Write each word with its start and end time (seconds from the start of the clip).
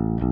Thank 0.00 0.22
you. 0.22 0.29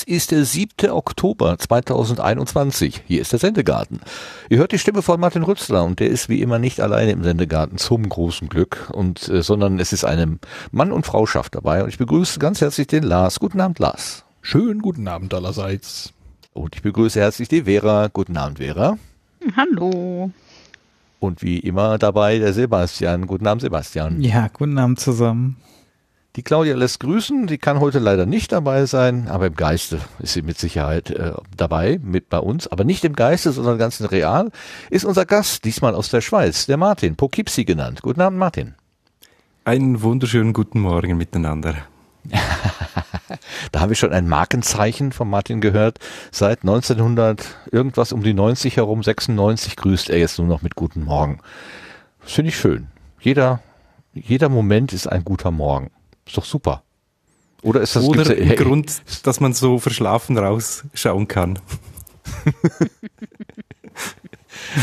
Es 0.00 0.04
ist 0.04 0.30
der 0.30 0.46
7. 0.46 0.88
Oktober 0.90 1.58
2021. 1.58 3.02
Hier 3.06 3.20
ist 3.20 3.32
der 3.32 3.38
Sendegarten. 3.38 4.00
Ihr 4.48 4.56
hört 4.56 4.72
die 4.72 4.78
Stimme 4.78 5.02
von 5.02 5.20
Martin 5.20 5.42
Rützler 5.42 5.84
und 5.84 6.00
der 6.00 6.08
ist 6.08 6.30
wie 6.30 6.40
immer 6.40 6.58
nicht 6.58 6.80
alleine 6.80 7.10
im 7.10 7.22
Sendegarten 7.22 7.76
zum 7.76 8.08
großen 8.08 8.48
Glück 8.48 8.88
und 8.94 9.28
äh, 9.28 9.42
sondern 9.42 9.78
es 9.78 9.92
ist 9.92 10.04
eine 10.04 10.38
Mann 10.70 10.90
und 10.90 11.04
Frauschaft 11.04 11.54
dabei 11.54 11.82
und 11.82 11.90
ich 11.90 11.98
begrüße 11.98 12.38
ganz 12.38 12.62
herzlich 12.62 12.86
den 12.86 13.02
Lars. 13.02 13.40
Guten 13.40 13.60
Abend, 13.60 13.78
Lars. 13.78 14.24
Schönen 14.40 14.80
guten 14.80 15.06
Abend 15.06 15.34
allerseits. 15.34 16.14
Und 16.54 16.76
ich 16.76 16.82
begrüße 16.82 17.20
herzlich 17.20 17.48
die 17.48 17.64
Vera. 17.64 18.08
Guten 18.10 18.38
Abend, 18.38 18.56
Vera. 18.56 18.96
Hallo. 19.54 20.30
Und 21.18 21.42
wie 21.42 21.58
immer 21.58 21.98
dabei 21.98 22.38
der 22.38 22.54
Sebastian. 22.54 23.26
Guten 23.26 23.46
Abend, 23.46 23.60
Sebastian. 23.60 24.22
Ja, 24.22 24.48
guten 24.48 24.78
Abend 24.78 24.98
zusammen. 24.98 25.58
Die 26.36 26.44
Claudia 26.44 26.76
lässt 26.76 27.00
grüßen, 27.00 27.48
die 27.48 27.58
kann 27.58 27.80
heute 27.80 27.98
leider 27.98 28.24
nicht 28.24 28.52
dabei 28.52 28.86
sein, 28.86 29.26
aber 29.26 29.46
im 29.46 29.56
Geiste 29.56 29.98
ist 30.20 30.34
sie 30.34 30.42
mit 30.42 30.58
Sicherheit 30.58 31.10
äh, 31.10 31.32
dabei, 31.56 31.98
mit 32.00 32.28
bei 32.28 32.38
uns, 32.38 32.68
aber 32.68 32.84
nicht 32.84 33.04
im 33.04 33.16
Geiste, 33.16 33.50
sondern 33.50 33.78
ganz 33.78 33.98
in 33.98 34.06
real, 34.06 34.52
ist 34.90 35.04
unser 35.04 35.26
Gast, 35.26 35.64
diesmal 35.64 35.96
aus 35.96 36.08
der 36.08 36.20
Schweiz, 36.20 36.66
der 36.66 36.76
Martin, 36.76 37.16
Poughkeepsie 37.16 37.64
genannt. 37.64 38.02
Guten 38.02 38.20
Abend, 38.20 38.38
Martin. 38.38 38.76
Einen 39.64 40.02
wunderschönen 40.02 40.52
guten 40.52 40.78
Morgen 40.80 41.16
miteinander. 41.16 41.74
da 43.72 43.80
haben 43.80 43.88
wir 43.88 43.96
schon 43.96 44.12
ein 44.12 44.28
Markenzeichen 44.28 45.10
von 45.10 45.28
Martin 45.28 45.60
gehört. 45.60 45.98
Seit 46.30 46.60
1900, 46.60 47.44
irgendwas 47.72 48.12
um 48.12 48.22
die 48.22 48.34
90 48.34 48.76
herum, 48.76 49.02
96, 49.02 49.74
grüßt 49.74 50.10
er 50.10 50.18
jetzt 50.18 50.38
nur 50.38 50.46
noch 50.46 50.62
mit 50.62 50.76
Guten 50.76 51.04
Morgen. 51.04 51.40
Das 52.22 52.32
finde 52.32 52.50
ich 52.50 52.56
schön. 52.56 52.86
Jeder, 53.18 53.60
jeder 54.14 54.48
Moment 54.48 54.92
ist 54.92 55.08
ein 55.08 55.24
guter 55.24 55.50
Morgen. 55.50 55.90
Ist 56.26 56.36
doch 56.36 56.44
super. 56.44 56.82
Oder 57.62 57.80
ist 57.82 57.96
das 57.96 58.04
Oder 58.04 58.30
ein 58.30 58.46
hey. 58.46 58.56
Grund, 58.56 59.02
dass 59.24 59.40
man 59.40 59.52
so 59.52 59.78
verschlafen 59.78 60.38
rausschauen 60.38 61.28
kann? 61.28 61.58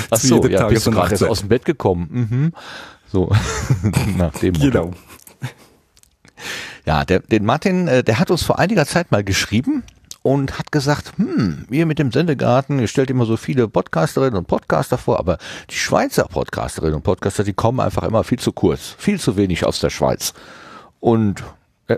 Ach 0.09 0.17
so, 0.17 0.45
ja, 0.47 0.59
Tages 0.59 0.85
bist 0.85 0.87
du 0.87 0.91
gerade 0.91 1.29
aus 1.29 1.39
dem 1.39 1.49
Bett 1.49 1.65
gekommen. 1.65 2.07
Mhm. 2.11 2.53
So, 3.11 3.31
nach 4.17 4.33
dem 4.39 4.53
Genau. 4.53 4.91
Ja, 6.85 7.03
der, 7.03 7.19
den 7.19 7.45
Martin, 7.45 7.87
äh, 7.87 8.03
der 8.03 8.19
hat 8.19 8.31
uns 8.31 8.43
vor 8.43 8.59
einiger 8.59 8.85
Zeit 8.85 9.11
mal 9.11 9.23
geschrieben 9.23 9.83
und 10.21 10.59
hat 10.59 10.71
gesagt, 10.71 11.13
hm, 11.17 11.67
ihr 11.69 11.85
mit 11.85 11.99
dem 11.99 12.11
Sendegarten, 12.11 12.79
ihr 12.79 12.87
stellt 12.87 13.09
immer 13.09 13.25
so 13.25 13.37
viele 13.37 13.67
Podcasterinnen 13.67 14.37
und 14.37 14.47
Podcaster 14.47 14.97
vor, 14.97 15.19
aber 15.19 15.37
die 15.69 15.75
Schweizer 15.75 16.25
Podcasterinnen 16.25 16.95
und 16.95 17.03
Podcaster, 17.03 17.43
die 17.43 17.53
kommen 17.53 17.79
einfach 17.79 18.03
immer 18.03 18.23
viel 18.23 18.39
zu 18.39 18.51
kurz, 18.51 18.95
viel 18.97 19.19
zu 19.19 19.35
wenig 19.35 19.65
aus 19.65 19.79
der 19.79 19.89
Schweiz. 19.89 20.33
Und 20.99 21.43
äh, 21.87 21.97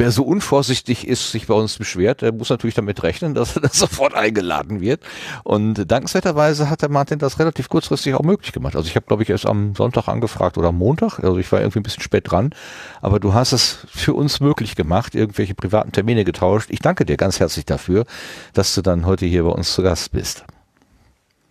wer 0.00 0.10
so 0.10 0.24
unvorsichtig 0.24 1.06
ist, 1.06 1.30
sich 1.30 1.46
bei 1.46 1.54
uns 1.54 1.76
beschwert, 1.76 2.22
der 2.22 2.32
muss 2.32 2.48
natürlich 2.48 2.74
damit 2.74 3.02
rechnen, 3.02 3.34
dass 3.34 3.56
er 3.56 3.62
dann 3.62 3.70
sofort 3.74 4.14
eingeladen 4.14 4.80
wird. 4.80 5.02
Und 5.44 5.90
dankenswerterweise 5.90 6.70
hat 6.70 6.82
der 6.82 6.88
Martin 6.88 7.18
das 7.18 7.38
relativ 7.38 7.68
kurzfristig 7.68 8.14
auch 8.14 8.22
möglich 8.22 8.52
gemacht. 8.52 8.76
Also 8.76 8.88
ich 8.88 8.96
habe, 8.96 9.06
glaube 9.06 9.22
ich, 9.22 9.30
erst 9.30 9.46
am 9.46 9.74
Sonntag 9.74 10.08
angefragt 10.08 10.56
oder 10.58 10.68
am 10.68 10.78
Montag. 10.78 11.18
Also 11.18 11.38
ich 11.38 11.50
war 11.52 11.60
irgendwie 11.60 11.80
ein 11.80 11.82
bisschen 11.82 12.02
spät 12.02 12.30
dran. 12.30 12.54
Aber 13.00 13.20
du 13.20 13.34
hast 13.34 13.52
es 13.52 13.86
für 13.88 14.14
uns 14.14 14.40
möglich 14.40 14.74
gemacht, 14.74 15.14
irgendwelche 15.14 15.54
privaten 15.54 15.92
Termine 15.92 16.24
getauscht. 16.24 16.70
Ich 16.70 16.80
danke 16.80 17.04
dir 17.04 17.16
ganz 17.16 17.40
herzlich 17.40 17.66
dafür, 17.66 18.06
dass 18.54 18.74
du 18.74 18.82
dann 18.82 19.06
heute 19.06 19.26
hier 19.26 19.44
bei 19.44 19.50
uns 19.50 19.74
zu 19.74 19.82
Gast 19.82 20.12
bist. 20.12 20.44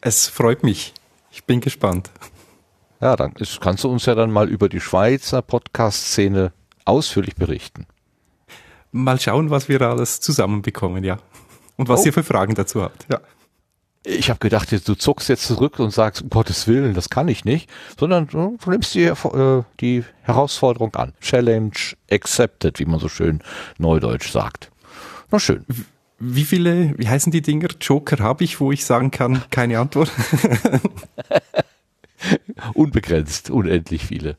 Es 0.01 0.27
freut 0.27 0.63
mich. 0.63 0.93
Ich 1.31 1.43
bin 1.43 1.61
gespannt. 1.61 2.09
Ja, 3.01 3.15
dann 3.15 3.33
ist, 3.33 3.61
kannst 3.61 3.83
du 3.83 3.89
uns 3.89 4.05
ja 4.07 4.15
dann 4.15 4.31
mal 4.31 4.49
über 4.49 4.67
die 4.67 4.81
Schweizer 4.81 5.41
Podcast-Szene 5.41 6.51
ausführlich 6.89 7.35
berichten. 7.35 7.85
Mal 8.91 9.19
schauen, 9.19 9.49
was 9.49 9.69
wir 9.69 9.81
alles 9.81 10.19
zusammenbekommen, 10.19 11.03
ja. 11.03 11.17
Und 11.77 11.87
was 11.87 12.01
oh. 12.01 12.05
ihr 12.07 12.13
für 12.13 12.23
Fragen 12.23 12.55
dazu 12.55 12.81
habt, 12.81 13.05
ja. 13.09 13.19
Ich 14.05 14.29
habe 14.29 14.39
gedacht, 14.39 14.71
du 14.71 14.95
zuckst 14.95 15.27
jetzt 15.27 15.45
zurück 15.45 15.77
und 15.77 15.91
sagst, 15.91 16.21
um 16.21 16.29
Gottes 16.29 16.67
Willen, 16.67 16.93
das 16.93 17.09
kann 17.09 17.27
ich 17.27 17.43
nicht, 17.43 17.69
sondern 17.99 18.27
du 18.27 18.57
nimmst 18.65 18.95
die, 18.95 19.03
äh, 19.03 19.63
die 19.81 20.05
Herausforderung 20.21 20.95
an. 20.95 21.13
Challenge 21.19 21.73
accepted, 22.09 22.79
wie 22.79 22.85
man 22.85 22.99
so 22.99 23.09
schön 23.09 23.41
neudeutsch 23.77 24.31
sagt. 24.31 24.71
Na 25.31 25.39
schön. 25.39 25.65
Wie 26.17 26.45
viele, 26.45 26.97
wie 26.97 27.07
heißen 27.07 27.31
die 27.31 27.41
Dinger? 27.41 27.69
Joker 27.79 28.19
habe 28.23 28.43
ich, 28.43 28.59
wo 28.59 28.71
ich 28.71 28.85
sagen 28.85 29.11
kann, 29.11 29.43
keine 29.51 29.79
Antwort? 29.79 30.11
Unbegrenzt, 32.73 33.49
unendlich 33.49 34.05
viele. 34.05 34.37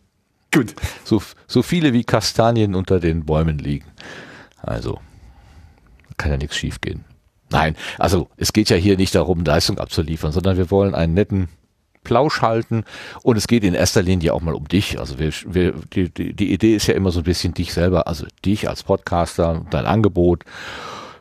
Gut. 0.52 0.74
So, 1.04 1.22
so 1.46 1.62
viele 1.62 1.92
wie 1.92 2.04
Kastanien 2.04 2.74
unter 2.74 3.00
den 3.00 3.24
Bäumen 3.24 3.58
liegen. 3.58 3.86
Also, 4.62 5.00
kann 6.16 6.30
ja 6.30 6.36
nichts 6.36 6.56
schiefgehen. 6.56 7.04
Nein, 7.50 7.76
also 7.98 8.28
es 8.36 8.52
geht 8.52 8.70
ja 8.70 8.76
hier 8.76 8.96
nicht 8.96 9.14
darum, 9.14 9.44
Leistung 9.44 9.78
abzuliefern, 9.78 10.32
sondern 10.32 10.56
wir 10.56 10.70
wollen 10.70 10.94
einen 10.94 11.14
netten 11.14 11.48
Plausch 12.04 12.42
halten 12.42 12.84
und 13.22 13.36
es 13.36 13.48
geht 13.48 13.64
in 13.64 13.74
erster 13.74 14.02
Linie 14.02 14.32
auch 14.32 14.40
mal 14.40 14.54
um 14.54 14.68
dich. 14.68 15.00
Also 15.00 15.18
wir, 15.18 15.32
wir, 15.46 15.74
die, 15.92 16.08
die, 16.08 16.52
Idee 16.52 16.76
ist 16.76 16.86
ja 16.86 16.94
immer 16.94 17.10
so 17.10 17.20
ein 17.20 17.24
bisschen 17.24 17.52
dich 17.52 17.72
selber, 17.72 18.06
also 18.06 18.26
dich 18.44 18.68
als 18.68 18.84
Podcaster, 18.84 19.66
dein 19.70 19.86
Angebot 19.86 20.44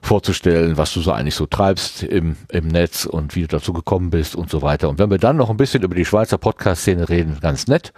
vorzustellen, 0.01 0.77
was 0.77 0.93
du 0.93 1.01
so 1.01 1.11
eigentlich 1.11 1.35
so 1.35 1.47
treibst 1.47 2.03
im, 2.03 2.37
im 2.49 2.67
Netz 2.67 3.05
und 3.05 3.35
wie 3.35 3.41
du 3.41 3.47
dazu 3.47 3.73
gekommen 3.73 4.11
bist 4.11 4.35
und 4.35 4.49
so 4.49 4.61
weiter. 4.61 4.87
Und 4.87 4.99
wenn 4.99 5.09
wir 5.09 5.17
dann 5.17 5.35
noch 5.35 5.49
ein 5.49 5.57
bisschen 5.57 5.83
über 5.83 5.95
die 5.95 6.05
Schweizer 6.05 6.37
Podcast-Szene 6.37 7.09
reden, 7.09 7.39
ganz 7.41 7.67
nett. 7.67 7.91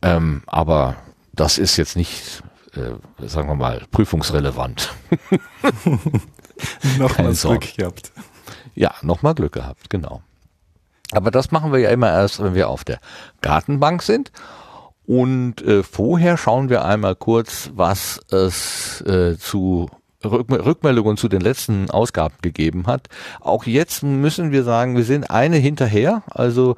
Ähm, 0.00 0.42
aber 0.46 0.96
das 1.32 1.58
ist 1.58 1.76
jetzt 1.76 1.96
nicht, 1.96 2.42
äh, 2.74 3.26
sagen 3.26 3.48
wir 3.48 3.54
mal, 3.54 3.82
prüfungsrelevant. 3.90 4.94
nochmal 6.98 7.34
Glück 7.34 7.76
gehabt. 7.76 8.12
Ja, 8.74 8.94
nochmal 9.02 9.34
Glück 9.34 9.52
gehabt, 9.52 9.90
genau. 9.90 10.22
Aber 11.12 11.30
das 11.30 11.50
machen 11.50 11.72
wir 11.72 11.78
ja 11.78 11.90
immer 11.90 12.10
erst, 12.10 12.42
wenn 12.42 12.54
wir 12.54 12.68
auf 12.68 12.84
der 12.84 12.98
Gartenbank 13.42 14.02
sind. 14.02 14.32
Und 15.04 15.60
äh, 15.62 15.82
vorher 15.82 16.36
schauen 16.36 16.68
wir 16.70 16.84
einmal 16.84 17.16
kurz, 17.16 17.70
was 17.74 18.20
es 18.30 19.00
äh, 19.02 19.36
zu 19.36 19.90
Rückmeldungen 20.24 21.16
zu 21.16 21.28
den 21.28 21.40
letzten 21.40 21.90
Ausgaben 21.90 22.34
gegeben 22.42 22.86
hat. 22.86 23.08
Auch 23.40 23.64
jetzt 23.64 24.02
müssen 24.02 24.52
wir 24.52 24.64
sagen, 24.64 24.96
wir 24.96 25.04
sind 25.04 25.30
eine 25.30 25.56
hinterher. 25.56 26.22
Also 26.30 26.76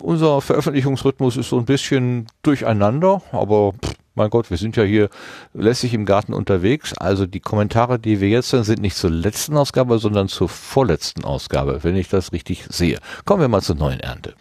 unser 0.00 0.40
Veröffentlichungsrhythmus 0.40 1.36
ist 1.36 1.48
so 1.48 1.58
ein 1.58 1.64
bisschen 1.64 2.26
durcheinander, 2.42 3.22
aber 3.32 3.72
pff, 3.72 3.94
mein 4.14 4.28
Gott, 4.28 4.50
wir 4.50 4.58
sind 4.58 4.76
ja 4.76 4.82
hier 4.82 5.08
lässig 5.54 5.94
im 5.94 6.04
Garten 6.04 6.34
unterwegs. 6.34 6.92
Also 6.98 7.26
die 7.26 7.40
Kommentare, 7.40 7.98
die 7.98 8.20
wir 8.20 8.28
jetzt 8.28 8.52
hören, 8.52 8.64
sind 8.64 8.82
nicht 8.82 8.96
zur 8.96 9.10
letzten 9.10 9.56
Ausgabe, 9.56 9.98
sondern 9.98 10.28
zur 10.28 10.50
vorletzten 10.50 11.24
Ausgabe, 11.24 11.82
wenn 11.82 11.96
ich 11.96 12.08
das 12.08 12.32
richtig 12.32 12.66
sehe. 12.68 12.98
Kommen 13.24 13.40
wir 13.40 13.48
mal 13.48 13.62
zur 13.62 13.76
neuen 13.76 14.00
Ernte. 14.00 14.34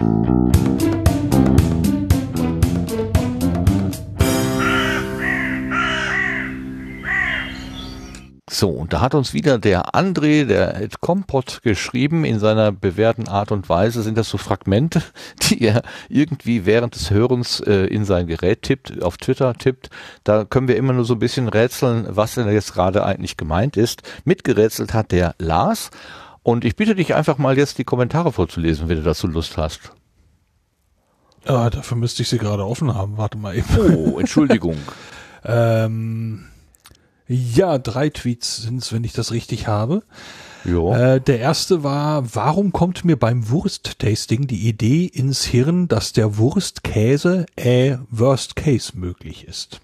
So, 8.54 8.68
und 8.68 8.92
da 8.92 9.00
hat 9.00 9.16
uns 9.16 9.34
wieder 9.34 9.58
der 9.58 9.96
André, 9.96 10.44
der 10.44 10.86
Kompott, 11.00 11.62
geschrieben 11.64 12.26
in 12.26 12.38
seiner 12.38 12.74
bewährten 12.74 13.30
Art 13.30 13.54
und 13.54 13.70
Weise. 13.70 14.02
Sind 14.02 14.18
das 14.18 14.28
so 14.28 14.38
Fragmente, 14.38 15.02
die 15.44 15.62
er 15.62 15.84
irgendwie 16.10 16.66
während 16.66 16.96
des 16.96 17.12
Hörens 17.12 17.62
äh, 17.62 17.86
in 17.86 18.04
sein 18.04 18.28
Gerät 18.28 18.64
tippt, 18.64 19.02
auf 19.02 19.16
Twitter 19.16 19.54
tippt. 19.54 19.90
Da 20.26 20.44
können 20.44 20.68
wir 20.68 20.76
immer 20.76 20.92
nur 20.92 21.06
so 21.06 21.14
ein 21.14 21.20
bisschen 21.20 21.48
rätseln, 21.48 22.06
was 22.10 22.36
denn 22.36 22.52
jetzt 22.52 22.74
gerade 22.74 23.06
eigentlich 23.06 23.38
gemeint 23.38 23.78
ist. 23.78 24.02
Mitgerätselt 24.26 24.94
hat 24.94 25.14
der 25.14 25.34
Lars. 25.40 25.90
Und 26.44 26.66
ich 26.66 26.76
bitte 26.76 26.94
dich 26.94 27.16
einfach 27.16 27.38
mal 27.38 27.58
jetzt 27.58 27.78
die 27.78 27.86
Kommentare 27.86 28.34
vorzulesen, 28.34 28.90
wenn 28.90 28.98
du 28.98 29.04
dazu 29.04 29.28
Lust 29.28 29.56
hast. 29.56 29.94
Ja, 31.48 31.70
dafür 31.70 31.96
müsste 31.96 32.22
ich 32.24 32.28
sie 32.28 32.38
gerade 32.38 32.66
offen 32.66 32.94
haben. 32.94 33.16
Warte 33.16 33.38
mal 33.38 33.56
eben. 33.56 33.96
Oh, 33.96 34.20
Entschuldigung. 34.20 34.76
ähm, 35.46 36.51
ja, 37.32 37.78
drei 37.78 38.10
Tweets 38.10 38.58
sind 38.58 38.82
es, 38.82 38.92
wenn 38.92 39.04
ich 39.04 39.14
das 39.14 39.32
richtig 39.32 39.68
habe. 39.68 40.04
Äh, 40.94 41.22
der 41.22 41.40
erste 41.40 41.84
war, 41.84 42.36
warum 42.36 42.72
kommt 42.72 43.04
mir 43.04 43.18
beim 43.18 43.50
Wursttasting 43.50 44.48
die 44.48 44.68
Idee 44.68 45.06
ins 45.06 45.44
Hirn, 45.46 45.88
dass 45.88 46.14
der 46.14 46.38
Wurstkäse 46.38 47.46
äh 47.56 47.98
Worst 48.10 48.56
Case 48.56 48.94
möglich 48.96 49.48
ist? 49.48 49.82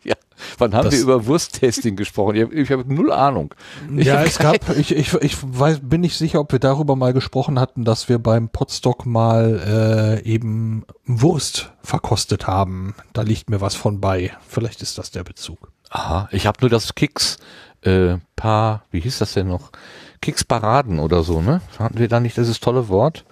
Ja, 0.04 0.14
Wann 0.56 0.74
haben 0.74 0.84
das, 0.84 0.94
wir 0.94 1.02
über 1.02 1.26
Wursttesting 1.26 1.94
gesprochen? 1.94 2.36
Ich 2.36 2.42
habe 2.42 2.54
ich 2.54 2.70
hab 2.70 2.86
null 2.86 3.12
Ahnung. 3.12 3.54
Ich 3.96 4.06
ja, 4.06 4.22
es 4.22 4.38
gab, 4.38 4.70
ich, 4.76 4.96
ich, 4.96 5.12
ich 5.12 5.36
weiß, 5.42 5.80
bin 5.82 6.00
nicht 6.00 6.16
sicher, 6.16 6.40
ob 6.40 6.52
wir 6.52 6.58
darüber 6.58 6.96
mal 6.96 7.12
gesprochen 7.12 7.60
hatten, 7.60 7.84
dass 7.84 8.08
wir 8.08 8.18
beim 8.18 8.48
Potstock 8.48 9.04
mal 9.04 10.20
äh, 10.24 10.26
eben 10.26 10.86
Wurst 11.04 11.72
verkostet 11.82 12.46
haben. 12.46 12.94
Da 13.12 13.22
liegt 13.22 13.50
mir 13.50 13.60
was 13.60 13.74
von 13.74 14.00
bei. 14.00 14.32
Vielleicht 14.48 14.80
ist 14.80 14.96
das 14.96 15.10
der 15.10 15.24
Bezug. 15.24 15.70
Aha, 15.90 16.28
ich 16.32 16.46
habe 16.46 16.58
nur 16.62 16.70
das 16.70 16.94
Kicks 16.94 17.38
äh, 17.82 18.18
Paar, 18.36 18.84
wie 18.90 19.00
hieß 19.00 19.18
das 19.18 19.34
denn 19.34 19.48
noch? 19.48 19.70
Kicks 20.22 20.44
Paraden 20.44 20.98
oder 20.98 21.22
so, 21.22 21.42
ne? 21.42 21.60
Hatten 21.78 21.98
wir 21.98 22.08
da 22.08 22.20
nicht 22.20 22.36
dieses 22.36 22.60
tolle 22.60 22.88
Wort? 22.88 23.24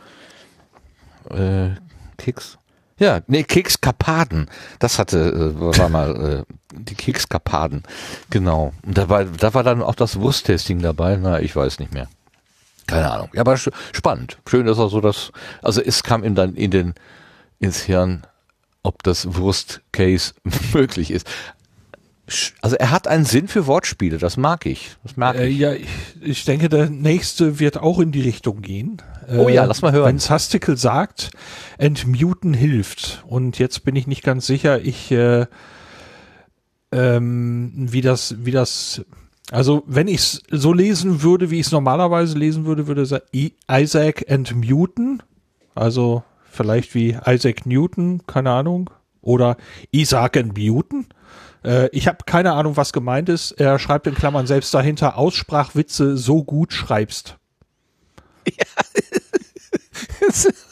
Äh, 1.31 1.70
Kicks? 2.17 2.59
Ja, 2.98 3.20
nee, 3.26 3.44
Kekskapaden. 3.44 4.50
Das 4.78 4.98
hatte, 4.98 5.54
äh, 5.56 5.78
war 5.78 5.88
mal 5.88 6.44
äh, 6.48 6.54
die 6.74 6.94
Kekskapaden. 6.94 7.84
Genau. 8.30 8.72
Und 8.84 8.98
da 8.98 9.08
war, 9.08 9.24
da 9.24 9.54
war 9.54 9.62
dann 9.62 9.82
auch 9.82 9.94
das 9.94 10.20
Wursttesting 10.20 10.80
dabei. 10.80 11.16
Na, 11.16 11.40
ich 11.40 11.54
weiß 11.54 11.78
nicht 11.78 11.92
mehr. 11.92 12.08
Keine 12.86 13.10
Ahnung. 13.10 13.28
Ja, 13.34 13.42
aber 13.42 13.56
spannend. 13.56 14.38
Schön, 14.48 14.66
dass 14.66 14.78
er 14.78 14.88
so 14.88 15.00
das, 15.00 15.30
also 15.62 15.80
es 15.80 16.02
kam 16.02 16.24
ihm 16.24 16.34
dann 16.34 16.54
in 16.54 16.70
den, 16.70 16.94
ins 17.60 17.82
Hirn, 17.82 18.26
ob 18.82 19.02
das 19.02 19.34
Wurstcase 19.36 20.32
möglich 20.72 21.10
ist. 21.10 21.26
Also 22.60 22.76
er 22.76 22.90
hat 22.90 23.08
einen 23.08 23.25
Sinn 23.25 23.48
für 23.48 23.66
Wortspiele, 23.66 24.19
das 24.19 24.36
mag 24.36 24.66
ich. 24.66 24.96
Das 25.02 25.16
mag 25.16 25.36
äh, 25.36 25.46
ich. 25.46 25.58
Ja, 25.58 25.72
ich, 25.72 25.88
ich 26.20 26.44
denke, 26.44 26.69
der 26.69 26.90
nächste 26.90 27.58
wird 27.58 27.78
auch 27.78 27.98
in 27.98 28.12
die 28.12 28.20
Richtung 28.20 28.60
gehen. 28.62 29.02
Oh 29.30 29.48
ja, 29.48 29.64
lass 29.64 29.82
mal 29.82 29.92
hören. 29.92 30.06
Wenn 30.06 30.19
Sastikel 30.19 30.76
sagt, 30.76 31.30
entmuten 31.76 32.54
hilft. 32.54 33.25
Und 33.26 33.58
jetzt 33.58 33.84
bin 33.84 33.96
ich 33.96 34.06
nicht 34.06 34.22
ganz 34.22 34.46
sicher, 34.46 34.80
ich 34.80 35.10
äh, 35.10 35.46
ähm, 36.92 37.72
wie 37.75 38.00
das, 38.00 38.36
wie 38.38 38.50
das, 38.50 39.04
also 39.50 39.82
wenn 39.86 40.08
ich 40.08 40.19
es 40.19 40.42
so 40.50 40.72
lesen 40.72 41.22
würde, 41.22 41.50
wie 41.50 41.60
ich 41.60 41.66
es 41.66 41.72
normalerweise 41.72 42.38
lesen 42.38 42.64
würde, 42.64 42.86
würde 42.86 43.02
es 43.02 43.14
Isaac 43.70 44.24
entmuten. 44.28 45.22
Also 45.74 46.22
vielleicht 46.50 46.94
wie 46.94 47.16
Isaac 47.26 47.66
Newton, 47.66 48.22
keine 48.26 48.50
Ahnung. 48.50 48.90
Oder 49.20 49.56
Isaac 49.90 50.36
entmuten. 50.36 51.06
Äh, 51.64 51.88
ich 51.93 52.08
habe 52.08 52.19
keine 52.26 52.52
Ahnung, 52.52 52.76
was 52.76 52.93
gemeint 52.93 53.28
ist. 53.28 53.52
Er 53.52 53.78
schreibt 53.78 54.06
in 54.06 54.14
Klammern 54.14 54.46
selbst 54.46 54.72
dahinter, 54.75 55.16
Aussprachwitze 55.16 56.16
so 56.16 56.44
gut 56.44 56.72
schreibst. 56.72 57.37
Ja. 58.49 58.64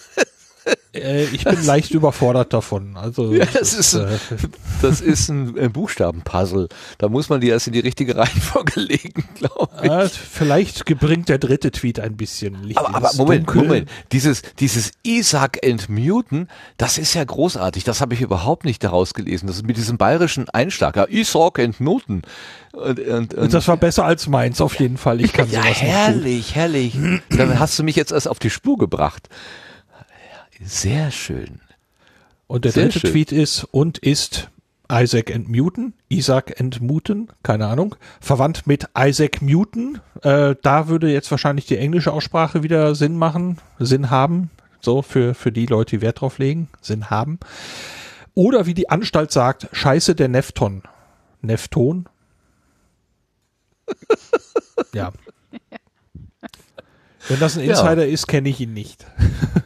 Äh, 0.97 1.25
ich 1.25 1.45
bin 1.45 1.65
leicht 1.65 1.93
überfordert 1.93 2.53
davon. 2.53 2.97
Also 2.97 3.33
ja, 3.33 3.45
das, 3.47 3.75
ist, 3.75 3.95
äh, 3.95 4.07
das 4.83 5.01
ist 5.01 5.29
ein, 5.29 5.59
ein 5.59 5.73
Buchstabenpuzzle. 5.73 6.69
Da 6.99 7.09
muss 7.09 7.29
man 7.29 7.41
die 7.41 7.49
erst 7.49 7.67
in 7.67 7.73
die 7.73 7.81
richtige 7.81 8.17
Reihenfolge 8.17 8.81
legen, 8.81 9.25
glaube 9.35 9.69
ich. 9.83 9.91
Äh, 9.91 10.09
vielleicht 10.09 10.85
bringt 10.99 11.29
der 11.29 11.39
dritte 11.39 11.71
Tweet 11.71 12.01
ein 12.01 12.17
bisschen 12.17 12.63
Licht 12.63 12.79
Aber, 12.79 12.95
aber 12.95 13.11
Moment, 13.17 13.47
Dunkel. 13.47 13.63
Moment. 13.63 13.91
Dieses, 14.13 14.43
dieses 14.59 14.93
Isaac 15.03 15.59
entmuten, 15.63 16.49
das 16.79 16.99
ist 16.99 17.15
ja 17.15 17.25
großartig. 17.25 17.85
Das 17.85 18.01
habe 18.01 18.15
ich 18.15 18.21
überhaupt 18.21 18.65
nicht 18.65 18.83
daraus 18.83 19.15
gelesen. 19.15 19.47
Das 19.47 19.57
ist 19.57 19.67
mit 19.67 19.77
diesem 19.77 19.99
bayerischen 19.99 20.49
Einschlag. 20.51 20.97
Ja, 20.97 21.07
Isaac 21.09 21.59
entmuten. 21.59 22.23
Und, 22.73 23.01
und, 23.01 23.35
und 23.35 23.55
das 23.55 23.69
war 23.69 23.77
besser 23.77 24.05
als 24.05 24.29
meins 24.29 24.61
auf 24.61 24.79
jeden 24.79 24.99
Fall. 24.99 25.21
Ich 25.23 25.33
kann 25.33 25.51
ja, 25.51 25.63
sowas 25.63 25.81
herrlich, 25.81 26.55
herrlich. 26.55 26.95
Dann 27.31 27.59
hast 27.59 27.79
du 27.79 27.83
mich 27.83 27.97
jetzt 27.97 28.13
erst 28.13 28.29
auf 28.29 28.39
die 28.39 28.51
Spur 28.51 28.77
gebracht. 28.77 29.29
Sehr 30.65 31.11
schön. 31.11 31.61
Und 32.47 32.65
der 32.65 32.73
Sehr 32.73 32.85
dritte 32.85 33.01
schön. 33.01 33.11
Tweet 33.11 33.33
ist 33.33 33.65
und 33.65 33.99
ist 33.99 34.51
Isaac 34.91 35.35
and 35.35 35.49
Newton, 35.49 35.95
Isaac 36.09 36.61
and 36.61 36.81
Newton, 36.81 37.29
keine 37.43 37.67
Ahnung, 37.67 37.97
verwandt 38.21 38.67
mit 38.67 38.89
Isaac 38.97 39.43
Newton. 39.43 40.01
Äh, 40.23 40.55
da 40.63 40.89
würde 40.89 41.13
jetzt 41.13 41.31
wahrscheinlich 41.31 41.67
die 41.67 41.77
englische 41.77 42.13
Aussprache 42.13 42.63
wieder 42.63 42.95
Sinn 42.95 43.17
machen, 43.19 43.59
Sinn 43.79 44.11
haben, 44.11 44.51
so 44.81 45.03
für, 45.03 45.35
für 45.35 45.51
die 45.51 45.67
Leute, 45.67 45.97
die 45.97 46.03
Wert 46.03 46.21
drauf 46.21 46.39
legen, 46.39 46.69
Sinn 46.81 47.11
haben. 47.11 47.41
Oder 48.35 48.67
wie 48.67 48.75
die 48.75 48.89
Anstalt 48.89 49.33
sagt, 49.33 49.69
Scheiße 49.73 50.15
der 50.15 50.29
Nefton. 50.29 50.83
Nefton? 51.43 52.09
ja. 54.95 55.13
Wenn 57.29 57.41
das 57.41 57.57
ein 57.57 57.65
Insider 57.65 58.05
ja. 58.05 58.13
ist, 58.13 58.29
kenne 58.29 58.49
ich 58.49 58.61
ihn 58.61 58.73
nicht. 58.73 59.05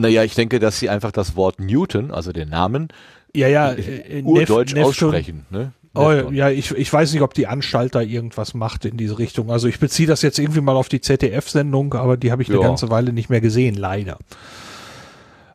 Naja, 0.00 0.24
ich 0.24 0.34
denke, 0.34 0.58
dass 0.58 0.78
sie 0.78 0.88
einfach 0.88 1.12
das 1.12 1.36
Wort 1.36 1.60
Newton, 1.60 2.10
also 2.10 2.32
den 2.32 2.48
Namen, 2.48 2.88
ja, 3.34 3.48
ja, 3.48 3.72
äh, 3.72 4.22
urdeutsch 4.24 4.74
Nef 4.74 4.86
aussprechen. 4.86 5.46
Ne? 5.50 5.72
Oh, 5.94 6.10
ja, 6.30 6.50
ich, 6.50 6.70
ich 6.70 6.92
weiß 6.92 7.12
nicht, 7.12 7.22
ob 7.22 7.34
die 7.34 7.46
Anstalt 7.48 7.94
da 7.94 8.00
irgendwas 8.00 8.54
macht 8.54 8.84
in 8.84 8.96
diese 8.96 9.18
Richtung. 9.18 9.50
Also 9.50 9.66
ich 9.66 9.80
beziehe 9.80 10.06
das 10.06 10.22
jetzt 10.22 10.38
irgendwie 10.38 10.60
mal 10.60 10.76
auf 10.76 10.88
die 10.88 11.00
ZDF-Sendung, 11.00 11.94
aber 11.94 12.16
die 12.16 12.30
habe 12.30 12.42
ich 12.42 12.48
ja. 12.48 12.54
eine 12.54 12.62
ganze 12.62 12.90
Weile 12.90 13.12
nicht 13.12 13.28
mehr 13.28 13.40
gesehen, 13.40 13.74
leider. 13.74 14.18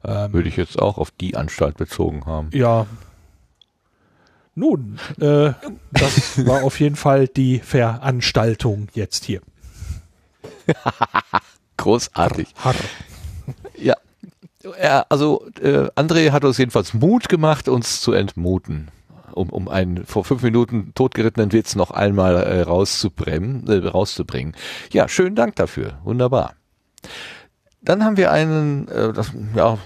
Ähm, 0.04 0.34
Würde 0.34 0.50
ich 0.50 0.58
jetzt 0.58 0.78
auch 0.82 0.98
auf 0.98 1.12
die 1.12 1.38
Anstalt 1.38 1.78
bezogen 1.78 2.26
haben. 2.26 2.50
Ja. 2.52 2.86
Nun, 4.56 5.00
äh, 5.20 5.54
das 5.92 6.46
war 6.46 6.64
auf 6.64 6.80
jeden 6.80 6.96
Fall 6.96 7.28
die 7.28 7.60
Veranstaltung 7.60 8.88
jetzt 8.94 9.26
hier. 9.26 9.42
Großartig. 11.78 12.48
Harr, 12.58 12.74
harr. 12.74 12.80
Ja, 14.82 15.06
also 15.10 15.46
äh, 15.62 15.90
André 15.96 16.32
hat 16.32 16.44
uns 16.44 16.58
jedenfalls 16.58 16.94
Mut 16.94 17.30
gemacht, 17.30 17.68
uns 17.68 18.02
zu 18.02 18.14
entmuten, 18.14 18.90
um, 19.34 19.50
um 19.50 19.68
einen 19.68 20.06
vor 20.06 20.24
fünf 20.24 20.42
Minuten 20.42 20.92
totgerittenen 20.96 21.52
Witz 21.52 21.76
noch 21.76 21.92
einmal 21.92 22.36
äh, 22.36 22.62
rauszubringen, 22.62 23.68
äh, 23.68 23.88
rauszubringen. 23.88 24.56
Ja, 24.92 25.08
schönen 25.08 25.36
Dank 25.36 25.56
dafür. 25.56 26.00
Wunderbar. 26.04 26.54
Dann 27.82 28.04
haben 28.04 28.18
wir 28.18 28.32
einen, 28.32 28.88
äh, 28.88 29.14
das, 29.14 29.32
ja, 29.56 29.78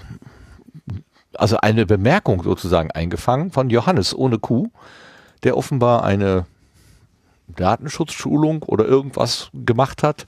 also 1.34 1.58
eine 1.58 1.84
Bemerkung 1.84 2.42
sozusagen 2.42 2.90
eingefangen 2.90 3.50
von 3.50 3.68
Johannes 3.68 4.14
ohne 4.14 4.38
Kuh, 4.38 4.68
der 5.42 5.56
offenbar 5.56 6.04
eine 6.04 6.46
Datenschutzschulung 7.48 8.62
oder 8.62 8.86
irgendwas 8.86 9.50
gemacht 9.52 10.02
hat 10.02 10.26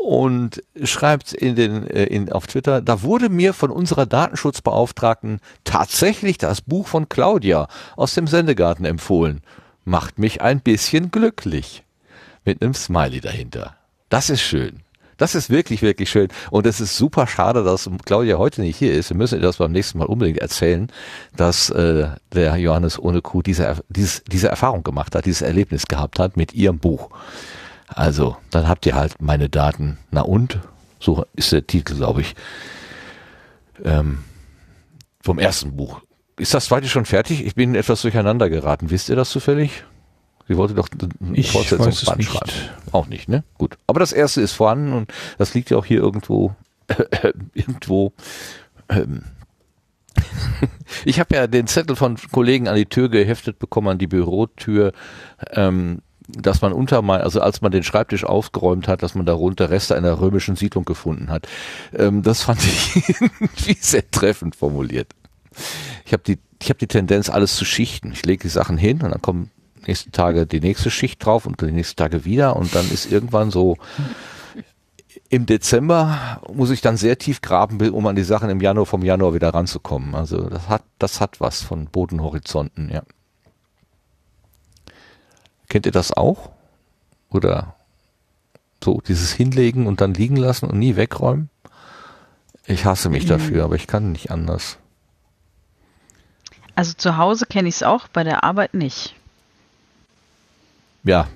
und 0.00 0.62
schreibt 0.82 1.34
in 1.34 1.54
den, 1.56 1.86
äh, 1.86 2.04
in, 2.04 2.32
auf 2.32 2.46
Twitter, 2.46 2.80
da 2.80 3.02
wurde 3.02 3.28
mir 3.28 3.52
von 3.52 3.70
unserer 3.70 4.06
Datenschutzbeauftragten 4.06 5.40
tatsächlich 5.64 6.38
das 6.38 6.62
Buch 6.62 6.88
von 6.88 7.08
Claudia 7.08 7.68
aus 7.96 8.14
dem 8.14 8.26
Sendegarten 8.26 8.86
empfohlen. 8.86 9.42
Macht 9.84 10.18
mich 10.18 10.40
ein 10.40 10.60
bisschen 10.60 11.10
glücklich. 11.10 11.84
Mit 12.46 12.62
einem 12.62 12.72
Smiley 12.72 13.20
dahinter. 13.20 13.76
Das 14.08 14.30
ist 14.30 14.40
schön. 14.40 14.80
Das 15.18 15.34
ist 15.34 15.50
wirklich, 15.50 15.82
wirklich 15.82 16.08
schön. 16.08 16.28
Und 16.50 16.66
es 16.66 16.80
ist 16.80 16.96
super 16.96 17.26
schade, 17.26 17.62
dass 17.62 17.90
Claudia 18.06 18.38
heute 18.38 18.62
nicht 18.62 18.78
hier 18.78 18.94
ist. 18.94 19.10
Wir 19.10 19.18
müssen 19.18 19.34
ihr 19.34 19.42
das 19.42 19.58
beim 19.58 19.70
nächsten 19.70 19.98
Mal 19.98 20.06
unbedingt 20.06 20.38
erzählen, 20.38 20.90
dass 21.36 21.68
äh, 21.68 22.08
der 22.32 22.56
Johannes 22.56 22.98
ohne 22.98 23.20
Kuh 23.20 23.42
diese, 23.42 23.76
diese, 23.90 24.22
diese 24.22 24.48
Erfahrung 24.48 24.82
gemacht 24.82 25.14
hat, 25.14 25.26
dieses 25.26 25.42
Erlebnis 25.42 25.86
gehabt 25.86 26.18
hat 26.18 26.38
mit 26.38 26.54
ihrem 26.54 26.78
Buch. 26.78 27.10
Also, 27.94 28.36
dann 28.50 28.68
habt 28.68 28.86
ihr 28.86 28.94
halt 28.94 29.20
meine 29.20 29.48
Daten. 29.48 29.98
Na 30.10 30.22
und? 30.22 30.60
So 31.00 31.24
ist 31.34 31.52
der 31.52 31.66
Titel, 31.66 31.96
glaube 31.96 32.20
ich. 32.20 32.34
Ähm, 33.84 34.24
vom 35.22 35.38
ersten 35.38 35.76
Buch. 35.76 36.00
Ist 36.38 36.54
das 36.54 36.66
zweite 36.66 36.88
schon 36.88 37.04
fertig? 37.04 37.44
Ich 37.44 37.54
bin 37.54 37.74
etwas 37.74 38.02
durcheinander 38.02 38.48
geraten. 38.48 38.90
Wisst 38.90 39.08
ihr 39.08 39.16
das 39.16 39.30
zufällig? 39.30 39.84
Sie 40.48 40.56
wollte 40.56 40.74
doch 40.74 40.88
ein 41.20 41.42
Fortsetzungsband 41.44 42.24
schreiben. 42.24 42.50
Auch 42.92 43.06
nicht, 43.06 43.28
ne? 43.28 43.44
Gut. 43.58 43.76
Aber 43.86 44.00
das 44.00 44.12
erste 44.12 44.40
ist 44.40 44.52
vorhanden 44.52 44.92
und 44.92 45.12
das 45.38 45.54
liegt 45.54 45.70
ja 45.70 45.76
auch 45.76 45.84
hier 45.84 46.00
irgendwo, 46.00 46.54
äh, 46.88 47.32
irgendwo. 47.54 48.12
Ähm. 48.88 49.24
ich 51.04 51.20
habe 51.20 51.34
ja 51.34 51.46
den 51.46 51.66
Zettel 51.66 51.94
von 51.94 52.16
Kollegen 52.32 52.68
an 52.68 52.76
die 52.76 52.86
Tür 52.86 53.08
geheftet 53.08 53.58
bekommen, 53.58 53.88
an 53.88 53.98
die 53.98 54.06
Bürotür. 54.06 54.92
Ähm, 55.52 56.02
dass 56.32 56.62
man 56.62 56.72
unter 56.72 57.02
mal, 57.02 57.22
also 57.22 57.40
als 57.40 57.60
man 57.60 57.72
den 57.72 57.82
Schreibtisch 57.82 58.24
aufgeräumt 58.24 58.88
hat, 58.88 59.02
dass 59.02 59.14
man 59.14 59.26
darunter 59.26 59.70
Reste 59.70 59.96
einer 59.96 60.20
römischen 60.20 60.56
Siedlung 60.56 60.84
gefunden 60.84 61.30
hat. 61.30 61.48
Ähm, 61.96 62.22
das 62.22 62.42
fand 62.42 62.64
ich 62.64 62.96
irgendwie 63.20 63.76
sehr 63.80 64.10
treffend 64.10 64.56
formuliert. 64.56 65.12
Ich 66.04 66.12
habe 66.12 66.22
die, 66.22 66.38
ich 66.62 66.68
habe 66.68 66.78
die 66.78 66.86
Tendenz, 66.86 67.28
alles 67.28 67.56
zu 67.56 67.64
schichten. 67.64 68.12
Ich 68.12 68.24
lege 68.24 68.42
die 68.42 68.48
Sachen 68.48 68.76
hin 68.76 69.02
und 69.02 69.10
dann 69.10 69.22
kommen 69.22 69.50
nächsten 69.86 70.12
Tage 70.12 70.46
die 70.46 70.60
nächste 70.60 70.90
Schicht 70.90 71.24
drauf 71.24 71.46
und 71.46 71.60
die 71.60 71.72
nächsten 71.72 71.96
Tage 71.96 72.24
wieder 72.24 72.56
und 72.56 72.74
dann 72.74 72.90
ist 72.90 73.10
irgendwann 73.10 73.50
so 73.50 73.76
im 75.28 75.46
Dezember 75.46 76.40
muss 76.52 76.70
ich 76.70 76.80
dann 76.80 76.96
sehr 76.96 77.18
tief 77.18 77.40
graben, 77.40 77.80
um 77.90 78.06
an 78.06 78.16
die 78.16 78.24
Sachen 78.24 78.50
im 78.50 78.60
Januar 78.60 78.86
vom 78.86 79.04
Januar 79.04 79.34
wieder 79.34 79.50
ranzukommen. 79.50 80.14
Also 80.14 80.48
das 80.48 80.68
hat, 80.68 80.82
das 80.98 81.20
hat 81.20 81.40
was 81.40 81.62
von 81.62 81.86
Bodenhorizonten, 81.86 82.90
ja. 82.90 83.02
Kennt 85.70 85.86
ihr 85.86 85.92
das 85.92 86.12
auch? 86.12 86.50
Oder 87.30 87.76
so 88.82 89.00
dieses 89.00 89.32
Hinlegen 89.32 89.86
und 89.86 90.00
dann 90.00 90.12
liegen 90.12 90.36
lassen 90.36 90.66
und 90.68 90.78
nie 90.78 90.96
wegräumen? 90.96 91.48
Ich 92.66 92.84
hasse 92.84 93.08
mich 93.08 93.24
mhm. 93.24 93.28
dafür, 93.28 93.64
aber 93.64 93.76
ich 93.76 93.86
kann 93.86 94.10
nicht 94.10 94.32
anders. 94.32 94.78
Also 96.74 96.94
zu 96.94 97.16
Hause 97.16 97.46
kenne 97.46 97.68
ich 97.68 97.76
es 97.76 97.82
auch, 97.84 98.08
bei 98.08 98.24
der 98.24 98.42
Arbeit 98.42 98.74
nicht. 98.74 99.14
Ja, 101.04 101.28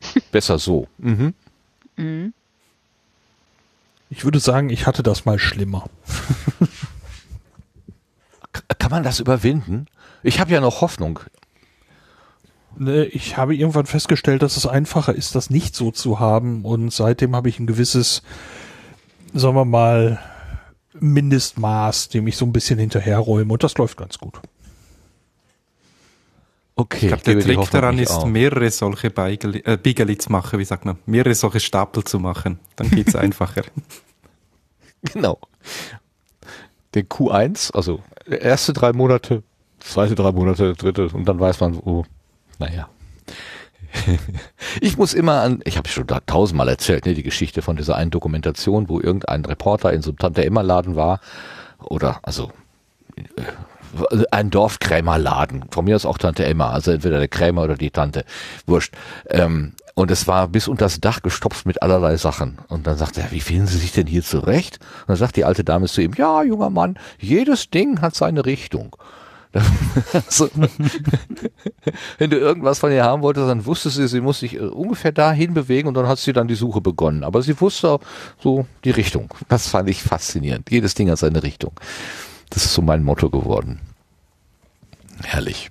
besser 0.32 0.58
so. 0.58 0.88
Mhm. 0.96 1.34
Mhm. 1.96 2.32
Ich 4.08 4.24
würde 4.24 4.40
sagen, 4.40 4.70
ich 4.70 4.86
hatte 4.86 5.02
das 5.02 5.26
mal 5.26 5.38
schlimmer. 5.38 5.90
Kann 8.78 8.90
man 8.90 9.02
das 9.02 9.20
überwinden? 9.20 9.88
Ich 10.22 10.40
habe 10.40 10.52
ja 10.52 10.62
noch 10.62 10.80
Hoffnung. 10.80 11.20
Ne, 12.80 13.06
ich 13.06 13.36
habe 13.36 13.56
irgendwann 13.56 13.86
festgestellt, 13.86 14.42
dass 14.42 14.56
es 14.56 14.64
einfacher 14.64 15.12
ist, 15.12 15.34
das 15.34 15.50
nicht 15.50 15.74
so 15.74 15.90
zu 15.90 16.20
haben. 16.20 16.64
Und 16.64 16.92
seitdem 16.92 17.34
habe 17.34 17.48
ich 17.48 17.58
ein 17.58 17.66
gewisses, 17.66 18.22
sagen 19.34 19.56
wir 19.56 19.64
mal, 19.64 20.20
Mindestmaß, 21.00 22.08
dem 22.08 22.28
ich 22.28 22.36
so 22.36 22.46
ein 22.46 22.52
bisschen 22.52 22.78
hinterherräume. 22.78 23.52
Und 23.52 23.64
das 23.64 23.76
läuft 23.78 23.96
ganz 23.96 24.18
gut. 24.18 24.40
Okay, 26.76 27.06
ich 27.06 27.08
glaube, 27.08 27.24
der 27.24 27.40
Trick 27.40 27.70
daran 27.72 27.98
ist, 27.98 28.12
auch. 28.12 28.26
mehrere 28.26 28.70
solche 28.70 29.10
Beigeli, 29.10 29.58
äh, 29.64 29.76
Bigeli 29.76 30.16
zu 30.16 30.30
machen, 30.30 30.60
wie 30.60 30.64
sagt 30.64 30.84
man, 30.84 30.98
mehrere 31.06 31.34
solche 31.34 31.58
Stapel 31.58 32.04
zu 32.04 32.20
machen. 32.20 32.60
Dann 32.76 32.90
geht's 32.90 33.16
einfacher. 33.16 33.62
Genau. 35.12 35.38
Den 36.94 37.08
Q1, 37.08 37.74
also 37.74 38.00
erste 38.24 38.72
drei 38.72 38.92
Monate, 38.92 39.42
zweite 39.80 40.14
drei 40.14 40.30
Monate, 40.30 40.74
dritte 40.74 41.08
und 41.08 41.24
dann 41.24 41.40
weiß 41.40 41.58
man, 41.58 41.76
oh, 41.78 42.04
naja. 42.58 42.88
Ich 44.80 44.96
muss 44.96 45.14
immer 45.14 45.40
an, 45.40 45.60
ich 45.64 45.76
habe 45.76 45.88
schon 45.88 46.06
da 46.06 46.20
tausendmal 46.20 46.68
erzählt, 46.68 47.06
ne, 47.06 47.14
die 47.14 47.22
Geschichte 47.22 47.62
von 47.62 47.76
dieser 47.76 47.96
einen 47.96 48.10
Dokumentation, 48.10 48.88
wo 48.88 49.00
irgendein 49.00 49.44
Reporter 49.44 49.92
in 49.92 50.02
so 50.02 50.10
einem 50.10 50.18
Tante-Emma-Laden 50.18 50.94
war, 50.94 51.20
oder, 51.78 52.20
also, 52.22 52.52
äh, 53.16 54.24
ein 54.30 54.50
Dorfkrämerladen, 54.50 55.64
von 55.70 55.84
mir 55.84 55.96
aus 55.96 56.04
auch 56.04 56.18
Tante 56.18 56.44
Emma, 56.44 56.70
also 56.70 56.90
entweder 56.90 57.18
der 57.18 57.28
Krämer 57.28 57.62
oder 57.62 57.76
die 57.76 57.90
Tante, 57.90 58.24
wurscht. 58.66 58.94
Ähm, 59.30 59.72
und 59.94 60.10
es 60.10 60.28
war 60.28 60.46
bis 60.48 60.68
unter 60.68 60.84
das 60.84 61.00
Dach 61.00 61.22
gestopft 61.22 61.66
mit 61.66 61.82
allerlei 61.82 62.16
Sachen. 62.16 62.58
Und 62.68 62.86
dann 62.86 62.96
sagt 62.96 63.18
er, 63.18 63.32
wie 63.32 63.40
finden 63.40 63.66
Sie 63.66 63.78
sich 63.78 63.92
denn 63.92 64.06
hier 64.06 64.22
zurecht? 64.22 64.78
Und 65.00 65.08
dann 65.08 65.16
sagt 65.16 65.36
die 65.36 65.44
alte 65.44 65.64
Dame 65.64 65.86
zu 65.86 66.02
ihm, 66.02 66.12
ja, 66.16 66.42
junger 66.42 66.70
Mann, 66.70 66.98
jedes 67.18 67.70
Ding 67.70 68.00
hat 68.00 68.14
seine 68.14 68.44
Richtung. 68.44 68.94
Wenn 72.18 72.30
du 72.30 72.36
irgendwas 72.36 72.80
von 72.80 72.92
ihr 72.92 73.04
haben 73.04 73.22
wolltest, 73.22 73.48
dann 73.48 73.64
wusste 73.64 73.88
sie, 73.90 74.06
sie 74.06 74.20
muss 74.20 74.40
sich 74.40 74.56
äh, 74.56 74.60
ungefähr 74.60 75.12
dahin 75.12 75.54
bewegen 75.54 75.88
und 75.88 75.94
dann 75.94 76.06
hat 76.06 76.18
sie 76.18 76.34
dann 76.34 76.48
die 76.48 76.54
Suche 76.54 76.80
begonnen. 76.80 77.24
Aber 77.24 77.42
sie 77.42 77.60
wusste 77.60 77.90
auch 77.90 78.00
so 78.42 78.66
die 78.84 78.90
Richtung. 78.90 79.32
Das 79.48 79.68
fand 79.68 79.88
ich 79.88 80.02
faszinierend. 80.02 80.70
Jedes 80.70 80.94
Ding 80.94 81.10
hat 81.10 81.18
seine 81.18 81.42
Richtung. 81.42 81.72
Das 82.50 82.64
ist 82.64 82.74
so 82.74 82.82
mein 82.82 83.02
Motto 83.02 83.30
geworden. 83.30 83.80
Herrlich. 85.24 85.70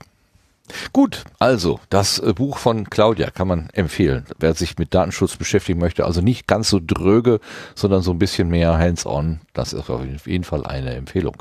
Gut, 0.91 1.23
also 1.39 1.79
das 1.89 2.19
äh, 2.19 2.33
Buch 2.33 2.57
von 2.57 2.89
Claudia 2.89 3.29
kann 3.29 3.47
man 3.47 3.69
empfehlen. 3.71 4.25
Wer 4.37 4.53
sich 4.53 4.77
mit 4.77 4.93
Datenschutz 4.93 5.37
beschäftigen 5.37 5.79
möchte, 5.79 6.05
also 6.05 6.19
nicht 6.21 6.47
ganz 6.47 6.69
so 6.69 6.81
dröge, 6.85 7.39
sondern 7.73 8.01
so 8.01 8.11
ein 8.11 8.19
bisschen 8.19 8.49
mehr 8.49 8.77
hands-on, 8.77 9.39
das 9.53 9.71
ist 9.71 9.89
auf 9.89 10.01
jeden 10.25 10.43
Fall 10.43 10.65
eine 10.65 10.93
Empfehlung. 10.95 11.37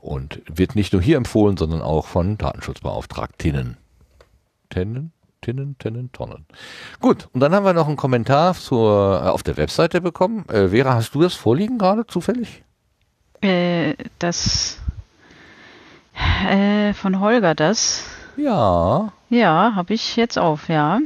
Und 0.00 0.40
wird 0.46 0.76
nicht 0.76 0.92
nur 0.92 1.02
hier 1.02 1.16
empfohlen, 1.16 1.56
sondern 1.56 1.82
auch 1.82 2.06
von 2.06 2.38
Datenschutzbeauftragtinnen. 2.38 3.76
Tennen? 4.70 5.12
Tinnen, 5.42 5.76
Tinnen, 5.78 6.12
Tonnen. 6.12 6.44
Gut, 7.00 7.28
und 7.32 7.40
dann 7.40 7.54
haben 7.54 7.64
wir 7.64 7.72
noch 7.72 7.86
einen 7.86 7.96
Kommentar 7.96 8.54
zur, 8.54 9.22
äh, 9.24 9.28
auf 9.28 9.42
der 9.42 9.56
Webseite 9.56 10.00
bekommen. 10.00 10.46
Äh, 10.48 10.68
Vera, 10.68 10.94
hast 10.94 11.14
du 11.14 11.22
das 11.22 11.34
vorliegen 11.34 11.78
gerade 11.78 12.06
zufällig? 12.06 12.62
Äh, 13.40 13.94
das 14.18 14.78
äh, 16.46 16.92
von 16.92 17.20
Holger 17.20 17.54
das. 17.54 18.04
Ja. 18.36 19.12
Ja, 19.30 19.72
habe 19.74 19.94
ich 19.94 20.16
jetzt 20.16 20.38
auf, 20.38 20.68
ja. 20.68 20.98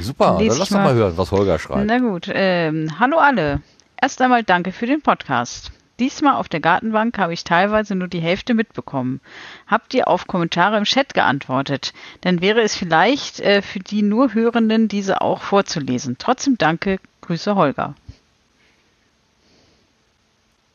Super, 0.00 0.36
dann, 0.38 0.48
dann 0.48 0.58
lass 0.58 0.68
doch 0.70 0.78
mal 0.78 0.94
hören, 0.94 1.16
was 1.16 1.30
Holger 1.30 1.58
schreibt. 1.58 1.86
Na 1.86 1.98
gut, 1.98 2.30
ähm, 2.32 2.98
hallo 2.98 3.18
alle. 3.18 3.60
Erst 4.00 4.20
einmal 4.22 4.42
danke 4.42 4.72
für 4.72 4.86
den 4.86 5.02
Podcast. 5.02 5.73
Diesmal 6.00 6.34
auf 6.34 6.48
der 6.48 6.60
Gartenbank 6.60 7.18
habe 7.18 7.32
ich 7.32 7.44
teilweise 7.44 7.94
nur 7.94 8.08
die 8.08 8.20
Hälfte 8.20 8.54
mitbekommen. 8.54 9.20
Habt 9.66 9.94
ihr 9.94 10.08
auf 10.08 10.26
Kommentare 10.26 10.76
im 10.76 10.84
Chat 10.84 11.14
geantwortet? 11.14 11.92
Dann 12.22 12.40
wäre 12.40 12.62
es 12.62 12.74
vielleicht 12.74 13.38
äh, 13.40 13.62
für 13.62 13.78
die 13.78 14.02
nur 14.02 14.34
Hörenden, 14.34 14.88
diese 14.88 15.20
auch 15.20 15.42
vorzulesen. 15.42 16.16
Trotzdem 16.18 16.58
danke, 16.58 16.98
Grüße 17.20 17.54
Holger. 17.54 17.94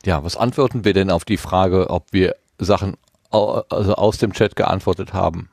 Ja, 0.06 0.24
was 0.24 0.38
antworten 0.38 0.86
wir 0.86 0.94
denn 0.94 1.12
auf 1.12 1.26
die 1.26 1.38
Frage, 1.38 1.90
ob 1.90 2.06
wir 2.12 2.36
Sachen 2.58 2.96
also 3.30 3.96
aus 3.96 4.18
dem 4.18 4.34
Chat 4.34 4.56
geantwortet 4.56 5.14
haben? 5.14 5.50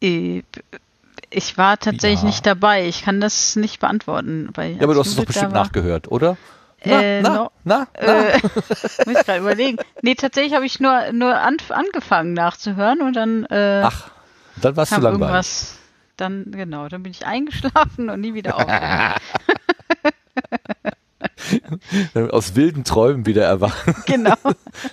Äh, 0.00 0.42
ich 1.30 1.58
war 1.58 1.78
tatsächlich 1.78 2.20
ja. 2.20 2.26
nicht 2.26 2.46
dabei. 2.46 2.86
Ich 2.86 3.02
kann 3.02 3.20
das 3.20 3.56
nicht 3.56 3.80
beantworten. 3.80 4.50
Weil 4.54 4.76
ja, 4.76 4.82
aber 4.82 4.94
du 4.94 5.00
hast 5.00 5.08
es 5.08 5.16
doch 5.16 5.24
bestimmt 5.24 5.52
nachgehört, 5.52 6.10
oder? 6.10 6.36
Na, 6.84 7.02
äh, 7.02 7.22
na, 7.22 7.34
no, 7.34 7.50
na, 7.64 7.88
na. 8.00 8.28
Äh, 8.28 8.40
muss 8.42 9.18
ich 9.18 9.26
gerade 9.26 9.40
überlegen. 9.40 9.78
Nee, 10.02 10.14
tatsächlich 10.14 10.54
habe 10.54 10.66
ich 10.66 10.80
nur, 10.80 11.12
nur 11.12 11.36
an, 11.36 11.56
angefangen 11.70 12.34
nachzuhören 12.34 13.02
und 13.02 13.14
dann. 13.14 13.44
Äh, 13.46 13.82
Ach, 13.84 14.10
dann 14.60 14.76
warst 14.76 14.92
du 14.92 14.96
langweilig. 14.96 15.20
Irgendwas, 15.20 15.78
dann, 16.16 16.50
genau, 16.52 16.88
dann 16.88 17.02
bin 17.02 17.12
ich 17.12 17.26
eingeschlafen 17.26 18.10
und 18.10 18.20
nie 18.20 18.34
wieder 18.34 18.56
aufgewacht. 18.56 19.22
Aus 22.30 22.54
wilden 22.54 22.84
Träumen 22.84 23.26
wieder 23.26 23.44
erwachen. 23.44 23.94
Genau. 24.06 24.34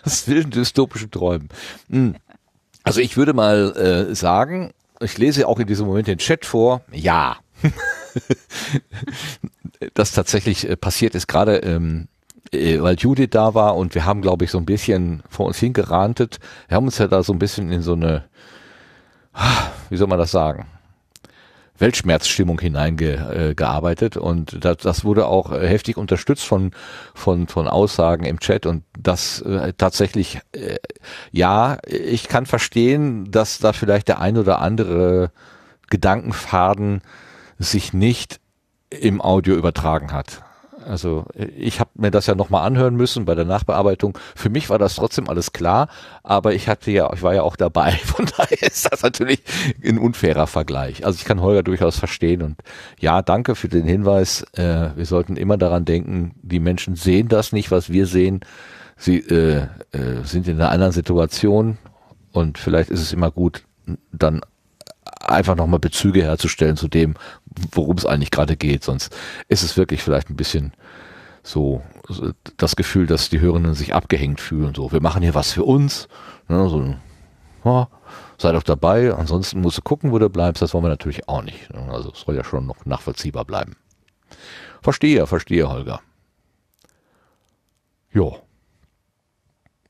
Aus 0.05 0.27
wilden 0.27 0.51
dystopischen 0.51 1.11
Träumen. 1.11 1.49
Hm. 1.89 2.15
Also 2.83 3.01
ich 3.01 3.17
würde 3.17 3.33
mal 3.33 3.75
äh, 4.11 4.15
sagen, 4.15 4.73
ich 4.99 5.17
lese 5.17 5.47
auch 5.47 5.59
in 5.59 5.67
diesem 5.67 5.87
Moment 5.87 6.07
den 6.07 6.17
Chat 6.17 6.45
vor, 6.45 6.81
ja. 6.91 7.37
Das 9.93 10.11
tatsächlich 10.11 10.69
äh, 10.69 10.75
passiert 10.75 11.15
ist, 11.15 11.27
gerade 11.27 11.57
ähm, 11.57 12.07
äh, 12.51 12.81
weil 12.81 12.95
Judith 12.97 13.29
da 13.31 13.53
war 13.53 13.75
und 13.75 13.95
wir 13.95 14.05
haben, 14.05 14.21
glaube 14.21 14.45
ich, 14.45 14.51
so 14.51 14.57
ein 14.57 14.65
bisschen 14.65 15.23
vor 15.29 15.45
uns 15.45 15.57
hingerantet. 15.57 16.39
Wir 16.67 16.75
haben 16.75 16.85
uns 16.85 16.97
ja 16.97 17.07
da 17.07 17.23
so 17.23 17.33
ein 17.33 17.39
bisschen 17.39 17.71
in 17.71 17.81
so 17.81 17.93
eine, 17.93 18.25
wie 19.89 19.97
soll 19.97 20.07
man 20.07 20.19
das 20.19 20.31
sagen? 20.31 20.67
Weltschmerzstimmung 21.77 22.59
hineingearbeitet 22.59 24.15
äh, 24.15 24.19
und 24.19 24.63
das, 24.63 24.77
das 24.77 25.03
wurde 25.03 25.27
auch 25.27 25.51
äh, 25.51 25.67
heftig 25.67 25.97
unterstützt 25.97 26.45
von 26.45 26.71
von 27.13 27.47
von 27.47 27.67
Aussagen 27.67 28.23
im 28.23 28.39
Chat 28.39 28.65
und 28.65 28.83
das 28.97 29.41
äh, 29.41 29.73
tatsächlich 29.77 30.39
äh, 30.53 30.77
ja 31.31 31.77
ich 31.85 32.29
kann 32.29 32.45
verstehen, 32.45 33.29
dass 33.29 33.59
da 33.59 33.73
vielleicht 33.73 34.07
der 34.07 34.21
ein 34.21 34.37
oder 34.37 34.61
andere 34.61 35.31
Gedankenfaden 35.89 37.01
sich 37.59 37.91
nicht 37.91 38.39
im 38.89 39.21
Audio 39.21 39.55
übertragen 39.55 40.11
hat. 40.11 40.43
Also 40.85 41.25
ich 41.57 41.79
habe 41.79 41.89
mir 41.95 42.11
das 42.11 42.27
ja 42.27 42.35
nochmal 42.35 42.65
anhören 42.65 42.95
müssen 42.95 43.25
bei 43.25 43.33
der 43.33 43.45
Nachbearbeitung. 43.45 44.17
Für 44.35 44.49
mich 44.49 44.69
war 44.69 44.77
das 44.77 44.95
trotzdem 44.95 45.27
alles 45.29 45.51
klar, 45.51 45.87
aber 46.23 46.53
ich 46.53 46.67
hatte 46.67 46.91
ja, 46.91 47.11
ich 47.13 47.23
war 47.23 47.33
ja 47.33 47.41
auch 47.41 47.55
dabei. 47.55 47.91
Von 48.05 48.27
daher 48.37 48.61
ist 48.61 48.91
das 48.91 49.01
natürlich 49.01 49.41
ein 49.83 49.97
unfairer 49.97 50.47
Vergleich. 50.47 51.05
Also 51.05 51.17
ich 51.17 51.25
kann 51.25 51.41
Holger 51.41 51.63
durchaus 51.63 51.97
verstehen 51.97 52.41
und 52.43 52.61
ja, 52.99 53.21
danke 53.21 53.55
für 53.55 53.67
den 53.67 53.85
Hinweis. 53.85 54.43
Äh, 54.53 54.95
wir 54.95 55.05
sollten 55.05 55.37
immer 55.37 55.57
daran 55.57 55.85
denken, 55.85 56.35
die 56.41 56.59
Menschen 56.59 56.95
sehen 56.95 57.27
das 57.27 57.51
nicht, 57.51 57.71
was 57.71 57.89
wir 57.89 58.05
sehen. 58.05 58.41
Sie 58.97 59.17
äh, 59.19 59.67
äh, 59.91 60.23
sind 60.23 60.47
in 60.47 60.55
einer 60.55 60.69
anderen 60.69 60.93
Situation 60.93 61.77
und 62.31 62.57
vielleicht 62.57 62.89
ist 62.89 63.01
es 63.01 63.11
immer 63.11 63.31
gut, 63.31 63.63
dann 64.11 64.41
einfach 65.19 65.55
nochmal 65.55 65.79
Bezüge 65.79 66.23
herzustellen 66.23 66.77
zu 66.77 66.87
dem, 66.87 67.15
worum 67.71 67.97
es 67.97 68.05
eigentlich 68.05 68.31
gerade 68.31 68.55
geht. 68.55 68.83
Sonst 68.83 69.15
ist 69.47 69.63
es 69.63 69.77
wirklich 69.77 70.01
vielleicht 70.01 70.29
ein 70.29 70.35
bisschen 70.35 70.73
so, 71.43 71.81
das 72.57 72.75
Gefühl, 72.75 73.05
dass 73.05 73.29
die 73.29 73.39
Hörenden 73.39 73.75
sich 73.75 73.93
abgehängt 73.93 74.41
fühlen. 74.41 74.73
So, 74.75 74.91
wir 74.91 75.01
machen 75.01 75.21
hier 75.21 75.35
was 75.35 75.51
für 75.51 75.63
uns. 75.63 76.07
Ne, 76.47 76.69
so, 76.69 76.95
ja, 77.63 77.87
sei 78.37 78.51
doch 78.51 78.63
dabei. 78.63 79.13
Ansonsten 79.13 79.61
musst 79.61 79.77
du 79.77 79.81
gucken, 79.81 80.11
wo 80.11 80.19
du 80.19 80.29
bleibst. 80.29 80.61
Das 80.61 80.73
wollen 80.73 80.83
wir 80.83 80.89
natürlich 80.89 81.27
auch 81.27 81.43
nicht. 81.43 81.71
Ne. 81.73 81.91
Also 81.91 82.11
es 82.11 82.21
soll 82.21 82.35
ja 82.35 82.43
schon 82.43 82.65
noch 82.65 82.85
nachvollziehbar 82.85 83.45
bleiben. 83.45 83.75
Verstehe, 84.81 85.25
verstehe, 85.27 85.69
Holger. 85.69 86.01
Jo. 88.11 88.39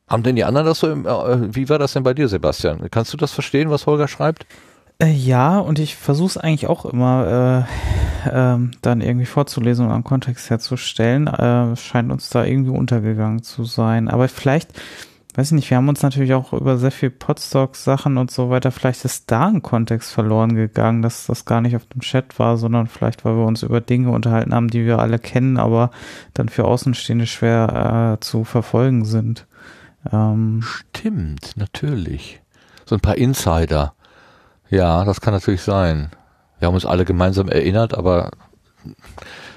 Haben 0.07 0.24
denn 0.24 0.36
die 0.36 0.43
anderen 0.43 0.67
das 0.67 0.79
so 0.79 0.91
im, 0.91 1.05
äh, 1.05 1.55
wie 1.55 1.67
war 1.69 1.79
das 1.79 1.93
denn 1.93 2.03
bei 2.03 2.13
dir, 2.13 2.27
Sebastian? 2.27 2.89
Kannst 2.91 3.12
du 3.13 3.17
das 3.17 3.31
verstehen, 3.31 3.69
was 3.69 3.88
Holger 3.88 4.07
schreibt? 4.07 4.45
Äh, 4.99 5.11
ja, 5.11 5.59
und 5.59 5.79
ich 5.79 5.95
versuche 5.95 6.27
es 6.27 6.37
eigentlich 6.37 6.67
auch 6.67 6.85
immer 6.85 7.67
äh, 8.25 8.29
äh, 8.29 8.69
dann 8.81 9.01
irgendwie 9.01 9.25
vorzulesen 9.25 9.85
und 9.85 9.91
am 9.91 10.03
Kontext 10.03 10.49
herzustellen. 10.49 11.27
Äh, 11.27 11.75
scheint 11.75 12.11
uns 12.11 12.29
da 12.29 12.45
irgendwie 12.45 12.71
untergegangen 12.71 13.43
zu 13.43 13.65
sein. 13.65 14.07
Aber 14.07 14.29
vielleicht, 14.29 14.69
weiß 15.35 15.47
ich 15.47 15.51
nicht, 15.51 15.69
wir 15.69 15.77
haben 15.77 15.89
uns 15.89 16.01
natürlich 16.01 16.33
auch 16.33 16.53
über 16.53 16.77
sehr 16.77 16.91
viel 16.91 17.09
Podstock-Sachen 17.09 18.17
und 18.17 18.31
so 18.31 18.49
weiter, 18.49 18.71
vielleicht 18.71 19.03
ist 19.03 19.29
da 19.29 19.47
ein 19.47 19.61
Kontext 19.61 20.13
verloren 20.13 20.55
gegangen, 20.55 21.01
dass 21.01 21.25
das 21.25 21.43
gar 21.43 21.59
nicht 21.59 21.75
auf 21.75 21.85
dem 21.87 21.99
Chat 21.99 22.39
war, 22.39 22.55
sondern 22.55 22.87
vielleicht, 22.87 23.25
weil 23.25 23.35
wir 23.35 23.45
uns 23.45 23.63
über 23.63 23.81
Dinge 23.81 24.11
unterhalten 24.11 24.53
haben, 24.53 24.69
die 24.69 24.85
wir 24.85 24.99
alle 24.99 25.19
kennen, 25.19 25.57
aber 25.57 25.91
dann 26.33 26.47
für 26.47 26.63
Außenstehende 26.63 27.27
schwer 27.27 28.15
äh, 28.15 28.19
zu 28.21 28.45
verfolgen 28.45 29.03
sind. 29.03 29.45
Ähm, 30.09 30.61
Stimmt, 30.63 31.57
natürlich. 31.57 32.41
So 32.85 32.95
ein 32.95 33.01
paar 33.01 33.17
Insider. 33.17 33.93
Ja, 34.69 35.05
das 35.05 35.22
kann 35.22 35.34
natürlich 35.34 35.62
sein. 35.62 36.10
Wir 36.60 36.67
haben 36.67 36.75
uns 36.75 36.86
alle 36.86 37.05
gemeinsam 37.05 37.50
erinnert, 37.50 37.93
aber 37.93 38.31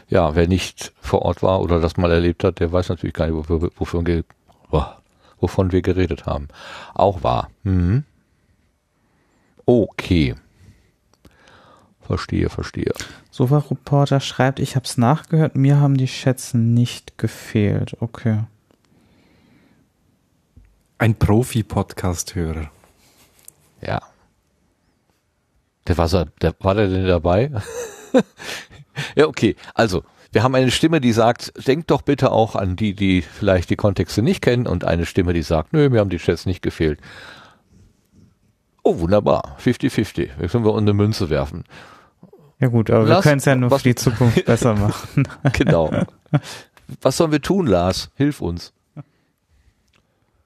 ja, 0.09 0.35
wer 0.35 0.49
nicht 0.49 0.93
vor 1.01 1.23
Ort 1.23 1.43
war 1.43 1.61
oder 1.61 1.81
das 1.81 1.97
mal 1.97 2.11
erlebt 2.11 2.45
hat, 2.45 2.61
der 2.61 2.73
weiß 2.73 2.89
natürlich 2.89 3.15
gar 3.15 3.27
nicht, 3.27 3.35
wofür, 3.35 3.71
wofür 3.77 4.07
wir, 4.07 4.25
wovon 5.39 5.73
wir 5.73 5.83
geredet 5.83 6.27
haben. 6.27 6.49
Auch 6.95 7.23
wahr. 7.23 7.51
Mhm. 7.63 8.05
Okay. 9.67 10.35
Verstehe, 12.01 12.49
verstehe. 12.49 12.93
Sofa-Reporter 13.31 14.21
schreibt, 14.21 14.61
ich 14.61 14.77
habe 14.77 14.87
es 14.87 14.97
nachgehört, 14.97 15.57
mir 15.57 15.79
haben 15.79 15.99
die 15.99 16.09
Schätze 16.09 16.57
nicht 16.57 17.19
gefehlt. 17.19 17.97
Okay. 18.01 18.45
Ein 20.97 21.15
Profi-Podcast-Hörer. 21.15 22.71
Ja. 23.83 24.01
Der 25.89 25.99
war, 25.99 26.09
so, 26.09 26.25
der, 26.43 26.55
war 26.61 26.75
der 26.75 26.89
denn 26.89 27.07
dabei? 27.07 27.51
ja, 29.17 29.27
okay. 29.27 29.57
Also, 29.75 30.05
wir 30.33 30.43
haben 30.43 30.55
eine 30.55 30.71
Stimme, 30.71 31.01
die 31.01 31.13
sagt, 31.13 31.67
denkt 31.67 31.91
doch 31.91 32.03
bitte 32.03 32.31
auch 32.31 32.55
an 32.55 32.77
die, 32.77 32.95
die 32.95 33.23
vielleicht 33.23 33.71
die 33.71 33.77
Kontexte 33.77 34.21
nicht 34.21 34.43
kennen 34.43 34.67
und 34.67 34.85
eine 34.85 35.07
Stimme, 35.07 35.33
die 35.33 35.43
sagt, 35.43 35.73
nö, 35.73 35.89
mir 35.89 36.01
haben 36.01 36.11
die 36.11 36.19
Chats 36.19 36.45
nicht 36.45 36.63
gefehlt. 36.63 37.01
Oh, 38.83 39.01
wunderbar. 39.01 39.57
50-50. 39.65 40.29
Jetzt 40.41 40.53
können 40.53 40.65
wir 40.65 40.77
eine 40.77 40.93
Münze 40.93 41.31
werfen. 41.31 41.65
Ja 42.61 42.69
gut, 42.69 42.91
aber 42.91 43.05
Lars, 43.07 43.25
wir 43.25 43.31
können 43.31 43.39
es 43.39 43.45
ja 43.45 43.55
nur 43.55 43.71
was, 43.71 43.83
für 43.83 43.89
die 43.89 43.95
Zukunft 43.95 44.45
besser 44.47 44.75
machen. 44.75 45.27
genau. 45.53 45.91
Was 47.01 47.17
sollen 47.17 47.33
wir 47.33 47.41
tun, 47.41 47.67
Lars? 47.67 48.11
Hilf 48.15 48.41
uns. 48.41 48.73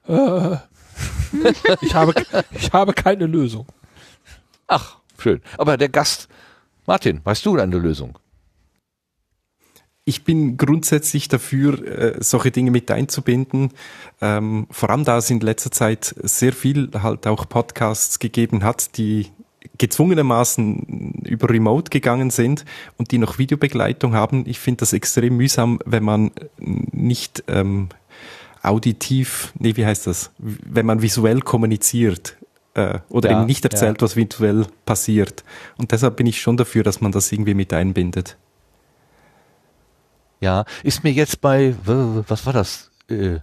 Äh, 0.07 0.57
ich, 1.81 1.95
habe, 1.95 2.15
ich 2.51 2.73
habe 2.73 2.93
keine 2.93 3.27
Lösung. 3.27 3.67
Ach, 4.67 5.02
schön. 5.23 5.41
Aber 5.57 5.77
der 5.77 5.89
Gast, 5.89 6.29
Martin, 6.87 7.21
weißt 7.25 7.47
du 7.47 7.57
eine 7.59 7.79
Lösung? 7.79 8.19
ich 10.05 10.25
bin 10.25 10.57
grundsätzlich 10.57 11.29
dafür, 11.29 11.87
äh, 11.87 12.17
solche 12.21 12.51
Dinge 12.51 12.71
mit 12.71 12.91
einzubinden. 12.91 13.71
Ähm, 14.21 14.67
vor 14.71 14.91
allem 14.91 15.05
da 15.05 15.19
es 15.19 15.31
in 15.31 15.41
letzter 15.41 15.71
Zeit 15.71 16.15
sehr 16.23 16.53
viel 16.53 16.91
halt 17.03 17.27
auch 17.27 17.49
Podcasts 17.49 18.19
gegeben 18.19 18.65
hat, 18.65 18.97
die 18.97 19.29
gezwungenermaßen 19.79 21.23
über 21.25 21.49
Remote 21.49 21.91
gegangen 21.91 22.31
sind 22.31 22.65
und 22.97 23.13
die 23.13 23.19
noch 23.19 23.39
Videobegleitung 23.39 24.15
haben. 24.15 24.45
Ich 24.47 24.59
finde 24.59 24.81
das 24.81 24.93
extrem 24.93 25.37
mühsam, 25.37 25.79
wenn 25.87 26.03
man 26.03 26.33
nicht 26.59 27.45
ähm, 27.47 27.89
auditiv, 28.61 29.53
nee, 29.59 29.77
wie 29.77 29.87
heißt 29.87 30.09
das, 30.09 30.33
wenn 30.39 30.87
man 30.87 31.03
visuell 31.03 31.41
kommuniziert 31.41 32.37
äh, 32.75 32.99
oder 33.09 33.31
ja, 33.31 33.39
eben 33.39 33.47
nicht 33.47 33.65
erzählt, 33.65 34.01
ja. 34.01 34.05
was 34.05 34.17
visuell 34.17 34.67
passiert. 34.85 35.45
Und 35.77 35.93
deshalb 35.93 36.17
bin 36.17 36.27
ich 36.27 36.41
schon 36.41 36.57
dafür, 36.57 36.83
dass 36.83 37.01
man 37.01 37.13
das 37.13 37.31
irgendwie 37.33 37.55
mit 37.55 37.73
einbindet. 37.73 38.37
Ja, 40.41 40.65
ist 40.83 41.05
mir 41.05 41.13
jetzt 41.13 41.41
bei, 41.41 41.75
was 41.85 42.47
war 42.47 42.53
das? 42.53 42.91
Äh, 43.09 43.39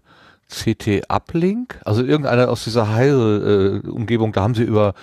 CT 0.49 1.09
Uplink? 1.09 1.79
Also 1.85 2.03
irgendeiner 2.03 2.49
aus 2.49 2.63
dieser 2.63 2.89
Heil-Umgebung, 2.91 4.33
da 4.33 4.41
haben 4.41 4.55
sie 4.55 4.63
über 4.63 4.95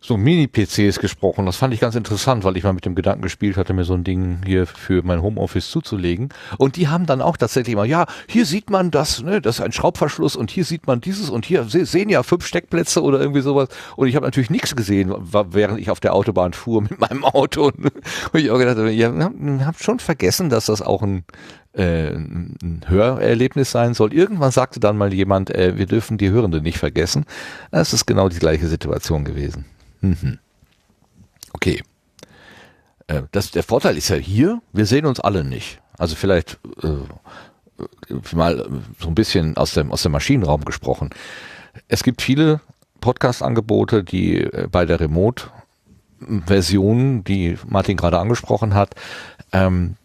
so 0.00 0.16
Mini-PCs 0.16 1.00
gesprochen. 1.00 1.46
Das 1.46 1.56
fand 1.56 1.74
ich 1.74 1.80
ganz 1.80 1.94
interessant, 1.96 2.44
weil 2.44 2.56
ich 2.56 2.62
mal 2.62 2.72
mit 2.72 2.84
dem 2.84 2.94
Gedanken 2.94 3.22
gespielt 3.22 3.56
hatte, 3.56 3.72
mir 3.72 3.84
so 3.84 3.94
ein 3.94 4.04
Ding 4.04 4.40
hier 4.46 4.66
für 4.66 5.02
mein 5.02 5.22
Homeoffice 5.22 5.70
zuzulegen. 5.70 6.28
Und 6.56 6.76
die 6.76 6.88
haben 6.88 7.06
dann 7.06 7.20
auch 7.20 7.36
tatsächlich 7.36 7.74
mal, 7.74 7.86
ja, 7.86 8.06
hier 8.28 8.46
sieht 8.46 8.70
man 8.70 8.90
das, 8.90 9.22
ne, 9.22 9.40
das 9.40 9.56
ist 9.56 9.64
ein 9.64 9.72
Schraubverschluss 9.72 10.36
und 10.36 10.50
hier 10.50 10.64
sieht 10.64 10.86
man 10.86 11.00
dieses 11.00 11.30
und 11.30 11.44
hier 11.44 11.64
sehen 11.64 12.08
ja 12.08 12.22
fünf 12.22 12.46
Steckplätze 12.46 13.02
oder 13.02 13.20
irgendwie 13.20 13.40
sowas. 13.40 13.68
Und 13.96 14.08
ich 14.08 14.14
habe 14.14 14.24
natürlich 14.26 14.50
nichts 14.50 14.76
gesehen, 14.76 15.14
während 15.50 15.80
ich 15.80 15.90
auf 15.90 16.00
der 16.00 16.14
Autobahn 16.14 16.52
fuhr 16.52 16.82
mit 16.82 17.00
meinem 17.00 17.24
Auto. 17.24 17.72
Und 18.32 18.40
ich 18.40 18.50
auch 18.50 18.58
gedacht, 18.58 18.78
ihr 18.78 19.66
habt 19.66 19.82
schon 19.82 19.98
vergessen, 19.98 20.50
dass 20.50 20.66
das 20.66 20.82
auch 20.82 21.02
ein 21.02 21.24
äh, 21.72 22.10
ein 22.10 22.80
Hörerlebnis 22.86 23.70
sein 23.70 23.94
soll. 23.94 24.12
Irgendwann 24.12 24.50
sagte 24.50 24.80
dann 24.80 24.96
mal 24.96 25.12
jemand, 25.12 25.50
äh, 25.50 25.76
wir 25.76 25.86
dürfen 25.86 26.18
die 26.18 26.30
Hörende 26.30 26.60
nicht 26.60 26.78
vergessen. 26.78 27.24
Es 27.70 27.92
ist 27.92 28.06
genau 28.06 28.28
die 28.28 28.38
gleiche 28.38 28.66
Situation 28.66 29.24
gewesen. 29.24 29.64
Mhm. 30.00 30.38
Okay. 31.52 31.82
Äh, 33.06 33.22
das, 33.32 33.50
der 33.50 33.62
Vorteil 33.62 33.96
ist 33.96 34.08
ja 34.08 34.16
hier, 34.16 34.60
wir 34.72 34.86
sehen 34.86 35.06
uns 35.06 35.20
alle 35.20 35.44
nicht. 35.44 35.80
Also 35.98 36.14
vielleicht 36.14 36.58
äh, 36.82 36.96
mal 38.34 38.66
so 39.00 39.08
ein 39.08 39.14
bisschen 39.14 39.56
aus 39.56 39.72
dem, 39.74 39.92
aus 39.92 40.02
dem 40.02 40.12
Maschinenraum 40.12 40.64
gesprochen. 40.64 41.10
Es 41.88 42.04
gibt 42.04 42.22
viele 42.22 42.60
Podcast-Angebote, 43.00 44.04
die 44.04 44.42
äh, 44.42 44.68
bei 44.70 44.86
der 44.86 45.00
Remote-Version, 45.00 47.24
die 47.24 47.58
Martin 47.66 47.96
gerade 47.96 48.18
angesprochen 48.18 48.74
hat, 48.74 48.94
ähm, 49.52 49.96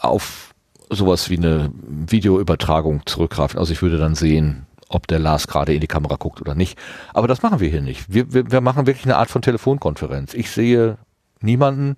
auf 0.00 0.54
sowas 0.88 1.28
wie 1.30 1.36
eine 1.36 1.70
Videoübertragung 1.74 3.02
zurückgreifen. 3.06 3.58
Also 3.58 3.72
ich 3.72 3.82
würde 3.82 3.98
dann 3.98 4.14
sehen, 4.14 4.66
ob 4.90 5.06
der 5.06 5.20
Lars 5.20 5.46
gerade 5.46 5.72
in 5.72 5.80
die 5.80 5.86
Kamera 5.86 6.16
guckt 6.16 6.40
oder 6.40 6.54
nicht. 6.54 6.78
Aber 7.14 7.28
das 7.28 7.42
machen 7.42 7.60
wir 7.60 7.70
hier 7.70 7.80
nicht. 7.80 8.12
Wir, 8.12 8.32
wir, 8.32 8.50
wir 8.50 8.60
machen 8.60 8.86
wirklich 8.86 9.06
eine 9.06 9.16
Art 9.16 9.30
von 9.30 9.40
Telefonkonferenz. 9.40 10.34
Ich 10.34 10.50
sehe 10.50 10.98
niemanden 11.40 11.96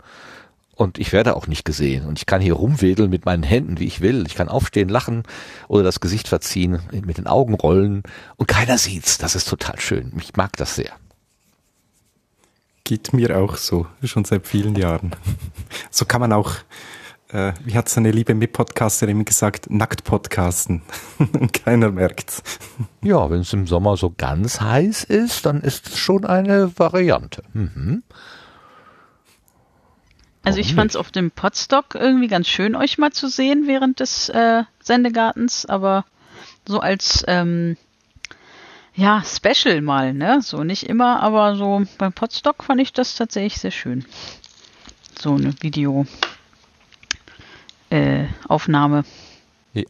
und 0.76 0.98
ich 0.98 1.12
werde 1.12 1.34
auch 1.34 1.46
nicht 1.46 1.64
gesehen. 1.64 2.06
Und 2.06 2.18
ich 2.18 2.26
kann 2.26 2.42
hier 2.42 2.54
rumwedeln 2.54 3.10
mit 3.10 3.24
meinen 3.24 3.42
Händen, 3.42 3.80
wie 3.80 3.86
ich 3.86 4.02
will. 4.02 4.24
Ich 4.26 4.34
kann 4.34 4.48
aufstehen, 4.48 4.90
lachen 4.90 5.22
oder 5.68 5.82
das 5.82 6.00
Gesicht 6.00 6.28
verziehen, 6.28 6.80
mit 6.92 7.16
den 7.16 7.26
Augen 7.26 7.54
rollen 7.54 8.02
und 8.36 8.46
keiner 8.46 8.76
sieht's. 8.76 9.16
Das 9.16 9.34
ist 9.34 9.48
total 9.48 9.80
schön. 9.80 10.12
Ich 10.18 10.36
mag 10.36 10.56
das 10.56 10.76
sehr. 10.76 10.92
Geht 12.84 13.14
mir 13.14 13.38
auch 13.38 13.56
so, 13.56 13.86
schon 14.04 14.24
seit 14.24 14.46
vielen 14.46 14.74
Jahren. 14.74 15.12
So 15.90 16.04
kann 16.04 16.20
man 16.20 16.32
auch 16.32 16.52
äh, 17.32 17.52
wie 17.64 17.74
hat 17.74 17.88
seine 17.88 18.10
liebe 18.10 18.34
Mitpodcasterin 18.34 19.24
gesagt, 19.24 19.70
nackt 19.70 20.04
podcasten. 20.04 20.82
Keiner 21.52 21.90
merkt's. 21.90 22.42
Ja, 23.02 23.30
wenn 23.30 23.40
es 23.40 23.52
im 23.52 23.66
Sommer 23.66 23.96
so 23.96 24.12
ganz 24.16 24.60
heiß 24.60 25.04
ist, 25.04 25.46
dann 25.46 25.60
ist 25.62 25.88
es 25.88 25.98
schon 25.98 26.24
eine 26.24 26.78
Variante. 26.78 27.42
Mhm. 27.54 28.02
Also 30.44 30.58
ich 30.58 30.74
fand 30.74 30.90
es 30.90 30.96
auf 30.96 31.12
dem 31.12 31.30
Podstock 31.30 31.94
irgendwie 31.94 32.26
ganz 32.26 32.48
schön, 32.48 32.74
euch 32.74 32.98
mal 32.98 33.12
zu 33.12 33.28
sehen 33.28 33.68
während 33.68 34.00
des 34.00 34.28
äh, 34.28 34.64
Sendegartens, 34.82 35.66
aber 35.66 36.04
so 36.66 36.80
als 36.80 37.24
ähm, 37.28 37.76
ja, 38.94 39.22
Special 39.24 39.80
mal, 39.80 40.12
ne? 40.12 40.42
So 40.42 40.64
nicht 40.64 40.88
immer, 40.88 41.22
aber 41.22 41.56
so 41.56 41.82
beim 41.96 42.12
Podstock 42.12 42.64
fand 42.64 42.80
ich 42.80 42.92
das 42.92 43.14
tatsächlich 43.14 43.58
sehr 43.58 43.70
schön. 43.70 44.04
So 45.18 45.34
eine 45.34 45.54
Video 45.62 46.06
äh, 47.92 48.26
Aufnahme. 48.48 49.04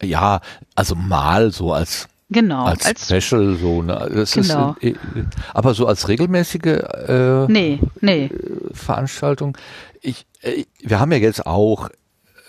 Ja, 0.02 0.40
also 0.74 0.94
mal 0.94 1.50
so 1.50 1.72
als 1.72 2.08
Genau. 2.32 2.64
Als, 2.64 2.86
als 2.86 3.04
Special 3.04 3.56
so, 3.56 3.82
ne? 3.82 4.10
Das 4.14 4.32
genau. 4.32 4.74
Ist, 4.80 4.96
äh, 4.96 5.24
aber 5.52 5.74
so 5.74 5.86
als 5.86 6.08
regelmäßige 6.08 6.64
äh, 6.64 7.46
nee, 7.46 7.78
nee. 8.00 8.30
Veranstaltung. 8.72 9.58
Ich, 10.00 10.24
äh, 10.40 10.64
wir 10.80 10.98
haben 10.98 11.12
ja 11.12 11.18
jetzt 11.18 11.44
auch, 11.44 11.90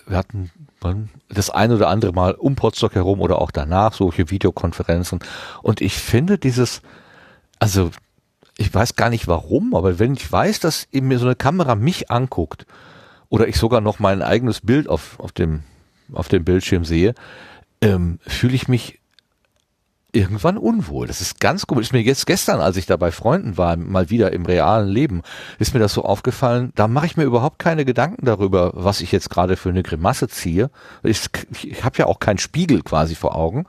wir 0.07 0.15
hatten 0.15 0.49
das 1.29 1.49
ein 1.49 1.71
oder 1.71 1.89
andere 1.89 2.13
Mal 2.13 2.33
um 2.33 2.55
Potsdok 2.55 2.95
herum 2.95 3.19
oder 3.19 3.41
auch 3.41 3.51
danach 3.51 3.93
solche 3.93 4.29
Videokonferenzen. 4.29 5.19
Und 5.61 5.81
ich 5.81 5.95
finde 5.95 6.37
dieses, 6.37 6.81
also 7.59 7.91
ich 8.57 8.73
weiß 8.73 8.95
gar 8.95 9.09
nicht 9.09 9.27
warum, 9.27 9.75
aber 9.75 9.99
wenn 9.99 10.13
ich 10.13 10.31
weiß, 10.31 10.61
dass 10.61 10.87
eben 10.93 11.09
mir 11.09 11.19
so 11.19 11.25
eine 11.25 11.35
Kamera 11.35 11.75
mich 11.75 12.09
anguckt 12.09 12.65
oder 13.33 13.47
ich 13.47 13.57
sogar 13.57 13.81
noch 13.81 13.97
mein 13.97 14.21
eigenes 14.21 14.61
Bild 14.61 14.87
auf, 14.87 15.19
auf, 15.19 15.31
dem, 15.31 15.63
auf 16.13 16.27
dem 16.27 16.45
Bildschirm 16.45 16.85
sehe, 16.85 17.15
ähm, 17.81 18.19
fühle 18.27 18.53
ich 18.53 18.67
mich 18.67 18.99
irgendwann 20.11 20.55
unwohl. 20.55 21.07
Das 21.07 21.19
ist 21.19 21.39
ganz 21.39 21.65
komisch. 21.65 21.87
Ist 21.87 21.93
mir 21.93 22.03
jetzt 22.03 22.27
gestern, 22.27 22.61
als 22.61 22.77
ich 22.77 22.85
da 22.85 22.95
bei 22.95 23.09
Freunden 23.09 23.57
war, 23.57 23.75
mal 23.75 24.11
wieder 24.11 24.33
im 24.33 24.45
realen 24.45 24.87
Leben, 24.87 25.23
ist 25.57 25.73
mir 25.73 25.79
das 25.79 25.93
so 25.93 26.03
aufgefallen. 26.03 26.73
Da 26.75 26.87
mache 26.87 27.07
ich 27.07 27.17
mir 27.17 27.23
überhaupt 27.23 27.57
keine 27.57 27.85
Gedanken 27.85 28.23
darüber, 28.23 28.69
was 28.75 29.01
ich 29.01 29.11
jetzt 29.11 29.31
gerade 29.31 29.57
für 29.57 29.69
eine 29.69 29.81
Grimasse 29.81 30.27
ziehe. 30.27 30.69
Ich, 31.01 31.27
ich 31.63 31.83
habe 31.83 31.97
ja 31.97 32.05
auch 32.05 32.19
keinen 32.19 32.37
Spiegel 32.37 32.83
quasi 32.83 33.15
vor 33.15 33.35
Augen. 33.35 33.65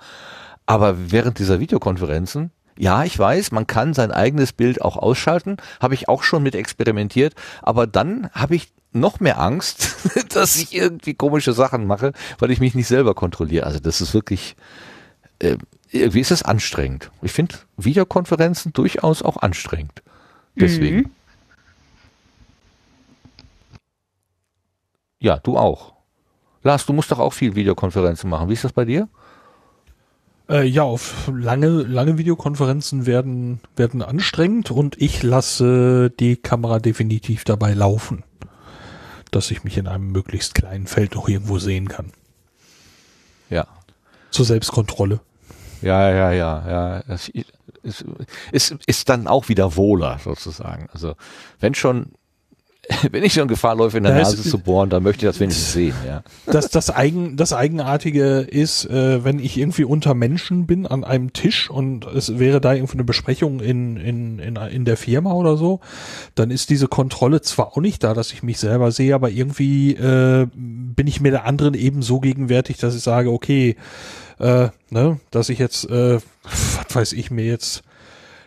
Aber 0.66 1.10
während 1.10 1.38
dieser 1.38 1.58
Videokonferenzen, 1.58 2.50
ja, 2.78 3.02
ich 3.04 3.18
weiß, 3.18 3.50
man 3.50 3.66
kann 3.66 3.94
sein 3.94 4.12
eigenes 4.12 4.52
Bild 4.52 4.82
auch 4.82 4.98
ausschalten, 4.98 5.56
habe 5.80 5.94
ich 5.94 6.10
auch 6.10 6.22
schon 6.22 6.42
mit 6.42 6.54
experimentiert, 6.54 7.34
aber 7.62 7.86
dann 7.86 8.28
habe 8.34 8.56
ich 8.56 8.74
noch 8.94 9.20
mehr 9.20 9.40
Angst, 9.40 9.96
dass 10.34 10.56
ich 10.56 10.74
irgendwie 10.74 11.14
komische 11.14 11.52
Sachen 11.52 11.86
mache, 11.86 12.12
weil 12.38 12.50
ich 12.50 12.60
mich 12.60 12.74
nicht 12.74 12.88
selber 12.88 13.14
kontrolliere. 13.14 13.66
Also 13.66 13.80
das 13.80 14.00
ist 14.00 14.14
wirklich, 14.14 14.56
äh, 15.40 15.56
irgendwie 15.90 16.20
ist 16.20 16.30
es 16.30 16.42
anstrengend. 16.42 17.10
Ich 17.22 17.32
finde 17.32 17.56
Videokonferenzen 17.76 18.72
durchaus 18.72 19.22
auch 19.22 19.36
anstrengend. 19.36 20.02
Deswegen. 20.56 20.96
Mhm. 20.96 21.10
Ja, 25.18 25.38
du 25.38 25.56
auch. 25.56 25.94
Lars, 26.62 26.86
du 26.86 26.92
musst 26.92 27.10
doch 27.10 27.18
auch 27.18 27.32
viel 27.32 27.54
Videokonferenzen 27.54 28.28
machen. 28.28 28.48
Wie 28.48 28.52
ist 28.52 28.64
das 28.64 28.72
bei 28.72 28.84
dir? 28.84 29.08
Äh, 30.48 30.66
ja, 30.66 30.82
auf 30.82 31.30
lange, 31.32 31.68
lange 31.82 32.18
Videokonferenzen 32.18 33.06
werden, 33.06 33.60
werden 33.76 34.02
anstrengend 34.02 34.70
und 34.70 35.00
ich 35.00 35.22
lasse 35.22 36.10
die 36.20 36.36
Kamera 36.36 36.78
definitiv 36.78 37.44
dabei 37.44 37.72
laufen. 37.72 38.24
Dass 39.34 39.50
ich 39.50 39.64
mich 39.64 39.76
in 39.76 39.88
einem 39.88 40.12
möglichst 40.12 40.54
kleinen 40.54 40.86
Feld 40.86 41.14
noch 41.14 41.28
irgendwo 41.28 41.58
sehen 41.58 41.88
kann. 41.88 42.12
Ja. 43.50 43.66
Zur 44.30 44.44
Selbstkontrolle. 44.44 45.20
Ja, 45.82 46.10
ja, 46.10 46.32
ja, 46.32 46.64
ja. 46.68 47.04
Es 47.08 47.30
ist, 47.82 48.04
ist, 48.52 48.74
ist 48.86 49.08
dann 49.08 49.26
auch 49.26 49.48
wieder 49.48 49.76
wohler 49.76 50.18
sozusagen. 50.22 50.88
Also 50.92 51.14
wenn 51.60 51.74
schon 51.74 52.12
wenn 53.10 53.24
ich 53.24 53.32
schon 53.32 53.48
Gefahr 53.48 53.74
läufe, 53.74 53.98
in 53.98 54.04
der 54.04 54.18
das 54.18 54.36
Nase 54.36 54.48
zu 54.48 54.58
bohren, 54.58 54.90
dann 54.90 55.02
möchte 55.02 55.24
ich 55.24 55.30
das 55.30 55.40
wenigstens 55.40 55.72
sehen, 55.72 55.94
ja. 56.06 56.22
Das, 56.46 56.68
das, 56.68 56.90
Eigen, 56.90 57.36
das 57.36 57.52
Eigenartige 57.52 58.40
ist, 58.40 58.84
äh, 58.86 59.24
wenn 59.24 59.38
ich 59.38 59.58
irgendwie 59.58 59.84
unter 59.84 60.14
Menschen 60.14 60.66
bin 60.66 60.86
an 60.86 61.04
einem 61.04 61.32
Tisch 61.32 61.70
und 61.70 62.06
es 62.06 62.38
wäre 62.38 62.60
da 62.60 62.74
irgendwie 62.74 62.94
eine 62.94 63.04
Besprechung 63.04 63.60
in, 63.60 63.96
in, 63.96 64.38
in, 64.38 64.56
in 64.56 64.84
der 64.84 64.96
Firma 64.96 65.32
oder 65.32 65.56
so, 65.56 65.80
dann 66.34 66.50
ist 66.50 66.70
diese 66.70 66.88
Kontrolle 66.88 67.40
zwar 67.40 67.68
auch 67.68 67.78
nicht 67.78 68.04
da, 68.04 68.14
dass 68.14 68.32
ich 68.32 68.42
mich 68.42 68.58
selber 68.58 68.92
sehe, 68.92 69.14
aber 69.14 69.30
irgendwie 69.30 69.92
äh, 69.92 70.46
bin 70.54 71.06
ich 71.06 71.20
mir 71.20 71.30
der 71.30 71.46
anderen 71.46 71.74
eben 71.74 72.02
so 72.02 72.20
gegenwärtig, 72.20 72.76
dass 72.78 72.94
ich 72.94 73.02
sage, 73.02 73.30
okay, 73.30 73.76
äh, 74.38 74.68
ne, 74.90 75.20
dass 75.30 75.48
ich 75.48 75.58
jetzt, 75.58 75.88
äh, 75.88 76.18
was 76.42 76.94
weiß 76.94 77.12
ich 77.12 77.30
mir 77.30 77.44
jetzt, 77.44 77.82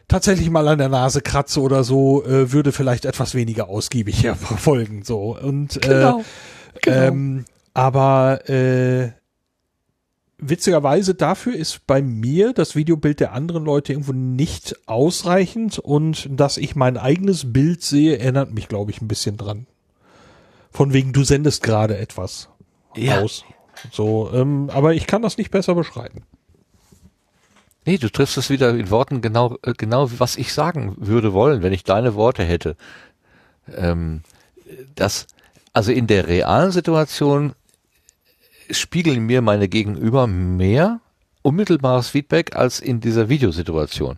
tatsächlich 0.08 0.50
mal 0.50 0.67
an 0.67 0.78
der 0.78 0.89
Nase 0.89 1.22
kratze 1.22 1.62
oder 1.62 1.84
so, 1.84 2.24
äh, 2.26 2.52
würde 2.52 2.72
vielleicht 2.72 3.06
etwas 3.06 3.36
weniger 3.36 3.70
ausgiebig 3.70 4.22
verfolgen. 4.36 5.04
So. 5.04 5.38
Und 5.38 5.78
äh, 5.78 5.89
genau. 5.89 6.24
Genau. 6.82 6.98
Ähm, 6.98 7.46
aber 7.74 8.50
äh, 8.50 9.12
witzigerweise 10.38 11.15
dafür 11.15 11.56
ist 11.56 11.86
bei 11.88 12.02
mir 12.02 12.54
das 12.54 12.76
Videobild 12.76 13.20
der 13.20 13.34
anderen 13.34 13.65
Leute 13.65 13.93
irgendwo 13.93 14.13
nicht 14.13 14.76
ausreichend 14.88 15.80
und 15.80 16.28
dass 16.32 16.58
ich 16.58 16.76
mein 16.76 16.98
eigenes 16.98 17.52
Bild 17.54 17.82
sehe, 17.82 18.17
erinnert 18.17 18.54
mich, 18.54 18.67
glaube 18.67 18.91
ich, 18.91 19.02
ein 19.02 19.08
bisschen 19.08 19.38
dran. 19.38 19.67
Von 20.72 20.93
wegen, 20.93 21.13
du 21.13 21.24
sendest 21.24 21.63
gerade 21.63 21.98
etwas 21.98 22.50
ja. 22.96 23.22
aus. 23.22 23.46
So, 23.91 24.30
ähm, 24.34 24.70
aber 24.72 24.93
ich 24.93 25.08
kann 25.08 25.22
das 25.22 25.38
nicht 25.38 25.52
besser 25.52 25.76
beschreiben. 25.76 26.24
Nee, 27.88 27.97
du 27.97 28.10
triffst 28.10 28.36
es 28.36 28.50
wieder 28.50 28.71
in 28.71 28.89
Worten 28.89 29.21
genau, 29.21 29.56
äh, 29.62 29.71
genau, 29.71 30.10
was 30.19 30.36
ich 30.36 30.52
sagen 30.52 30.97
würde 30.97 31.32
wollen, 31.32 31.63
wenn 31.63 31.71
ich 31.71 31.86
deine 31.86 32.15
Worte 32.15 32.43
hätte. 32.43 32.76
Ähm, 33.73 34.23
das, 34.95 35.26
also 35.71 35.93
in 35.93 36.06
der 36.06 36.28
realen 36.28 36.71
Situation 36.71 37.54
spiegeln 38.69 39.26
mir 39.26 39.41
meine 39.41 39.69
Gegenüber 39.69 40.28
mehr 40.28 41.00
unmittelbares 41.43 42.10
Feedback 42.10 42.58
als 42.58 42.82
in 42.82 43.00
dieser 43.00 43.30
Videosituation. 43.30 44.17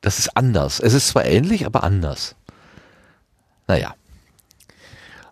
Das 0.00 0.20
ist 0.20 0.36
anders. 0.36 0.78
Es 0.78 0.94
ist 0.94 1.08
zwar 1.08 1.24
ähnlich, 1.24 1.66
aber 1.66 1.82
anders. 1.82 2.36
Naja. 3.66 3.96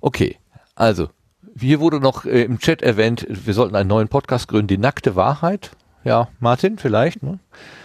Okay, 0.01 0.39
also, 0.75 1.09
hier 1.57 1.79
wurde 1.79 2.01
noch 2.01 2.25
äh, 2.25 2.43
im 2.43 2.59
Chat 2.59 2.83
erwähnt, 2.83 3.25
wir 3.29 3.55
sollten 3.55 3.77
einen 3.77 3.89
neuen 3.89 4.09
Podcast 4.09 4.49
gründen, 4.49 4.67
die 4.67 4.79
nackte 4.79 5.15
Wahrheit. 5.15 5.71
Ja, 6.05 6.29
Martin, 6.41 6.79
vielleicht. 6.79 7.23
Ne? 7.23 7.39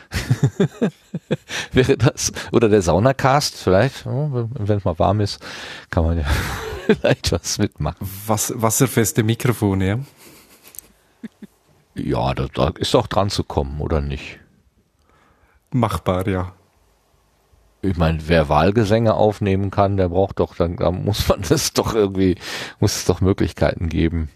Wäre 1.72 1.98
das, 1.98 2.32
oder 2.52 2.70
der 2.70 2.82
Saunacast, 2.82 3.56
vielleicht, 3.58 4.06
wenn 4.06 4.78
es 4.78 4.86
mal 4.86 4.98
warm 5.00 5.20
ist, 5.20 5.44
kann 5.90 6.06
man 6.06 6.18
ja 6.20 6.26
vielleicht 6.86 7.32
was 7.32 7.58
mitmachen. 7.58 7.98
Was, 8.26 8.54
wasserfeste 8.56 9.24
Mikrofone, 9.24 9.88
ja? 9.88 10.00
Ja, 11.96 12.34
da, 12.34 12.48
da 12.54 12.70
ist 12.78 12.94
doch 12.94 13.08
dran 13.08 13.30
zu 13.30 13.44
kommen, 13.44 13.82
oder 13.82 14.02
nicht? 14.02 14.40
Machbar, 15.72 16.28
ja. 16.28 16.54
Ich 17.82 17.98
meine, 17.98 18.20
wer 18.28 18.50
Wahlgesänge 18.50 19.14
aufnehmen 19.14 19.72
kann, 19.72 19.98
der 19.98 20.10
braucht 20.10 20.40
doch, 20.40 20.56
dann 20.56 20.78
da 20.78 20.92
muss 20.92 21.28
man 21.28 21.42
das 21.50 21.74
doch 21.74 21.94
irgendwie, 21.94 22.36
muss 22.80 22.96
es 22.96 23.06
doch 23.06 23.22
Möglichkeiten 23.22 23.90
geben. 23.90 24.30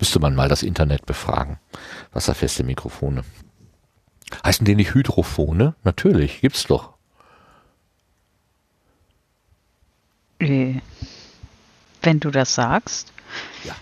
Müsste 0.00 0.18
man 0.18 0.34
mal 0.34 0.48
das 0.48 0.62
Internet 0.62 1.04
befragen. 1.04 1.58
Wasserfeste 2.12 2.64
Mikrofone. 2.64 3.22
Heißen 4.44 4.64
die 4.64 4.74
nicht 4.74 4.94
Hydrophone? 4.94 5.74
Natürlich, 5.84 6.40
gibt's 6.40 6.64
doch. 6.64 6.94
Äh, 10.38 10.76
wenn 12.02 12.18
du 12.18 12.30
das 12.30 12.54
sagst. 12.54 13.12
Ja, 13.64 13.74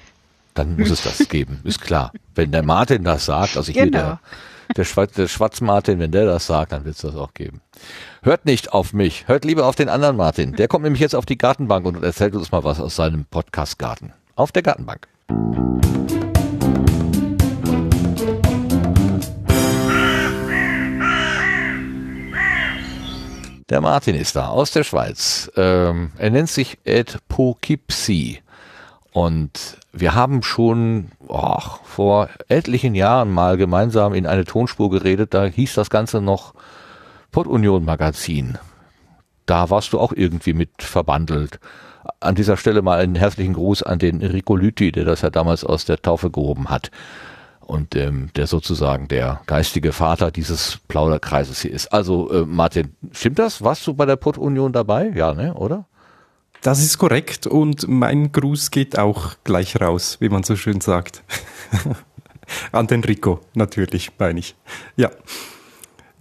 dann 0.54 0.76
muss 0.76 0.90
es 0.90 1.02
das 1.02 1.28
geben, 1.28 1.60
ist 1.64 1.80
klar. 1.80 2.12
Wenn 2.34 2.50
der 2.50 2.64
Martin 2.64 3.04
das 3.04 3.26
sagt, 3.26 3.56
also 3.56 3.70
hier 3.70 3.84
genau. 3.84 3.98
der, 3.98 4.20
der, 4.76 4.84
Schwarz, 4.84 5.12
der 5.12 5.28
Schwarz-Martin, 5.28 6.00
wenn 6.00 6.10
der 6.10 6.26
das 6.26 6.46
sagt, 6.46 6.72
dann 6.72 6.84
wird 6.84 6.96
es 6.96 7.02
das 7.02 7.14
auch 7.14 7.32
geben. 7.32 7.60
Hört 8.22 8.44
nicht 8.44 8.72
auf 8.72 8.92
mich, 8.92 9.28
hört 9.28 9.44
lieber 9.44 9.66
auf 9.66 9.76
den 9.76 9.88
anderen 9.88 10.16
Martin. 10.16 10.56
Der 10.56 10.66
kommt 10.66 10.82
nämlich 10.82 11.00
jetzt 11.00 11.14
auf 11.14 11.26
die 11.26 11.38
Gartenbank 11.38 11.86
und 11.86 12.02
erzählt 12.02 12.34
uns 12.34 12.50
mal 12.50 12.64
was 12.64 12.80
aus 12.80 12.96
seinem 12.96 13.24
Podcast-Garten. 13.24 14.12
Auf 14.34 14.50
der 14.50 14.62
Gartenbank. 14.62 15.06
Der 23.70 23.82
Martin 23.82 24.14
ist 24.14 24.34
da 24.34 24.48
aus 24.48 24.70
der 24.70 24.82
Schweiz. 24.82 25.50
Ähm, 25.54 26.12
er 26.16 26.30
nennt 26.30 26.48
sich 26.48 26.78
Ed 26.84 27.18
Poughkeepsie. 27.28 28.40
Und 29.12 29.76
wir 29.92 30.14
haben 30.14 30.42
schon 30.42 31.10
oh, 31.26 31.60
vor 31.84 32.30
etlichen 32.48 32.94
Jahren 32.94 33.30
mal 33.30 33.58
gemeinsam 33.58 34.14
in 34.14 34.26
eine 34.26 34.46
Tonspur 34.46 34.90
geredet. 34.90 35.34
Da 35.34 35.44
hieß 35.44 35.74
das 35.74 35.90
Ganze 35.90 36.22
noch 36.22 36.54
Pod-Union 37.30 37.84
Magazin. 37.84 38.56
Da 39.44 39.68
warst 39.68 39.92
du 39.92 40.00
auch 40.00 40.12
irgendwie 40.12 40.54
mit 40.54 40.82
verbandelt. 40.82 41.60
An 42.20 42.34
dieser 42.34 42.56
Stelle 42.56 42.82
mal 42.82 42.98
einen 42.98 43.14
herzlichen 43.14 43.54
Gruß 43.54 43.82
an 43.82 43.98
den 43.98 44.22
Rico 44.22 44.56
Lüthi, 44.56 44.92
der 44.92 45.04
das 45.04 45.22
ja 45.22 45.30
damals 45.30 45.64
aus 45.64 45.84
der 45.84 46.00
Taufe 46.02 46.30
gehoben 46.30 46.68
hat 46.68 46.90
und 47.60 47.94
ähm, 47.96 48.30
der 48.34 48.46
sozusagen 48.46 49.08
der 49.08 49.42
geistige 49.46 49.92
Vater 49.92 50.30
dieses 50.30 50.78
Plauderkreises 50.88 51.60
hier 51.60 51.70
ist. 51.70 51.92
Also 51.92 52.30
äh, 52.30 52.46
Martin, 52.46 52.94
stimmt 53.12 53.38
das? 53.38 53.62
Warst 53.62 53.86
du 53.86 53.94
bei 53.94 54.06
der 54.06 54.16
Pott-Union 54.16 54.72
dabei? 54.72 55.12
Ja, 55.14 55.34
ne, 55.34 55.54
oder? 55.54 55.84
Das 56.62 56.80
ist 56.82 56.98
korrekt 56.98 57.46
und 57.46 57.86
mein 57.86 58.32
Gruß 58.32 58.70
geht 58.70 58.98
auch 58.98 59.34
gleich 59.44 59.80
raus, 59.80 60.16
wie 60.20 60.30
man 60.30 60.42
so 60.42 60.56
schön 60.56 60.80
sagt. 60.80 61.22
An 62.72 62.86
den 62.86 63.04
Rico, 63.04 63.40
natürlich, 63.54 64.12
meine 64.18 64.40
ich. 64.40 64.56
Ja, 64.96 65.10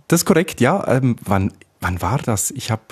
das 0.07 0.21
ist 0.21 0.25
korrekt, 0.25 0.59
ja. 0.59 0.85
Ähm, 0.87 1.15
wann, 1.21 1.53
wann 1.79 2.01
war 2.01 2.19
das? 2.19 2.51
Ich 2.51 2.71
habe, 2.71 2.83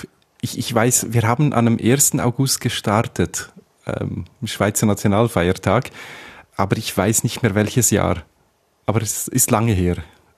ich, 0.41 0.57
ich 0.57 0.73
weiß, 0.73 1.07
wir 1.09 1.23
haben 1.23 1.53
an 1.53 1.65
dem 1.65 1.79
1. 1.81 2.19
August 2.19 2.61
gestartet, 2.61 3.51
ähm, 3.85 4.25
Schweizer 4.43 4.85
Nationalfeiertag, 4.85 5.91
aber 6.55 6.77
ich 6.77 6.95
weiß 6.95 7.23
nicht 7.23 7.43
mehr 7.43 7.55
welches 7.55 7.89
Jahr. 7.89 8.23
Aber 8.85 9.01
es 9.01 9.27
ist 9.27 9.51
lange 9.51 9.73
her. 9.73 9.97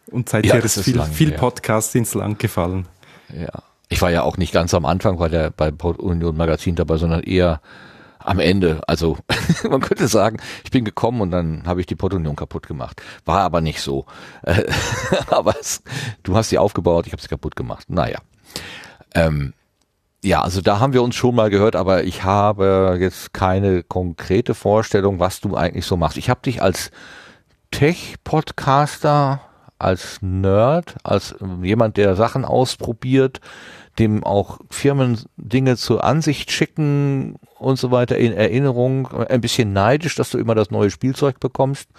Und 0.09 0.29
seither 0.29 0.55
ja, 0.55 0.63
ist 0.63 0.79
viel, 0.81 1.01
viel 1.03 1.31
Podcast 1.33 1.93
ins 1.95 2.13
Land 2.13 2.39
gefallen. 2.39 2.87
Ja. 3.33 3.63
Ich 3.89 4.01
war 4.01 4.09
ja 4.09 4.23
auch 4.23 4.37
nicht 4.37 4.53
ganz 4.53 4.73
am 4.73 4.85
Anfang 4.85 5.17
bei 5.17 5.29
der 5.29 5.51
bei 5.51 5.71
Union 5.71 6.35
Magazin 6.35 6.75
dabei, 6.75 6.97
sondern 6.97 7.23
eher 7.23 7.61
am 8.19 8.39
Ende. 8.39 8.81
Also 8.87 9.17
man 9.69 9.81
könnte 9.81 10.07
sagen, 10.07 10.39
ich 10.63 10.71
bin 10.71 10.85
gekommen 10.85 11.21
und 11.21 11.31
dann 11.31 11.63
habe 11.65 11.79
ich 11.81 11.87
die 11.87 11.95
Portunion 11.95 12.35
kaputt 12.35 12.67
gemacht. 12.67 13.01
War 13.25 13.41
aber 13.41 13.61
nicht 13.61 13.81
so. 13.81 14.05
aber 15.29 15.55
es, 15.59 15.81
du 16.23 16.35
hast 16.35 16.49
sie 16.49 16.57
aufgebaut, 16.57 17.07
ich 17.07 17.13
habe 17.13 17.21
sie 17.21 17.29
kaputt 17.29 17.55
gemacht. 17.55 17.89
Naja. 17.89 18.19
Ähm, 19.13 19.53
ja, 20.27 20.41
also 20.41 20.61
da 20.61 20.79
haben 20.79 20.93
wir 20.93 21.01
uns 21.03 21.15
schon 21.15 21.35
mal 21.35 21.49
gehört, 21.49 21.75
aber 21.75 22.03
ich 22.03 22.23
habe 22.23 22.97
jetzt 22.99 23.33
keine 23.33 23.83
konkrete 23.83 24.53
Vorstellung, 24.53 25.19
was 25.19 25.39
du 25.39 25.55
eigentlich 25.55 25.85
so 25.85 25.95
machst. 25.95 26.17
Ich 26.17 26.29
habe 26.29 26.41
dich 26.43 26.61
als 26.61 26.91
Tech-Podcaster, 27.71 29.39
als 29.79 30.19
Nerd, 30.21 30.95
als 31.03 31.35
jemand, 31.61 31.95
der 31.95 32.15
Sachen 32.15 32.43
ausprobiert, 32.43 33.39
dem 33.99 34.23
auch 34.23 34.59
Firmen 34.69 35.17
Dinge 35.37 35.77
zur 35.77 36.03
Ansicht 36.03 36.51
schicken 36.51 37.35
und 37.57 37.79
so 37.79 37.91
weiter 37.91 38.17
in 38.17 38.33
Erinnerung. 38.33 39.07
Ein 39.07 39.41
bisschen 39.41 39.71
neidisch, 39.71 40.15
dass 40.15 40.31
du 40.31 40.37
immer 40.37 40.55
das 40.55 40.71
neue 40.71 40.91
Spielzeug 40.91 41.39
bekommst. 41.39 41.89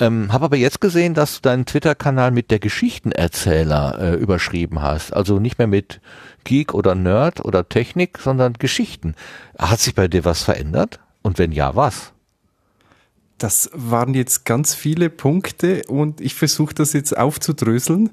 Ähm, 0.00 0.32
habe 0.32 0.44
aber 0.46 0.56
jetzt 0.56 0.80
gesehen, 0.80 1.14
dass 1.14 1.36
du 1.36 1.42
deinen 1.42 1.66
Twitter-Kanal 1.66 2.30
mit 2.30 2.50
der 2.50 2.60
Geschichtenerzähler 2.60 3.98
äh, 4.00 4.14
überschrieben 4.14 4.80
hast. 4.80 5.12
Also 5.12 5.40
nicht 5.40 5.58
mehr 5.58 5.66
mit 5.66 6.00
Geek 6.44 6.72
oder 6.72 6.94
Nerd 6.94 7.44
oder 7.44 7.68
Technik, 7.68 8.18
sondern 8.18 8.52
Geschichten. 8.54 9.14
Hat 9.58 9.80
sich 9.80 9.94
bei 9.94 10.06
dir 10.06 10.24
was 10.24 10.42
verändert? 10.42 11.00
Und 11.22 11.38
wenn 11.38 11.52
ja, 11.52 11.74
was? 11.74 12.12
Das 13.38 13.70
waren 13.72 14.14
jetzt 14.14 14.44
ganz 14.44 14.74
viele 14.74 15.10
Punkte 15.10 15.82
und 15.88 16.20
ich 16.20 16.34
versuche 16.34 16.74
das 16.74 16.92
jetzt 16.92 17.16
aufzudröseln. 17.16 18.10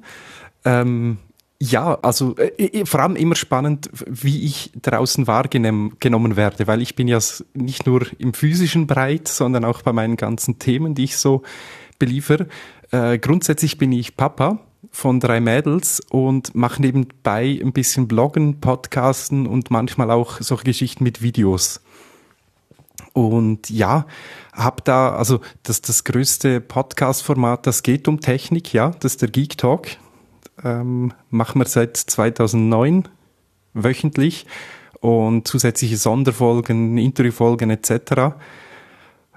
Ähm, 0.64 1.20
ja, 1.62 1.98
also 2.02 2.36
äh, 2.38 2.86
vor 2.86 3.00
allem 3.00 3.16
immer 3.16 3.36
spannend, 3.36 3.90
wie 4.06 4.46
ich 4.46 4.72
draußen 4.82 5.26
wahrgenommen 5.28 6.36
werde, 6.36 6.68
weil 6.68 6.82
ich 6.82 6.96
bin 6.96 7.08
ja 7.08 7.20
nicht 7.54 7.86
nur 7.86 8.06
im 8.18 8.34
physischen 8.34 8.88
breit, 8.88 9.28
sondern 9.28 9.64
auch 9.64 9.82
bei 9.82 9.94
meinen 9.94 10.18
ganzen 10.18 10.60
Themen, 10.60 10.96
die 10.96 11.06
ich 11.06 11.18
so 11.18 11.44
beliefer. 11.98 12.48
Äh, 12.92 13.20
grundsätzlich 13.20 13.78
bin 13.78 13.92
ich 13.92 14.18
Papa 14.18 14.60
von 14.92 15.20
drei 15.20 15.40
Mädels 15.40 16.02
und 16.10 16.56
mache 16.56 16.82
nebenbei 16.82 17.60
ein 17.62 17.74
bisschen 17.74 18.08
Bloggen, 18.08 18.60
Podcasten 18.60 19.48
und 19.48 19.72
manchmal 19.72 20.12
auch 20.12 20.42
solche 20.42 20.66
Geschichten 20.66 21.04
mit 21.04 21.22
Videos. 21.22 21.82
Und 23.14 23.70
ja, 23.70 24.06
habe 24.52 24.82
da, 24.84 25.16
also 25.16 25.40
das, 25.64 25.82
das 25.82 26.04
größte 26.04 26.60
Podcast-Format, 26.60 27.66
das 27.66 27.82
geht 27.82 28.10
um 28.10 28.20
Technik, 28.20 28.74
ja, 28.74 28.92
das 29.00 29.14
ist 29.14 29.22
der 29.22 29.30
Geek 29.30 29.58
Talk. 29.58 29.88
Ähm, 30.64 31.14
machen 31.30 31.60
wir 31.60 31.66
seit 31.66 31.98
2009 31.98 33.08
wöchentlich 33.74 34.46
und 35.02 35.48
zusätzliche 35.48 35.98
Sonderfolgen, 35.98 36.98
Interviewfolgen 36.98 37.70
etc. 37.70 38.36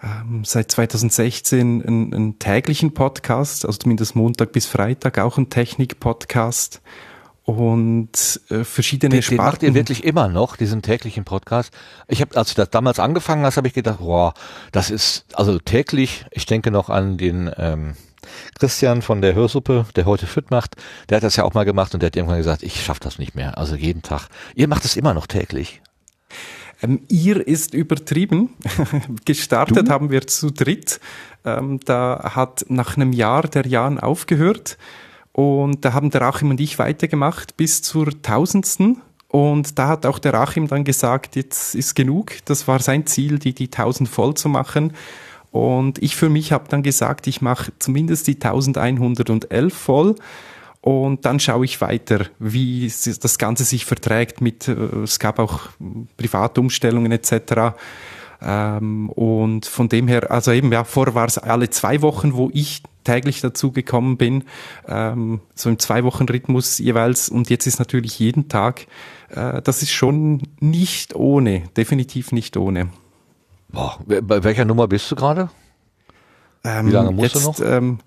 Ähm, 0.03 0.45
seit 0.45 0.71
2016 0.71 1.83
einen, 1.85 2.15
einen 2.15 2.39
täglichen 2.39 2.95
Podcast, 2.95 3.67
also 3.67 3.79
zumindest 3.79 4.15
Montag 4.15 4.53
bis 4.53 4.67
Freitag 4.67 5.19
auch 5.19 5.39
ein 5.39 5.51
Technik-Podcast 5.51 6.81
und 7.43 8.41
äh, 8.51 8.63
verschiedene 8.63 9.17
den, 9.17 9.23
Sparten. 9.23 9.39
Den 9.39 9.45
macht 9.45 9.63
ihr 9.63 9.75
wirklich 9.75 10.05
immer 10.05 10.29
noch, 10.29 10.57
diesen 10.57 10.83
täglichen 10.83 11.25
Podcast. 11.25 11.73
Ich 12.07 12.21
habe, 12.21 12.37
als 12.37 12.55
du 12.55 12.61
das 12.61 12.71
damals 12.71 13.01
angefangen 13.01 13.45
hast, 13.45 13.57
habe 13.57 13.67
ich 13.67 13.75
gedacht, 13.75 13.99
boah, 14.01 14.35
das 14.71 14.91
ist 14.91 15.25
also 15.33 15.59
täglich. 15.59 16.27
Ich 16.31 16.47
denke 16.47 16.71
noch 16.71 16.91
an 16.91 17.17
den 17.17 17.51
ähm, 17.57 17.95
Christian 18.59 19.03
von 19.03 19.23
der 19.23 19.35
Hörsuppe, 19.35 19.87
der 19.97 20.07
heute 20.07 20.27
fit 20.27 20.51
macht. 20.51 20.77
Der 21.09 21.17
hat 21.17 21.25
das 21.25 21.37
ja 21.37 21.45
auch 21.45 21.55
mal 21.55 21.65
gemacht 21.65 21.95
und 21.95 22.03
der 22.03 22.09
hat 22.09 22.17
irgendwann 22.17 22.39
gesagt, 22.39 22.63
ich 22.63 22.83
schaffe 22.83 23.01
das 23.01 23.19
nicht 23.19 23.35
mehr. 23.35 23.59
Also 23.59 23.75
jeden 23.75 24.03
Tag. 24.03 24.29
Ihr 24.55 24.69
macht 24.69 24.85
es 24.85 24.97
immer 24.97 25.15
noch 25.15 25.27
täglich. 25.27 25.81
Ähm, 26.83 27.01
ihr 27.09 27.47
ist 27.47 27.75
übertrieben. 27.75 28.55
Gestartet 29.25 29.89
du? 29.89 29.91
haben 29.91 30.11
wir 30.11 30.27
zu 30.27 30.51
dritt. 30.51 31.01
Ähm, 31.45 31.81
da 31.85 32.33
hat 32.35 32.65
nach 32.69 32.97
einem 32.97 33.13
Jahr 33.13 33.43
der 33.43 33.67
Jan 33.67 33.99
aufgehört 33.99 34.79
und 35.33 35.85
da 35.85 35.93
haben 35.93 36.11
der 36.11 36.23
Achim 36.23 36.51
und 36.51 36.61
ich 36.61 36.79
weitergemacht 36.79 37.57
bis 37.57 37.83
zur 37.83 38.23
tausendsten. 38.23 39.03
Und 39.29 39.79
da 39.79 39.89
hat 39.89 40.07
auch 40.07 40.19
der 40.19 40.35
Achim 40.35 40.69
dann 40.69 40.85
gesagt, 40.85 41.37
jetzt 41.37 41.75
ist 41.75 41.95
genug. 41.95 42.33
Das 42.47 42.67
war 42.67 42.81
sein 42.81 43.07
Ziel, 43.07 43.39
die, 43.39 43.53
die 43.53 43.69
tausend 43.69 44.09
voll 44.09 44.35
zu 44.35 44.49
machen. 44.49 44.95
Und 45.51 46.03
ich 46.03 46.17
für 46.17 46.29
mich 46.29 46.53
habe 46.53 46.69
dann 46.69 46.83
gesagt, 46.83 47.27
ich 47.27 47.41
mache 47.41 47.73
zumindest 47.79 48.27
die 48.27 48.35
1111 48.35 49.75
voll. 49.75 50.15
Und 50.81 51.25
dann 51.25 51.41
schaue 51.41 51.65
ich 51.65 51.81
weiter, 51.81 52.27
wie 52.39 52.87
das 52.87 53.39
Ganze 53.39 53.65
sich 53.65 53.85
verträgt 53.85 54.41
mit, 54.41 54.69
äh, 54.69 54.73
es 55.03 55.19
gab 55.19 55.39
auch 55.39 55.71
Privatumstellungen 56.17 57.13
etc. 57.13 57.75
Ähm, 58.41 59.11
und 59.11 59.67
von 59.67 59.89
dem 59.89 60.07
her, 60.09 60.31
also 60.31 60.53
eben, 60.53 60.73
ja, 60.73 60.85
vorher 60.85 61.15
war 61.15 61.27
es 61.27 61.39
alle 61.39 61.71
zwei 61.71 62.01
Wochen, 62.03 62.35
wo 62.35 62.51
ich 62.53 62.83
täglich 63.05 63.41
dazu 63.41 63.73
gekommen 63.73 64.17
bin, 64.19 64.45
ähm, 64.87 65.41
so 65.55 65.71
im 65.71 65.79
Zwei-Wochen-Rhythmus 65.79 66.79
jeweils. 66.79 67.29
Und 67.29 67.51
jetzt 67.51 67.67
ist 67.67 67.79
natürlich 67.79 68.19
jeden 68.19 68.49
Tag, 68.49 68.87
äh, 69.31 69.63
das 69.63 69.83
ist 69.83 69.93
schon 69.93 70.43
nicht 70.61 71.15
ohne, 71.17 71.65
definitiv 71.77 72.33
nicht 72.33 72.57
ohne. 72.57 72.91
Boah, 73.71 73.99
bei 74.07 74.45
welcher 74.45 74.65
Nummer 74.65 74.89
bist 74.89 75.11
du 75.11 75.17
gerade? 75.17 75.51
Wie 76.63 76.91
lange 76.91 77.13
musst 77.13 77.35
jetzt, 77.35 77.45
du 77.45 77.65
noch? 77.65 77.71
Ähm, 77.71 78.01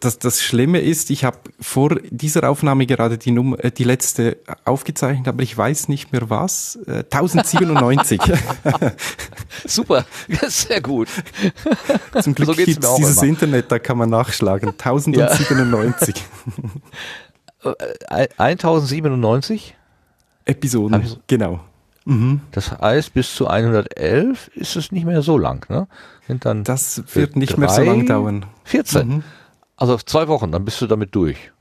das, 0.00 0.18
das 0.18 0.42
Schlimme 0.42 0.80
ist, 0.80 1.10
ich 1.10 1.24
habe 1.24 1.38
vor 1.60 1.96
dieser 2.10 2.48
Aufnahme 2.48 2.86
gerade 2.86 3.18
die, 3.18 3.30
Nummer, 3.30 3.62
äh, 3.62 3.70
die 3.70 3.84
letzte 3.84 4.38
aufgezeichnet, 4.64 5.28
aber 5.28 5.42
ich 5.42 5.56
weiß 5.56 5.88
nicht 5.88 6.12
mehr 6.12 6.30
was. 6.30 6.76
Äh, 6.86 7.04
1097. 7.10 8.20
Super, 9.66 10.06
sehr 10.48 10.80
gut. 10.80 11.08
Zum 12.20 12.34
Glück 12.34 12.48
so 12.48 12.54
gibt 12.54 12.82
es 12.82 12.94
dieses 12.96 13.18
immer. 13.18 13.28
Internet, 13.28 13.70
da 13.70 13.78
kann 13.78 13.98
man 13.98 14.10
nachschlagen. 14.10 14.70
1097. 14.70 16.14
Ja. 17.62 17.74
1097? 18.38 19.76
Episoden, 20.46 21.18
genau. 21.26 21.60
Mhm. 22.10 22.40
Das 22.50 22.72
heißt, 22.72 23.14
bis 23.14 23.36
zu 23.36 23.46
111 23.46 24.48
ist 24.56 24.74
es 24.74 24.90
nicht 24.90 25.06
mehr 25.06 25.22
so 25.22 25.38
lang, 25.38 25.70
ne? 25.70 25.86
Sind 26.26 26.44
dann 26.44 26.64
das 26.64 27.04
wird 27.14 27.36
nicht 27.36 27.52
drei, 27.52 27.60
mehr 27.60 27.68
so 27.68 27.82
lang 27.82 28.04
dauern. 28.04 28.46
14. 28.64 29.08
Mhm. 29.08 29.22
Also 29.76 29.96
zwei 29.96 30.26
Wochen, 30.26 30.50
dann 30.50 30.64
bist 30.64 30.80
du 30.80 30.88
damit 30.88 31.14
durch. 31.14 31.52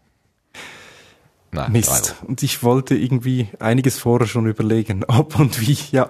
Nein, 1.52 1.72
Mist. 1.72 2.16
Und 2.28 2.42
ich 2.42 2.64
wollte 2.64 2.96
irgendwie 2.96 3.50
einiges 3.60 4.00
vorher 4.00 4.28
schon 4.28 4.48
überlegen, 4.48 5.04
ob 5.08 5.40
und 5.40 5.62
wie, 5.62 5.78
ja. 5.92 6.10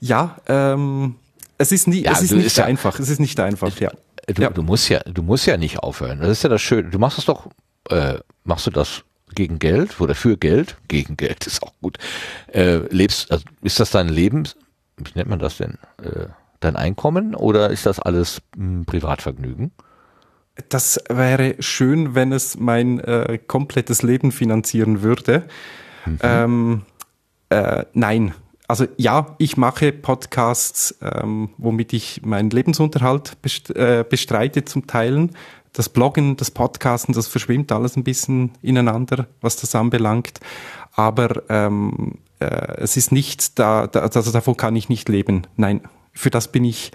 ja, 0.00 0.36
ähm, 0.46 1.16
es 1.58 1.70
ist, 1.70 1.86
nie, 1.86 2.04
ja, 2.04 2.12
es 2.12 2.22
ist 2.22 2.32
nicht 2.32 2.46
ist 2.46 2.60
einfach. 2.60 2.98
es 2.98 3.10
ist 3.10 3.20
nicht 3.20 3.38
einfach, 3.40 3.78
ja. 3.78 3.90
Du, 4.26 4.42
ja. 4.42 4.48
du 4.48 4.62
musst 4.62 4.88
ja, 4.88 5.00
du 5.00 5.22
musst 5.22 5.44
ja 5.44 5.58
nicht 5.58 5.80
aufhören. 5.80 6.20
Das 6.20 6.30
ist 6.30 6.42
ja 6.42 6.48
das 6.48 6.62
Schöne. 6.62 6.88
Du 6.88 6.98
machst 6.98 7.18
es 7.18 7.26
doch, 7.26 7.48
äh, 7.90 8.18
machst 8.44 8.66
du 8.66 8.70
das 8.70 9.04
gegen 9.34 9.58
Geld 9.58 10.00
oder 10.00 10.14
für 10.14 10.36
Geld? 10.36 10.76
Gegen 10.88 11.16
Geld 11.16 11.46
ist 11.46 11.62
auch 11.62 11.72
gut. 11.80 11.98
Äh, 12.52 12.78
lebst, 12.94 13.30
also 13.30 13.44
ist 13.62 13.80
das 13.80 13.90
dein 13.90 14.08
Leben? 14.08 14.44
Wie 14.96 15.12
nennt 15.14 15.28
man 15.28 15.38
das 15.38 15.58
denn? 15.58 15.78
Äh, 16.02 16.26
dein 16.60 16.76
Einkommen 16.76 17.34
oder 17.34 17.70
ist 17.70 17.86
das 17.86 18.00
alles 18.00 18.42
ein 18.56 18.84
Privatvergnügen? 18.84 19.72
Das 20.68 21.00
wäre 21.08 21.54
schön, 21.60 22.14
wenn 22.14 22.32
es 22.32 22.58
mein 22.58 22.98
äh, 22.98 23.38
komplettes 23.46 24.02
Leben 24.02 24.32
finanzieren 24.32 25.02
würde. 25.02 25.44
Mhm. 26.04 26.18
Ähm, 26.22 26.82
äh, 27.50 27.84
nein. 27.92 28.34
Also 28.66 28.86
ja, 28.98 29.34
ich 29.38 29.56
mache 29.56 29.92
Podcasts, 29.92 30.98
ähm, 31.00 31.50
womit 31.56 31.94
ich 31.94 32.20
meinen 32.22 32.50
Lebensunterhalt 32.50 33.40
best 33.40 33.74
äh, 33.74 34.04
bestreite 34.08 34.64
zum 34.64 34.86
Teilen. 34.86 35.30
Das 35.72 35.88
Bloggen, 35.88 36.36
das 36.36 36.50
Podcasten, 36.50 37.14
das 37.14 37.28
verschwimmt 37.28 37.72
alles 37.72 37.96
ein 37.96 38.04
bisschen 38.04 38.52
ineinander, 38.62 39.28
was 39.40 39.56
das 39.56 39.74
anbelangt. 39.74 40.40
Aber 40.92 41.42
ähm, 41.48 42.18
äh, 42.40 42.76
es 42.78 42.96
ist 42.96 43.12
nicht 43.12 43.58
da, 43.58 43.86
da, 43.86 44.00
also 44.00 44.32
davon 44.32 44.56
kann 44.56 44.76
ich 44.76 44.88
nicht 44.88 45.08
leben. 45.08 45.46
Nein, 45.56 45.82
für 46.12 46.30
das 46.30 46.50
bin 46.50 46.64
ich, 46.64 46.92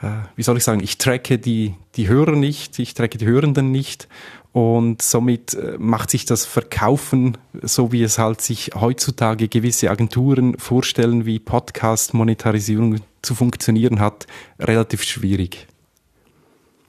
äh, 0.00 0.08
wie 0.36 0.42
soll 0.42 0.56
ich 0.56 0.64
sagen, 0.64 0.82
ich 0.82 0.98
tracke 0.98 1.38
die, 1.38 1.74
die 1.96 2.08
Hörer 2.08 2.32
nicht, 2.32 2.78
ich 2.78 2.94
tracke 2.94 3.18
die 3.18 3.26
Hörenden 3.26 3.70
nicht 3.70 4.08
und 4.52 5.00
somit 5.00 5.54
äh, 5.54 5.76
macht 5.78 6.10
sich 6.10 6.26
das 6.26 6.44
Verkaufen, 6.44 7.38
so 7.62 7.90
wie 7.90 8.02
es 8.02 8.18
halt 8.18 8.40
sich 8.40 8.72
heutzutage 8.74 9.48
gewisse 9.48 9.90
Agenturen 9.90 10.58
vorstellen, 10.58 11.24
wie 11.24 11.38
Podcast-Monetarisierung 11.38 13.00
zu 13.22 13.34
funktionieren 13.34 14.00
hat, 14.00 14.26
relativ 14.58 15.02
schwierig. 15.04 15.66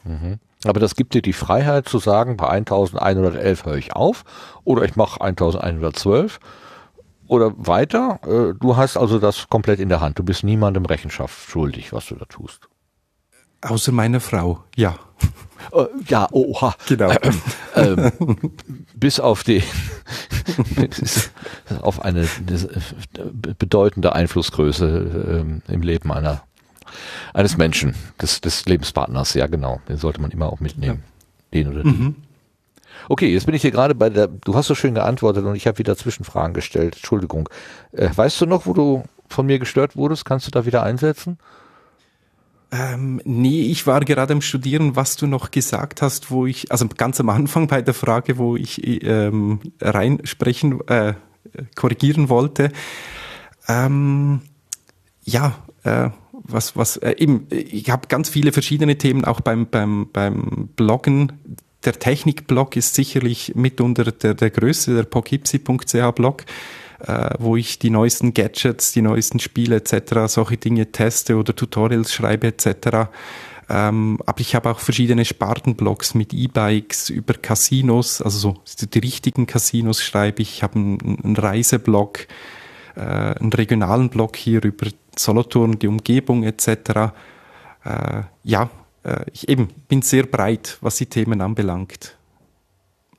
Mhm. 0.03 0.39
Aber 0.65 0.79
das 0.79 0.95
gibt 0.95 1.13
dir 1.13 1.21
die 1.21 1.33
Freiheit 1.33 1.87
zu 1.87 1.99
sagen, 1.99 2.37
bei 2.37 2.47
1111 2.47 3.65
höre 3.65 3.75
ich 3.75 3.93
auf 3.93 4.23
oder 4.63 4.83
ich 4.83 4.95
mache 4.95 5.21
1112 5.21 6.39
oder 7.27 7.53
weiter. 7.55 8.19
Äh, 8.23 8.53
du 8.59 8.77
hast 8.77 8.97
also 8.97 9.19
das 9.19 9.49
komplett 9.49 9.79
in 9.79 9.89
der 9.89 10.01
Hand. 10.01 10.19
Du 10.19 10.23
bist 10.23 10.43
niemandem 10.43 10.85
Rechenschaft 10.85 11.49
schuldig, 11.49 11.93
was 11.93 12.07
du 12.07 12.15
da 12.15 12.25
tust. 12.25 12.67
Außer 13.61 13.91
meiner 13.91 14.19
Frau, 14.19 14.63
ja. 14.75 14.95
Äh, 15.71 15.85
ja, 16.07 16.27
oha. 16.31 16.75
Genau. 16.87 17.13
Ähm, 17.75 18.11
bis 18.95 19.19
auf 19.21 19.43
die, 19.43 19.63
auf 21.81 22.01
eine 22.01 22.27
bedeutende 23.57 24.13
Einflussgröße 24.13 25.39
ähm, 25.41 25.61
im 25.67 25.81
Leben 25.81 26.11
einer, 26.11 26.43
eines 27.33 27.57
Menschen, 27.57 27.95
des, 28.21 28.41
des 28.41 28.65
Lebenspartners, 28.65 29.33
ja 29.33 29.47
genau. 29.47 29.81
Den 29.87 29.97
sollte 29.97 30.21
man 30.21 30.31
immer 30.31 30.51
auch 30.51 30.59
mitnehmen. 30.59 31.03
Ja. 31.03 31.59
Den 31.59 31.71
oder 31.71 31.83
die. 31.83 31.89
Mhm. 31.89 32.15
Okay, 33.09 33.31
jetzt 33.33 33.45
bin 33.45 33.55
ich 33.55 33.61
hier 33.61 33.71
gerade 33.71 33.95
bei 33.95 34.09
der, 34.09 34.27
du 34.27 34.55
hast 34.55 34.67
so 34.67 34.75
schön 34.75 34.93
geantwortet 34.93 35.45
und 35.45 35.55
ich 35.55 35.67
habe 35.67 35.77
wieder 35.77 35.97
Zwischenfragen 35.97 36.53
gestellt. 36.53 36.95
Entschuldigung. 36.95 37.49
Äh, 37.91 38.09
weißt 38.13 38.41
du 38.41 38.45
noch, 38.45 38.65
wo 38.65 38.73
du 38.73 39.03
von 39.27 39.45
mir 39.45 39.59
gestört 39.59 39.95
wurdest? 39.95 40.25
Kannst 40.25 40.47
du 40.47 40.51
da 40.51 40.65
wieder 40.65 40.83
einsetzen? 40.83 41.37
Ähm, 42.71 43.21
nee, 43.23 43.63
ich 43.63 43.85
war 43.85 43.99
gerade 43.99 44.33
am 44.33 44.41
Studieren, 44.41 44.95
was 44.95 45.15
du 45.15 45.27
noch 45.27 45.51
gesagt 45.51 46.01
hast, 46.01 46.31
wo 46.31 46.47
ich, 46.47 46.71
also 46.71 46.87
ganz 46.87 47.19
am 47.19 47.29
Anfang 47.29 47.67
bei 47.67 47.81
der 47.81 47.93
Frage, 47.93 48.37
wo 48.37 48.55
ich 48.55 48.81
ähm, 49.05 49.59
reinsprechen, 49.79 50.79
äh, 50.87 51.13
korrigieren 51.75 52.29
wollte. 52.29 52.71
Ähm, 53.67 54.41
ja, 55.23 55.55
äh, 55.83 56.09
was, 56.43 56.75
was, 56.75 56.97
äh, 56.97 57.15
eben, 57.17 57.47
ich 57.49 57.89
habe 57.89 58.07
ganz 58.07 58.29
viele 58.29 58.51
verschiedene 58.51 58.97
Themen, 58.97 59.25
auch 59.25 59.41
beim, 59.41 59.67
beim, 59.67 60.09
beim 60.11 60.69
Bloggen, 60.75 61.31
der 61.85 61.93
Technikblog 61.93 62.75
ist 62.75 62.95
sicherlich 62.95 63.53
mitunter 63.55 64.05
der, 64.11 64.33
der 64.33 64.49
größte, 64.49 64.95
der 64.95 65.03
pokipsi.ch-Blog, 65.03 66.45
äh, 66.99 67.29
wo 67.39 67.57
ich 67.57 67.79
die 67.79 67.89
neuesten 67.89 68.33
Gadgets, 68.33 68.93
die 68.93 69.01
neuesten 69.01 69.39
Spiele 69.39 69.77
etc., 69.77 70.27
solche 70.27 70.57
Dinge 70.57 70.91
teste 70.91 71.35
oder 71.35 71.55
Tutorials 71.55 72.13
schreibe 72.13 72.47
etc. 72.47 73.09
Ähm, 73.69 74.19
aber 74.25 74.39
ich 74.39 74.55
habe 74.55 74.71
auch 74.71 74.79
verschiedene 74.79 75.25
Spartenblogs 75.25 76.15
mit 76.15 76.33
E-Bikes 76.33 77.09
über 77.09 77.33
Casinos, 77.33 78.21
also 78.21 78.61
so 78.65 78.85
die 78.85 78.99
richtigen 78.99 79.45
Casinos 79.45 80.01
schreibe 80.01 80.41
ich. 80.41 80.55
Ich 80.55 80.63
habe 80.63 80.75
einen, 80.75 81.19
einen 81.23 81.35
Reiseblog, 81.35 82.27
äh, 82.95 82.99
einen 83.01 83.53
regionalen 83.53 84.09
Blog 84.09 84.35
hier 84.35 84.63
über 84.63 84.87
Solothurn, 85.17 85.79
die 85.79 85.87
Umgebung 85.87 86.43
etc. 86.43 86.67
Äh, 87.85 88.23
ja, 88.43 88.69
äh, 89.03 89.25
ich 89.31 89.49
eben 89.49 89.69
bin 89.87 90.01
sehr 90.01 90.23
breit, 90.23 90.77
was 90.81 90.95
die 90.95 91.05
Themen 91.05 91.41
anbelangt. 91.41 92.17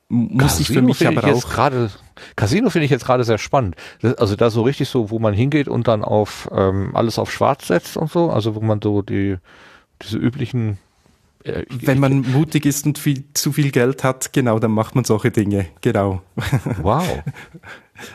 muss 0.09 0.61
ich 0.61 0.69
für 0.69 0.83
mich 0.83 1.07
aber 1.07 1.25
auch 1.25 1.49
gerade 1.49 1.91
Casino 2.37 2.71
finde 2.71 2.85
ich 2.85 2.91
jetzt 2.91 3.05
gerade 3.05 3.25
sehr 3.25 3.39
spannend. 3.39 3.77
also 4.19 4.37
da 4.37 4.51
so 4.51 4.63
richtig 4.63 4.89
so, 4.89 5.11
wo 5.11 5.19
man 5.19 5.35
hingeht 5.35 5.69
und 5.69 5.89
dann 5.89 6.05
auf 6.05 6.49
ähm, 6.53 6.95
alles 6.95 7.19
auf 7.19 7.33
Schwarz 7.33 7.67
setzt 7.67 7.97
und 7.97 8.11
so, 8.11 8.31
also 8.31 8.55
wo 8.55 8.61
man 8.61 8.81
so 8.83 9.03
die 9.03 9.37
diese 10.03 10.19
üblichen 10.19 10.79
äh, 11.45 11.65
wenn 11.69 11.99
man 11.99 12.23
mutig 12.33 12.67
ist 12.67 12.87
und 12.87 12.99
viel, 12.99 13.25
zu 13.35 13.53
viel 13.53 13.71
Geld 13.71 14.03
hat, 14.03 14.33
genau, 14.33 14.59
dann 14.59 14.71
macht 14.71 14.95
man 14.95 15.05
solche 15.05 15.31
Dinge. 15.31 15.67
Genau. 15.83 16.23
Wow. 16.81 17.05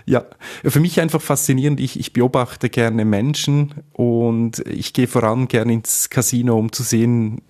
ja, 0.05 0.25
für 0.63 0.79
mich 0.79 0.99
einfach 0.99 1.21
faszinierend. 1.21 1.79
Ich, 1.79 1.99
ich 1.99 2.13
beobachte 2.13 2.69
gerne 2.69 3.05
Menschen 3.05 3.73
und 3.93 4.59
ich 4.67 4.93
gehe 4.93 5.07
voran 5.07 5.47
gerne 5.47 5.73
ins 5.73 6.09
Casino, 6.09 6.57
um 6.57 6.71
zu 6.71 6.83
sehen, 6.83 7.41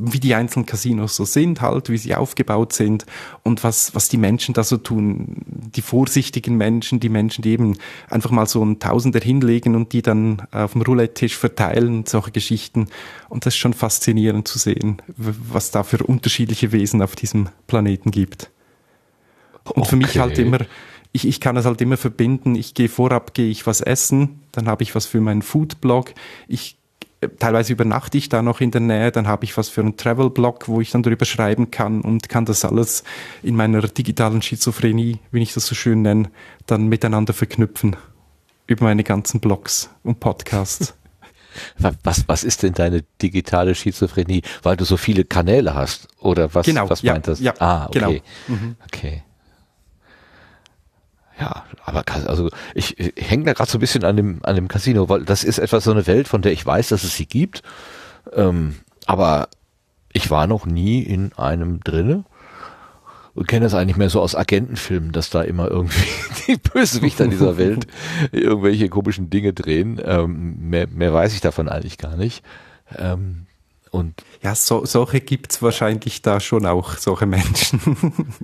wie 0.00 0.20
die 0.20 0.34
einzelnen 0.34 0.64
Casinos 0.64 1.16
so 1.16 1.24
sind, 1.24 1.60
halt, 1.60 1.90
wie 1.90 1.98
sie 1.98 2.14
aufgebaut 2.14 2.72
sind 2.72 3.04
und 3.42 3.64
was, 3.64 3.94
was 3.96 4.08
die 4.08 4.16
Menschen 4.16 4.54
da 4.54 4.62
so 4.62 4.76
tun. 4.76 5.42
Die 5.74 5.82
vorsichtigen 5.82 6.56
Menschen, 6.56 7.00
die 7.00 7.08
Menschen, 7.08 7.42
die 7.42 7.50
eben 7.50 7.76
einfach 8.08 8.30
mal 8.30 8.46
so 8.46 8.64
ein 8.64 8.78
Tausender 8.78 9.18
hinlegen 9.18 9.74
und 9.74 9.92
die 9.92 10.02
dann 10.02 10.42
auf 10.52 10.72
dem 10.72 10.82
Roulette-Tisch 10.82 11.36
verteilen, 11.36 12.04
solche 12.06 12.30
Geschichten. 12.30 12.88
Und 13.28 13.44
das 13.44 13.54
ist 13.54 13.58
schon 13.58 13.74
faszinierend 13.74 14.46
zu 14.46 14.58
sehen, 14.58 15.02
was 15.16 15.72
da 15.72 15.82
für 15.82 15.98
unterschiedliche 16.04 16.70
Wesen 16.70 17.02
auf 17.02 17.16
diesem 17.16 17.48
Planeten 17.66 18.12
gibt. 18.12 18.50
Und 19.64 19.78
okay. 19.78 19.90
für 19.90 19.96
mich 19.96 20.18
halt 20.18 20.38
immer, 20.38 20.60
ich, 21.12 21.26
ich 21.26 21.40
kann 21.40 21.56
es 21.56 21.64
halt 21.64 21.80
immer 21.80 21.96
verbinden. 21.96 22.54
Ich 22.54 22.74
gehe 22.74 22.88
vorab, 22.88 23.34
gehe 23.34 23.50
ich 23.50 23.66
was 23.66 23.80
essen, 23.80 24.40
dann 24.52 24.68
habe 24.68 24.82
ich 24.82 24.94
was 24.94 25.06
für 25.06 25.20
meinen 25.20 25.42
Foodblog. 25.42 26.12
Ich 26.46 26.78
teilweise 27.38 27.72
übernachte 27.72 28.16
ich 28.16 28.28
da 28.28 28.42
noch 28.42 28.60
in 28.60 28.70
der 28.70 28.80
Nähe, 28.80 29.10
dann 29.10 29.26
habe 29.26 29.44
ich 29.44 29.56
was 29.56 29.68
für 29.68 29.80
einen 29.80 29.96
Travel-Blog, 29.96 30.68
wo 30.68 30.80
ich 30.80 30.90
dann 30.90 31.02
drüber 31.02 31.24
schreiben 31.24 31.70
kann 31.70 32.00
und 32.00 32.28
kann 32.28 32.44
das 32.44 32.64
alles 32.64 33.02
in 33.42 33.56
meiner 33.56 33.82
digitalen 33.82 34.42
Schizophrenie, 34.42 35.18
wie 35.32 35.42
ich 35.42 35.54
das 35.54 35.66
so 35.66 35.74
schön 35.74 36.02
nenne, 36.02 36.30
dann 36.66 36.86
miteinander 36.86 37.32
verknüpfen 37.32 37.96
über 38.66 38.84
meine 38.84 39.02
ganzen 39.02 39.40
Blogs 39.40 39.90
und 40.02 40.20
Podcasts. 40.20 40.94
Was, 42.04 42.28
was 42.28 42.44
ist 42.44 42.62
denn 42.62 42.74
deine 42.74 43.02
digitale 43.20 43.74
Schizophrenie? 43.74 44.42
Weil 44.62 44.76
du 44.76 44.84
so 44.84 44.96
viele 44.96 45.24
Kanäle 45.24 45.74
hast? 45.74 46.06
Oder 46.20 46.54
was, 46.54 46.66
genau, 46.66 46.88
was 46.88 47.02
ja, 47.02 47.14
meint 47.14 47.26
das? 47.26 47.40
Ja, 47.40 47.52
ah, 47.58 47.86
okay. 47.86 48.22
Genau. 48.46 48.60
Mhm. 48.60 48.76
Okay. 48.84 49.24
Ja, 51.40 51.64
aber 51.84 52.04
also 52.26 52.50
ich, 52.74 52.98
ich 52.98 53.12
hänge 53.16 53.44
da 53.44 53.52
gerade 53.52 53.70
so 53.70 53.78
ein 53.78 53.80
bisschen 53.80 54.04
an 54.04 54.16
dem, 54.16 54.40
an 54.42 54.56
dem 54.56 54.66
Casino, 54.66 55.08
weil 55.08 55.24
das 55.24 55.44
ist 55.44 55.58
etwas 55.58 55.84
so 55.84 55.92
eine 55.92 56.06
Welt, 56.06 56.26
von 56.26 56.42
der 56.42 56.52
ich 56.52 56.66
weiß, 56.66 56.88
dass 56.88 57.04
es 57.04 57.16
sie 57.16 57.26
gibt. 57.26 57.62
Ähm, 58.32 58.76
aber 59.06 59.48
ich 60.12 60.30
war 60.30 60.46
noch 60.46 60.66
nie 60.66 61.02
in 61.02 61.32
einem 61.34 61.80
drinne 61.80 62.24
und 63.34 63.46
kenne 63.46 63.66
das 63.66 63.74
eigentlich 63.74 63.96
mehr 63.96 64.10
so 64.10 64.20
aus 64.20 64.34
Agentenfilmen, 64.34 65.12
dass 65.12 65.30
da 65.30 65.42
immer 65.42 65.70
irgendwie 65.70 66.08
die 66.48 66.56
Bösewichter 66.56 67.28
dieser 67.28 67.56
Welt 67.56 67.86
irgendwelche 68.32 68.88
komischen 68.88 69.30
Dinge 69.30 69.52
drehen. 69.52 70.00
Ähm, 70.04 70.56
mehr, 70.68 70.88
mehr 70.88 71.12
weiß 71.12 71.34
ich 71.34 71.40
davon 71.40 71.68
eigentlich 71.68 71.98
gar 71.98 72.16
nicht. 72.16 72.42
Ähm, 72.96 73.46
und 73.92 74.24
ja, 74.42 74.56
so, 74.56 74.84
solche 74.84 75.20
gibt's 75.20 75.62
wahrscheinlich 75.62 76.20
da 76.20 76.40
schon 76.40 76.66
auch, 76.66 76.96
solche 76.96 77.26
Menschen. 77.26 77.80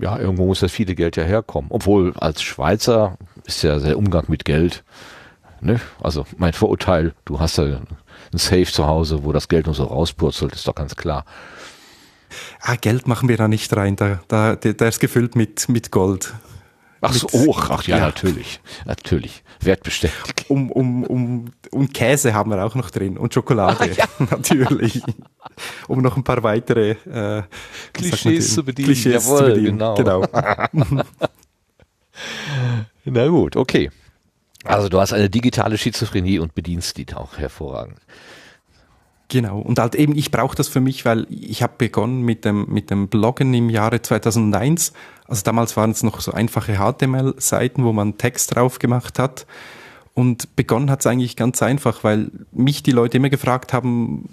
ja, 0.00 0.18
irgendwo 0.18 0.46
muss 0.46 0.60
das 0.60 0.72
viele 0.72 0.94
Geld 0.94 1.16
ja 1.16 1.24
herkommen. 1.24 1.70
Obwohl 1.70 2.14
als 2.16 2.42
Schweizer 2.42 3.16
ist 3.44 3.62
ja 3.62 3.78
der 3.78 3.98
Umgang 3.98 4.24
mit 4.28 4.44
Geld, 4.44 4.84
ne? 5.60 5.80
Also 6.00 6.26
mein 6.36 6.52
Vorurteil, 6.52 7.14
du 7.24 7.40
hast 7.40 7.58
ja 7.58 7.64
ein 7.64 8.38
Safe 8.38 8.66
zu 8.66 8.86
Hause, 8.86 9.24
wo 9.24 9.32
das 9.32 9.48
Geld 9.48 9.66
nur 9.66 9.74
so 9.74 9.84
rauspurzelt, 9.84 10.52
ist 10.54 10.66
doch 10.66 10.74
ganz 10.74 10.96
klar. 10.96 11.24
Ah, 12.60 12.76
Geld 12.76 13.06
machen 13.06 13.28
wir 13.28 13.36
da 13.36 13.48
nicht 13.48 13.74
rein, 13.76 13.96
da, 13.96 14.20
da, 14.28 14.56
der 14.56 14.88
ist 14.88 15.00
gefüllt 15.00 15.36
mit, 15.36 15.68
mit 15.68 15.90
Gold. 15.90 16.34
Ach 17.04 17.12
so, 17.12 17.28
oh, 17.32 17.54
ach 17.68 17.86
ja, 17.86 17.98
ja, 17.98 18.06
natürlich, 18.06 18.60
natürlich, 18.86 19.42
wertbeständig. 19.60 20.16
Um, 20.48 20.70
um, 20.72 21.04
um, 21.04 21.52
und 21.70 21.92
Käse 21.92 22.32
haben 22.32 22.50
wir 22.50 22.64
auch 22.64 22.74
noch 22.74 22.90
drin 22.90 23.18
und 23.18 23.34
Schokolade, 23.34 23.78
ah, 23.80 23.86
ja. 23.86 24.06
natürlich. 24.30 25.02
Um 25.86 26.00
noch 26.00 26.16
ein 26.16 26.24
paar 26.24 26.42
weitere 26.42 26.92
äh, 27.06 27.42
Klischees 27.92 28.54
zu 28.54 28.64
bedienen. 28.64 28.86
Klischees 28.86 29.24
Jawohl, 29.26 29.38
zu 29.38 29.44
bedienen. 29.44 29.78
genau. 29.78 29.94
genau. 29.94 30.26
Na 33.04 33.26
gut, 33.28 33.56
okay. 33.56 33.90
Also 34.64 34.88
du 34.88 34.98
hast 34.98 35.12
eine 35.12 35.28
digitale 35.28 35.76
Schizophrenie 35.76 36.38
und 36.38 36.54
bedienst 36.54 36.96
die 36.96 37.06
auch 37.14 37.36
hervorragend. 37.36 37.98
Genau. 39.28 39.58
Und 39.58 39.78
halt 39.78 39.94
eben, 39.94 40.16
ich 40.16 40.30
brauche 40.30 40.56
das 40.56 40.68
für 40.68 40.80
mich, 40.80 41.04
weil 41.04 41.26
ich 41.30 41.62
habe 41.62 41.74
begonnen 41.78 42.22
mit 42.22 42.44
dem, 42.44 42.66
mit 42.68 42.90
dem 42.90 43.08
Bloggen 43.08 43.54
im 43.54 43.70
Jahre 43.70 44.02
2001. 44.02 44.92
Also 45.26 45.42
damals 45.44 45.76
waren 45.76 45.90
es 45.90 46.02
noch 46.02 46.20
so 46.20 46.32
einfache 46.32 46.76
HTML-Seiten, 46.76 47.84
wo 47.84 47.92
man 47.92 48.18
Text 48.18 48.54
drauf 48.54 48.78
gemacht 48.78 49.18
hat. 49.18 49.46
Und 50.12 50.54
begonnen 50.54 50.90
hat 50.90 51.00
es 51.00 51.06
eigentlich 51.06 51.36
ganz 51.36 51.62
einfach, 51.62 52.04
weil 52.04 52.30
mich 52.52 52.82
die 52.82 52.92
Leute 52.92 53.16
immer 53.16 53.30
gefragt 53.30 53.72
haben, 53.72 54.28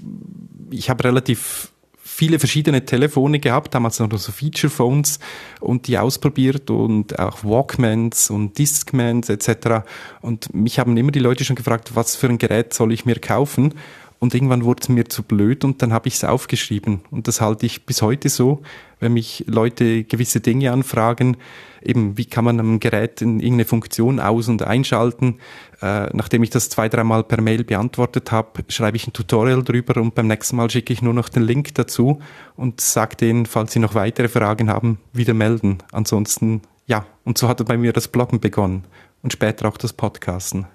ich 0.69 0.89
habe 0.89 1.05
relativ 1.05 1.71
viele 2.03 2.37
verschiedene 2.37 2.85
Telefone 2.85 3.39
gehabt, 3.39 3.73
damals 3.73 3.99
noch 3.99 4.15
so 4.17 4.31
Feature 4.31 4.69
Phones 4.69 5.19
und 5.59 5.87
die 5.87 5.97
ausprobiert 5.97 6.69
und 6.69 7.17
auch 7.17 7.43
Walkmans 7.43 8.29
und 8.29 8.59
Discmans 8.59 9.29
etc. 9.29 9.87
Und 10.21 10.53
mich 10.53 10.77
haben 10.77 10.95
immer 10.97 11.11
die 11.11 11.19
Leute 11.19 11.43
schon 11.45 11.55
gefragt, 11.55 11.95
was 11.95 12.15
für 12.15 12.27
ein 12.27 12.37
Gerät 12.37 12.73
soll 12.73 12.91
ich 12.91 13.05
mir 13.05 13.19
kaufen? 13.19 13.73
Und 14.21 14.35
irgendwann 14.35 14.65
wurde 14.65 14.81
es 14.83 14.89
mir 14.89 15.09
zu 15.09 15.23
blöd 15.23 15.63
und 15.65 15.81
dann 15.81 15.91
habe 15.91 16.07
ich 16.07 16.13
es 16.13 16.23
aufgeschrieben. 16.23 17.01
Und 17.09 17.27
das 17.27 17.41
halte 17.41 17.65
ich 17.65 17.87
bis 17.87 18.03
heute 18.03 18.29
so, 18.29 18.61
wenn 18.99 19.13
mich 19.13 19.45
Leute 19.47 20.03
gewisse 20.03 20.41
Dinge 20.41 20.71
anfragen, 20.71 21.37
eben 21.81 22.19
wie 22.19 22.25
kann 22.25 22.45
man 22.45 22.59
am 22.59 22.79
Gerät 22.79 23.23
in 23.23 23.39
irgendeine 23.39 23.65
Funktion 23.65 24.19
aus- 24.19 24.47
und 24.47 24.61
einschalten. 24.61 25.39
Äh, 25.81 26.15
nachdem 26.15 26.43
ich 26.43 26.51
das 26.51 26.69
zwei, 26.69 26.87
dreimal 26.87 27.23
per 27.23 27.41
Mail 27.41 27.63
beantwortet 27.63 28.31
habe, 28.31 28.63
schreibe 28.67 28.95
ich 28.95 29.07
ein 29.07 29.13
Tutorial 29.13 29.63
drüber 29.63 29.99
und 29.99 30.13
beim 30.13 30.27
nächsten 30.27 30.55
Mal 30.55 30.69
schicke 30.69 30.93
ich 30.93 31.01
nur 31.01 31.15
noch 31.15 31.27
den 31.27 31.41
Link 31.41 31.73
dazu 31.73 32.21
und 32.55 32.79
sage 32.79 33.15
denen, 33.15 33.47
falls 33.47 33.73
sie 33.73 33.79
noch 33.79 33.95
weitere 33.95 34.27
Fragen 34.27 34.69
haben, 34.69 34.99
wieder 35.13 35.33
melden. 35.33 35.79
Ansonsten, 35.91 36.61
ja, 36.85 37.07
und 37.23 37.39
so 37.39 37.47
hat 37.47 37.65
bei 37.65 37.75
mir 37.75 37.91
das 37.91 38.07
Bloggen 38.07 38.39
begonnen 38.39 38.83
und 39.23 39.33
später 39.33 39.67
auch 39.67 39.77
das 39.77 39.93
Podcasten 39.93 40.67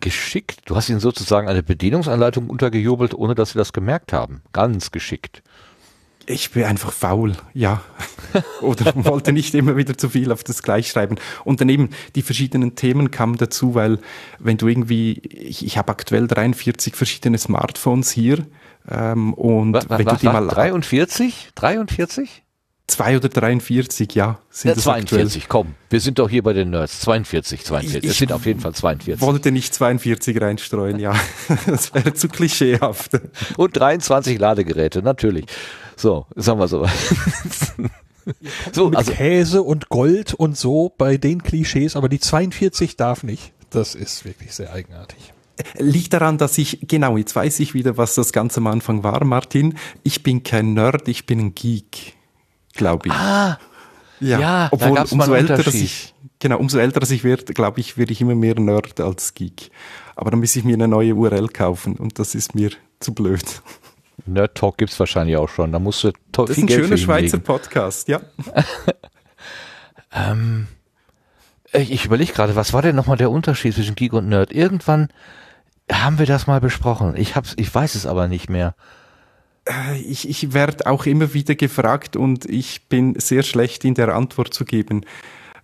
geschickt. 0.00 0.62
Du 0.66 0.76
hast 0.76 0.88
ihnen 0.88 1.00
sozusagen 1.00 1.48
eine 1.48 1.62
Bedienungsanleitung 1.62 2.50
untergejubelt, 2.50 3.14
ohne 3.14 3.34
dass 3.34 3.50
sie 3.50 3.58
das 3.58 3.72
gemerkt 3.72 4.12
haben. 4.12 4.42
Ganz 4.52 4.90
geschickt. 4.90 5.42
Ich 6.26 6.52
bin 6.52 6.64
einfach 6.64 6.92
faul, 6.92 7.34
ja. 7.52 7.82
Oder 8.62 8.92
wollte 8.96 9.32
nicht 9.32 9.54
immer 9.54 9.76
wieder 9.76 9.98
zu 9.98 10.08
viel 10.08 10.32
auf 10.32 10.42
das 10.42 10.62
gleich 10.62 10.88
schreiben. 10.88 11.16
Und 11.44 11.60
daneben 11.60 11.90
die 12.14 12.22
verschiedenen 12.22 12.76
Themen 12.76 13.10
kamen 13.10 13.36
dazu, 13.36 13.74
weil 13.74 13.98
wenn 14.38 14.56
du 14.56 14.68
irgendwie, 14.68 15.18
ich, 15.18 15.64
ich 15.66 15.76
habe 15.76 15.92
aktuell 15.92 16.26
43 16.26 16.94
verschiedene 16.94 17.36
Smartphones 17.36 18.10
hier. 18.10 18.46
Ähm, 18.88 19.34
und 19.34 19.74
was, 19.74 19.90
wenn 19.90 20.06
was, 20.06 20.20
du 20.20 20.26
die 20.26 20.32
mal 20.32 20.46
43? 20.48 21.50
43? 21.54 22.43
Zwei 22.86 23.16
oder 23.16 23.30
43, 23.30 24.14
ja. 24.14 24.38
Sind 24.50 24.76
ja, 24.76 24.76
42, 24.76 25.44
aktuell. 25.44 25.48
komm. 25.48 25.74
Wir 25.88 26.00
sind 26.00 26.18
doch 26.18 26.28
hier 26.28 26.42
bei 26.42 26.52
den 26.52 26.68
Nerds. 26.70 27.00
42, 27.00 27.64
42. 27.64 28.10
Es 28.10 28.18
sind 28.18 28.30
auf 28.30 28.44
jeden 28.44 28.60
Fall 28.60 28.74
42. 28.74 29.22
wollte 29.22 29.52
nicht 29.52 29.74
42 29.74 30.38
reinstreuen, 30.38 30.98
ja. 30.98 31.14
das 31.66 31.94
wäre 31.94 32.12
zu 32.12 32.28
klischeehaft. 32.28 33.12
Und 33.56 33.76
23 33.76 34.38
Ladegeräte, 34.38 35.02
natürlich. 35.02 35.46
So, 35.96 36.26
sagen 36.36 36.60
wir 36.60 36.68
so. 36.68 36.86
so 38.72 38.90
mit 38.90 38.98
also, 38.98 39.12
Käse 39.12 39.62
und 39.62 39.88
Gold 39.88 40.34
und 40.34 40.56
so 40.58 40.92
bei 40.98 41.16
den 41.16 41.42
Klischees, 41.42 41.96
aber 41.96 42.10
die 42.10 42.20
42 42.20 42.96
darf 42.98 43.22
nicht. 43.22 43.52
Das 43.70 43.94
ist 43.94 44.26
wirklich 44.26 44.52
sehr 44.52 44.74
eigenartig. 44.74 45.32
Liegt 45.78 46.12
daran, 46.12 46.36
dass 46.36 46.58
ich, 46.58 46.80
genau, 46.86 47.16
jetzt 47.16 47.34
weiß 47.34 47.60
ich 47.60 47.72
wieder, 47.72 47.96
was 47.96 48.14
das 48.14 48.34
Ganze 48.34 48.58
am 48.58 48.66
Anfang 48.66 49.04
war, 49.04 49.24
Martin. 49.24 49.78
Ich 50.02 50.22
bin 50.22 50.42
kein 50.42 50.74
Nerd, 50.74 51.08
ich 51.08 51.24
bin 51.24 51.38
ein 51.38 51.54
Geek 51.54 52.14
glaube 52.74 53.08
ich. 53.08 53.14
Ah, 53.14 53.58
ja, 54.20 54.38
ja 54.38 54.68
obwohl 54.70 54.98
umso 55.10 55.34
älter 55.34 55.56
dass 55.56 55.74
ich, 55.74 56.14
genau, 56.38 56.58
umso 56.58 56.78
älter 56.78 57.00
dass 57.00 57.10
ich 57.10 57.24
werde, 57.24 57.52
glaube 57.52 57.80
ich, 57.80 57.96
werde 57.96 58.12
ich 58.12 58.20
immer 58.20 58.34
mehr 58.34 58.58
Nerd 58.58 59.00
als 59.00 59.34
Geek. 59.34 59.70
Aber 60.16 60.30
dann 60.30 60.40
muss 60.40 60.54
ich 60.54 60.64
mir 60.64 60.74
eine 60.74 60.88
neue 60.88 61.14
URL 61.14 61.48
kaufen 61.48 61.96
und 61.96 62.18
das 62.18 62.34
ist 62.34 62.54
mir 62.54 62.70
zu 63.00 63.14
blöd. 63.14 63.62
Nerd 64.26 64.54
Talk 64.54 64.78
gibt's 64.78 64.98
wahrscheinlich 65.00 65.36
auch 65.36 65.48
schon. 65.48 65.72
Da 65.72 65.78
musst 65.78 66.04
du 66.04 66.12
Das 66.32 66.50
ist 66.50 66.58
ein 66.58 66.66
Geld 66.66 66.84
schöner 66.84 66.96
Schweizer 66.96 67.38
Podcast, 67.38 68.08
ja. 68.08 68.20
ähm, 70.12 70.68
ich 71.72 72.04
überlege 72.04 72.32
gerade, 72.32 72.54
was 72.54 72.72
war 72.72 72.82
denn 72.82 72.94
nochmal 72.94 73.16
der 73.16 73.30
Unterschied 73.30 73.74
zwischen 73.74 73.96
Geek 73.96 74.12
und 74.12 74.28
Nerd? 74.28 74.52
Irgendwann 74.52 75.08
haben 75.90 76.18
wir 76.18 76.26
das 76.26 76.46
mal 76.46 76.60
besprochen. 76.60 77.14
Ich 77.16 77.34
hab's, 77.34 77.54
ich 77.56 77.74
weiß 77.74 77.96
es 77.96 78.06
aber 78.06 78.28
nicht 78.28 78.48
mehr. 78.48 78.74
Äh, 79.68 79.98
ich, 80.00 80.28
ich 80.28 80.52
werde 80.52 80.86
auch 80.86 81.06
immer 81.06 81.34
wieder 81.34 81.54
gefragt 81.54 82.16
und 82.16 82.44
ich 82.46 82.88
bin 82.88 83.18
sehr 83.18 83.42
schlecht 83.42 83.84
in 83.84 83.94
der 83.94 84.14
Antwort 84.14 84.52
zu 84.52 84.64
geben. 84.64 85.04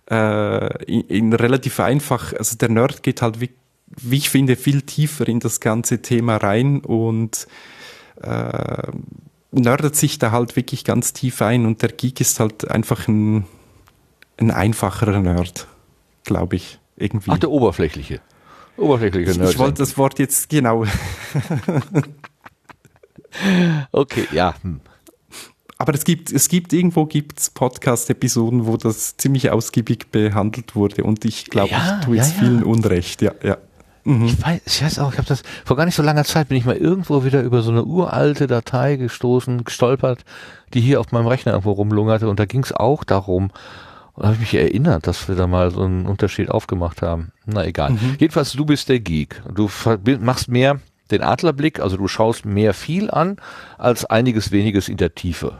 Äh, 0.09 0.83
in, 0.85 1.01
in, 1.01 1.33
relativ 1.33 1.79
einfach, 1.79 2.33
also 2.33 2.57
der 2.57 2.69
Nerd 2.69 3.03
geht 3.03 3.21
halt, 3.21 3.39
wie, 3.39 3.51
wie 3.87 4.17
ich 4.17 4.29
finde, 4.29 4.55
viel 4.55 4.81
tiefer 4.81 5.27
in 5.27 5.39
das 5.39 5.59
ganze 5.59 6.01
Thema 6.01 6.37
rein 6.37 6.79
und 6.79 7.47
äh, 8.21 8.91
nördet 9.51 9.95
sich 9.95 10.17
da 10.17 10.31
halt 10.31 10.55
wirklich 10.55 10.83
ganz 10.83 11.13
tief 11.13 11.41
ein 11.41 11.65
und 11.65 11.81
der 11.81 11.89
Geek 11.89 12.21
ist 12.21 12.39
halt 12.39 12.69
einfach 12.69 13.07
ein, 13.07 13.45
ein 14.37 14.51
einfacherer 14.51 15.19
Nerd, 15.19 15.67
glaube 16.23 16.55
ich, 16.55 16.79
irgendwie. 16.97 17.31
Ach, 17.31 17.37
der 17.37 17.51
oberflächliche. 17.51 18.21
Oberflächliche 18.77 19.31
Nerd. 19.31 19.49
Ich, 19.49 19.55
ich 19.55 19.59
wollte 19.59 19.79
das 19.79 19.97
Wort 19.97 20.19
jetzt 20.19 20.49
genau. 20.49 20.85
okay, 23.91 24.27
ja. 24.31 24.55
Hm. 24.61 24.81
Aber 25.77 25.95
es 25.95 26.03
gibt, 26.03 26.31
es 26.31 26.47
gibt 26.47 26.73
irgendwo 26.73 27.05
gibt's 27.05 27.49
Podcast-Episoden, 27.49 28.67
wo 28.67 28.77
das 28.77 29.17
ziemlich 29.17 29.49
ausgiebig 29.49 30.11
behandelt 30.11 30.75
wurde 30.75 31.03
und 31.03 31.25
ich 31.25 31.45
glaube, 31.45 31.71
ja, 31.71 31.97
ich 31.99 32.05
tue 32.05 32.17
jetzt 32.17 32.35
ja, 32.35 32.35
ja. 32.35 32.39
vielen 32.39 32.63
Unrecht, 32.63 33.21
ja, 33.23 33.31
ja. 33.41 33.57
Mhm. 34.03 34.25
Ich, 34.25 34.41
weiß, 34.41 34.61
ich 34.65 34.83
weiß 34.83 34.99
auch, 34.99 35.11
ich 35.11 35.17
habe 35.17 35.27
das 35.27 35.43
vor 35.65 35.77
gar 35.77 35.85
nicht 35.85 35.95
so 35.95 36.03
langer 36.03 36.23
Zeit 36.23 36.49
bin 36.49 36.57
ich 36.57 36.65
mal 36.65 36.75
irgendwo 36.75 37.23
wieder 37.23 37.41
über 37.41 37.61
so 37.61 37.71
eine 37.71 37.83
uralte 37.83 38.47
Datei 38.47 38.95
gestoßen, 38.95 39.63
gestolpert, 39.63 40.23
die 40.73 40.81
hier 40.81 40.99
auf 40.99 41.11
meinem 41.11 41.27
Rechner 41.27 41.53
irgendwo 41.53 41.71
rumlungerte 41.71 42.29
und 42.29 42.39
da 42.39 42.45
ging 42.45 42.63
es 42.63 42.71
auch 42.71 43.03
darum. 43.03 43.51
Und 44.13 44.25
habe 44.25 44.33
ich 44.35 44.41
mich 44.41 44.53
erinnert, 44.53 45.07
dass 45.07 45.29
wir 45.29 45.35
da 45.35 45.47
mal 45.47 45.71
so 45.71 45.83
einen 45.83 46.05
Unterschied 46.05 46.51
aufgemacht 46.51 47.01
haben. 47.01 47.31
Na 47.45 47.65
egal. 47.65 47.91
Mhm. 47.91 48.17
Jedenfalls, 48.19 48.51
du 48.51 48.65
bist 48.65 48.89
der 48.89 48.99
Geek. 48.99 49.41
Du 49.53 49.69
machst 50.19 50.49
mehr 50.49 50.79
den 51.11 51.21
Adlerblick, 51.21 51.79
also 51.79 51.97
du 51.97 52.07
schaust 52.07 52.45
mehr 52.45 52.73
viel 52.73 53.09
an 53.09 53.37
als 53.77 54.05
einiges 54.05 54.51
weniges 54.51 54.89
in 54.89 54.97
der 54.97 55.15
Tiefe. 55.15 55.59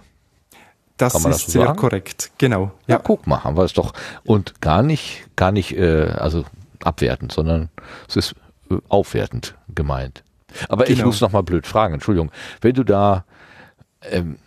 Das 0.98 1.16
ist 1.16 1.26
das 1.26 1.46
so 1.46 1.52
sehr 1.52 1.66
sagen? 1.68 1.80
korrekt, 1.80 2.32
genau. 2.38 2.72
Ja. 2.86 2.96
ja, 2.96 3.02
guck 3.04 3.26
mal, 3.26 3.44
haben 3.44 3.58
wir 3.58 3.64
es 3.64 3.74
doch. 3.74 3.94
Und 4.24 4.62
gar 4.62 4.84
nicht, 4.84 5.26
gar 5.36 5.52
nicht, 5.52 5.76
äh, 5.76 6.14
also 6.16 6.46
abwertend, 6.84 7.32
sondern 7.32 7.70
es 8.08 8.16
ist 8.16 8.36
äh, 8.70 8.76
aufwertend 8.88 9.56
gemeint. 9.74 10.24
Aber 10.70 10.86
genau. 10.86 11.00
ich 11.00 11.06
muss 11.06 11.22
noch 11.22 11.32
mal 11.32 11.42
blöd 11.42 11.66
fragen, 11.66 11.96
Entschuldigung. 11.96 12.32
Wenn 12.60 12.74
du 12.74 12.84
da 12.84 13.26
ähm, 14.04 14.38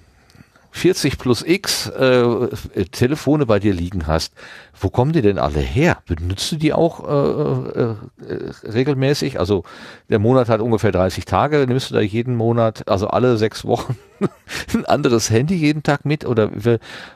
40 0.74 1.18
plus 1.18 1.42
X 1.46 1.86
äh, 1.86 2.22
äh, 2.22 2.84
Telefone 2.90 3.46
bei 3.46 3.60
dir 3.60 3.72
liegen 3.72 4.08
hast, 4.08 4.34
wo 4.78 4.90
kommen 4.90 5.12
die 5.12 5.22
denn 5.22 5.38
alle 5.38 5.60
her? 5.60 5.98
Benutzt 6.04 6.50
du 6.50 6.56
die 6.56 6.72
auch 6.72 7.08
äh, 7.08 7.80
äh, 7.80 7.94
äh 8.28 8.50
regelmäßig? 8.64 9.38
Also 9.38 9.62
der 10.08 10.18
Monat 10.18 10.48
hat 10.48 10.60
ungefähr 10.60 10.90
30 10.90 11.26
Tage. 11.26 11.64
Nimmst 11.68 11.90
du 11.90 11.94
da 11.94 12.00
jeden 12.00 12.34
Monat, 12.34 12.88
also 12.88 13.06
alle 13.06 13.36
sechs 13.36 13.64
Wochen, 13.64 13.96
ein 14.74 14.84
anderes 14.84 15.30
Handy 15.30 15.54
jeden 15.54 15.84
Tag 15.84 16.04
mit? 16.04 16.26
Oder 16.26 16.50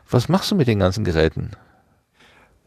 was 0.09 0.29
machst 0.29 0.53
du 0.53 0.55
mit 0.55 0.69
den 0.69 0.79
ganzen 0.79 1.03
Geräten? 1.03 1.51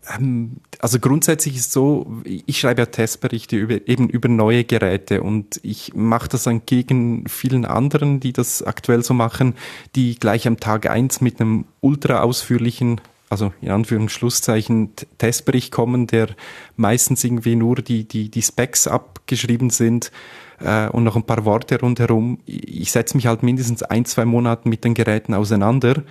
Ähm, 0.10 0.58
also 0.80 1.00
grundsätzlich 1.00 1.56
ist 1.56 1.72
so, 1.72 2.22
ich 2.24 2.60
schreibe 2.60 2.82
ja 2.82 2.86
Testberichte 2.88 3.56
über, 3.56 3.88
eben 3.88 4.10
über 4.10 4.30
neue 4.30 4.64
Geräte 4.64 5.22
und 5.22 5.60
ich 5.64 5.94
mache 5.94 6.30
das 6.30 6.48
entgegen 6.48 7.28
vielen 7.28 7.66
anderen, 7.66 8.20
die 8.20 8.34
das 8.34 8.64
aktuell 8.64 9.04
so 9.04 9.14
machen, 9.14 9.56
die 9.96 10.16
gleich 10.16 10.48
am 10.48 10.60
Tag 10.60 10.90
eins 10.90 11.22
mit 11.22 11.40
einem 11.40 11.66
ultra 11.82 12.22
ausführlichen, 12.22 13.00
also 13.30 13.54
in 13.62 13.70
Anführungsschlusszeichen 13.70 14.92
Testbericht 15.18 15.72
kommen, 15.72 16.08
der 16.08 16.30
meistens 16.78 17.24
irgendwie 17.24 17.56
nur 17.56 17.76
die, 17.76 18.08
die, 18.08 18.30
die 18.30 18.42
Specs 18.42 18.88
abgeschrieben 18.88 19.70
sind 19.70 20.12
äh, 20.60 20.90
und 20.90 21.04
noch 21.04 21.16
ein 21.16 21.24
paar 21.24 21.46
Worte 21.46 21.80
rundherum. 21.80 22.40
Ich 22.46 22.92
setze 22.92 23.16
mich 23.16 23.28
halt 23.28 23.44
mindestens 23.44 23.84
ein, 23.84 24.06
zwei 24.06 24.26
Monate 24.26 24.68
mit 24.68 24.84
den 24.84 24.96
Geräten 24.96 25.36
auseinander 25.36 26.04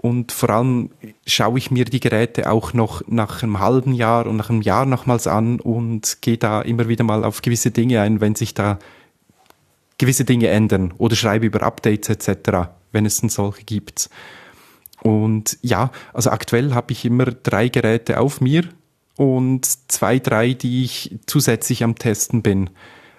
und 0.00 0.30
vor 0.30 0.50
allem 0.50 0.90
schaue 1.26 1.58
ich 1.58 1.72
mir 1.72 1.84
die 1.84 1.98
Geräte 1.98 2.48
auch 2.50 2.72
noch 2.72 3.02
nach 3.08 3.42
einem 3.42 3.58
halben 3.58 3.92
Jahr 3.92 4.26
und 4.26 4.36
nach 4.36 4.48
einem 4.48 4.62
Jahr 4.62 4.86
nochmals 4.86 5.26
an 5.26 5.58
und 5.58 6.18
gehe 6.20 6.38
da 6.38 6.62
immer 6.62 6.86
wieder 6.86 7.02
mal 7.02 7.24
auf 7.24 7.42
gewisse 7.42 7.72
Dinge 7.72 8.00
ein, 8.00 8.20
wenn 8.20 8.36
sich 8.36 8.54
da 8.54 8.78
gewisse 9.98 10.24
Dinge 10.24 10.46
ändern 10.48 10.94
oder 10.98 11.16
schreibe 11.16 11.46
über 11.46 11.64
Updates 11.64 12.08
etc., 12.08 12.68
wenn 12.92 13.06
es 13.06 13.20
denn 13.20 13.28
solche 13.28 13.64
gibt. 13.64 14.08
Und 15.02 15.58
ja, 15.62 15.90
also 16.12 16.30
aktuell 16.30 16.74
habe 16.74 16.92
ich 16.92 17.04
immer 17.04 17.24
drei 17.24 17.68
Geräte 17.68 18.20
auf 18.20 18.40
mir 18.40 18.68
und 19.16 19.66
zwei, 19.90 20.20
drei, 20.20 20.52
die 20.52 20.84
ich 20.84 21.18
zusätzlich 21.26 21.82
am 21.82 21.96
Testen 21.96 22.42
bin. 22.42 22.70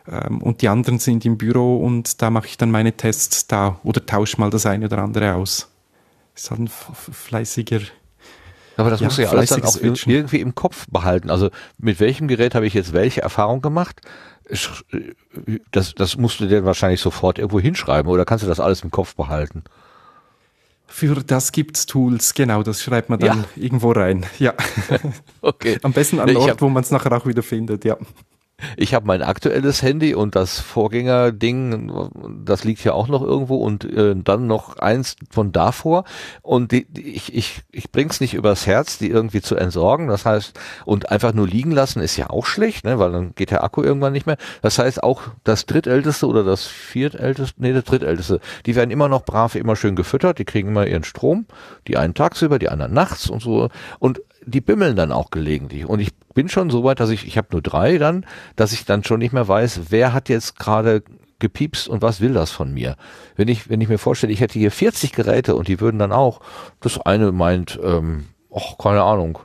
Ähm, 0.07 0.41
und 0.41 0.61
die 0.61 0.69
anderen 0.69 0.99
sind 0.99 1.25
im 1.25 1.37
Büro 1.37 1.83
und 1.83 2.21
da 2.21 2.29
mache 2.29 2.47
ich 2.47 2.57
dann 2.57 2.71
meine 2.71 2.93
Tests 2.93 3.47
da 3.47 3.81
oder 3.83 4.05
tausche 4.05 4.39
mal 4.39 4.49
das 4.49 4.65
eine 4.65 4.85
oder 4.85 4.99
andere 4.99 5.35
aus 5.35 5.68
ist 6.39 6.51
halt 6.51 6.61
ein 6.61 6.67
fleißiger. 6.67 7.81
Aber 8.77 8.89
das 8.89 9.01
ja, 9.01 9.07
muss 9.07 9.17
ja 9.17 9.29
alles 9.29 9.49
dann 9.49 9.63
auch 9.63 9.71
Switchen. 9.71 10.11
irgendwie 10.11 10.39
im 10.39 10.55
Kopf 10.55 10.87
behalten. 10.89 11.29
Also 11.29 11.49
mit 11.77 11.99
welchem 11.99 12.27
Gerät 12.27 12.55
habe 12.55 12.65
ich 12.65 12.73
jetzt 12.73 12.93
welche 12.93 13.21
Erfahrung 13.21 13.61
gemacht? 13.61 14.01
Das, 15.71 15.93
das 15.93 16.17
musst 16.17 16.39
du 16.39 16.47
dir 16.47 16.63
wahrscheinlich 16.63 17.01
sofort 17.01 17.39
irgendwo 17.39 17.59
hinschreiben 17.59 18.09
oder 18.09 18.25
kannst 18.25 18.45
du 18.45 18.47
das 18.47 18.59
alles 18.59 18.81
im 18.83 18.89
Kopf 18.89 19.15
behalten? 19.15 19.63
Für 20.87 21.15
das 21.15 21.51
gibt's 21.51 21.85
Tools, 21.85 22.33
genau, 22.33 22.63
das 22.63 22.81
schreibt 22.81 23.09
man 23.09 23.19
dann 23.19 23.39
ja. 23.41 23.45
irgendwo 23.55 23.91
rein. 23.91 24.25
Ja. 24.39 24.53
okay. 25.41 25.77
Am 25.83 25.93
besten 25.93 26.19
an 26.19 26.35
Ort, 26.35 26.61
wo 26.61 26.69
man 26.69 26.81
es 26.81 26.89
nachher 26.89 27.11
auch 27.11 27.27
wieder 27.27 27.43
findet, 27.43 27.85
ja. 27.85 27.97
Ich 28.77 28.93
habe 28.93 29.05
mein 29.05 29.21
aktuelles 29.21 29.81
Handy 29.81 30.13
und 30.13 30.35
das 30.35 30.59
Vorgängerding, 30.59 32.09
das 32.43 32.63
liegt 32.63 32.83
ja 32.83 32.93
auch 32.93 33.07
noch 33.07 33.21
irgendwo 33.21 33.57
und 33.57 33.85
äh, 33.85 34.15
dann 34.15 34.47
noch 34.47 34.77
eins 34.77 35.15
von 35.29 35.51
davor 35.51 36.03
und 36.41 36.71
die, 36.71 36.85
die, 36.85 37.09
ich, 37.09 37.33
ich, 37.33 37.61
ich 37.71 37.91
bring's 37.91 38.21
nicht 38.21 38.33
übers 38.33 38.67
Herz, 38.67 38.97
die 38.97 39.09
irgendwie 39.09 39.41
zu 39.41 39.55
entsorgen. 39.55 40.07
Das 40.07 40.25
heißt, 40.25 40.57
und 40.85 41.11
einfach 41.11 41.33
nur 41.33 41.47
liegen 41.47 41.71
lassen 41.71 42.01
ist 42.01 42.17
ja 42.17 42.29
auch 42.29 42.45
schlecht, 42.45 42.85
ne, 42.85 42.99
weil 42.99 43.11
dann 43.11 43.33
geht 43.35 43.51
der 43.51 43.63
Akku 43.63 43.81
irgendwann 43.81 44.13
nicht 44.13 44.25
mehr. 44.25 44.37
Das 44.61 44.79
heißt, 44.79 45.03
auch 45.03 45.21
das 45.43 45.65
drittälteste 45.65 46.27
oder 46.27 46.43
das 46.43 46.65
viertälteste, 46.65 47.61
nee, 47.61 47.73
das 47.73 47.83
drittälteste, 47.83 48.39
die 48.65 48.75
werden 48.75 48.91
immer 48.91 49.09
noch 49.09 49.23
brav, 49.23 49.55
immer 49.55 49.75
schön 49.75 49.95
gefüttert, 49.95 50.39
die 50.39 50.45
kriegen 50.45 50.69
immer 50.69 50.87
ihren 50.87 51.03
Strom, 51.03 51.45
die 51.87 51.97
einen 51.97 52.13
tagsüber, 52.13 52.59
die 52.59 52.69
anderen 52.69 52.93
nachts 52.93 53.29
und 53.29 53.41
so. 53.41 53.69
Und 53.99 54.21
die 54.49 54.61
bimmeln 54.61 54.95
dann 54.95 55.11
auch 55.11 55.31
gelegentlich. 55.31 55.85
Und 55.85 55.99
ich 55.99 56.09
bin 56.33 56.49
schon 56.49 56.69
so 56.69 56.83
weit, 56.83 56.99
dass 56.99 57.09
ich, 57.09 57.25
ich 57.25 57.37
habe 57.37 57.49
nur 57.51 57.61
drei 57.61 57.97
dann, 57.97 58.25
dass 58.55 58.73
ich 58.73 58.85
dann 58.85 59.03
schon 59.03 59.19
nicht 59.19 59.33
mehr 59.33 59.47
weiß, 59.47 59.81
wer 59.89 60.13
hat 60.13 60.29
jetzt 60.29 60.57
gerade 60.57 61.03
gepiepst 61.39 61.87
und 61.87 62.01
was 62.01 62.21
will 62.21 62.33
das 62.33 62.51
von 62.51 62.73
mir? 62.73 62.95
Wenn 63.35 63.47
ich, 63.47 63.69
wenn 63.69 63.81
ich 63.81 63.89
mir 63.89 63.97
vorstelle, 63.97 64.33
ich 64.33 64.41
hätte 64.41 64.59
hier 64.59 64.71
40 64.71 65.13
Geräte 65.13 65.55
und 65.55 65.67
die 65.67 65.79
würden 65.79 65.99
dann 65.99 66.11
auch, 66.11 66.41
das 66.81 66.99
eine 66.99 67.31
meint, 67.31 67.79
ähm, 67.81 68.25
ach, 68.53 68.77
keine 68.77 69.03
Ahnung, 69.03 69.39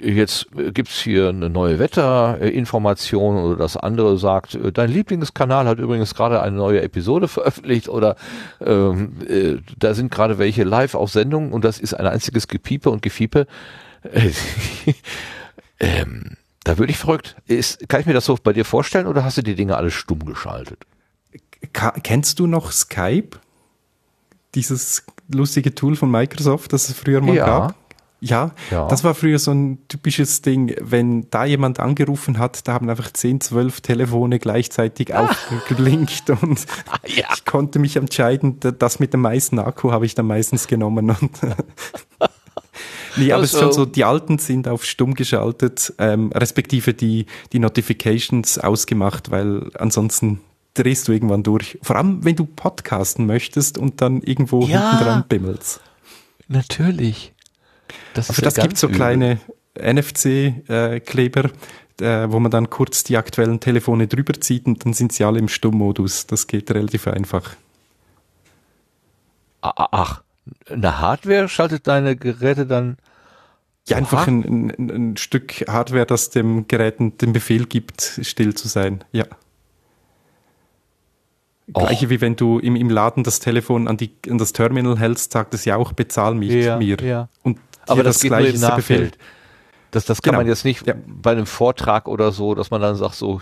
jetzt 0.00 0.48
gibt's 0.74 1.00
hier 1.00 1.28
eine 1.28 1.50
neue 1.50 1.78
Wetterinformation 1.78 3.36
oder 3.36 3.56
das 3.56 3.76
andere 3.76 4.18
sagt, 4.18 4.54
äh, 4.54 4.72
dein 4.72 4.90
Lieblingskanal 4.90 5.66
hat 5.66 5.78
übrigens 5.78 6.14
gerade 6.14 6.42
eine 6.42 6.56
neue 6.56 6.82
Episode 6.82 7.28
veröffentlicht 7.28 7.88
oder 7.88 8.16
ähm, 8.64 9.12
äh, 9.28 9.56
da 9.78 9.94
sind 9.94 10.10
gerade 10.10 10.38
welche 10.38 10.64
live 10.64 10.94
auf 10.94 11.10
Sendung 11.10 11.52
und 11.52 11.64
das 11.64 11.78
ist 11.78 11.94
ein 11.94 12.06
einziges 12.06 12.48
Gepiepe 12.48 12.90
und 12.90 13.02
Gefiepe. 13.02 13.46
ähm, 15.80 16.36
da 16.64 16.78
würde 16.78 16.92
ich 16.92 16.98
verrückt. 16.98 17.36
Ist, 17.46 17.88
kann 17.88 18.00
ich 18.00 18.06
mir 18.06 18.12
das 18.12 18.24
so 18.24 18.36
bei 18.42 18.52
dir 18.52 18.64
vorstellen 18.64 19.06
oder 19.06 19.24
hast 19.24 19.36
du 19.38 19.42
die 19.42 19.54
Dinge 19.54 19.76
alle 19.76 19.90
stumm 19.90 20.24
geschaltet? 20.24 20.84
kennst 22.02 22.38
du 22.38 22.46
noch 22.46 22.72
Skype? 22.72 23.38
Dieses 24.54 25.04
lustige 25.28 25.74
Tool 25.74 25.96
von 25.96 26.10
Microsoft, 26.10 26.72
das 26.72 26.88
es 26.88 26.96
früher 26.96 27.20
mal 27.20 27.34
ja. 27.34 27.46
gab? 27.46 27.74
Ja, 28.20 28.52
ja, 28.70 28.88
das 28.88 29.04
war 29.04 29.14
früher 29.14 29.38
so 29.38 29.52
ein 29.52 29.86
typisches 29.88 30.40
Ding. 30.40 30.74
Wenn 30.80 31.28
da 31.28 31.44
jemand 31.44 31.80
angerufen 31.80 32.38
hat, 32.38 32.66
da 32.66 32.72
haben 32.72 32.88
einfach 32.88 33.12
10, 33.12 33.42
12 33.42 33.82
Telefone 33.82 34.38
gleichzeitig 34.38 35.14
ah. 35.14 35.26
aufgeblinkt 35.26 36.30
und 36.30 36.64
ja. 37.06 37.26
ich 37.34 37.44
konnte 37.44 37.78
mich 37.78 37.96
entscheiden, 37.96 38.58
das 38.60 39.00
mit 39.00 39.12
dem 39.12 39.20
meisten 39.20 39.58
Akku 39.58 39.92
habe 39.92 40.06
ich 40.06 40.14
dann 40.14 40.26
meistens 40.26 40.66
genommen. 40.66 41.10
Und 41.10 41.30
Nee, 43.16 43.32
aber 43.32 43.42
also, 43.42 43.44
es 43.44 43.54
ist 43.54 43.60
schon 43.60 43.72
so, 43.72 43.86
die 43.86 44.04
alten 44.04 44.38
sind 44.38 44.68
auf 44.68 44.84
stumm 44.84 45.14
geschaltet, 45.14 45.92
ähm, 45.98 46.30
respektive 46.32 46.94
die, 46.94 47.26
die 47.52 47.58
Notifications 47.58 48.58
ausgemacht, 48.58 49.30
weil 49.30 49.70
ansonsten 49.78 50.40
drehst 50.74 51.08
du 51.08 51.12
irgendwann 51.12 51.42
durch. 51.42 51.78
Vor 51.82 51.96
allem, 51.96 52.24
wenn 52.24 52.36
du 52.36 52.44
podcasten 52.44 53.26
möchtest 53.26 53.78
und 53.78 54.00
dann 54.00 54.20
irgendwo 54.22 54.62
ja, 54.62 54.90
hinten 54.90 55.04
dran 55.04 55.24
bimmelst. 55.28 55.80
Natürlich. 56.48 57.32
Das 58.14 58.30
aber 58.30 58.42
das 58.42 58.54
gibt 58.54 58.76
so 58.76 58.88
kleine 58.88 59.40
NFC-Kleber, 59.78 61.50
äh, 62.00 62.26
wo 62.30 62.40
man 62.40 62.50
dann 62.50 62.70
kurz 62.70 63.04
die 63.04 63.16
aktuellen 63.16 63.60
Telefone 63.60 64.06
drüber 64.06 64.40
zieht 64.40 64.66
und 64.66 64.84
dann 64.84 64.92
sind 64.92 65.12
sie 65.12 65.24
alle 65.24 65.38
im 65.38 65.48
Stummmodus. 65.48 66.26
Das 66.26 66.46
geht 66.46 66.70
relativ 66.70 67.06
einfach. 67.06 67.56
Ach, 69.60 70.22
eine 70.70 71.00
Hardware 71.00 71.48
schaltet 71.48 71.86
deine 71.86 72.16
Geräte 72.16 72.66
dann 72.66 72.96
ja, 73.88 73.96
einfach 73.96 74.26
ein, 74.26 74.72
ein, 74.78 74.90
ein, 74.90 75.16
Stück 75.16 75.64
Hardware, 75.68 76.06
das 76.06 76.30
dem 76.30 76.66
Gerät 76.66 76.96
den 76.98 77.32
Befehl 77.32 77.66
gibt, 77.66 78.20
still 78.22 78.54
zu 78.54 78.66
sein. 78.66 79.04
Ja. 79.12 79.26
Och. 81.74 81.86
Gleiche 81.86 82.10
wie 82.10 82.20
wenn 82.20 82.36
du 82.36 82.58
im, 82.58 82.76
im 82.76 82.90
Laden 82.90 83.24
das 83.24 83.40
Telefon 83.40 83.88
an, 83.88 83.96
die, 83.96 84.12
an 84.28 84.38
das 84.38 84.52
Terminal 84.52 84.98
hältst, 84.98 85.32
sagt 85.32 85.54
es 85.54 85.64
ja 85.64 85.76
auch, 85.76 85.92
bezahl 85.92 86.34
mich 86.34 86.52
ja, 86.52 86.78
mir. 86.78 86.96
Ja. 87.00 87.28
Und 87.42 87.58
Aber 87.86 88.02
das, 88.02 88.16
das 88.16 88.22
geht 88.22 88.32
nur 88.32 88.46
im 88.46 88.60
Nachfeld. 88.60 89.18
Das, 89.90 90.04
das 90.04 90.20
kann 90.20 90.32
genau. 90.32 90.40
man 90.40 90.48
jetzt 90.48 90.64
nicht 90.64 90.86
ja. 90.86 90.94
bei 91.06 91.30
einem 91.30 91.46
Vortrag 91.46 92.08
oder 92.08 92.32
so, 92.32 92.54
dass 92.54 92.70
man 92.70 92.80
dann 92.80 92.96
sagt 92.96 93.14
so, 93.14 93.40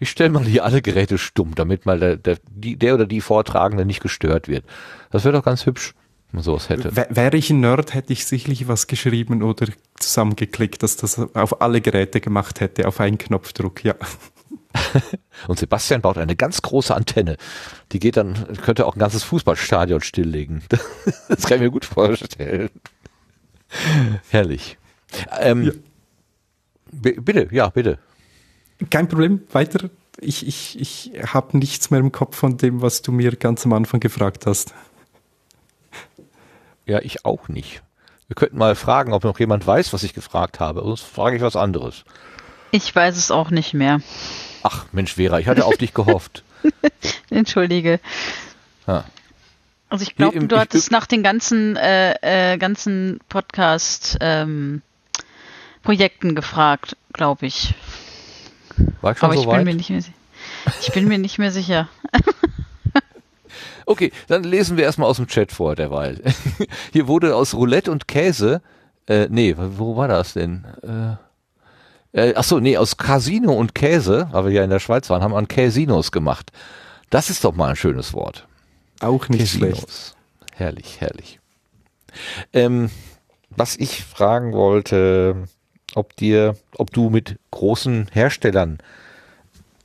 ich 0.00 0.10
stelle 0.10 0.30
mal 0.30 0.44
hier 0.44 0.64
alle 0.64 0.82
Geräte 0.82 1.18
stumm, 1.18 1.54
damit 1.54 1.86
mal 1.86 1.98
der, 1.98 2.16
der, 2.16 2.38
die, 2.48 2.76
der 2.76 2.94
oder 2.94 3.06
die 3.06 3.20
Vortragende 3.20 3.84
nicht 3.84 4.00
gestört 4.00 4.48
wird. 4.48 4.64
Das 5.10 5.24
wäre 5.24 5.32
doch 5.32 5.44
ganz 5.44 5.66
hübsch, 5.66 5.94
man 6.32 6.42
sowas 6.42 6.68
hätte. 6.68 6.94
Wäre 6.94 7.36
ich 7.36 7.50
ein 7.50 7.60
Nerd, 7.60 7.94
hätte 7.94 8.12
ich 8.12 8.26
sicherlich 8.26 8.68
was 8.68 8.86
geschrieben 8.86 9.42
oder 9.42 9.66
zusammengeklickt, 9.98 10.82
dass 10.82 10.96
das 10.96 11.18
auf 11.34 11.60
alle 11.60 11.80
Geräte 11.80 12.20
gemacht 12.20 12.60
hätte, 12.60 12.88
auf 12.88 13.00
einen 13.00 13.18
Knopfdruck, 13.18 13.84
ja. 13.84 13.94
Und 15.48 15.58
Sebastian 15.58 16.00
baut 16.00 16.18
eine 16.18 16.36
ganz 16.36 16.62
große 16.62 16.94
Antenne. 16.94 17.36
Die 17.92 17.98
geht 17.98 18.16
dann, 18.16 18.56
könnte 18.62 18.86
auch 18.86 18.96
ein 18.96 18.98
ganzes 18.98 19.22
Fußballstadion 19.24 20.00
stilllegen. 20.00 20.62
Das 21.28 21.42
kann 21.46 21.56
ich 21.56 21.62
mir 21.62 21.70
gut 21.70 21.84
vorstellen. 21.84 22.70
Herrlich. 24.30 24.78
Ähm, 25.40 25.64
ja. 25.64 25.72
Bitte, 26.92 27.48
ja, 27.50 27.68
bitte. 27.70 27.98
Kein 28.90 29.08
Problem, 29.08 29.42
weiter. 29.52 29.88
Ich, 30.18 30.46
ich, 30.46 30.78
ich 30.78 31.12
habe 31.32 31.56
nichts 31.56 31.90
mehr 31.90 32.00
im 32.00 32.12
Kopf 32.12 32.36
von 32.36 32.58
dem, 32.58 32.82
was 32.82 33.02
du 33.02 33.12
mir 33.12 33.34
ganz 33.36 33.64
am 33.64 33.72
Anfang 33.72 34.00
gefragt 34.00 34.46
hast. 34.46 34.74
Ja, 36.92 36.98
ich 37.00 37.24
auch 37.24 37.48
nicht. 37.48 37.80
Wir 38.28 38.34
könnten 38.34 38.58
mal 38.58 38.74
fragen, 38.74 39.14
ob 39.14 39.24
noch 39.24 39.40
jemand 39.40 39.66
weiß, 39.66 39.94
was 39.94 40.02
ich 40.02 40.12
gefragt 40.12 40.60
habe. 40.60 40.82
Sonst 40.82 41.00
frage 41.00 41.36
ich 41.36 41.42
was 41.42 41.56
anderes. 41.56 42.04
Ich 42.70 42.94
weiß 42.94 43.16
es 43.16 43.30
auch 43.30 43.48
nicht 43.48 43.72
mehr. 43.72 44.02
Ach, 44.62 44.84
Mensch, 44.92 45.14
Vera, 45.14 45.38
ich 45.38 45.46
hatte 45.46 45.64
auf 45.64 45.78
dich 45.78 45.94
gehofft. 45.94 46.42
Entschuldige. 47.30 47.98
Ja. 48.86 49.04
Also 49.88 50.02
ich 50.02 50.16
glaube, 50.16 50.46
du 50.46 50.58
hattest 50.58 50.90
nach 50.90 51.06
den 51.06 51.22
ganzen, 51.22 51.76
äh, 51.76 52.52
äh, 52.52 52.58
ganzen 52.58 53.20
Podcast 53.30 54.18
ähm, 54.20 54.82
Projekten 55.82 56.34
gefragt, 56.34 56.98
glaube 57.14 57.46
ich. 57.46 57.74
War 59.00 59.12
ich 59.12 59.18
schon 59.18 59.30
Aber 59.30 59.36
so 59.36 59.40
ich, 59.44 59.46
weit? 59.46 59.56
bin 59.56 59.64
mir 59.64 59.74
nicht 59.76 59.88
mehr, 59.88 60.02
ich 60.82 60.92
bin 60.92 61.08
mir 61.08 61.16
nicht 61.16 61.38
mehr 61.38 61.52
sicher. 61.52 61.88
okay, 63.86 64.12
dann 64.28 64.44
lesen 64.44 64.76
wir 64.76 64.84
erstmal 64.84 65.08
aus 65.08 65.16
dem 65.16 65.26
Chat 65.26 65.52
vor, 65.52 65.76
derweil. 65.76 66.20
Hier 66.92 67.08
wurde 67.08 67.34
aus 67.36 67.54
Roulette 67.54 67.90
und 67.90 68.08
Käse, 68.08 68.62
äh, 69.06 69.28
nee, 69.30 69.54
wo 69.56 69.96
war 69.96 70.08
das 70.08 70.34
denn? 70.34 70.64
Äh, 70.82 71.16
äh, 72.12 72.34
ach 72.36 72.44
so, 72.44 72.60
nee, 72.60 72.76
aus 72.76 72.96
Casino 72.96 73.52
und 73.52 73.74
Käse, 73.74 74.28
weil 74.32 74.46
wir 74.46 74.52
ja 74.52 74.64
in 74.64 74.70
der 74.70 74.80
Schweiz 74.80 75.08
waren, 75.10 75.22
haben 75.22 75.32
wir 75.32 75.38
an 75.38 75.48
Casinos 75.48 76.12
gemacht. 76.12 76.52
Das 77.10 77.30
ist 77.30 77.44
doch 77.44 77.54
mal 77.54 77.70
ein 77.70 77.76
schönes 77.76 78.12
Wort. 78.14 78.46
Auch 79.00 79.28
nicht 79.28 79.40
Casinos. 79.40 79.78
schlecht. 79.78 80.16
Herrlich, 80.54 81.00
herrlich. 81.00 81.40
Ähm, 82.52 82.90
was 83.50 83.76
ich 83.76 84.04
fragen 84.04 84.52
wollte, 84.52 85.48
ob 85.94 86.16
dir, 86.16 86.56
ob 86.76 86.92
du 86.92 87.10
mit 87.10 87.38
großen 87.50 88.08
Herstellern 88.12 88.78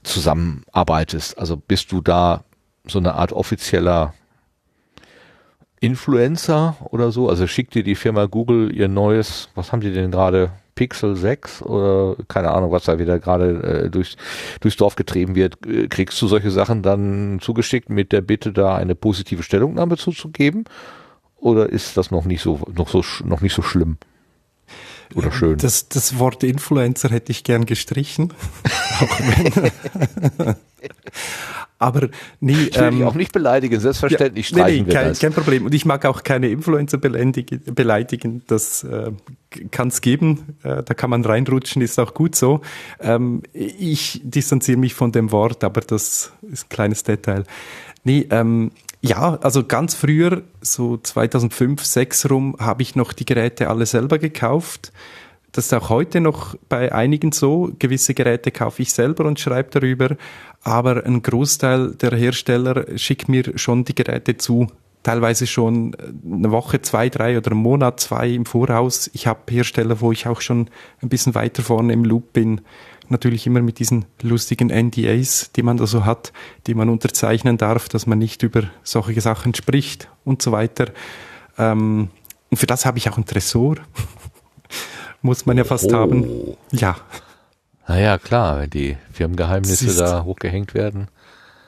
zusammenarbeitest. 0.03 1.37
Also 1.37 1.57
bist 1.57 1.91
du 1.91 2.01
da 2.01 2.43
so 2.91 2.99
eine 2.99 3.15
Art 3.15 3.33
offizieller 3.33 4.13
Influencer 5.79 6.75
oder 6.89 7.11
so? 7.11 7.29
Also 7.29 7.47
schickt 7.47 7.75
dir 7.75 7.83
die 7.83 7.95
Firma 7.95 8.25
Google 8.25 8.75
ihr 8.75 8.87
neues, 8.87 9.49
was 9.55 9.71
haben 9.71 9.81
die 9.81 9.93
denn 9.93 10.11
gerade? 10.11 10.51
Pixel 10.77 11.15
6 11.15 11.63
oder 11.63 12.15
keine 12.27 12.51
Ahnung, 12.51 12.71
was 12.71 12.85
da 12.85 12.99
wieder 12.99 13.19
gerade 13.19 13.85
äh, 13.85 13.89
durch, 13.89 14.15
durchs 14.61 14.77
Dorf 14.77 14.95
getrieben 14.95 15.35
wird, 15.35 15.65
äh, 15.65 15.87
kriegst 15.87 16.21
du 16.21 16.27
solche 16.27 16.51
Sachen 16.51 16.83
dann 16.83 17.39
zugeschickt 17.41 17.89
mit 17.89 18.11
der 18.11 18.21
Bitte, 18.21 18.53
da 18.53 18.75
eine 18.75 18.95
positive 18.95 19.43
Stellungnahme 19.43 19.97
zuzugeben? 19.97 20.65
Oder 21.35 21.69
ist 21.69 21.97
das 21.97 22.11
noch 22.11 22.25
nicht 22.25 22.41
so, 22.41 22.61
noch 22.73 22.89
so, 22.89 23.03
noch 23.25 23.41
nicht 23.41 23.55
so 23.55 23.63
schlimm? 23.63 23.97
Oder 25.17 25.31
schön? 25.31 25.57
Das, 25.57 25.89
das 25.89 26.19
Wort 26.19 26.43
Influencer 26.43 27.09
hätte 27.09 27.31
ich 27.31 27.43
gern 27.43 27.65
gestrichen. 27.65 28.31
Aber 31.79 32.09
nee, 32.39 32.53
ich 32.53 32.75
will 32.75 32.83
ähm, 32.83 32.97
dich 32.97 33.05
auch 33.05 33.13
nicht 33.13 33.31
beleidigen, 33.31 33.79
selbstverständlich 33.79 34.49
ja, 34.49 34.57
streichen 34.57 34.87
nee, 34.87 34.93
nee, 34.93 34.93
kein, 34.93 35.13
kein, 35.13 35.33
Problem. 35.33 35.65
Und 35.65 35.75
ich 35.75 35.85
mag 35.85 36.05
auch 36.05 36.23
keine 36.23 36.49
Influencer 36.49 36.97
beleidigen, 36.97 38.41
das 38.47 38.83
äh, 38.83 39.11
kann 39.69 39.89
es 39.89 40.01
geben, 40.01 40.57
äh, 40.63 40.81
da 40.81 40.93
kann 40.95 41.11
man 41.11 41.23
reinrutschen, 41.23 41.83
ist 41.83 41.99
auch 41.99 42.15
gut 42.15 42.35
so. 42.35 42.61
Ähm, 42.99 43.43
ich 43.53 44.21
distanziere 44.23 44.77
mich 44.77 44.95
von 44.95 45.11
dem 45.11 45.31
Wort, 45.31 45.63
aber 45.63 45.81
das 45.81 46.31
ist 46.51 46.65
ein 46.65 46.69
kleines 46.69 47.03
Detail. 47.03 47.43
Nee, 48.03 48.25
ähm, 48.31 48.71
ja, 49.01 49.35
also 49.41 49.63
ganz 49.63 49.93
früher, 49.93 50.43
so 50.61 50.97
2005, 50.97 51.83
2006 51.83 52.29
rum, 52.29 52.55
habe 52.59 52.81
ich 52.81 52.95
noch 52.95 53.13
die 53.13 53.25
Geräte 53.25 53.69
alle 53.69 53.85
selber 53.85 54.17
gekauft. 54.17 54.91
Das 55.51 55.65
ist 55.65 55.73
auch 55.73 55.89
heute 55.89 56.19
noch 56.19 56.55
bei 56.69 56.91
einigen 56.91 57.31
so. 57.31 57.71
Gewisse 57.79 58.13
Geräte 58.13 58.51
kaufe 58.51 58.81
ich 58.81 58.93
selber 58.93 59.25
und 59.25 59.39
schreibe 59.39 59.69
darüber. 59.71 60.15
Aber 60.61 61.05
ein 61.05 61.21
Großteil 61.21 61.95
der 61.95 62.11
Hersteller 62.15 62.97
schickt 62.97 63.29
mir 63.29 63.57
schon 63.57 63.85
die 63.85 63.95
Geräte 63.95 64.37
zu. 64.37 64.67
Teilweise 65.03 65.47
schon 65.47 65.95
eine 66.25 66.51
Woche, 66.51 66.81
zwei, 66.81 67.09
drei 67.09 67.37
oder 67.37 67.51
einen 67.51 67.61
Monat, 67.61 67.99
zwei 67.99 68.29
im 68.29 68.45
Voraus. 68.45 69.09
Ich 69.13 69.25
habe 69.25 69.39
Hersteller, 69.49 70.01
wo 70.01 70.11
ich 70.11 70.27
auch 70.27 70.41
schon 70.41 70.69
ein 71.01 71.09
bisschen 71.09 71.33
weiter 71.33 71.63
vorne 71.63 71.93
im 71.93 72.03
Loop 72.03 72.33
bin. 72.33 72.61
Natürlich 73.09 73.47
immer 73.47 73.61
mit 73.61 73.79
diesen 73.79 74.05
lustigen 74.21 74.67
NDAs, 74.67 75.51
die 75.55 75.63
man 75.63 75.77
da 75.77 75.87
so 75.87 76.05
hat, 76.05 76.33
die 76.67 76.73
man 76.73 76.89
unterzeichnen 76.89 77.57
darf, 77.57 77.87
dass 77.87 78.05
man 78.05 78.19
nicht 78.19 78.43
über 78.43 78.63
solche 78.83 79.21
Sachen 79.21 79.53
spricht 79.55 80.09
und 80.25 80.41
so 80.41 80.51
weiter. 80.51 80.87
Ähm, 81.57 82.09
und 82.49 82.57
für 82.57 82.67
das 82.67 82.85
habe 82.85 82.97
ich 82.97 83.09
auch 83.09 83.17
ein 83.17 83.25
Tresor 83.25 83.77
muss 85.21 85.45
man 85.45 85.57
ja 85.57 85.63
fast 85.63 85.91
oh. 85.91 85.95
haben. 85.95 86.27
Ja. 86.71 86.97
Naja, 87.87 88.17
klar, 88.17 88.59
wenn 88.59 88.69
die 88.69 88.97
Firmengeheimnisse 89.13 89.97
da 89.97 90.23
hochgehängt 90.23 90.73
werden. 90.73 91.07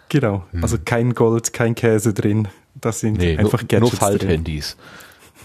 Genau, 0.09 0.43
hm. 0.51 0.63
also 0.63 0.77
kein 0.83 1.13
Gold, 1.13 1.53
kein 1.53 1.75
Käse 1.75 2.13
drin. 2.13 2.47
Das 2.75 2.99
sind 2.99 3.19
nee, 3.19 3.37
einfach 3.37 3.61
nur, 3.61 3.67
Gadgets 3.67 3.81
nur 3.81 3.91
Falthandys. 3.91 4.77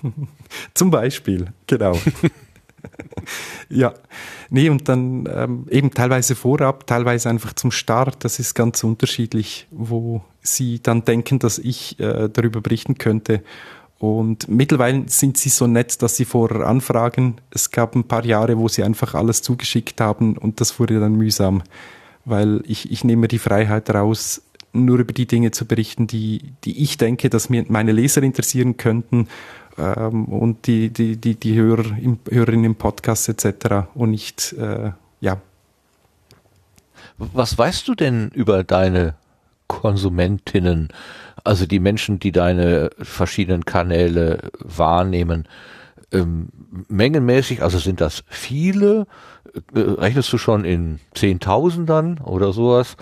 Zum 0.74 0.90
Beispiel, 0.90 1.52
genau. 1.66 1.98
ja, 3.68 3.94
nee, 4.50 4.68
und 4.68 4.88
dann 4.88 5.28
ähm, 5.32 5.66
eben 5.70 5.90
teilweise 5.90 6.34
vorab, 6.34 6.86
teilweise 6.86 7.28
einfach 7.28 7.52
zum 7.54 7.70
Start. 7.70 8.24
Das 8.24 8.38
ist 8.38 8.54
ganz 8.54 8.84
unterschiedlich, 8.84 9.66
wo 9.70 10.22
sie 10.40 10.80
dann 10.82 11.04
denken, 11.04 11.38
dass 11.38 11.58
ich 11.58 11.98
äh, 12.00 12.28
darüber 12.28 12.60
berichten 12.60 12.98
könnte. 12.98 13.42
Und 13.98 14.48
mittlerweile 14.48 15.04
sind 15.06 15.36
sie 15.38 15.48
so 15.48 15.66
nett, 15.66 16.02
dass 16.02 16.16
sie 16.16 16.24
vorher 16.24 16.66
anfragen. 16.66 17.36
Es 17.50 17.70
gab 17.70 17.94
ein 17.94 18.04
paar 18.04 18.24
Jahre, 18.24 18.58
wo 18.58 18.68
sie 18.68 18.82
einfach 18.82 19.14
alles 19.14 19.40
zugeschickt 19.40 20.00
haben 20.00 20.36
und 20.36 20.60
das 20.60 20.78
wurde 20.78 21.00
dann 21.00 21.14
mühsam, 21.14 21.62
weil 22.24 22.62
ich, 22.66 22.90
ich 22.90 23.04
nehme 23.04 23.28
die 23.28 23.38
Freiheit 23.38 23.88
raus, 23.90 24.42
nur 24.74 24.98
über 24.98 25.12
die 25.12 25.26
Dinge 25.26 25.52
zu 25.52 25.66
berichten, 25.66 26.06
die, 26.06 26.52
die 26.64 26.82
ich 26.82 26.98
denke, 26.98 27.30
dass 27.30 27.48
mir 27.48 27.64
meine 27.68 27.92
Leser 27.92 28.22
interessieren 28.22 28.76
könnten 28.76 29.28
ähm, 29.78 30.26
und 30.26 30.66
die, 30.66 30.90
die, 30.90 31.16
die, 31.16 31.34
die 31.34 31.56
Hörer 31.56 31.96
im, 31.98 32.18
Hörerinnen 32.28 32.64
im 32.64 32.74
Podcast 32.76 33.28
etc. 33.28 33.88
und 33.94 34.10
nicht, 34.10 34.52
äh, 34.54 34.92
ja. 35.20 35.40
Was 37.18 37.56
weißt 37.56 37.86
du 37.88 37.94
denn 37.94 38.30
über 38.34 38.64
deine 38.64 39.14
Konsumentinnen? 39.68 40.88
Also 41.44 41.66
die 41.66 41.78
Menschen, 41.78 42.18
die 42.18 42.32
deine 42.32 42.90
verschiedenen 42.98 43.64
Kanäle 43.64 44.50
wahrnehmen, 44.58 45.46
ähm, 46.12 46.48
mengenmäßig, 46.88 47.62
also 47.62 47.78
sind 47.78 48.00
das 48.00 48.24
viele? 48.28 49.06
Äh, 49.74 49.80
rechnest 49.80 50.32
du 50.32 50.38
schon 50.38 50.64
in 50.64 51.00
Zehntausendern 51.14 52.18
oder 52.18 52.52
sowas? 52.52 52.96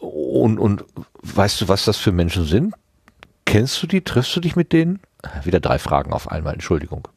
Und, 0.00 0.58
und 0.58 0.84
weißt 1.22 1.60
du, 1.60 1.68
was 1.68 1.84
das 1.84 1.96
für 1.96 2.12
Menschen 2.12 2.44
sind? 2.44 2.74
Kennst 3.46 3.82
du 3.82 3.86
die? 3.86 4.02
Triffst 4.02 4.36
du 4.36 4.40
dich 4.40 4.56
mit 4.56 4.72
denen? 4.72 5.00
Wieder 5.44 5.60
drei 5.60 5.78
Fragen 5.78 6.12
auf 6.12 6.30
einmal, 6.30 6.52
Entschuldigung. 6.52 7.08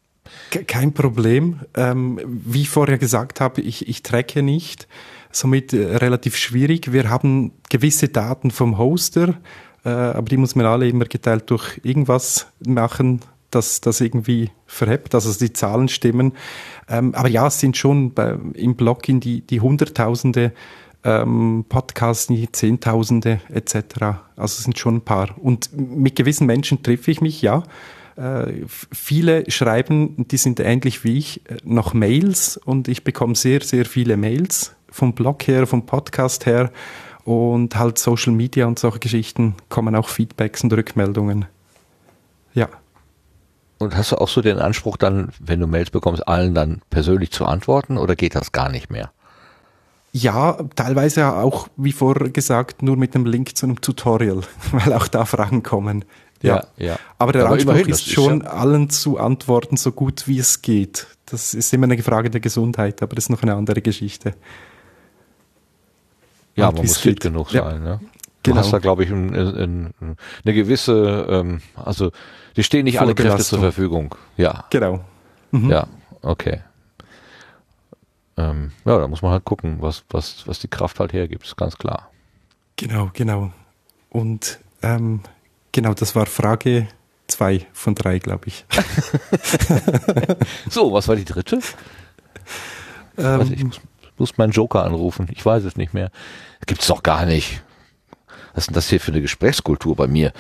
Kein 0.67 0.93
Problem. 0.93 1.59
Ähm, 1.75 2.19
wie 2.25 2.61
ich 2.61 2.69
vorher 2.69 2.97
gesagt 2.97 3.41
habe, 3.41 3.61
ich, 3.61 3.89
ich 3.89 4.03
tracke 4.03 4.41
nicht. 4.41 4.87
Somit 5.31 5.73
äh, 5.73 5.97
relativ 5.97 6.37
schwierig. 6.37 6.93
Wir 6.93 7.09
haben 7.09 7.51
gewisse 7.69 8.09
Daten 8.09 8.51
vom 8.51 8.77
Hoster, 8.77 9.35
äh, 9.83 9.89
aber 9.89 10.29
die 10.29 10.37
muss 10.37 10.55
man 10.55 10.65
alle 10.65 10.87
immer 10.87 11.05
geteilt 11.05 11.49
durch 11.49 11.79
irgendwas 11.83 12.47
machen, 12.65 13.21
dass 13.51 13.81
das 13.81 14.01
irgendwie 14.01 14.51
verhebt, 14.67 15.13
dass 15.13 15.25
also 15.25 15.39
die 15.39 15.53
Zahlen 15.53 15.87
stimmen. 15.87 16.33
Ähm, 16.87 17.15
aber 17.15 17.27
ja, 17.27 17.47
es 17.47 17.59
sind 17.59 17.75
schon 17.77 18.13
bei, 18.13 18.37
im 18.53 18.75
Blog 18.75 19.09
in 19.09 19.19
die, 19.19 19.41
die 19.41 19.61
Hunderttausende 19.61 20.53
ähm, 21.03 21.65
Podcasts, 21.67 22.27
die 22.27 22.51
Zehntausende 22.51 23.41
etc. 23.49 23.75
Also 24.35 24.57
es 24.57 24.63
sind 24.63 24.77
schon 24.77 24.97
ein 24.97 25.01
paar. 25.01 25.29
Und 25.37 25.69
mit 25.73 26.15
gewissen 26.15 26.45
Menschen 26.45 26.83
treffe 26.83 27.11
ich 27.11 27.21
mich, 27.21 27.41
ja. 27.41 27.63
Äh, 28.15 28.65
viele 28.67 29.49
schreiben, 29.49 30.27
die 30.27 30.37
sind 30.37 30.59
ähnlich 30.59 31.03
wie 31.03 31.17
ich, 31.17 31.49
äh, 31.49 31.57
noch 31.63 31.93
Mails 31.93 32.57
und 32.57 32.89
ich 32.89 33.05
bekomme 33.05 33.35
sehr, 33.35 33.61
sehr 33.61 33.85
viele 33.85 34.17
Mails 34.17 34.75
vom 34.89 35.13
Blog 35.13 35.47
her, 35.47 35.67
vom 35.67 35.85
Podcast 35.85 36.45
her 36.45 36.71
und 37.23 37.77
halt 37.77 37.97
Social 37.97 38.33
Media 38.33 38.65
und 38.65 38.77
solche 38.77 38.99
Geschichten 38.99 39.55
kommen 39.69 39.95
auch 39.95 40.09
Feedbacks 40.09 40.63
und 40.63 40.73
Rückmeldungen. 40.73 41.45
Ja. 42.53 42.67
Und 43.77 43.95
hast 43.95 44.11
du 44.11 44.17
auch 44.17 44.27
so 44.27 44.41
den 44.41 44.59
Anspruch 44.59 44.97
dann, 44.97 45.31
wenn 45.39 45.61
du 45.61 45.67
Mails 45.67 45.89
bekommst, 45.89 46.27
allen 46.27 46.53
dann 46.53 46.81
persönlich 46.89 47.31
zu 47.31 47.45
antworten 47.45 47.97
oder 47.97 48.17
geht 48.17 48.35
das 48.35 48.51
gar 48.51 48.69
nicht 48.69 48.89
mehr? 48.89 49.11
Ja, 50.11 50.57
teilweise 50.75 51.35
auch, 51.35 51.67
wie 51.77 51.91
vorher 51.91 52.29
gesagt, 52.29 52.81
nur 52.81 52.97
mit 52.97 53.13
dem 53.13 53.25
Link 53.25 53.55
zu 53.55 53.65
einem 53.65 53.79
Tutorial, 53.81 54.41
weil 54.71 54.93
auch 54.93 55.07
da 55.07 55.25
Fragen 55.25 55.63
kommen. 55.63 56.05
Ja, 56.41 56.63
ja. 56.77 56.87
ja. 56.87 56.99
Aber 57.17 57.33
der 57.33 57.45
Aber 57.45 57.53
Anspruch 57.53 57.73
immerhin, 57.73 57.91
ist 57.91 58.09
schon, 58.09 58.41
ja 58.41 58.47
allen 58.47 58.89
zu 58.89 59.17
antworten, 59.17 59.77
so 59.77 59.91
gut 59.91 60.27
wie 60.27 60.39
es 60.39 60.61
geht. 60.61 61.07
Das 61.25 61.53
ist 61.53 61.73
immer 61.73 61.85
eine 61.85 62.01
Frage 62.01 62.29
der 62.29 62.39
Gesundheit, 62.39 63.03
aber 63.03 63.15
das 63.15 63.25
ist 63.25 63.29
noch 63.29 63.43
eine 63.43 63.55
andere 63.55 63.81
Geschichte. 63.81 64.33
Ja, 66.55 66.71
man 66.71 66.81
muss 66.81 66.97
fit 66.97 67.19
genug 67.19 67.51
sein. 67.51 67.83
Ne? 67.83 67.99
Du 68.43 68.51
genau. 68.51 68.61
hast 68.61 68.71
da, 68.71 68.79
glaube 68.79 69.03
ich, 69.03 69.11
ein, 69.11 69.35
ein, 69.35 69.93
eine 70.43 70.53
gewisse, 70.53 71.27
ähm, 71.29 71.61
also 71.75 72.11
die 72.55 72.63
stehen 72.63 72.85
nicht 72.85 72.99
alle 72.99 73.15
Kräfte 73.15 73.43
zur 73.43 73.59
Verfügung. 73.59 74.15
Ja. 74.37 74.65
Genau. 74.69 75.01
Mhm. 75.51 75.69
Ja, 75.69 75.87
okay. 76.21 76.61
Ähm, 78.39 78.71
ja, 78.85 78.97
da 78.97 79.07
muss 79.07 79.21
man 79.21 79.31
halt 79.31 79.43
gucken, 79.43 79.81
was, 79.81 80.05
was, 80.09 80.47
was 80.47 80.59
die 80.59 80.69
Kraft 80.69 81.01
halt 81.01 81.11
hergibt, 81.11 81.43
ist 81.43 81.57
ganz 81.57 81.77
klar. 81.77 82.09
Genau, 82.77 83.09
genau. 83.11 83.51
Und 84.09 84.59
ähm, 84.81 85.21
genau, 85.73 85.93
das 85.93 86.15
war 86.15 86.25
Frage 86.25 86.87
zwei 87.27 87.67
von 87.73 87.95
drei, 87.95 88.19
glaube 88.19 88.47
ich. 88.47 88.65
so, 90.69 90.93
was 90.93 91.09
war 91.09 91.17
die 91.17 91.25
dritte? 91.25 91.59
Ähm, 93.17 93.53
ich 93.53 93.63
muss, 93.65 93.81
muss 94.17 94.37
meinen 94.37 94.51
Joker 94.51 94.85
anrufen. 94.85 95.27
Ich 95.31 95.45
weiß 95.45 95.65
es 95.65 95.75
nicht 95.75 95.93
mehr. 95.93 96.09
Gibt's 96.65 96.87
doch 96.87 97.03
gar 97.03 97.25
nicht. 97.25 97.61
Was 98.53 98.63
ist 98.63 98.67
denn 98.67 98.75
das 98.75 98.89
hier 98.89 99.01
für 99.01 99.11
eine 99.11 99.21
Gesprächskultur 99.21 99.97
bei 99.97 100.07
mir? 100.07 100.31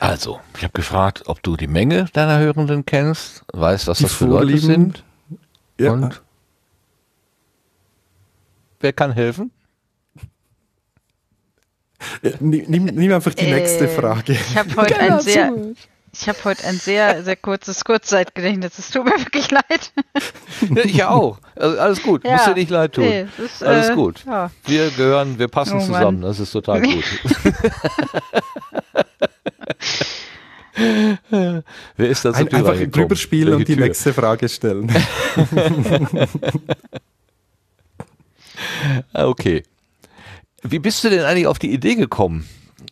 Also, 0.00 0.40
ich 0.56 0.62
habe 0.62 0.72
gefragt, 0.72 1.24
ob 1.26 1.42
du 1.42 1.56
die 1.56 1.66
Menge 1.66 2.06
deiner 2.12 2.38
Hörenden 2.38 2.86
kennst, 2.86 3.44
weißt, 3.52 3.88
was 3.88 3.98
die 3.98 4.04
das 4.04 4.14
für. 4.14 4.26
Leute 4.26 4.58
sind. 4.58 5.04
Ja. 5.78 5.92
Und 5.92 6.22
wer 8.80 8.92
kann 8.92 9.12
helfen? 9.12 9.50
Nimm, 12.40 12.84
nimm 12.84 13.12
einfach 13.12 13.34
die 13.34 13.46
äh, 13.46 13.54
nächste 13.54 13.88
Frage. 13.88 14.32
Ich 14.32 14.56
habe 14.56 14.76
heute 14.76 15.00
ein 15.00 15.20
sehr, 15.20 15.52
ich 16.12 16.28
habe 16.28 16.38
heute 16.44 16.64
ein 16.64 16.76
sehr, 16.76 17.24
sehr 17.24 17.36
kurzes 17.36 17.84
Kurzzeitgedächtnis. 17.84 18.78
Es 18.78 18.90
tut 18.90 19.04
mir 19.04 19.18
wirklich 19.18 19.50
leid. 19.50 19.92
ich 20.84 21.04
auch. 21.04 21.38
Also 21.56 21.78
alles 21.78 22.02
gut. 22.02 22.24
Ja, 22.24 22.32
Muss 22.32 22.44
dir 22.44 22.54
nicht 22.54 22.70
leid 22.70 22.92
tun. 22.92 23.04
Nee, 23.04 23.26
ist, 23.38 23.64
alles 23.64 23.90
äh, 23.90 23.94
gut. 23.94 24.24
Ja. 24.24 24.50
Wir 24.64 24.90
gehören, 24.90 25.40
wir 25.40 25.48
passen 25.48 25.78
oh, 25.78 25.84
zusammen. 25.84 26.22
Das 26.22 26.38
ist 26.38 26.52
total 26.52 26.82
gut. 26.82 27.04
Wer 31.96 32.08
ist 32.08 32.24
das? 32.24 32.36
Ein, 32.36 32.52
einfach 32.52 32.76
drüber 32.90 33.16
spielen 33.16 33.54
und 33.54 33.68
die 33.68 33.74
Tür? 33.74 33.86
nächste 33.86 34.12
Frage 34.12 34.48
stellen. 34.48 34.92
okay. 39.14 39.62
Wie 40.62 40.78
bist 40.78 41.02
du 41.04 41.10
denn 41.10 41.24
eigentlich 41.24 41.46
auf 41.46 41.58
die 41.58 41.72
Idee 41.72 41.94
gekommen, 41.94 42.46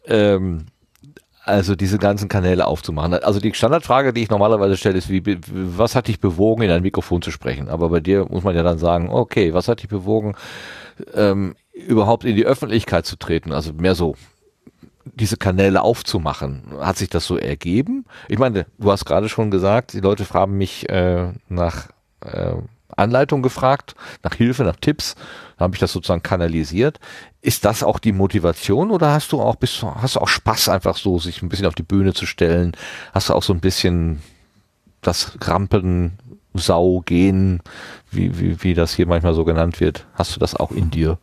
ähm, 0.06 0.66
also 1.44 1.74
diese 1.76 1.98
ganzen 1.98 2.28
Kanäle 2.28 2.66
aufzumachen? 2.66 3.14
Also 3.14 3.40
die 3.40 3.52
Standardfrage, 3.54 4.12
die 4.12 4.22
ich 4.22 4.30
normalerweise 4.30 4.76
stelle, 4.76 4.98
ist, 4.98 5.08
wie, 5.08 5.22
was 5.48 5.94
hat 5.94 6.08
dich 6.08 6.20
bewogen, 6.20 6.62
in 6.62 6.70
ein 6.70 6.82
Mikrofon 6.82 7.22
zu 7.22 7.30
sprechen? 7.30 7.68
Aber 7.68 7.88
bei 7.88 8.00
dir 8.00 8.26
muss 8.28 8.44
man 8.44 8.54
ja 8.54 8.62
dann 8.62 8.78
sagen, 8.78 9.10
okay, 9.10 9.54
was 9.54 9.68
hat 9.68 9.82
dich 9.82 9.88
bewogen, 9.88 10.34
ähm, 11.14 11.56
überhaupt 11.72 12.24
in 12.24 12.36
die 12.36 12.46
Öffentlichkeit 12.46 13.06
zu 13.06 13.16
treten? 13.16 13.52
Also 13.52 13.72
mehr 13.72 13.94
so 13.94 14.16
diese 15.14 15.36
Kanäle 15.36 15.82
aufzumachen. 15.82 16.64
Hat 16.80 16.96
sich 16.96 17.08
das 17.08 17.26
so 17.26 17.36
ergeben? 17.36 18.04
Ich 18.28 18.38
meine, 18.38 18.66
du 18.78 18.90
hast 18.90 19.04
gerade 19.04 19.28
schon 19.28 19.50
gesagt, 19.50 19.92
die 19.92 20.00
Leute 20.00 20.26
haben 20.32 20.58
mich 20.58 20.88
äh, 20.88 21.32
nach 21.48 21.88
äh, 22.20 22.54
Anleitung 22.96 23.42
gefragt, 23.42 23.94
nach 24.22 24.34
Hilfe, 24.34 24.64
nach 24.64 24.76
Tipps. 24.76 25.14
Da 25.58 25.64
habe 25.64 25.74
ich 25.74 25.80
das 25.80 25.92
sozusagen 25.92 26.22
kanalisiert. 26.22 26.98
Ist 27.40 27.64
das 27.64 27.82
auch 27.82 27.98
die 27.98 28.12
Motivation 28.12 28.90
oder 28.90 29.12
hast 29.12 29.32
du 29.32 29.40
auch 29.40 29.56
bist, 29.56 29.82
hast 29.82 30.16
du 30.16 30.20
auch 30.20 30.28
Spaß 30.28 30.68
einfach 30.68 30.96
so, 30.96 31.18
sich 31.18 31.42
ein 31.42 31.48
bisschen 31.48 31.66
auf 31.66 31.74
die 31.74 31.82
Bühne 31.82 32.14
zu 32.14 32.26
stellen? 32.26 32.72
Hast 33.12 33.28
du 33.28 33.34
auch 33.34 33.42
so 33.42 33.52
ein 33.52 33.60
bisschen 33.60 34.22
das 35.00 35.36
Rampen, 35.40 36.18
Sau, 36.54 37.02
Gehen, 37.04 37.60
wie, 38.10 38.38
wie, 38.38 38.62
wie 38.62 38.74
das 38.74 38.94
hier 38.94 39.06
manchmal 39.06 39.34
so 39.34 39.44
genannt 39.44 39.80
wird? 39.80 40.06
Hast 40.14 40.34
du 40.34 40.40
das 40.40 40.54
auch 40.54 40.70
in 40.70 40.90
dir? 40.90 41.18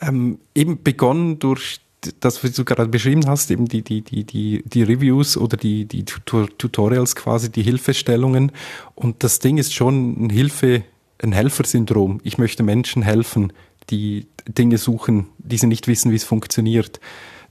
Ähm, 0.00 0.38
eben 0.54 0.82
begonnen 0.82 1.38
durch 1.38 1.80
das, 2.20 2.42
was 2.42 2.52
du 2.52 2.64
gerade 2.64 2.88
beschrieben 2.88 3.26
hast, 3.26 3.50
eben 3.50 3.66
die, 3.66 3.82
die, 3.82 4.02
die, 4.02 4.24
die, 4.24 4.62
die 4.64 4.82
Reviews 4.82 5.36
oder 5.36 5.56
die, 5.56 5.84
die 5.84 6.04
Tutorials 6.04 7.14
quasi, 7.14 7.50
die 7.50 7.62
Hilfestellungen. 7.62 8.52
Und 8.94 9.22
das 9.22 9.38
Ding 9.38 9.58
ist 9.58 9.74
schon 9.74 10.26
ein 10.26 10.30
Hilfe, 10.30 10.82
ein 11.22 11.32
Helfersyndrom. 11.32 12.20
Ich 12.24 12.38
möchte 12.38 12.62
Menschen 12.62 13.02
helfen, 13.02 13.52
die 13.90 14.26
Dinge 14.46 14.78
suchen, 14.78 15.26
die 15.38 15.58
sie 15.58 15.66
nicht 15.66 15.88
wissen, 15.88 16.10
wie 16.10 16.16
es 16.16 16.24
funktioniert. 16.24 17.00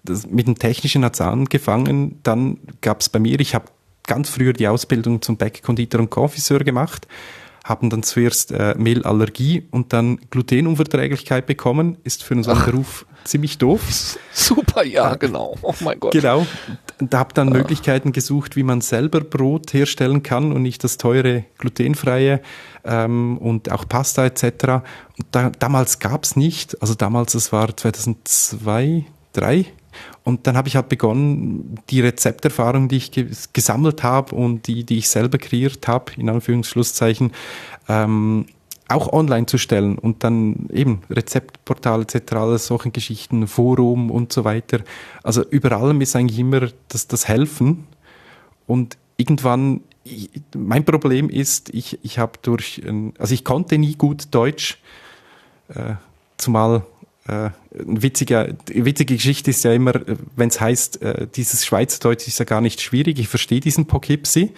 Das, 0.04 0.28
mit 0.28 0.48
dem 0.48 0.58
Technischen 0.58 1.06
hat 1.06 1.16
es 1.16 1.22
angefangen, 1.22 2.20
dann 2.24 2.58
gab 2.82 3.02
es 3.02 3.10
bei 3.10 3.20
mir, 3.20 3.40
ich 3.40 3.54
habe 3.54 3.66
ganz 4.08 4.30
früher 4.30 4.54
die 4.54 4.68
Ausbildung 4.68 5.22
zum 5.22 5.38
Backkonditor 5.38 6.00
und 6.02 6.10
Confiseur 6.10 6.60
gemacht 6.60 7.08
haben 7.70 7.90
dann 7.90 8.04
zuerst 8.04 8.52
äh, 8.52 8.76
Mehlallergie 8.78 9.68
und 9.72 9.94
dann 9.94 10.20
Glutenunverträglichkeit 10.32 11.46
bekommen. 11.46 11.98
Ist 12.04 12.24
für 12.24 12.34
unseren 12.34 12.58
Ach. 12.58 12.66
Beruf 12.66 13.06
ziemlich 13.24 13.58
doof. 13.60 14.18
Super, 14.34 14.84
ja, 14.84 15.16
genau. 15.16 15.56
Oh 15.62 15.74
mein 15.82 16.00
Gott. 16.00 16.12
Genau. 16.12 16.46
Da 16.98 17.20
habe 17.20 17.34
dann 17.34 17.50
ah. 17.50 17.54
Möglichkeiten 17.54 18.12
gesucht, 18.12 18.56
wie 18.56 18.64
man 18.64 18.82
selber 18.82 19.22
Brot 19.22 19.72
herstellen 19.74 20.24
kann 20.24 20.52
und 20.52 20.64
nicht 20.64 20.84
das 20.84 20.98
teure 20.98 21.46
glutenfreie 21.60 22.42
ähm, 22.84 23.38
und 23.38 23.72
auch 23.72 23.88
Pasta 23.88 24.26
etc. 24.26 24.44
Und 25.18 25.28
da, 25.32 25.52
damals 25.52 26.00
gab's 26.00 26.36
nicht, 26.36 26.82
also 26.82 26.96
damals, 26.96 27.34
das 27.34 27.52
war 27.54 27.76
2002, 27.78 29.06
2003, 29.34 29.66
und 30.30 30.46
dann 30.46 30.56
habe 30.56 30.68
ich 30.68 30.76
halt 30.76 30.90
begonnen, 30.90 31.80
die 31.90 32.02
Rezepterfahrung, 32.02 32.88
die 32.88 32.98
ich 32.98 33.12
ge 33.12 33.28
gesammelt 33.52 34.04
habe 34.04 34.36
und 34.36 34.68
die, 34.68 34.84
die 34.84 35.00
ich 35.00 35.10
selber 35.10 35.40
kreiert 35.40 35.88
habe, 35.88 36.12
in 36.18 36.30
Anführungsschlusszeichen, 36.30 37.32
ähm, 37.88 38.46
auch 38.88 39.12
online 39.12 39.48
zu 39.48 39.58
stellen 39.58 39.98
und 39.98 40.24
dann 40.24 40.68
eben 40.72 41.02
Rezeptportal 41.10 42.04
etc., 42.04 42.34
alles 42.34 42.68
solche 42.68 42.92
Geschichten, 42.92 43.48
Forum 43.48 44.12
und 44.12 44.32
so 44.32 44.44
weiter. 44.44 44.82
Also 45.24 45.44
über 45.50 45.72
allem 45.72 46.00
ist 46.00 46.16
eigentlich 46.16 46.38
immer 46.38 46.70
das, 46.90 47.08
das 47.08 47.28
Helfen 47.28 47.88
und 48.68 49.00
irgendwann, 49.18 49.82
mein 50.56 50.86
Problem 50.86 51.28
ist, 51.30 51.74
ich, 51.74 51.98
ich 52.04 52.20
habe 52.20 52.34
durch, 52.44 52.84
also 53.18 53.34
ich 53.34 53.44
konnte 53.44 53.80
nie 53.80 53.96
gut 53.96 54.28
Deutsch, 54.30 54.78
äh, 55.70 55.96
zumal 56.38 56.84
äh, 57.30 57.52
witzige, 57.72 58.58
witzige 58.68 59.16
Geschichte 59.16 59.52
ist 59.52 59.64
ja 59.64 59.74
immer, 59.74 59.94
wenn 60.36 60.50
es 60.50 60.60
heißt, 60.60 61.02
äh, 61.02 61.28
dieses 61.28 61.66
Schweizerdeutsch 61.66 62.28
ist 62.28 62.40
ja 62.40 62.46
gar 62.46 62.62
nicht 62.62 62.82
schwierig, 62.82 63.20
ich 63.20 63.28
verstehe 63.28 63.60
diesen 63.60 63.86
Poughkeepsie. 63.86 64.54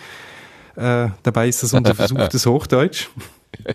Äh, 0.76 1.10
dabei 1.24 1.50
ist 1.50 1.64
das 1.64 1.74
unser 1.74 1.96
versuchtes 1.96 2.46
Hochdeutsch. 2.46 3.10
ja. 3.66 3.74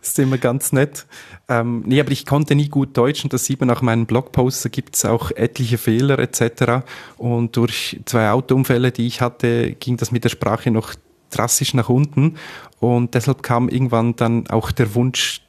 Das 0.00 0.08
ist 0.08 0.18
immer 0.18 0.38
ganz 0.38 0.72
nett. 0.72 1.06
Ähm, 1.48 1.82
nee, 1.86 2.00
aber 2.00 2.10
ich 2.10 2.26
konnte 2.26 2.54
nie 2.54 2.68
gut 2.68 2.96
Deutsch 2.96 3.22
und 3.24 3.32
das 3.32 3.44
sieht 3.44 3.60
man 3.60 3.70
auch 3.70 3.80
in 3.80 3.86
meinen 3.86 4.06
Blogposts, 4.06 4.62
da 4.62 4.68
gibt 4.68 4.96
es 4.96 5.04
auch 5.04 5.30
etliche 5.30 5.78
Fehler 5.78 6.18
etc. 6.18 6.84
Und 7.18 7.56
durch 7.56 8.00
zwei 8.06 8.30
Autounfälle, 8.30 8.90
die 8.90 9.06
ich 9.06 9.20
hatte, 9.20 9.72
ging 9.72 9.96
das 9.96 10.10
mit 10.10 10.24
der 10.24 10.30
Sprache 10.30 10.70
noch 10.70 10.94
drastisch 11.30 11.74
nach 11.74 11.88
unten 11.88 12.36
und 12.80 13.14
deshalb 13.14 13.42
kam 13.42 13.68
irgendwann 13.68 14.16
dann 14.16 14.48
auch 14.48 14.72
der 14.72 14.94
Wunsch, 14.94 15.42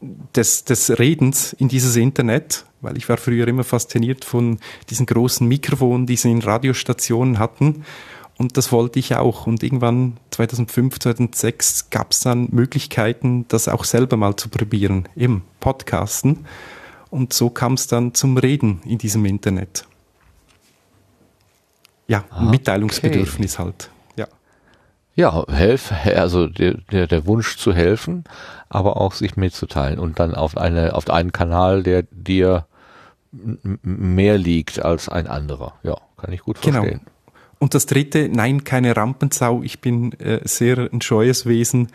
des, 0.00 0.64
des 0.64 0.98
Redens 0.98 1.52
in 1.54 1.68
dieses 1.68 1.96
Internet, 1.96 2.64
weil 2.80 2.96
ich 2.96 3.08
war 3.08 3.16
früher 3.16 3.48
immer 3.48 3.64
fasziniert 3.64 4.24
von 4.24 4.58
diesen 4.90 5.06
großen 5.06 5.46
Mikrofonen, 5.46 6.06
die 6.06 6.16
sie 6.16 6.30
in 6.30 6.42
Radiostationen 6.42 7.38
hatten. 7.38 7.84
Und 8.36 8.56
das 8.56 8.72
wollte 8.72 8.98
ich 8.98 9.14
auch. 9.14 9.46
Und 9.46 9.62
irgendwann 9.62 10.16
2005, 10.30 10.98
2006 10.98 11.90
gab 11.90 12.10
es 12.12 12.20
dann 12.20 12.48
Möglichkeiten, 12.50 13.46
das 13.48 13.68
auch 13.68 13.84
selber 13.84 14.16
mal 14.16 14.36
zu 14.36 14.48
probieren 14.48 15.08
im 15.14 15.42
Podcasten. 15.60 16.46
Und 17.10 17.32
so 17.32 17.48
kam 17.48 17.74
es 17.74 17.86
dann 17.86 18.12
zum 18.12 18.36
Reden 18.36 18.80
in 18.84 18.98
diesem 18.98 19.24
Internet. 19.24 19.86
Ja, 22.08 22.24
okay. 22.30 22.44
Mitteilungsbedürfnis 22.44 23.58
halt. 23.58 23.90
Ja, 25.16 25.44
helf, 25.48 25.92
also 25.92 26.48
der, 26.48 26.74
der, 26.90 27.06
der 27.06 27.26
Wunsch 27.26 27.56
zu 27.56 27.72
helfen, 27.72 28.24
aber 28.68 29.00
auch 29.00 29.12
sich 29.14 29.36
mitzuteilen 29.36 29.98
und 29.98 30.18
dann 30.18 30.34
auf 30.34 30.56
eine, 30.56 30.94
auf 30.94 31.08
einen 31.08 31.30
Kanal, 31.30 31.84
der 31.84 32.02
dir 32.10 32.66
mehr 33.30 34.38
liegt 34.38 34.84
als 34.84 35.08
ein 35.08 35.26
anderer. 35.26 35.74
Ja, 35.82 35.96
kann 36.16 36.32
ich 36.32 36.40
gut 36.40 36.60
genau. 36.60 36.80
verstehen. 36.80 37.00
Genau. 37.00 37.10
Und 37.60 37.74
das 37.74 37.86
dritte, 37.86 38.28
nein, 38.28 38.64
keine 38.64 38.96
Rampensau. 38.96 39.62
Ich 39.62 39.80
bin 39.80 40.12
äh, 40.20 40.40
sehr 40.44 40.90
ein 40.92 41.00
scheues 41.00 41.46
Wesen 41.46 41.88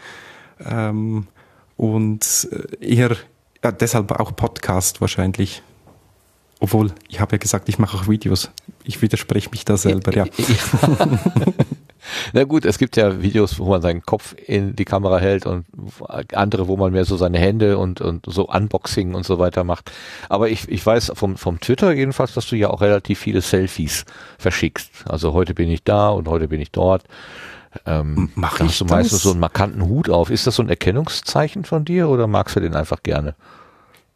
ähm, 0.66 1.28
und 1.76 2.48
äh, 2.52 2.96
eher 2.96 3.16
ja, 3.64 3.72
deshalb 3.72 4.12
auch 4.12 4.36
Podcast 4.36 5.02
wahrscheinlich. 5.02 5.62
Obwohl, 6.62 6.92
ich 7.08 7.20
habe 7.20 7.34
ja 7.34 7.38
gesagt, 7.38 7.70
ich 7.70 7.80
mache 7.80 7.98
auch 7.98 8.08
Videos. 8.08 8.52
Ich 8.84 9.02
widerspreche 9.02 9.50
mich 9.50 9.66
da 9.66 9.78
selber, 9.78 10.14
ja. 10.16 10.26
Na 12.34 12.44
gut, 12.44 12.66
es 12.66 12.78
gibt 12.78 12.98
ja 12.98 13.22
Videos, 13.22 13.60
wo 13.60 13.66
man 13.66 13.82
seinen 13.82 14.04
Kopf 14.04 14.36
in 14.46 14.76
die 14.76 14.86
Kamera 14.86 15.20
hält 15.20 15.46
und 15.46 15.66
andere, 16.34 16.68
wo 16.68 16.78
man 16.78 16.92
mehr 16.92 17.06
so 17.06 17.18
seine 17.18 17.40
Hände 17.40 17.78
und, 17.78 18.02
und 18.02 18.26
so 18.28 18.48
Unboxing 18.48 19.16
und 19.16 19.26
so 19.26 19.40
weiter 19.40 19.64
macht. 19.64 19.92
Aber 20.30 20.50
ich, 20.50 20.68
ich 20.70 20.86
weiß 20.86 21.12
vom, 21.16 21.38
vom 21.38 21.60
Twitter 21.60 21.92
jedenfalls, 21.92 22.34
dass 22.34 22.48
du 22.48 22.56
ja 22.56 22.70
auch 22.70 22.82
relativ 22.82 23.20
viele 23.20 23.42
Selfies 23.42 24.06
verschickst. 24.38 24.92
Also 25.08 25.34
heute 25.34 25.54
bin 25.54 25.70
ich 25.70 25.84
da 25.84 26.10
und 26.10 26.28
heute 26.28 26.48
bin 26.48 26.62
ich 26.62 26.72
dort. 26.72 27.04
Ähm, 27.86 28.32
Mach 28.36 28.58
da 28.58 28.66
ich 28.66 28.72
hast 28.72 28.82
du 28.82 28.86
meistens 28.86 29.22
so 29.22 29.32
einen 29.32 29.40
markanten 29.40 29.88
Hut 29.88 30.10
auf. 30.10 30.30
Ist 30.30 30.48
das 30.48 30.56
so 30.56 30.64
ein 30.64 30.70
Erkennungszeichen 30.70 31.66
von 31.66 31.86
dir 31.86 32.10
oder 32.10 32.28
magst 32.28 32.56
du 32.56 32.60
den 32.60 32.76
einfach 32.76 33.04
gerne? 33.04 33.36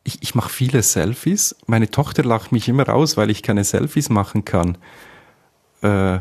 Ich, 0.04 0.22
ich 0.22 0.36
mache 0.36 0.50
viele 0.50 0.82
Selfies. 0.82 1.56
Meine 1.66 1.89
Tochter 1.89 2.24
lacht 2.24 2.52
mich 2.52 2.68
immer 2.68 2.89
aus, 2.89 3.16
weil 3.16 3.30
ich 3.30 3.44
keine 3.44 3.64
Selfies 3.64 4.10
machen 4.10 4.44
kann. 4.44 4.78
Äh, 5.82 6.20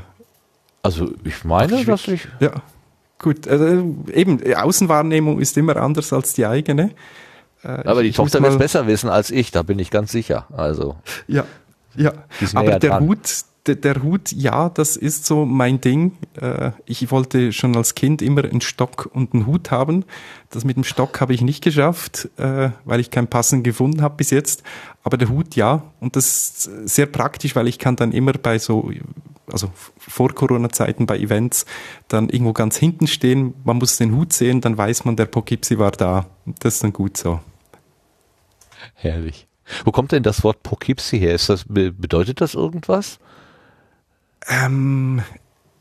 also 0.83 1.13
ich 1.25 1.45
meine, 1.45 1.81
ich, 1.81 1.87
dass 1.87 2.09
ich. 2.09 2.29
Ja, 2.41 2.53
gut. 3.19 3.47
Also 3.49 3.95
eben, 4.13 4.55
Außenwahrnehmung 4.55 5.41
ist 5.41 5.57
immer 5.57 5.77
anders 5.77 6.13
als 6.13 6.35
die 6.35 6.47
eigene. 6.47 6.91
Äh, 7.63 7.69
Aber 7.69 8.03
die 8.03 8.13
Tochter 8.13 8.43
wird 8.43 8.53
es 8.53 8.59
besser 8.59 8.87
wissen 8.87 9.09
als 9.09 9.31
ich, 9.31 9.51
da 9.53 9.63
bin 9.63 9.79
ich 9.79 9.91
ganz 9.91 10.13
sicher. 10.13 10.47
Also. 10.57 10.97
Ja, 11.29 11.45
ja. 11.95 12.13
Aber 12.55 12.79
der 12.79 12.91
dran. 12.91 13.07
Hut, 13.07 13.45
der, 13.67 13.77
der, 13.77 14.03
Hut, 14.03 14.33
ja, 14.33 14.69
das 14.71 14.97
ist 14.97 15.25
so 15.25 15.45
mein 15.45 15.81
Ding. 15.81 16.17
Äh, 16.41 16.73
ich 16.85 17.11
wollte 17.13 17.53
schon 17.53 17.77
als 17.77 17.95
Kind 17.95 18.21
immer 18.21 18.43
einen 18.45 18.61
Stock 18.61 19.09
und 19.13 19.35
einen 19.35 19.47
Hut 19.47 19.71
haben. 19.71 20.05
Das 20.51 20.65
mit 20.65 20.77
dem 20.77 20.85
Stock 20.85 21.21
habe 21.21 21.33
ich 21.33 21.43
nicht 21.43 21.63
geschafft, 21.63 22.29
äh, 22.39 22.71
weil 22.85 22.99
ich 22.99 23.11
keinen 23.11 23.29
passenden 23.29 23.63
gefunden 23.63 24.03
habe 24.03 24.17
bis 24.17 24.31
jetzt. 24.31 24.65
Aber 25.03 25.17
der 25.17 25.29
Hut, 25.29 25.57
ja. 25.57 25.83
Und 26.01 26.17
das 26.17 26.27
ist 26.27 26.89
sehr 26.89 27.07
praktisch, 27.07 27.57
weil 27.57 27.69
ich 27.69 27.79
kann 27.79 27.97
dann 27.97 28.13
immer 28.13 28.33
bei 28.33 28.59
so 28.59 28.91
also 29.51 29.71
vor 29.99 30.33
Corona-Zeiten 30.33 31.07
bei 31.07 31.19
Events, 31.19 31.67
dann 32.09 32.29
irgendwo 32.29 32.53
ganz 32.53 32.77
hinten 32.77 33.07
stehen. 33.07 33.55
Man 33.65 33.79
muss 33.79 33.97
den 33.97 34.15
Hut 34.15 34.33
sehen, 34.33 34.61
dann 34.61 34.77
weiß 34.77 35.05
man, 35.05 35.17
der 35.17 35.27
Poughkeepsie 35.27 35.79
war 35.79 35.91
da. 35.91 36.27
Das 36.61 36.75
ist 36.75 36.85
dann 36.85 36.93
gut 36.93 37.17
so. 37.17 37.41
Herrlich. 38.95 39.47
Wo 39.85 39.93
kommt 39.93 40.13
denn 40.13 40.23
das 40.23 40.43
Wort 40.45 40.63
Poughkeepsie 40.63 41.19
her? 41.19 41.35
Ist 41.35 41.49
das, 41.49 41.65
bedeutet 41.67 42.41
das 42.41 42.55
irgendwas? 42.55 43.19
Ähm, 44.49 45.23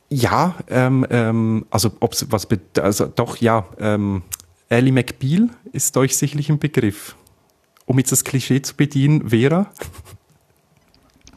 ja, 0.10 0.56
ähm, 0.70 1.06
ähm, 1.10 1.66
also 1.72 1.92
ob 2.00 2.14
was 2.32 2.48
also 2.80 3.06
doch 3.08 3.38
ja, 3.38 3.66
ähm, 3.80 4.24
Ellie 4.70 4.92
McBeal 4.92 5.50
ist 5.72 5.98
euch 5.98 6.16
sicherlich 6.16 6.50
ein 6.50 6.60
Begriff. 6.60 7.16
Um 7.86 7.98
jetzt 7.98 8.12
das 8.12 8.24
Klischee 8.24 8.62
zu 8.62 8.76
bedienen, 8.76 9.30
Vera? 9.30 9.72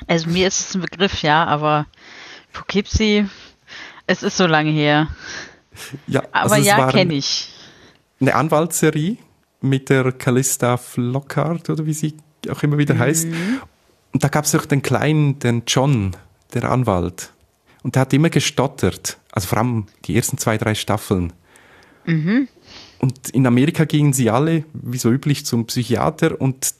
Also 0.06 0.28
mir 0.28 0.48
ist 0.48 0.60
es 0.60 0.74
ein 0.74 0.82
Begriff, 0.82 1.22
ja, 1.22 1.44
aber 1.44 1.86
Poughkeepsie, 2.52 3.26
es 4.06 4.22
ist 4.22 4.36
so 4.36 4.46
lange 4.46 4.70
her. 4.70 5.08
Ja, 6.06 6.22
also 6.32 6.54
aber 6.54 6.62
ja, 6.62 6.90
kenne 6.90 7.14
ich. 7.14 7.50
Eine 8.20 8.34
Anwaltsserie 8.34 9.16
mit 9.60 9.88
der 9.88 10.12
Callista 10.12 10.76
Flockhart 10.76 11.70
oder 11.70 11.86
wie 11.86 11.94
sie 11.94 12.16
auch 12.50 12.62
immer 12.62 12.78
wieder 12.78 12.94
mhm. 12.94 12.98
heißt. 13.00 13.28
Und 14.12 14.22
da 14.22 14.28
gab 14.28 14.44
es 14.44 14.54
auch 14.54 14.66
den 14.66 14.82
kleinen, 14.82 15.38
den 15.38 15.62
John, 15.66 16.16
der 16.52 16.70
Anwalt. 16.70 17.32
Und 17.82 17.96
der 17.96 18.02
hat 18.02 18.12
immer 18.12 18.30
gestottert. 18.30 19.18
Also 19.32 19.48
vor 19.48 19.58
allem 19.58 19.86
die 20.04 20.16
ersten 20.16 20.38
zwei, 20.38 20.56
drei 20.58 20.74
Staffeln. 20.74 21.32
Mhm. 22.04 22.48
Und 22.98 23.30
in 23.30 23.46
Amerika 23.46 23.84
gingen 23.84 24.12
sie 24.12 24.30
alle, 24.30 24.64
wie 24.72 24.98
so 24.98 25.10
üblich, 25.10 25.44
zum 25.44 25.66
Psychiater 25.66 26.40
und 26.40 26.74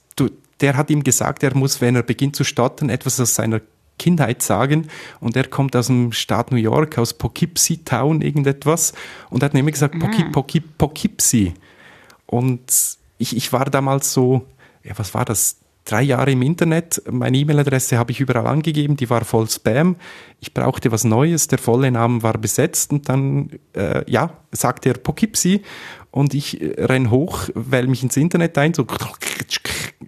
der 0.61 0.77
hat 0.77 0.89
ihm 0.89 1.03
gesagt, 1.03 1.43
er 1.43 1.55
muss, 1.55 1.81
wenn 1.81 1.95
er 1.95 2.03
beginnt 2.03 2.35
zu 2.35 2.43
stottern, 2.43 2.89
etwas 2.89 3.19
aus 3.19 3.35
seiner 3.35 3.61
Kindheit 3.97 4.41
sagen. 4.41 4.87
Und 5.19 5.35
er 5.35 5.45
kommt 5.45 5.75
aus 5.75 5.87
dem 5.87 6.11
Staat 6.11 6.51
New 6.51 6.57
York, 6.57 6.97
aus 6.97 7.13
Poughkeepsie 7.13 7.83
Town, 7.83 8.21
irgendetwas. 8.21 8.93
Und 9.29 9.43
er 9.43 9.47
hat 9.47 9.53
nämlich 9.53 9.73
gesagt, 9.73 9.95
mhm. 9.95 10.31
Poughkeepsie. 10.77 11.53
Und 12.25 12.97
ich, 13.17 13.35
ich 13.35 13.53
war 13.53 13.65
damals 13.65 14.13
so, 14.13 14.45
ja, 14.83 14.93
was 14.97 15.13
war 15.13 15.25
das? 15.25 15.57
Drei 15.87 16.01
Jahre 16.01 16.31
im 16.31 16.41
Internet. 16.41 17.03
Meine 17.11 17.37
E-Mail-Adresse 17.37 17.99
habe 17.99 18.11
ich 18.11 18.19
überall 18.19 18.47
angegeben, 18.47 18.97
die 18.97 19.11
war 19.11 19.23
voll 19.23 19.47
Spam. 19.47 19.97
Ich 20.39 20.51
brauchte 20.51 20.91
was 20.91 21.03
Neues, 21.03 21.47
der 21.47 21.59
volle 21.59 21.91
Name 21.91 22.23
war 22.23 22.39
besetzt 22.39 22.91
und 22.91 23.07
dann, 23.07 23.51
äh, 23.73 24.03
ja, 24.09 24.31
sagte 24.51 24.89
er 24.89 24.95
Poughkeepsie 24.95 25.61
und 26.15 26.33
ich 26.33 26.61
äh, 26.61 26.81
renn 26.85 27.11
hoch, 27.11 27.49
wähle 27.53 27.87
mich 27.87 28.01
ins 28.01 28.15
Internet 28.15 28.57
ein, 28.57 28.73
so 28.73 28.87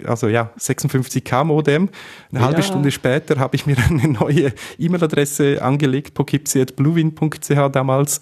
also 0.06 0.30
ja, 0.30 0.52
56k 0.58 1.44
Modem. 1.44 1.90
Eine 2.32 2.40
ja. 2.40 2.46
halbe 2.46 2.64
Stunde 2.64 2.92
später 2.92 3.40
habe 3.40 3.58
ich 3.58 3.66
mir 3.66 3.78
eine 3.90 4.08
neue 4.08 4.54
E-Mail-Adresse 4.80 5.62
angelegt, 5.62 6.14
pokipsi.bluewin.ch 6.14 7.70
damals. 7.74 8.22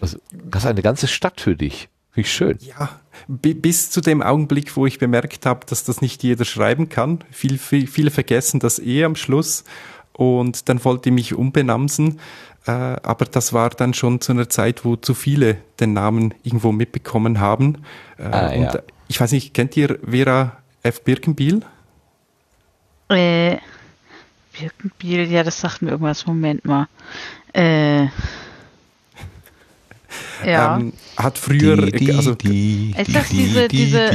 Also, 0.00 0.18
das 0.32 0.62
ist 0.62 0.70
eine 0.70 0.82
ganze 0.82 1.08
Stadt 1.08 1.40
für 1.40 1.56
dich. 1.56 1.88
Wie 2.14 2.24
schön. 2.24 2.58
Ja, 2.60 3.00
bis 3.26 3.90
zu 3.90 4.00
dem 4.00 4.22
Augenblick, 4.22 4.76
wo 4.76 4.86
ich 4.86 4.98
bemerkt 4.98 5.46
habe, 5.46 5.66
dass 5.66 5.84
das 5.84 6.00
nicht 6.00 6.22
jeder 6.22 6.44
schreiben 6.44 6.88
kann. 6.88 7.18
Viel, 7.30 7.58
viel, 7.58 7.88
viele 7.88 8.10
vergessen 8.10 8.60
das 8.60 8.78
eh 8.78 9.04
am 9.04 9.16
Schluss. 9.16 9.64
Und 10.12 10.68
dann 10.68 10.84
wollte 10.84 11.08
ich 11.08 11.14
mich 11.14 11.34
umbenamsen. 11.34 12.20
Äh, 12.66 12.70
aber 12.70 13.24
das 13.24 13.52
war 13.52 13.70
dann 13.70 13.94
schon 13.94 14.20
zu 14.20 14.32
einer 14.32 14.48
Zeit, 14.48 14.84
wo 14.84 14.94
zu 14.94 15.14
viele 15.14 15.58
den 15.80 15.92
Namen 15.92 16.34
irgendwo 16.44 16.70
mitbekommen 16.70 17.40
haben. 17.40 17.78
Äh, 18.16 18.22
ah, 18.22 18.48
und 18.50 18.62
ja. 18.62 18.82
ich 19.08 19.20
weiß 19.20 19.32
nicht, 19.32 19.54
kennt 19.54 19.76
ihr 19.76 19.98
Vera 20.08 20.58
F. 20.82 21.02
Birkenbiel? 21.02 21.62
Äh, 23.08 23.58
Birkenbiel, 24.58 25.30
ja, 25.30 25.42
das 25.42 25.60
sagt 25.60 25.82
mir 25.82 25.90
irgendwas. 25.90 26.26
Moment 26.26 26.64
mal. 26.64 26.88
Äh, 27.54 28.04
ja. 30.44 30.76
Ähm, 30.78 30.92
hat 31.16 31.38
früher, 31.38 31.76
die, 31.76 32.06
die, 32.06 32.12
also 32.12 32.34
die, 32.34 32.94
ist 32.96 33.14
das 33.14 33.28
diese, 33.28 33.68
diese? 33.68 34.10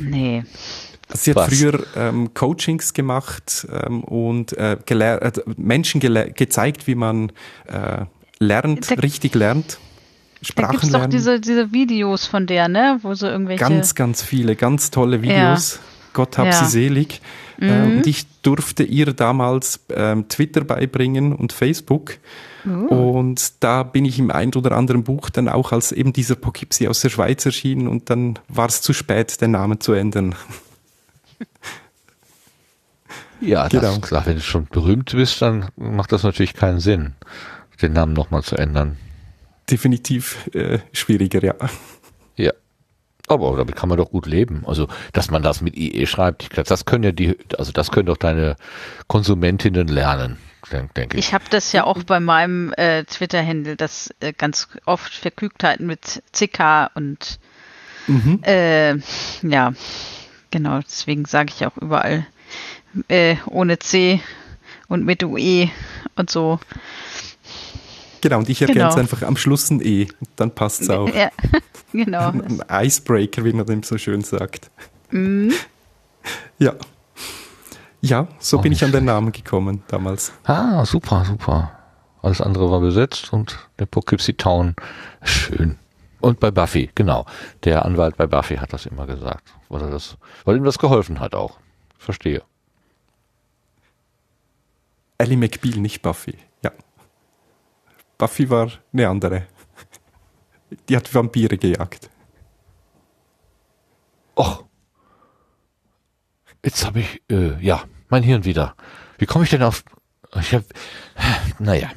nee. 0.00 0.44
Sie 1.14 1.30
hat 1.30 1.36
Was? 1.36 1.48
früher 1.48 1.84
ähm, 1.94 2.32
Coachings 2.32 2.94
gemacht 2.94 3.66
ähm, 3.70 4.02
und 4.04 4.56
äh, 4.56 4.78
äh, 4.88 5.32
Menschen 5.56 6.00
gezeigt, 6.00 6.86
wie 6.86 6.94
man 6.94 7.32
äh, 7.66 8.06
lernt, 8.38 8.90
da, 8.90 8.94
richtig 8.94 9.34
lernt. 9.34 9.78
Sprachen 10.40 10.66
da 10.66 10.72
gibt's 10.72 10.90
lernen. 10.90 11.04
doch 11.04 11.10
diese, 11.10 11.40
diese 11.40 11.72
Videos 11.72 12.26
von 12.26 12.46
der, 12.46 12.68
ne? 12.68 12.98
Wo 13.02 13.14
so 13.14 13.26
irgendwelche. 13.26 13.62
Ganz, 13.62 13.94
ganz 13.94 14.22
viele, 14.22 14.56
ganz 14.56 14.90
tolle 14.90 15.22
Videos. 15.22 15.74
Ja. 15.74 15.91
Gott 16.12 16.38
hab 16.38 16.46
ja. 16.46 16.52
sie 16.52 16.66
selig. 16.66 17.20
Mhm. 17.58 17.68
Ähm, 17.68 17.96
und 17.98 18.06
ich 18.06 18.26
durfte 18.42 18.82
ihr 18.82 19.12
damals 19.12 19.80
ähm, 19.94 20.28
Twitter 20.28 20.64
beibringen 20.64 21.32
und 21.34 21.52
Facebook. 21.52 22.14
Mhm. 22.64 22.86
Und 22.86 23.52
da 23.62 23.82
bin 23.82 24.04
ich 24.04 24.18
im 24.18 24.30
ein 24.30 24.52
oder 24.54 24.72
anderen 24.72 25.04
Buch 25.04 25.30
dann 25.30 25.48
auch 25.48 25.72
als 25.72 25.92
eben 25.92 26.12
dieser 26.12 26.36
Poughkeepsie 26.36 26.88
aus 26.88 27.00
der 27.00 27.10
Schweiz 27.10 27.44
erschienen 27.44 27.88
und 27.88 28.10
dann 28.10 28.38
war 28.48 28.68
es 28.68 28.82
zu 28.82 28.92
spät, 28.92 29.40
den 29.40 29.52
Namen 29.52 29.80
zu 29.80 29.92
ändern. 29.92 30.34
Ja, 33.42 33.66
genau. 33.66 33.96
das. 33.96 34.26
Wenn 34.26 34.36
du 34.36 34.40
schon 34.40 34.66
berühmt 34.66 35.10
bist, 35.12 35.42
dann 35.42 35.68
macht 35.76 36.12
das 36.12 36.22
natürlich 36.22 36.54
keinen 36.54 36.78
Sinn, 36.78 37.14
den 37.82 37.92
Namen 37.92 38.12
nochmal 38.12 38.42
zu 38.44 38.56
ändern. 38.56 38.96
Definitiv 39.68 40.48
äh, 40.54 40.78
schwieriger. 40.92 41.42
Ja. 41.42 41.54
Aber 43.28 43.56
damit 43.56 43.76
kann 43.76 43.88
man 43.88 43.98
doch 43.98 44.10
gut 44.10 44.26
leben. 44.26 44.64
Also, 44.66 44.88
dass 45.12 45.30
man 45.30 45.42
das 45.42 45.60
mit 45.60 45.76
IE 45.76 46.06
schreibt, 46.06 46.42
ich 46.42 46.50
glaube, 46.50 46.68
das 46.68 46.84
können 46.84 47.04
ja 47.04 47.12
die, 47.12 47.38
also 47.58 47.72
das 47.72 47.90
können 47.90 48.06
doch 48.06 48.16
deine 48.16 48.56
Konsumentinnen 49.06 49.88
lernen, 49.88 50.38
denke 50.96 51.16
ich. 51.16 51.26
Ich 51.26 51.34
habe 51.34 51.44
das 51.50 51.72
ja 51.72 51.84
auch 51.84 52.02
bei 52.02 52.20
meinem 52.20 52.72
äh, 52.76 53.04
Twitter-Handle, 53.04 53.76
das 53.76 54.12
äh, 54.20 54.32
ganz 54.32 54.68
oft 54.84 55.14
Verkügtheiten 55.14 55.86
mit 55.86 56.22
CK 56.32 56.90
und 56.94 57.38
Mhm. 58.06 58.40
Äh, 58.42 58.96
ja, 59.42 59.72
genau, 60.50 60.80
deswegen 60.80 61.24
sage 61.24 61.52
ich 61.54 61.66
auch 61.66 61.76
überall 61.76 62.26
äh, 63.08 63.36
ohne 63.46 63.78
C 63.78 64.20
und 64.88 65.04
mit 65.04 65.22
UE 65.22 65.70
und 66.16 66.30
so. 66.30 66.58
Genau, 68.22 68.38
und 68.38 68.48
ich 68.48 68.62
ergänze 68.62 68.80
genau. 68.80 68.94
einfach 68.94 69.22
am 69.22 69.36
Schluss 69.36 69.68
ein 69.70 69.82
E, 69.82 70.06
dann 70.36 70.52
passt 70.52 70.80
es 70.80 70.90
auch. 70.90 71.12
Ja, 71.12 71.30
genau. 71.92 72.28
Ein 72.28 72.62
Icebreaker, 72.70 73.44
wie 73.44 73.52
man 73.52 73.66
dem 73.66 73.82
so 73.82 73.98
schön 73.98 74.22
sagt. 74.22 74.70
Mhm. 75.10 75.52
Ja. 76.58 76.74
Ja, 78.00 78.28
so 78.38 78.58
oh, 78.58 78.60
bin 78.62 78.72
ich 78.72 78.84
an 78.84 78.92
den 78.92 79.04
Namen 79.04 79.32
gekommen 79.32 79.82
damals. 79.88 80.32
Ah, 80.44 80.84
super, 80.86 81.24
super. 81.24 81.72
Alles 82.22 82.40
andere 82.40 82.70
war 82.70 82.80
besetzt 82.80 83.32
und 83.32 83.58
der 83.80 83.86
Poughkeepsie 83.86 84.34
Town. 84.34 84.76
Schön. 85.22 85.78
Und 86.20 86.38
bei 86.38 86.52
Buffy, 86.52 86.90
genau. 86.94 87.26
Der 87.64 87.84
Anwalt 87.84 88.16
bei 88.16 88.28
Buffy 88.28 88.56
hat 88.56 88.72
das 88.72 88.86
immer 88.86 89.06
gesagt. 89.06 89.52
Weil, 89.68 89.90
das, 89.90 90.16
weil 90.44 90.56
ihm 90.56 90.64
das 90.64 90.78
geholfen 90.78 91.18
hat 91.18 91.34
auch. 91.34 91.58
Verstehe. 91.98 92.42
Ellie 95.18 95.36
McBeal, 95.36 95.78
nicht 95.78 96.02
Buffy. 96.02 96.36
Buffy 98.22 98.48
war 98.48 98.70
eine 98.92 99.08
andere. 99.08 99.48
Die 100.88 100.96
hat 100.96 101.12
Vampire 101.12 101.58
gejagt. 101.58 102.08
Och. 104.36 104.64
Jetzt 106.64 106.86
habe 106.86 107.00
ich, 107.00 107.20
äh, 107.28 107.60
ja, 107.60 107.82
mein 108.10 108.22
Hirn 108.22 108.44
wieder. 108.44 108.76
Wie 109.18 109.26
komme 109.26 109.42
ich 109.42 109.50
denn 109.50 109.64
auf. 109.64 109.82
Ich 110.36 110.54
habe. 110.54 110.64
Naja. 111.58 111.90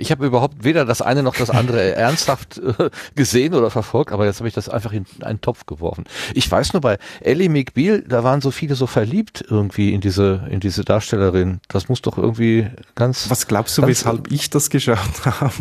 Ich 0.00 0.10
habe 0.10 0.24
überhaupt 0.24 0.64
weder 0.64 0.86
das 0.86 1.02
eine 1.02 1.22
noch 1.22 1.36
das 1.36 1.50
andere 1.50 1.94
ernsthaft 1.94 2.58
äh, 2.58 2.88
gesehen 3.14 3.52
oder 3.54 3.70
verfolgt, 3.70 4.12
aber 4.12 4.24
jetzt 4.24 4.38
habe 4.38 4.48
ich 4.48 4.54
das 4.54 4.70
einfach 4.70 4.92
in 4.92 5.04
einen 5.20 5.42
Topf 5.42 5.66
geworfen. 5.66 6.04
Ich 6.34 6.50
weiß 6.50 6.72
nur 6.72 6.80
bei 6.80 6.98
Ellie 7.20 7.50
McBeal, 7.50 8.02
da 8.02 8.24
waren 8.24 8.40
so 8.40 8.50
viele 8.50 8.74
so 8.74 8.86
verliebt 8.86 9.44
irgendwie 9.48 9.92
in 9.92 10.00
diese 10.00 10.48
in 10.50 10.58
diese 10.60 10.84
Darstellerin. 10.84 11.60
Das 11.68 11.90
muss 11.90 12.00
doch 12.00 12.16
irgendwie 12.16 12.70
ganz. 12.94 13.28
Was 13.28 13.46
glaubst 13.46 13.76
du, 13.76 13.86
weshalb 13.86 14.32
ich 14.32 14.48
das 14.48 14.70
geschaut 14.70 15.24
habe? 15.24 15.52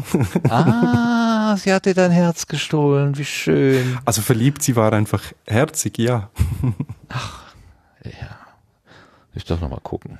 ah, 0.49 1.57
sie 1.57 1.73
hat 1.73 1.85
dir 1.85 1.93
dein 1.93 2.11
Herz 2.11 2.47
gestohlen. 2.47 3.17
Wie 3.17 3.25
schön. 3.25 3.97
Also 4.05 4.21
verliebt, 4.21 4.63
sie 4.63 4.77
war 4.77 4.93
einfach 4.93 5.21
herzig, 5.47 5.97
ja. 5.97 6.29
Ach, 7.09 7.43
ja. 8.05 8.37
Ich 9.33 9.43
darf 9.43 9.59
noch 9.59 9.69
mal 9.69 9.81
gucken. 9.81 10.17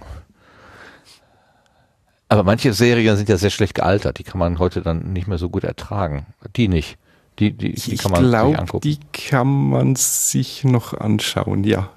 Aber 2.30 2.44
manche 2.44 2.74
Serien 2.74 3.18
sind 3.18 3.28
ja 3.28 3.38
sehr 3.38 3.50
schlecht 3.50 3.74
gealtert. 3.74 4.20
Die 4.20 4.24
kann 4.24 4.38
man 4.38 4.60
heute 4.60 4.82
dann 4.82 5.14
nicht 5.14 5.28
mehr 5.28 5.40
so 5.40 5.50
gut 5.50 5.64
ertragen. 5.64 6.28
Die 6.56 6.68
nicht. 6.68 6.98
Die, 7.40 7.52
die, 7.52 7.74
die 7.74 7.98
kann 7.98 8.12
man 8.12 8.30
glaub, 8.30 8.50
sich 8.50 8.60
angucken. 8.60 8.82
Die 8.82 9.00
kann 9.14 9.70
man 9.70 9.96
sich 9.96 10.64
noch 10.64 10.94
anschauen, 10.94 11.64
ja. 11.64 11.90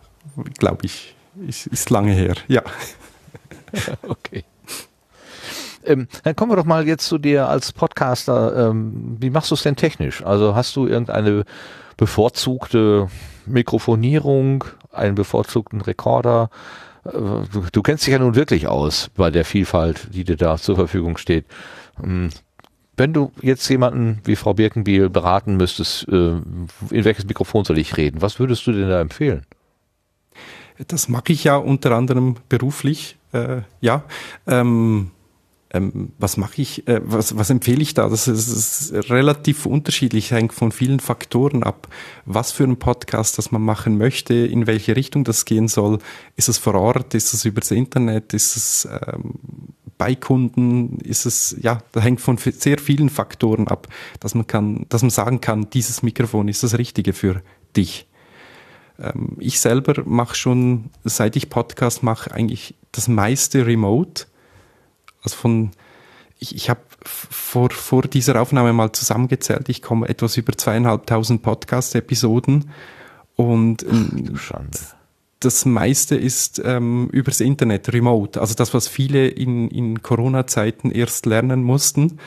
Glaube 0.59 0.87
ich. 0.87 1.15
Ist, 1.47 1.67
ist 1.67 1.91
lange 1.91 2.13
her, 2.13 2.35
ja. 2.49 2.63
okay. 4.09 4.45
Ähm, 5.85 6.09
dann 6.23 6.37
kommen 6.37 6.53
wir 6.53 6.57
doch 6.57 6.65
mal 6.65 6.87
jetzt 6.87 7.07
zu 7.07 7.19
dir 7.19 7.49
als 7.49 7.73
Podcaster. 7.73 8.71
Ähm, 8.71 9.17
wie 9.19 9.31
machst 9.31 9.51
du 9.51 9.55
es 9.55 9.63
denn 9.63 9.77
technisch? 9.77 10.25
Also 10.25 10.55
hast 10.55 10.77
du 10.77 10.87
irgendeine 10.87 11.45
bevorzugte 11.97 13.09
Mikrofonierung, 13.47 14.65
einen 14.93 15.15
bevorzugten 15.15 15.81
Rekorder? 15.81 16.51
Du, 17.05 17.65
du 17.73 17.83
kennst 17.83 18.07
dich 18.07 18.13
ja 18.13 18.19
nun 18.19 18.35
wirklich 18.35 18.67
aus 18.67 19.11
bei 19.15 19.31
der 19.31 19.45
Vielfalt, 19.45 20.09
die 20.13 20.25
dir 20.25 20.37
da 20.37 20.57
zur 20.57 20.77
Verfügung 20.77 21.17
steht. 21.17 21.45
Hm, 21.97 22.31
wenn 22.97 23.13
du 23.13 23.33
jetzt 23.41 23.69
jemanden 23.69 24.21
wie 24.25 24.37
Frau 24.37 24.55
Birkenbiel 24.55 25.09
beraten 25.09 25.57
müsstest, 25.57 26.07
äh, 26.09 26.37
in 26.37 27.05
welches 27.05 27.27
Mikrofon 27.27 27.65
soll 27.65 27.79
ich 27.79 27.97
reden, 27.97 28.21
was 28.21 28.39
würdest 28.39 28.67
du 28.67 28.73
denn 28.73 28.89
da 28.89 29.01
empfehlen? 29.01 29.47
Das 30.89 31.09
mache 31.09 31.33
ich 31.33 31.45
ja 31.45 31.57
unter 31.57 31.93
anderem 31.93 32.37
beruflich, 32.49 33.17
äh, 33.33 33.63
ja. 33.81 34.05
Ähm, 34.47 35.11
ähm, 35.73 36.13
was 36.19 36.37
mache 36.37 36.61
ich, 36.61 36.87
äh, 36.87 37.01
was, 37.03 37.37
was 37.37 37.49
empfehle 37.49 37.81
ich 37.81 37.95
da? 37.95 38.09
Das 38.09 38.29
ist, 38.29 38.49
ist, 38.49 39.11
relativ 39.11 39.65
unterschiedlich, 39.65 40.31
hängt 40.31 40.53
von 40.53 40.71
vielen 40.71 41.01
Faktoren 41.01 41.63
ab. 41.63 41.89
Was 42.27 42.53
für 42.53 42.65
ein 42.65 42.79
Podcast, 42.79 43.39
das 43.39 43.53
man 43.53 43.63
machen 43.63 43.97
möchte, 43.97 44.35
in 44.35 44.67
welche 44.67 44.97
Richtung 44.97 45.25
das 45.25 45.47
gehen 45.47 45.69
soll. 45.69 45.99
Ist 46.37 46.51
es 46.51 46.59
vor 46.59 46.75
Ort, 46.75 47.15
ist 47.15 47.33
es 47.33 47.47
übers 47.47 47.71
Internet, 47.71 48.35
ist 48.35 48.57
es 48.57 48.89
ähm, 48.91 49.35
bei 49.97 50.15
Kunden, 50.15 50.99
ist 50.99 51.25
es, 51.25 51.57
ja, 51.61 51.79
da 51.93 52.01
hängt 52.01 52.21
von 52.21 52.37
sehr 52.37 52.79
vielen 52.79 53.09
Faktoren 53.09 53.67
ab, 53.67 53.89
dass 54.21 54.35
man 54.35 54.47
kann, 54.47 54.85
dass 54.91 55.03
man 55.03 55.11
sagen 55.11 55.41
kann, 55.41 55.71
dieses 55.71 56.03
Mikrofon 56.03 56.49
ist 56.49 56.63
das 56.63 56.77
Richtige 56.77 57.15
für 57.15 57.41
dich. 57.77 58.07
Ähm, 58.99 59.37
ich 59.39 59.59
selber 59.59 60.03
mache 60.05 60.35
schon, 60.35 60.91
seit 61.05 61.35
ich 61.37 61.49
Podcast 61.49 62.03
mache, 62.03 62.31
eigentlich 62.31 62.75
das 62.91 63.09
meiste 63.09 63.65
remote 63.67 64.27
also 65.23 65.37
von, 65.37 65.71
ich, 66.39 66.55
ich 66.55 66.71
habe 66.71 66.81
vor, 67.03 67.71
vor 67.71 68.03
dieser 68.03 68.41
Aufnahme 68.41 68.73
mal 68.73 68.93
zusammengezählt, 68.93 69.69
ich 69.69 69.83
komme 69.83 70.09
etwas 70.09 70.37
über 70.37 70.53
zweieinhalbtausend 70.53 71.43
Podcast-Episoden 71.43 72.71
und 73.37 73.85
Ach, 74.95 74.97
das 75.45 75.65
meiste 75.65 76.15
ist 76.15 76.63
ähm, 76.65 77.09
übers 77.13 77.41
Internet, 77.41 77.93
remote. 77.93 78.41
Also 78.41 78.55
das, 78.55 78.75
was 78.75 78.89
viele 78.89 79.27
in, 79.27 79.69
in 79.69 80.03
Corona-Zeiten 80.03 80.91
erst 80.91 81.27
lernen 81.27 81.65
mussten, 81.65 82.19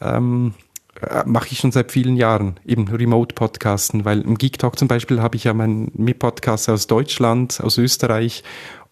ähm, 0.00 0.54
äh, 1.00 1.24
mache 1.26 1.48
ich 1.50 1.58
schon 1.58 1.72
seit 1.72 1.92
vielen 1.92 2.16
Jahren, 2.16 2.60
eben 2.64 2.88
Remote-Podcasten, 2.88 4.04
weil 4.04 4.20
im 4.20 4.38
Geek 4.38 4.58
Talk 4.58 4.78
zum 4.78 4.88
Beispiel 4.88 5.20
habe 5.20 5.36
ich 5.36 5.44
ja 5.44 5.54
meinen 5.54 5.90
Mit-Podcast 5.94 6.68
aus 6.68 6.86
Deutschland, 6.86 7.60
aus 7.60 7.78
Österreich 7.78 8.44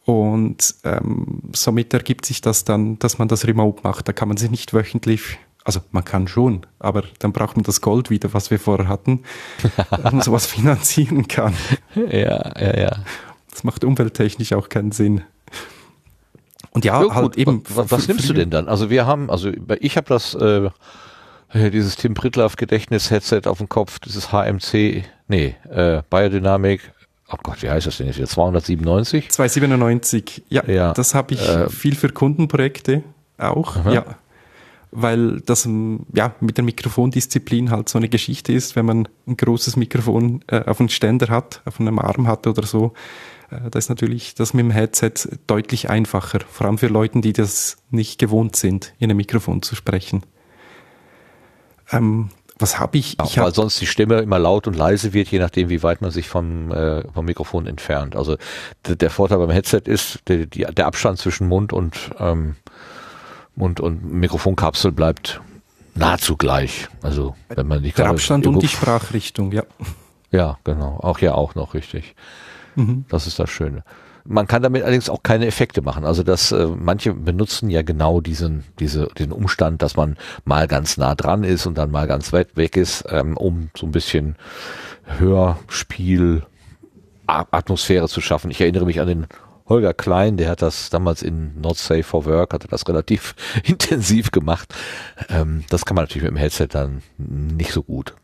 und 0.09 0.75
ähm, 0.85 1.43
somit 1.55 1.93
ergibt 1.93 2.25
sich 2.25 2.41
das 2.41 2.65
dann, 2.65 2.99
dass 2.99 3.19
man 3.19 3.29
das 3.29 3.47
remote 3.47 3.83
macht. 3.83 4.09
Da 4.09 4.15
kann 4.15 4.29
man 4.29 4.39
sich 4.39 4.51
nicht 4.51 4.73
wöchentlich, 4.73 5.37
also 5.65 5.81
man 5.91 6.03
kann 6.03 6.29
schon, 6.29 6.65
aber 6.79 7.03
dann 7.19 7.35
braucht 7.35 7.57
man 7.57 7.63
das 7.63 7.83
Gold 7.83 8.09
wieder, 8.09 8.33
was 8.33 8.51
wir 8.51 8.59
vorher 8.59 8.89
hatten, 8.89 9.25
dass 9.91 10.03
man 10.03 10.23
sowas 10.23 10.47
finanzieren 10.47 11.29
kann. 11.29 11.53
Ja, 11.95 12.59
ja, 12.59 12.81
ja. 12.81 12.97
Das 13.51 13.65
macht 13.65 13.85
umwelttechnisch 13.85 14.55
auch 14.55 14.71
keinen 14.71 14.93
Sinn. 14.93 15.25
Und 16.71 16.87
ja, 16.87 17.05
ja 17.05 17.15
halt 17.15 17.37
eben. 17.37 17.63
Was, 17.69 17.91
was 17.91 18.09
nimmst 18.09 18.31
du 18.31 18.33
denn 18.33 18.49
dann? 18.49 18.67
Also 18.67 18.89
wir 18.89 19.05
haben, 19.05 19.29
also 19.29 19.53
ich 19.79 19.99
habe 19.99 20.09
das, 20.09 20.35
äh, 20.37 20.71
dieses 21.53 21.97
Tim 21.97 22.15
Pritlaff 22.15 22.57
Gedächtnis-Headset 22.57 23.43
auf 23.45 23.59
dem 23.59 23.69
Kopf, 23.69 23.99
dieses 23.99 24.33
HMC, 24.33 25.05
nee, 25.29 25.55
äh, 25.71 26.01
Biodynamic 26.09 26.95
oh 27.31 27.37
Gott, 27.43 27.63
wie 27.63 27.71
heißt 27.71 27.87
das 27.87 27.99
denn 27.99 28.07
jetzt? 28.07 28.33
297? 28.33 29.31
297, 29.31 30.45
ja. 30.49 30.65
ja. 30.67 30.93
Das 30.93 31.15
habe 31.15 31.35
ich 31.35 31.49
äh, 31.49 31.69
viel 31.69 31.95
für 31.95 32.11
Kundenprojekte 32.11 33.03
auch, 33.37 33.77
aha. 33.77 33.93
ja. 33.93 34.05
Weil 34.91 35.41
das 35.43 35.69
ja 36.15 36.35
mit 36.41 36.57
der 36.57 36.65
Mikrofondisziplin 36.65 37.71
halt 37.71 37.91
so 37.91 37.99
eine 37.99 38.09
Geschichte 38.09 38.55
ist, 38.55 38.75
wenn 38.75 38.87
man 38.87 39.09
ein 39.27 39.37
großes 39.37 39.77
Mikrofon 39.77 40.43
äh, 40.47 40.65
auf 40.65 40.81
einem 40.81 40.89
Ständer 40.89 41.29
hat, 41.29 41.61
auf 41.67 41.79
einem 41.79 41.99
Arm 41.99 42.27
hat 42.27 42.47
oder 42.47 42.67
so, 42.67 42.95
äh, 43.51 43.71
da 43.71 43.79
ist 43.79 43.91
natürlich 43.91 44.35
das 44.35 44.55
mit 44.55 44.65
dem 44.65 44.71
Headset 44.71 45.13
deutlich 45.47 45.91
einfacher, 45.91 46.41
vor 46.51 46.67
allem 46.67 46.79
für 46.79 46.87
Leute, 46.87 47.21
die 47.21 47.35
das 47.35 47.77
nicht 47.91 48.19
gewohnt 48.19 48.57
sind, 48.57 48.95
in 48.99 49.11
einem 49.11 49.19
Mikrofon 49.19 49.61
zu 49.61 49.75
sprechen. 49.75 50.23
Ähm, 51.93 52.31
was 52.59 52.79
habe 52.79 52.99
ich? 52.99 53.17
ich 53.25 53.39
hab, 53.39 53.45
weil 53.45 53.55
sonst 53.55 53.81
die 53.81 53.87
Stimme 53.87 54.19
immer 54.19 54.39
laut 54.39 54.67
und 54.67 54.75
leise 54.75 55.13
wird, 55.13 55.29
je 55.29 55.39
nachdem, 55.39 55.69
wie 55.69 55.83
weit 55.83 56.01
man 56.01 56.11
sich 56.11 56.29
vom, 56.29 56.73
äh, 56.73 57.03
vom 57.13 57.25
Mikrofon 57.25 57.67
entfernt. 57.67 58.17
Also 58.17 58.37
der 58.87 59.11
Vorteil 59.11 59.39
beim 59.39 59.51
Headset 59.51 59.83
ist, 59.85 60.21
der, 60.29 60.47
die, 60.47 60.63
der 60.65 60.87
Abstand 60.87 61.19
zwischen 61.19 61.49
Mund 61.49 61.73
und, 61.73 62.11
ähm, 62.19 62.57
Mund 63.55 63.81
und 63.81 64.05
Mikrofonkapsel 64.05 64.93
bleibt 64.93 65.41
nahezu 65.95 66.37
gleich. 66.37 66.89
Also 67.03 67.35
wenn 67.49 67.67
man 67.67 67.83
nicht 67.83 67.99
der 67.99 68.09
Abstand 68.09 68.47
und 68.47 68.63
die 68.63 68.69
Sprachrichtung, 68.69 69.53
ja. 69.53 69.65
Ja, 70.31 70.59
genau. 70.65 70.99
Auch 71.01 71.21
ja 71.21 71.35
auch 71.35 71.55
noch 71.55 71.75
richtig. 71.75 72.15
Mhm. 72.75 73.05
Das 73.09 73.27
ist 73.27 73.39
das 73.39 73.51
Schöne. 73.51 73.83
Man 74.31 74.47
kann 74.47 74.63
damit 74.63 74.83
allerdings 74.83 75.09
auch 75.09 75.23
keine 75.23 75.47
Effekte 75.47 75.81
machen. 75.81 76.05
Also 76.05 76.23
dass 76.23 76.53
äh, 76.53 76.67
manche 76.67 77.15
benutzen 77.15 77.71
ja 77.71 77.83
genau 77.83 78.21
diesen, 78.21 78.65
diese, 78.79 79.09
diesen 79.17 79.33
Umstand, 79.33 79.81
dass 79.81 79.97
man 79.97 80.19
mal 80.45 80.69
ganz 80.69 80.99
nah 80.99 81.15
dran 81.15 81.45
ist 81.45 81.67
und 81.67 81.79
dann 81.79 81.91
mal 81.91 82.07
ganz 82.07 82.33
weit 82.33 82.57
weg 82.57 82.77
ist, 82.77 83.05
ähm, 83.09 83.37
um 83.37 83.71
so 83.75 83.87
ein 83.87 83.93
bisschen 83.93 84.37
Hörspiel 85.05 86.43
Atmosphäre 87.27 88.09
zu 88.09 88.21
schaffen. 88.21 88.51
Ich 88.51 88.61
erinnere 88.61 88.87
mich 88.87 89.01
an 89.01 89.09
den 89.09 89.27
Holger 89.69 89.93
Klein, 89.93 90.39
der 90.39 90.49
hat 90.49 90.63
das 90.63 90.89
damals 90.89 91.23
in 91.23 91.61
Not 91.61 91.77
Safe 91.77 92.03
for 92.03 92.25
Work, 92.25 92.55
hatte 92.55 92.69
das 92.69 92.89
relativ 92.89 93.35
intensiv 93.65 94.31
gemacht. 94.31 94.75
Ähm, 95.29 95.65
das 95.69 95.85
kann 95.85 95.95
man 95.95 96.05
natürlich 96.05 96.25
mit 96.25 96.33
dem 96.33 96.39
Headset 96.39 96.69
dann 96.71 97.03
nicht 97.19 97.73
so 97.73 97.83
gut. 97.83 98.15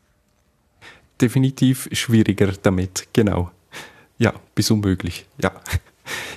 Definitiv 1.21 1.89
schwieriger 1.93 2.53
damit, 2.63 3.09
genau. 3.13 3.51
Ja, 4.19 4.33
bis 4.55 4.71
unmöglich, 4.71 5.27
ja. 5.41 5.53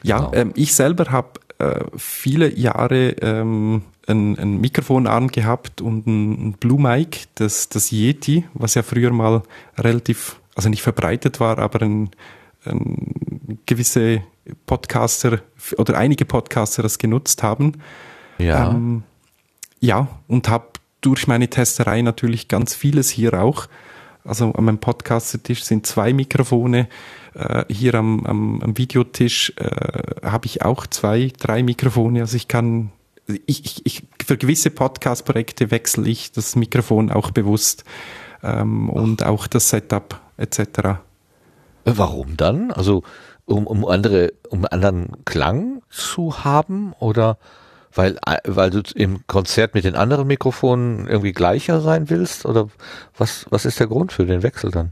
Ja, 0.03 0.17
genau. 0.17 0.33
ähm, 0.33 0.51
ich 0.55 0.73
selber 0.73 1.11
habe 1.11 1.39
äh, 1.59 1.83
viele 1.97 2.53
Jahre 2.57 3.09
ähm, 3.21 3.83
ein, 4.07 4.37
ein 4.37 4.61
Mikrofonarm 4.61 5.27
gehabt 5.29 5.81
und 5.81 6.07
ein, 6.07 6.49
ein 6.49 6.53
Blue 6.53 6.81
Mic, 6.81 7.25
das, 7.35 7.69
das 7.69 7.91
Yeti, 7.91 8.45
was 8.53 8.75
ja 8.75 8.83
früher 8.83 9.11
mal 9.11 9.43
relativ 9.77 10.39
also 10.55 10.69
nicht 10.69 10.81
verbreitet 10.81 11.39
war, 11.39 11.59
aber 11.59 11.83
ein, 11.83 12.09
ein 12.65 13.59
gewisse 13.65 14.23
Podcaster 14.65 15.41
oder 15.77 15.97
einige 15.97 16.25
Podcaster 16.25 16.81
das 16.81 16.97
genutzt 16.97 17.43
haben. 17.43 17.73
Ja. 18.39 18.71
Ähm, 18.71 19.03
ja, 19.79 20.07
und 20.27 20.49
habe 20.49 20.67
durch 21.01 21.27
meine 21.27 21.47
Testerei 21.49 22.01
natürlich 22.01 22.47
ganz 22.47 22.73
vieles 22.73 23.09
hier 23.09 23.33
auch. 23.35 23.67
Also 24.23 24.51
an 24.51 24.63
meinem 24.65 24.79
Podcaster-Tisch 24.79 25.63
sind 25.63 25.85
zwei 25.85 26.11
Mikrofone. 26.11 26.87
Äh, 27.37 27.65
hier 27.69 27.93
am, 27.93 28.25
am, 28.25 28.61
am 28.63 28.77
Videotisch 28.77 29.53
äh, 29.57 30.25
habe 30.25 30.47
ich 30.47 30.63
auch 30.63 30.87
zwei, 30.87 31.31
drei 31.37 31.61
Mikrofone. 31.61 32.21
Also 32.21 32.35
ich 32.35 32.47
kann, 32.47 32.91
ich, 33.45 33.63
ich, 33.63 33.85
ich 33.85 34.03
für 34.25 34.37
gewisse 34.37 34.71
Podcast-Projekte 34.71 35.69
wechsle 35.69 36.09
ich 36.09 36.31
das 36.31 36.55
Mikrofon 36.55 37.11
auch 37.11 37.29
bewusst 37.29 37.83
ähm, 38.41 38.89
und 38.89 39.23
auch 39.23 39.45
das 39.45 39.69
Setup 39.69 40.19
etc. 40.37 40.99
Warum 41.85 42.37
dann? 42.37 42.71
Also 42.71 43.03
um, 43.45 43.67
um 43.67 43.85
andere, 43.85 44.33
um 44.49 44.65
anderen 44.65 45.23
Klang 45.25 45.83
zu 45.89 46.43
haben 46.43 46.93
oder 46.93 47.37
weil, 47.93 48.17
weil 48.45 48.69
du 48.71 48.81
im 48.95 49.25
Konzert 49.27 49.75
mit 49.75 49.85
den 49.85 49.95
anderen 49.95 50.27
Mikrofonen 50.27 51.07
irgendwie 51.07 51.33
gleicher 51.33 51.81
sein 51.81 52.09
willst? 52.09 52.45
Oder 52.45 52.67
was, 53.15 53.45
was 53.49 53.65
ist 53.65 53.79
der 53.79 53.87
Grund 53.87 54.11
für 54.11 54.25
den 54.25 54.43
Wechsel 54.43 54.71
dann? 54.71 54.91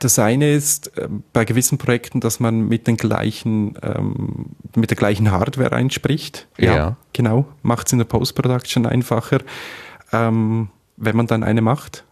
Das 0.00 0.18
eine 0.18 0.52
ist 0.52 0.96
äh, 0.98 1.08
bei 1.32 1.44
gewissen 1.44 1.78
Projekten, 1.78 2.20
dass 2.20 2.40
man 2.40 2.66
mit 2.68 2.86
den 2.86 2.96
gleichen, 2.96 3.78
ähm, 3.82 4.46
mit 4.74 4.90
der 4.90 4.96
gleichen 4.96 5.30
Hardware 5.30 5.72
einspricht. 5.72 6.48
Ja, 6.58 6.74
ja. 6.74 6.96
genau. 7.12 7.46
Macht 7.62 7.86
es 7.86 7.92
in 7.92 7.98
der 7.98 8.06
Post-Production 8.06 8.86
einfacher, 8.86 9.40
ähm, 10.12 10.70
wenn 10.96 11.16
man 11.16 11.26
dann 11.26 11.44
eine 11.44 11.60
macht. 11.60 12.04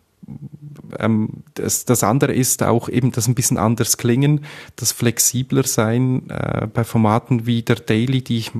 Ähm, 0.98 1.42
das, 1.54 1.86
das 1.86 2.04
andere 2.04 2.34
ist 2.34 2.62
auch 2.62 2.90
eben 2.90 3.10
das 3.10 3.26
ein 3.26 3.34
bisschen 3.34 3.56
anders 3.56 3.96
klingen, 3.96 4.44
das 4.76 4.92
flexibler 4.92 5.64
sein 5.64 6.28
äh, 6.28 6.66
bei 6.66 6.84
Formaten 6.84 7.46
wie 7.46 7.62
der 7.62 7.76
Daily, 7.76 8.22
die 8.22 8.38
ich 8.38 8.52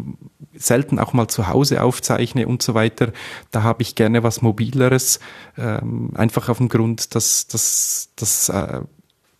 selten 0.55 0.99
auch 0.99 1.12
mal 1.12 1.29
zu 1.29 1.49
Hause 1.49 1.83
aufzeichne 1.83 2.49
und 2.49 2.62
so 2.62 2.72
weiter. 2.74 3.12
Da 3.51 3.62
habe 3.62 3.83
ich 3.83 3.95
gerne 3.95 4.22
was 4.22 4.41
Mobileres, 4.41 5.20
ähm, 5.59 6.12
einfach 6.14 6.49
auf 6.49 6.57
dem 6.59 6.70
Grund, 6.70 7.14
dass 7.14 7.47
das 7.47 8.49
äh, 8.49 8.81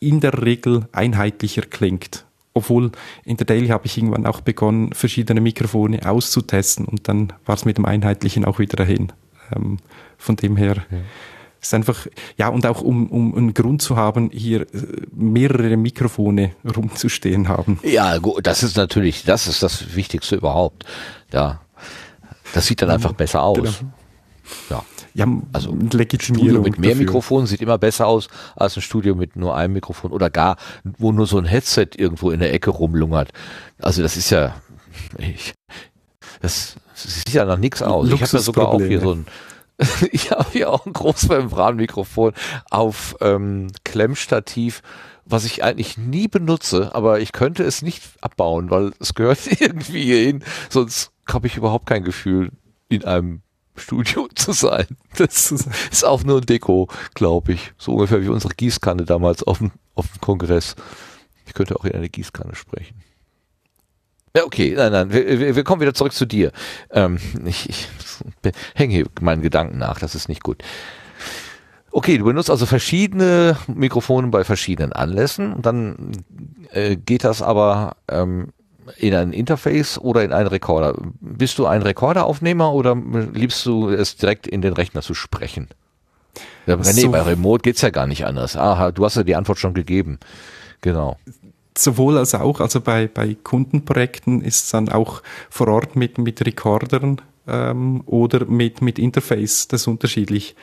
in 0.01 0.21
der 0.21 0.43
Regel 0.45 0.89
einheitlicher 0.93 1.63
klingt. 1.63 2.25
Obwohl 2.55 2.91
in 3.25 3.37
der 3.37 3.47
Daily 3.47 3.69
habe 3.69 3.87
ich 3.87 3.97
irgendwann 3.97 4.27
auch 4.27 4.41
begonnen, 4.41 4.93
verschiedene 4.93 5.41
Mikrofone 5.41 6.09
auszutesten 6.09 6.87
und 6.87 7.09
dann 7.09 7.33
war 7.47 7.55
es 7.55 7.65
mit 7.65 7.79
dem 7.79 7.85
Einheitlichen 7.85 8.45
auch 8.45 8.59
wieder 8.59 8.77
dahin. 8.77 9.13
Ähm, 9.55 9.79
von 10.17 10.37
dem 10.37 10.57
her. 10.57 10.85
Ja 10.91 10.99
ist 11.61 11.75
einfach, 11.75 12.07
ja, 12.37 12.49
und 12.49 12.65
auch 12.67 12.81
um, 12.81 13.09
um 13.09 13.35
einen 13.35 13.55
Grund 13.55 13.83
zu 13.83 13.97
haben, 13.97 14.31
hier 14.33 14.63
äh, 14.63 14.67
mehrere 15.13 15.77
Mikrofone 15.77 16.53
rumzustehen 16.65 17.49
haben. 17.49 17.81
Ja, 17.83 18.19
gut, 18.19 18.47
das 18.47 18.63
ist 18.63 18.77
natürlich, 18.77 19.25
das 19.25 19.47
ist 19.47 19.63
das 19.63 19.97
Wichtigste 19.97 20.37
überhaupt. 20.37 20.85
Ja. 21.33 21.61
Das 22.55 22.67
sieht 22.67 22.81
dann 22.81 22.91
einfach 22.91 23.13
besser 23.13 23.43
aus. 23.43 23.57
Genau. 23.57 23.71
Ja. 24.71 24.85
Ja, 25.19 25.27
also 25.53 25.73
ein 25.73 25.91
Studio 25.91 26.63
mit 26.63 26.79
mehr 26.79 26.91
dafür. 26.91 27.07
Mikrofonen 27.07 27.49
sieht 27.49 27.61
immer 27.61 27.77
besser 27.77 28.07
aus 28.07 28.29
als 28.55 28.77
ein 28.77 28.83
Studio 28.83 29.17
mit 29.17 29.35
nur 29.35 29.57
einem 29.57 29.73
Mikrofon 29.73 30.13
oder 30.13 30.31
gar, 30.31 30.57
wo 30.85 31.11
nur 31.11 31.27
so 31.27 31.39
ein 31.39 31.45
Headset 31.45 31.89
irgendwo 31.97 32.31
in 32.31 32.39
der 32.39 32.53
Ecke 32.53 32.71
rumlungert. 32.71 33.33
Also 33.83 34.01
das 34.01 34.17
ist 34.17 34.31
ja, 34.31 34.55
ich, 35.19 35.55
das, 36.41 36.77
das 36.93 37.15
sieht 37.17 37.33
ja 37.33 37.45
nach 37.45 37.59
nichts 37.59 37.83
aus. 37.83 38.07
Ich 38.07 38.23
habe 38.23 38.31
ja 38.31 38.39
sogar 38.39 38.69
auch 38.69 38.81
hier 38.81 39.01
so 39.01 39.17
ein, 39.17 39.27
ich 40.13 40.31
habe 40.31 40.47
hier 40.53 40.71
auch 40.71 40.87
ein 40.87 40.93
Großmembranmikrofon 40.93 42.33
auf 42.71 43.17
ähm, 43.21 43.73
Klemmstativ, 43.83 44.83
was 45.25 45.45
ich 45.45 45.65
eigentlich 45.65 45.99
nie 45.99 46.29
benutze, 46.29 46.95
aber 46.95 47.19
ich 47.19 47.33
könnte 47.33 47.65
es 47.65 47.83
nicht 47.83 48.05
abbauen, 48.21 48.71
weil 48.71 48.93
es 49.01 49.15
gehört 49.15 49.41
irgendwie 49.61 50.05
hierhin, 50.05 50.45
sonst 50.71 51.11
habe 51.29 51.49
ich 51.49 51.57
überhaupt 51.57 51.87
kein 51.87 52.05
Gefühl, 52.05 52.53
in 52.89 53.05
einem 53.05 53.43
Studio 53.79 54.29
zu 54.35 54.53
sein. 54.53 54.87
Das 55.17 55.51
ist 55.53 56.05
auch 56.05 56.25
nur 56.25 56.39
ein 56.39 56.47
Deko, 56.47 56.89
glaube 57.15 57.53
ich. 57.53 57.73
So 57.79 57.93
ungefähr 57.93 58.23
wie 58.23 58.29
unsere 58.29 58.55
Gießkanne 58.55 59.05
damals 59.05 59.43
auf 59.43 59.59
dem, 59.59 59.73
auf 59.95 60.07
dem 60.09 60.21
Kongress. 60.21 60.77
Ich 61.47 61.55
könnte 61.55 61.77
auch 61.77 61.85
in 61.85 61.93
eine 61.93 62.09
Gießkanne 62.09 62.55
sprechen. 62.55 63.03
Ja, 64.37 64.45
okay, 64.45 64.75
nein, 64.77 64.93
nein, 64.93 65.13
wir, 65.13 65.57
wir 65.57 65.65
kommen 65.65 65.81
wieder 65.81 65.95
zurück 65.95 66.13
zu 66.13 66.27
dir. 66.27 66.53
Ähm, 66.91 67.19
ich, 67.45 67.69
ich 67.69 68.53
hänge 68.75 68.95
hier 68.95 69.07
meinen 69.21 69.43
Gedanken 69.43 69.79
nach, 69.79 69.99
das 69.99 70.15
ist 70.15 70.29
nicht 70.29 70.43
gut. 70.43 70.63
Okay, 71.91 72.19
du 72.19 72.25
benutzt 72.25 72.51
also 72.51 72.67
verschiedene 72.67 73.57
Mikrofone 73.67 74.29
bei 74.29 74.45
verschiedenen 74.45 74.93
Anlässen 74.93 75.53
und 75.55 75.65
dann 75.65 76.13
äh, 76.71 76.97
geht 76.97 77.25
das 77.25 77.41
aber 77.41 77.97
ähm, 78.09 78.53
in 78.97 79.15
ein 79.15 79.33
Interface 79.33 79.99
oder 79.99 80.25
in 80.25 80.33
einen 80.33 80.49
Rekorder. 80.49 80.95
Bist 81.21 81.59
du 81.59 81.67
ein 81.67 81.83
Rekorderaufnehmer 81.83 82.73
oder 82.73 82.97
liebst 83.33 83.65
du 83.67 83.91
es 83.91 84.17
direkt 84.17 84.47
in 84.47 84.63
den 84.63 84.73
Rechner 84.73 85.03
zu 85.03 85.15
sprechen? 85.15 85.69
Ja, 86.67 86.77
nee, 86.77 86.83
so. 86.83 87.11
bei 87.11 87.23
Remote 87.23 87.63
geht's 87.63 87.81
ja 87.81 87.91
gar 87.91 88.07
nicht 88.07 88.27
anders. 88.27 88.57
Aha, 88.57 88.93
du 88.93 89.05
hast 89.05 89.17
ja 89.17 89.23
die 89.23 89.35
Antwort 89.35 89.59
schon 89.59 89.75
gegeben. 89.75 90.19
Genau 90.81 91.17
sowohl 91.79 92.19
als 92.19 92.35
auch, 92.35 92.61
also 92.61 92.81
bei, 92.81 93.07
bei 93.07 93.37
Kundenprojekten 93.43 94.43
ist 94.43 94.65
es 94.65 94.71
dann 94.71 94.89
auch 94.89 95.23
vor 95.49 95.69
Ort 95.69 95.97
mit, 95.97 96.19
mit 96.19 96.45
Recordern 96.45 97.21
ähm, 97.47 98.03
oder 98.07 98.47
mit, 98.47 98.83
mit 98.83 98.99
Interface, 98.99 99.69
das 99.69 99.83
ist 99.83 99.87
unterschiedlich. 99.87 100.55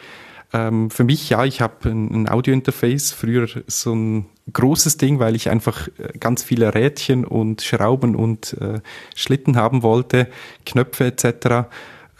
Ähm, 0.53 0.89
für 0.89 1.03
mich, 1.03 1.29
ja, 1.29 1.43
ich 1.45 1.61
habe 1.61 1.89
ein, 1.89 2.23
ein 2.23 2.29
Audio-Interface, 2.29 3.11
früher 3.11 3.47
so 3.67 3.93
ein 3.93 4.25
großes 4.51 4.97
Ding, 4.97 5.19
weil 5.19 5.35
ich 5.35 5.49
einfach 5.49 5.87
äh, 5.97 6.17
ganz 6.19 6.43
viele 6.43 6.73
Rädchen 6.73 7.25
und 7.25 7.61
Schrauben 7.61 8.15
und 8.15 8.53
äh, 8.61 8.79
Schlitten 9.15 9.57
haben 9.57 9.83
wollte, 9.83 10.27
Knöpfe 10.65 11.05
etc. 11.05 11.67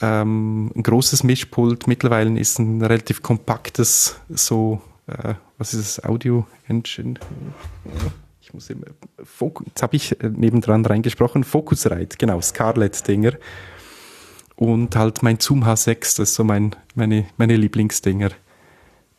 Ähm, 0.02 0.72
ein 0.76 0.84
großes 0.84 1.24
Mischpult, 1.24 1.88
mittlerweile 1.88 2.38
ist 2.40 2.60
ein 2.60 2.82
relativ 2.82 3.22
kompaktes, 3.22 4.20
so, 4.30 4.82
äh, 5.08 5.36
was 5.58 5.74
ist 5.74 6.00
das, 6.00 6.06
Audio-Engine? 6.06 7.20
ich 8.42 8.54
muss 8.54 8.70
immer, 8.70 8.86
jetzt 9.66 9.82
habe 9.82 9.96
ich 9.96 10.20
äh, 10.22 10.30
nebendran 10.30 10.86
reingesprochen, 10.86 11.44
Focusrite, 11.44 12.18
genau, 12.18 12.42
Scarlett-Dinger. 12.42 13.34
Und 14.56 14.96
halt 14.96 15.22
mein 15.22 15.40
Zoom 15.40 15.64
H6, 15.64 16.00
das 16.00 16.20
ist 16.20 16.36
so 16.36 16.44
mein, 16.44 16.76
meine, 16.96 17.26
meine 17.38 17.58
Lieblingsdinger, 17.58 18.30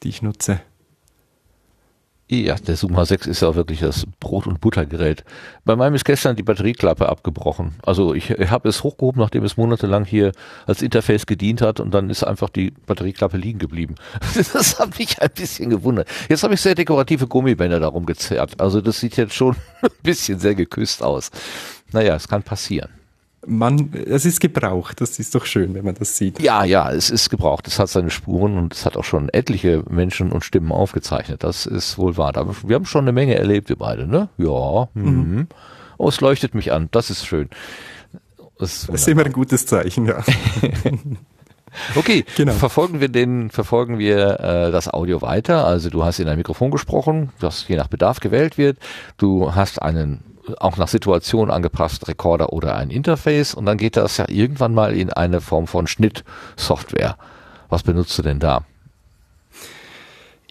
die 0.03 0.09
ich 0.09 0.22
nutze. 0.22 0.61
Ja, 2.28 2.57
der 2.57 2.74
Zoom 2.74 2.97
H6 2.97 3.28
ist 3.28 3.43
ja 3.43 3.55
wirklich 3.55 3.78
das 3.80 4.05
Brot- 4.18 4.49
und 4.49 4.61
Buttergerät. 4.61 5.22
Bei 5.64 5.76
meinem 5.76 5.95
ist 5.95 6.05
gestern 6.05 6.34
die 6.34 6.43
Batterieklappe 6.43 7.09
abgebrochen. 7.09 7.76
Also 7.84 8.14
ich, 8.14 8.30
ich 8.30 8.51
habe 8.51 8.68
es 8.68 8.82
hochgehoben, 8.82 9.20
nachdem 9.20 9.45
es 9.45 9.57
monatelang 9.57 10.05
hier 10.05 10.32
als 10.66 10.82
Interface 10.82 11.26
gedient 11.26 11.61
hat 11.61 11.78
und 11.78 11.93
dann 11.95 12.11
ist 12.11 12.24
einfach 12.24 12.49
die 12.49 12.72
Batterieklappe 12.87 13.37
liegen 13.37 13.61
geblieben. 13.61 13.95
Das 14.53 14.80
hat 14.80 14.99
mich 14.99 15.22
ein 15.22 15.30
bisschen 15.34 15.70
gewundert. 15.70 16.09
Jetzt 16.28 16.43
habe 16.43 16.55
ich 16.55 16.61
sehr 16.61 16.74
dekorative 16.74 17.28
Gummibänder 17.28 17.78
darum 17.78 18.07
gezerrt. 18.07 18.61
Also 18.61 18.80
das 18.80 18.99
sieht 18.99 19.16
jetzt 19.16 19.34
schon 19.34 19.55
ein 19.82 19.91
bisschen 20.03 20.41
sehr 20.41 20.57
geküsst 20.57 21.05
aus. 21.05 21.30
Naja, 21.93 22.16
es 22.16 22.26
kann 22.26 22.43
passieren 22.43 22.91
man, 23.47 23.92
es 23.92 24.24
ist 24.24 24.40
gebraucht. 24.40 25.01
Das 25.01 25.18
ist 25.18 25.34
doch 25.34 25.47
schön, 25.47 25.74
wenn 25.74 25.84
man 25.84 25.94
das 25.94 26.16
sieht. 26.16 26.40
Ja, 26.40 26.64
ja, 26.64 26.90
es 26.90 27.11
ist 27.11 27.30
gebraucht. 27.30 27.66
Es 27.68 27.78
hat 27.78 27.88
seine 27.88 28.11
Spuren 28.11 28.59
und 28.59 28.74
es 28.74 28.84
hat 28.84 28.97
auch 28.97 29.05
schon 29.05 29.28
etliche 29.28 29.82
Menschen 29.88 30.32
und 30.32 30.44
Stimmen 30.44 30.72
aufgezeichnet. 30.72 31.44
Das 31.44 31.66
ist 31.66 31.99
wohl 31.99 32.16
wahr. 32.16 32.32
Wir 32.66 32.74
haben 32.74 32.86
schon 32.86 33.05
eine 33.05 33.12
Menge 33.12 33.36
erlebt, 33.36 33.68
wir 33.68 33.76
beide, 33.76 34.07
ne? 34.07 34.28
Ja. 34.38 34.88
Mhm. 34.94 35.05
mhm. 35.05 35.47
Oh, 35.99 36.09
es 36.09 36.20
leuchtet 36.20 36.55
mich 36.55 36.72
an. 36.72 36.88
Das 36.90 37.09
ist 37.09 37.24
schön. 37.24 37.49
Das 38.59 38.74
ist, 38.74 38.88
das 38.88 39.01
ist 39.03 39.09
immer 39.09 39.24
ein 39.24 39.32
gutes 39.32 39.66
Zeichen, 39.66 40.07
ja. 40.07 40.22
Okay, 41.94 42.24
genau. 42.36 42.53
verfolgen 42.53 43.01
wir 43.01 43.09
den, 43.09 43.51
verfolgen 43.51 43.99
wir 43.99 44.40
äh, 44.40 44.72
das 44.72 44.88
Audio 44.88 45.20
weiter. 45.20 45.66
Also 45.66 45.90
du 45.90 46.05
hast 46.05 46.18
in 46.18 46.28
ein 46.28 46.38
Mikrofon 46.38 46.70
gesprochen, 46.70 47.30
das 47.38 47.68
je 47.68 47.76
nach 47.76 47.88
Bedarf 47.88 48.20
gewählt 48.20 48.57
wird. 48.57 48.78
Du 49.18 49.55
hast 49.55 49.82
einen 49.82 50.24
auch 50.59 50.76
nach 50.76 50.88
Situation 50.88 51.51
angepasst 51.51 52.09
Rekorder 52.09 52.53
oder 52.53 52.76
ein 52.76 52.90
Interface 52.90 53.55
und 53.55 53.66
dann 53.66 53.78
geht 53.78 53.97
das 53.97 54.16
ja 54.16 54.26
irgendwann 54.28 54.74
mal 54.74 54.97
in 54.97 55.12
eine 55.12 55.40
Form 55.40 55.66
von 55.66 55.86
Schnittsoftware. 55.86 57.16
Was 57.68 57.82
benutzt 57.82 58.16
du 58.18 58.22
denn 58.22 58.38
da? 58.38 58.64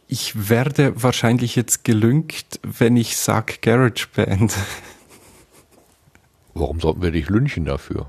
Ich 0.07 0.49
werde 0.49 1.01
wahrscheinlich 1.01 1.55
jetzt 1.55 1.83
gelüngt, 1.83 2.59
wenn 2.61 2.95
ich 2.95 3.17
sage 3.17 3.55
GarageBand. 3.61 4.53
Warum 6.53 6.79
sollten 6.79 7.01
wir 7.01 7.11
dich 7.11 7.29
lünchen 7.29 7.65
dafür? 7.65 8.05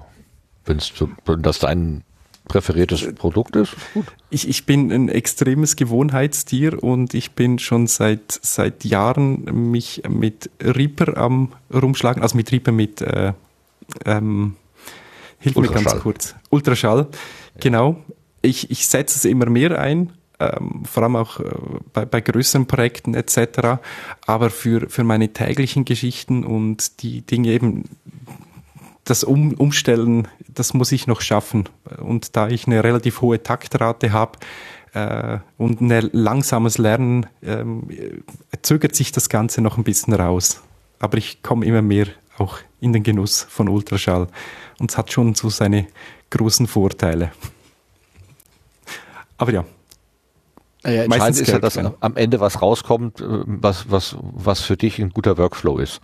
Wenn's, 0.64 0.92
wenn 1.24 1.42
das 1.42 1.58
dein 1.58 2.04
präferiertes 2.48 3.14
Produkt 3.14 3.56
ist, 3.56 3.76
gut. 3.94 4.06
Ich, 4.30 4.48
ich 4.48 4.66
bin 4.66 4.92
ein 4.92 5.08
extremes 5.08 5.76
Gewohnheitstier 5.76 6.82
und 6.82 7.14
ich 7.14 7.32
bin 7.32 7.58
schon 7.58 7.86
seit, 7.86 8.38
seit 8.42 8.84
Jahren 8.84 9.70
mich 9.70 10.02
mit 10.08 10.50
Reaper 10.62 11.16
am 11.16 11.52
rumschlagen, 11.72 12.22
also 12.22 12.36
mit 12.36 12.52
Reaper 12.52 12.72
mit, 12.72 13.00
äh, 13.00 13.32
ähm, 14.04 14.56
hilf 15.38 15.56
mir 15.56 15.68
ganz 15.68 15.98
kurz, 16.00 16.34
Ultraschall, 16.50 17.08
ja. 17.10 17.60
genau. 17.60 17.96
Ich, 18.42 18.70
ich 18.70 18.86
setze 18.86 19.16
es 19.16 19.24
immer 19.24 19.46
mehr 19.46 19.80
ein, 19.80 20.12
ähm, 20.38 20.84
vor 20.84 21.02
allem 21.02 21.16
auch 21.16 21.40
äh, 21.40 21.44
bei, 21.92 22.04
bei 22.04 22.20
größeren 22.20 22.66
Projekten 22.66 23.14
etc. 23.14 23.80
Aber 24.26 24.50
für, 24.50 24.88
für 24.88 25.04
meine 25.04 25.32
täglichen 25.32 25.84
Geschichten 25.84 26.44
und 26.44 27.02
die 27.02 27.22
Dinge 27.22 27.50
eben, 27.50 27.84
das 29.06 29.24
um, 29.24 29.54
Umstellen, 29.54 30.28
das 30.48 30.74
muss 30.74 30.92
ich 30.92 31.06
noch 31.06 31.20
schaffen. 31.20 31.68
Und 31.98 32.36
da 32.36 32.48
ich 32.48 32.66
eine 32.66 32.84
relativ 32.84 33.22
hohe 33.22 33.42
Taktrate 33.42 34.12
habe 34.12 34.38
äh, 34.92 35.38
und 35.56 35.80
ein 35.80 36.10
langsames 36.12 36.76
Lernen, 36.76 37.26
ähm, 37.42 37.88
zögert 38.62 38.94
sich 38.94 39.12
das 39.12 39.28
Ganze 39.28 39.62
noch 39.62 39.78
ein 39.78 39.84
bisschen 39.84 40.12
raus. 40.12 40.60
Aber 40.98 41.16
ich 41.18 41.42
komme 41.42 41.64
immer 41.64 41.82
mehr 41.82 42.08
auch 42.36 42.58
in 42.80 42.92
den 42.92 43.04
Genuss 43.04 43.46
von 43.48 43.68
Ultraschall. 43.68 44.26
Und 44.78 44.90
es 44.90 44.98
hat 44.98 45.12
schon 45.12 45.34
so 45.34 45.48
seine 45.48 45.86
großen 46.30 46.66
Vorteile. 46.66 47.32
Aber 49.38 49.52
ja, 49.52 49.64
ja, 50.84 51.04
entscheidend 51.04 51.40
ist 51.40 51.48
ja, 51.48 51.58
dass 51.58 51.78
am 51.78 52.16
Ende 52.16 52.40
was 52.40 52.60
rauskommt, 52.60 53.20
äh, 53.20 53.24
was, 53.46 53.90
was, 53.90 54.16
was 54.20 54.60
für 54.60 54.76
dich 54.76 54.98
ein 54.98 55.10
guter 55.10 55.38
Workflow 55.38 55.78
ist. 55.78 56.00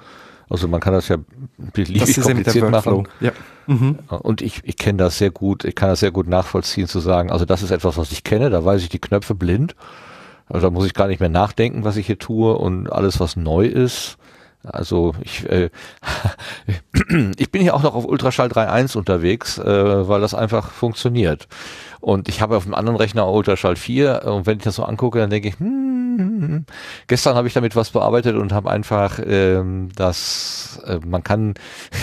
Also 0.52 0.68
man 0.68 0.80
kann 0.80 0.92
das 0.92 1.08
ja 1.08 1.16
beliebig 1.56 2.20
kompliziert 2.20 2.70
machen. 2.70 3.08
Ja. 3.20 3.32
Mhm. 3.66 4.00
Und 4.08 4.42
ich, 4.42 4.60
ich 4.64 4.76
kenne 4.76 4.98
das 4.98 5.16
sehr 5.16 5.30
gut, 5.30 5.64
ich 5.64 5.74
kann 5.74 5.88
das 5.88 6.00
sehr 6.00 6.10
gut 6.10 6.28
nachvollziehen 6.28 6.86
zu 6.86 7.00
sagen, 7.00 7.30
also 7.30 7.46
das 7.46 7.62
ist 7.62 7.70
etwas, 7.70 7.96
was 7.96 8.12
ich 8.12 8.22
kenne, 8.22 8.50
da 8.50 8.62
weiß 8.62 8.82
ich 8.82 8.90
die 8.90 8.98
Knöpfe 8.98 9.34
blind. 9.34 9.74
Also 10.48 10.66
da 10.66 10.70
muss 10.70 10.84
ich 10.84 10.92
gar 10.92 11.08
nicht 11.08 11.20
mehr 11.20 11.30
nachdenken, 11.30 11.84
was 11.84 11.96
ich 11.96 12.06
hier 12.06 12.18
tue 12.18 12.54
und 12.54 12.92
alles, 12.92 13.18
was 13.18 13.36
neu 13.36 13.64
ist, 13.64 14.18
also 14.64 15.14
ich, 15.22 15.48
äh, 15.50 15.70
ich 17.38 17.50
bin 17.50 17.62
hier 17.62 17.74
auch 17.74 17.82
noch 17.82 17.94
auf 17.94 18.04
Ultraschall 18.04 18.48
3.1 18.48 18.96
unterwegs, 18.96 19.58
äh, 19.58 20.08
weil 20.08 20.20
das 20.20 20.34
einfach 20.34 20.70
funktioniert. 20.70 21.48
Und 22.00 22.28
ich 22.28 22.40
habe 22.40 22.56
auf 22.56 22.64
einem 22.64 22.74
anderen 22.74 22.96
Rechner 22.96 23.28
Ultraschall 23.28 23.76
4 23.76 24.22
und 24.26 24.46
wenn 24.46 24.58
ich 24.58 24.64
das 24.64 24.76
so 24.76 24.84
angucke, 24.84 25.18
dann 25.18 25.30
denke 25.30 25.48
ich, 25.48 25.58
hm. 25.58 25.91
Gestern 27.06 27.36
habe 27.36 27.48
ich 27.48 27.54
damit 27.54 27.76
was 27.76 27.90
bearbeitet 27.90 28.36
und 28.36 28.52
habe 28.52 28.70
einfach, 28.70 29.20
ähm, 29.24 29.90
dass 29.94 30.80
äh, 30.84 30.98
man 31.04 31.22
kann 31.22 31.54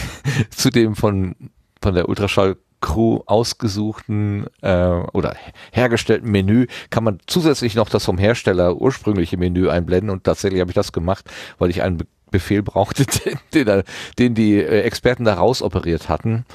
zu 0.49 0.69
dem 0.69 0.95
von, 0.95 1.35
von 1.81 1.93
der 1.93 2.09
Ultraschall 2.09 2.57
Crew 2.81 3.19
ausgesuchten 3.25 4.47
äh, 4.61 4.87
oder 5.13 5.35
hergestellten 5.71 6.31
Menü 6.31 6.67
kann 6.89 7.03
man 7.03 7.19
zusätzlich 7.27 7.75
noch 7.75 7.89
das 7.89 8.05
vom 8.05 8.17
Hersteller 8.17 8.77
ursprüngliche 8.77 9.37
Menü 9.37 9.69
einblenden 9.69 10.09
und 10.09 10.23
tatsächlich 10.23 10.61
habe 10.61 10.71
ich 10.71 10.75
das 10.75 10.93
gemacht, 10.93 11.29
weil 11.57 11.69
ich 11.69 11.81
einen 11.81 12.03
Befehl 12.31 12.63
brauchte, 12.63 13.05
den, 13.53 13.65
den, 13.65 13.83
den 14.17 14.35
die 14.35 14.55
äh, 14.55 14.81
Experten 14.81 15.25
da 15.25 15.33
rausoperiert 15.35 16.09
hatten. 16.09 16.45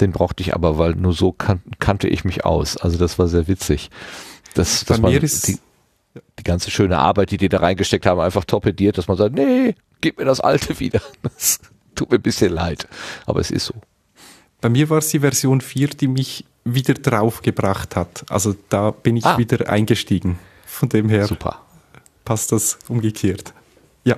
Den 0.00 0.12
brauchte 0.12 0.42
ich 0.42 0.54
aber, 0.54 0.78
weil 0.78 0.94
nur 0.94 1.12
so 1.12 1.32
kan 1.32 1.62
kannte 1.78 2.08
ich 2.08 2.24
mich 2.24 2.44
aus. 2.44 2.76
Also 2.76 2.98
das 2.98 3.18
war 3.18 3.28
sehr 3.28 3.48
witzig. 3.48 3.90
Das, 4.54 4.84
dass 4.84 5.00
man 5.00 5.12
die, 5.12 5.58
die 6.38 6.44
ganze 6.44 6.70
schöne 6.70 6.98
Arbeit, 6.98 7.30
die 7.30 7.36
die 7.36 7.48
da 7.48 7.58
reingesteckt 7.58 8.06
haben, 8.06 8.20
einfach 8.20 8.44
torpediert, 8.44 8.98
dass 8.98 9.08
man 9.08 9.16
sagt, 9.16 9.34
nee, 9.34 9.74
gib 10.00 10.18
mir 10.18 10.24
das 10.24 10.40
alte 10.40 10.78
wieder. 10.80 11.00
Das 11.22 11.60
tut 11.94 12.10
mir 12.10 12.16
ein 12.16 12.22
bisschen 12.22 12.52
leid. 12.52 12.88
Aber 13.26 13.40
es 13.40 13.50
ist 13.50 13.66
so. 13.66 13.74
Bei 14.60 14.68
mir 14.68 14.88
war 14.88 14.98
es 14.98 15.08
die 15.08 15.20
Version 15.20 15.60
4, 15.60 15.88
die 15.88 16.08
mich 16.08 16.44
wieder 16.64 16.94
draufgebracht 16.94 17.96
hat. 17.96 18.24
Also 18.28 18.54
da 18.68 18.90
bin 18.90 19.16
ich 19.16 19.24
ah. 19.24 19.38
wieder 19.38 19.68
eingestiegen. 19.68 20.38
Von 20.64 20.88
dem 20.88 21.08
her 21.08 21.26
Super. 21.26 21.60
passt 22.24 22.52
das 22.52 22.78
umgekehrt. 22.88 23.52
Ja, 24.02 24.16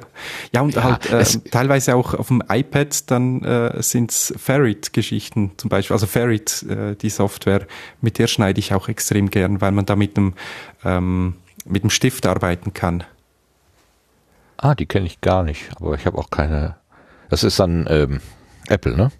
ja 0.54 0.60
und 0.60 0.74
ja, 0.74 0.84
halt 0.84 1.10
äh, 1.10 1.24
teilweise 1.50 1.96
auch 1.96 2.14
auf 2.14 2.28
dem 2.28 2.42
iPad 2.48 3.10
dann 3.10 3.42
äh, 3.42 3.82
sind 3.82 4.12
Ferret-Geschichten 4.12 5.52
zum 5.56 5.70
Beispiel, 5.70 5.94
also 5.94 6.06
Ferret, 6.06 6.64
äh, 6.68 6.94
die 6.94 7.10
Software, 7.10 7.66
mit 8.00 8.18
der 8.18 8.28
schneide 8.28 8.60
ich 8.60 8.74
auch 8.74 8.88
extrem 8.88 9.30
gern, 9.30 9.60
weil 9.60 9.72
man 9.72 9.84
da 9.84 9.96
mit 9.96 10.16
dem, 10.16 10.34
ähm, 10.84 11.34
mit 11.64 11.82
dem 11.82 11.90
Stift 11.90 12.26
arbeiten 12.26 12.72
kann. 12.74 13.04
Ah, 14.56 14.74
die 14.74 14.86
kenne 14.86 15.06
ich 15.06 15.20
gar 15.20 15.42
nicht, 15.42 15.70
aber 15.76 15.94
ich 15.94 16.06
habe 16.06 16.18
auch 16.18 16.30
keine. 16.30 16.76
Das 17.28 17.44
ist 17.44 17.58
dann 17.58 17.86
ähm, 17.88 18.20
Apple, 18.68 18.96
ne? 18.96 19.10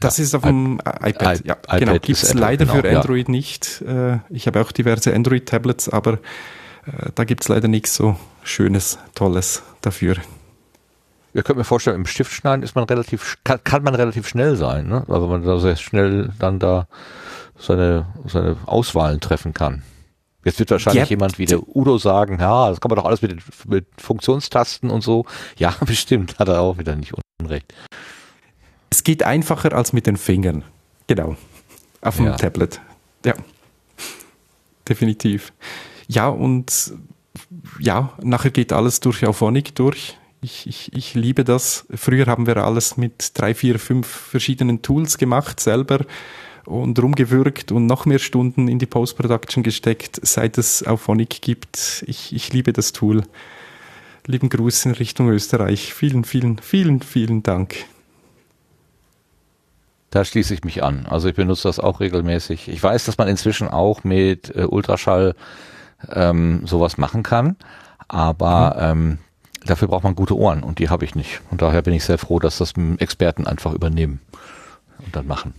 Das 0.00 0.16
ja, 0.16 0.24
ist 0.24 0.34
auf 0.34 0.42
dem 0.42 0.80
I 0.80 1.10
iPad, 1.10 1.40
I 1.40 1.48
ja, 1.48 1.54
iPad 1.54 1.78
genau. 1.78 1.92
Gibt 1.92 2.08
es 2.22 2.32
leider 2.32 2.64
genau, 2.64 2.80
für 2.80 2.96
Android 2.96 3.28
ja. 3.28 3.32
nicht. 3.32 3.82
Äh, 3.82 4.18
ich 4.30 4.46
habe 4.46 4.60
auch 4.60 4.72
diverse 4.72 5.14
Android-Tablets, 5.14 5.90
aber 5.90 6.14
äh, 6.86 7.10
da 7.14 7.24
gibt 7.24 7.42
es 7.42 7.48
leider 7.48 7.68
nichts 7.68 7.94
so 7.96 8.16
Schönes, 8.42 8.98
Tolles 9.14 9.62
dafür. 9.82 10.16
Ihr 11.34 11.42
könnt 11.42 11.58
mir 11.58 11.64
vorstellen, 11.64 11.96
im 11.96 12.06
Stift 12.06 12.32
schneiden 12.32 12.62
ist 12.62 12.74
man 12.74 12.84
relativ, 12.84 13.38
kann, 13.44 13.62
kann 13.62 13.82
man 13.82 13.94
relativ 13.94 14.26
schnell 14.26 14.56
sein, 14.56 14.88
ne? 14.88 15.04
weil 15.06 15.20
man 15.20 15.44
da 15.44 15.58
sehr 15.58 15.76
schnell 15.76 16.32
dann 16.38 16.58
da 16.58 16.88
seine, 17.58 18.06
seine 18.26 18.56
Auswahlen 18.66 19.20
treffen 19.20 19.54
kann. 19.54 19.82
Jetzt 20.44 20.58
wird 20.58 20.70
wahrscheinlich 20.70 21.02
yep. 21.02 21.10
jemand 21.10 21.38
wie 21.38 21.44
der 21.44 21.60
Udo 21.76 21.98
sagen, 21.98 22.38
ja, 22.40 22.70
das 22.70 22.80
kann 22.80 22.88
man 22.88 22.96
doch 22.96 23.04
alles 23.04 23.20
mit, 23.20 23.32
den, 23.32 23.42
mit 23.66 23.86
Funktionstasten 23.98 24.90
und 24.90 25.02
so. 25.02 25.26
Ja, 25.56 25.74
bestimmt, 25.86 26.38
hat 26.38 26.48
er 26.48 26.60
auch 26.60 26.78
wieder 26.78 26.96
nicht 26.96 27.12
unrecht. 27.40 27.74
Es 28.88 29.04
geht 29.04 29.22
einfacher 29.22 29.74
als 29.74 29.92
mit 29.92 30.06
den 30.06 30.16
Fingern. 30.16 30.64
Genau. 31.06 31.36
Auf 32.00 32.16
dem 32.16 32.26
ja. 32.26 32.36
Tablet. 32.36 32.80
Ja. 33.24 33.34
Definitiv. 34.88 35.52
Ja, 36.08 36.28
und 36.28 36.94
ja, 37.78 38.12
nachher 38.22 38.50
geht 38.50 38.72
alles 38.72 39.00
durch 39.00 39.24
Auphonic 39.26 39.74
durch. 39.74 40.16
Ich, 40.40 40.66
ich, 40.66 40.92
ich 40.94 41.14
liebe 41.14 41.44
das. 41.44 41.86
Früher 41.94 42.26
haben 42.26 42.46
wir 42.46 42.56
alles 42.56 42.96
mit 42.96 43.38
drei, 43.38 43.54
vier, 43.54 43.78
fünf 43.78 44.06
verschiedenen 44.06 44.80
Tools 44.80 45.18
gemacht, 45.18 45.60
selber 45.60 46.00
und 46.70 46.98
rumgewürgt 46.98 47.72
und 47.72 47.86
noch 47.86 48.06
mehr 48.06 48.18
Stunden 48.18 48.68
in 48.68 48.78
die 48.78 48.86
Post-Production 48.86 49.62
gesteckt, 49.62 50.20
seit 50.22 50.56
es 50.56 50.86
Auphonic 50.86 51.42
gibt. 51.42 52.04
Ich, 52.06 52.34
ich 52.34 52.52
liebe 52.52 52.72
das 52.72 52.92
Tool. 52.92 53.22
Lieben 54.26 54.48
Gruß 54.48 54.86
in 54.86 54.92
Richtung 54.92 55.28
Österreich. 55.28 55.92
Vielen, 55.92 56.24
vielen, 56.24 56.58
vielen, 56.58 57.02
vielen 57.02 57.42
Dank. 57.42 57.74
Da 60.10 60.24
schließe 60.24 60.54
ich 60.54 60.64
mich 60.64 60.82
an. 60.82 61.06
Also 61.06 61.28
ich 61.28 61.34
benutze 61.34 61.68
das 61.68 61.80
auch 61.80 62.00
regelmäßig. 62.00 62.68
Ich 62.68 62.82
weiß, 62.82 63.04
dass 63.04 63.18
man 63.18 63.28
inzwischen 63.28 63.68
auch 63.68 64.04
mit 64.04 64.54
äh, 64.54 64.64
Ultraschall 64.64 65.34
ähm, 66.08 66.66
sowas 66.66 66.98
machen 66.98 67.22
kann. 67.22 67.56
Aber 68.08 68.94
mhm. 68.94 69.10
ähm, 69.10 69.18
dafür 69.64 69.88
braucht 69.88 70.04
man 70.04 70.14
gute 70.14 70.36
Ohren 70.36 70.62
und 70.62 70.78
die 70.78 70.88
habe 70.88 71.04
ich 71.04 71.14
nicht. 71.14 71.40
Und 71.50 71.62
daher 71.62 71.82
bin 71.82 71.94
ich 71.94 72.04
sehr 72.04 72.18
froh, 72.18 72.38
dass 72.38 72.58
das 72.58 72.74
Experten 72.98 73.46
einfach 73.46 73.72
übernehmen 73.72 74.20
und 74.98 75.14
dann 75.16 75.26
machen 75.26 75.54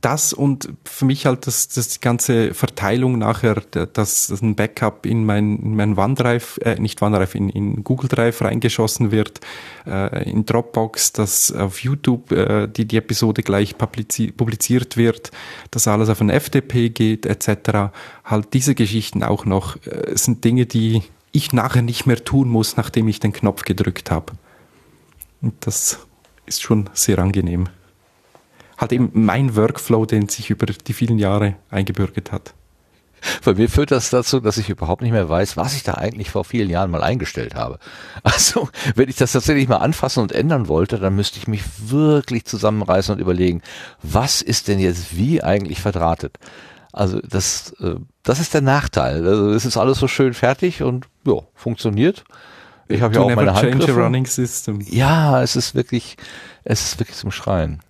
das 0.00 0.32
und 0.32 0.72
für 0.84 1.04
mich 1.04 1.26
halt 1.26 1.46
das, 1.46 1.68
das 1.68 1.88
die 1.88 2.00
ganze 2.00 2.54
Verteilung 2.54 3.18
nachher, 3.18 3.56
dass, 3.70 4.28
dass 4.28 4.42
ein 4.42 4.54
Backup 4.54 5.04
in 5.04 5.24
mein, 5.24 5.58
in 5.58 5.76
mein 5.76 5.98
OneDrive, 5.98 6.58
äh, 6.62 6.76
nicht 6.80 7.02
OneDrive, 7.02 7.34
in, 7.34 7.48
in 7.50 7.84
Google 7.84 8.08
Drive 8.08 8.40
reingeschossen 8.40 9.10
wird, 9.10 9.40
äh, 9.86 10.30
in 10.30 10.46
Dropbox, 10.46 11.12
dass 11.12 11.52
auf 11.52 11.82
YouTube 11.82 12.32
äh, 12.32 12.66
die, 12.66 12.86
die 12.86 12.96
Episode 12.96 13.42
gleich 13.42 13.76
publiziert 13.76 14.96
wird, 14.96 15.30
dass 15.70 15.86
alles 15.86 16.08
auf 16.08 16.20
ein 16.20 16.30
FTP 16.30 16.88
geht, 16.88 17.26
etc. 17.26 17.92
Halt 18.24 18.54
diese 18.54 18.74
Geschichten 18.74 19.22
auch 19.22 19.44
noch, 19.44 19.76
äh, 19.84 20.16
sind 20.16 20.44
Dinge, 20.44 20.66
die 20.66 21.02
ich 21.32 21.52
nachher 21.52 21.82
nicht 21.82 22.06
mehr 22.06 22.24
tun 22.24 22.48
muss, 22.48 22.76
nachdem 22.76 23.06
ich 23.08 23.20
den 23.20 23.32
Knopf 23.32 23.64
gedrückt 23.64 24.10
habe. 24.10 24.32
Und 25.42 25.54
das 25.60 25.98
ist 26.46 26.62
schon 26.62 26.88
sehr 26.94 27.18
angenehm 27.18 27.68
halt 28.80 28.92
eben 28.92 29.10
mein 29.12 29.54
Workflow, 29.56 30.06
den 30.06 30.28
sich 30.28 30.50
über 30.50 30.66
die 30.66 30.92
vielen 30.92 31.18
Jahre 31.18 31.56
eingebürgert 31.70 32.32
hat. 32.32 32.54
Bei 33.44 33.54
mir 33.54 33.68
führt 33.68 33.90
das 33.90 34.08
dazu, 34.08 34.40
dass 34.40 34.56
ich 34.56 34.70
überhaupt 34.70 35.02
nicht 35.02 35.12
mehr 35.12 35.28
weiß, 35.28 35.58
was 35.58 35.74
ich 35.74 35.82
da 35.82 35.94
eigentlich 35.94 36.30
vor 36.30 36.44
vielen 36.44 36.70
Jahren 36.70 36.90
mal 36.90 37.02
eingestellt 37.02 37.54
habe. 37.54 37.78
Also, 38.22 38.68
wenn 38.94 39.08
ich 39.08 39.16
das 39.16 39.32
tatsächlich 39.32 39.68
mal 39.68 39.76
anfassen 39.76 40.22
und 40.22 40.32
ändern 40.32 40.68
wollte, 40.68 40.98
dann 40.98 41.16
müsste 41.16 41.38
ich 41.38 41.46
mich 41.46 41.62
wirklich 41.78 42.44
zusammenreißen 42.44 43.14
und 43.14 43.20
überlegen, 43.20 43.62
was 44.02 44.40
ist 44.40 44.68
denn 44.68 44.78
jetzt 44.78 45.16
wie 45.16 45.42
eigentlich 45.42 45.80
verdrahtet? 45.80 46.38
Also, 46.92 47.20
das, 47.20 47.72
äh, 47.80 47.96
das 48.22 48.40
ist 48.40 48.54
der 48.54 48.62
Nachteil. 48.62 49.26
Also, 49.26 49.50
es 49.50 49.64
ist 49.64 49.76
alles 49.76 49.98
so 49.98 50.08
schön 50.08 50.32
fertig 50.32 50.82
und 50.82 51.06
ja, 51.26 51.40
funktioniert. 51.54 52.24
Ich 52.88 53.02
habe 53.02 53.14
ja 53.14 53.20
auch 53.20 53.28
meine 53.36 53.54
Handgriffe. 53.54 53.92
Ja, 54.90 55.42
es 55.42 55.56
ist 55.56 55.74
wirklich, 55.74 56.16
es 56.64 56.82
ist 56.82 56.98
wirklich 56.98 57.16
zum 57.16 57.30
Schreien. 57.30 57.80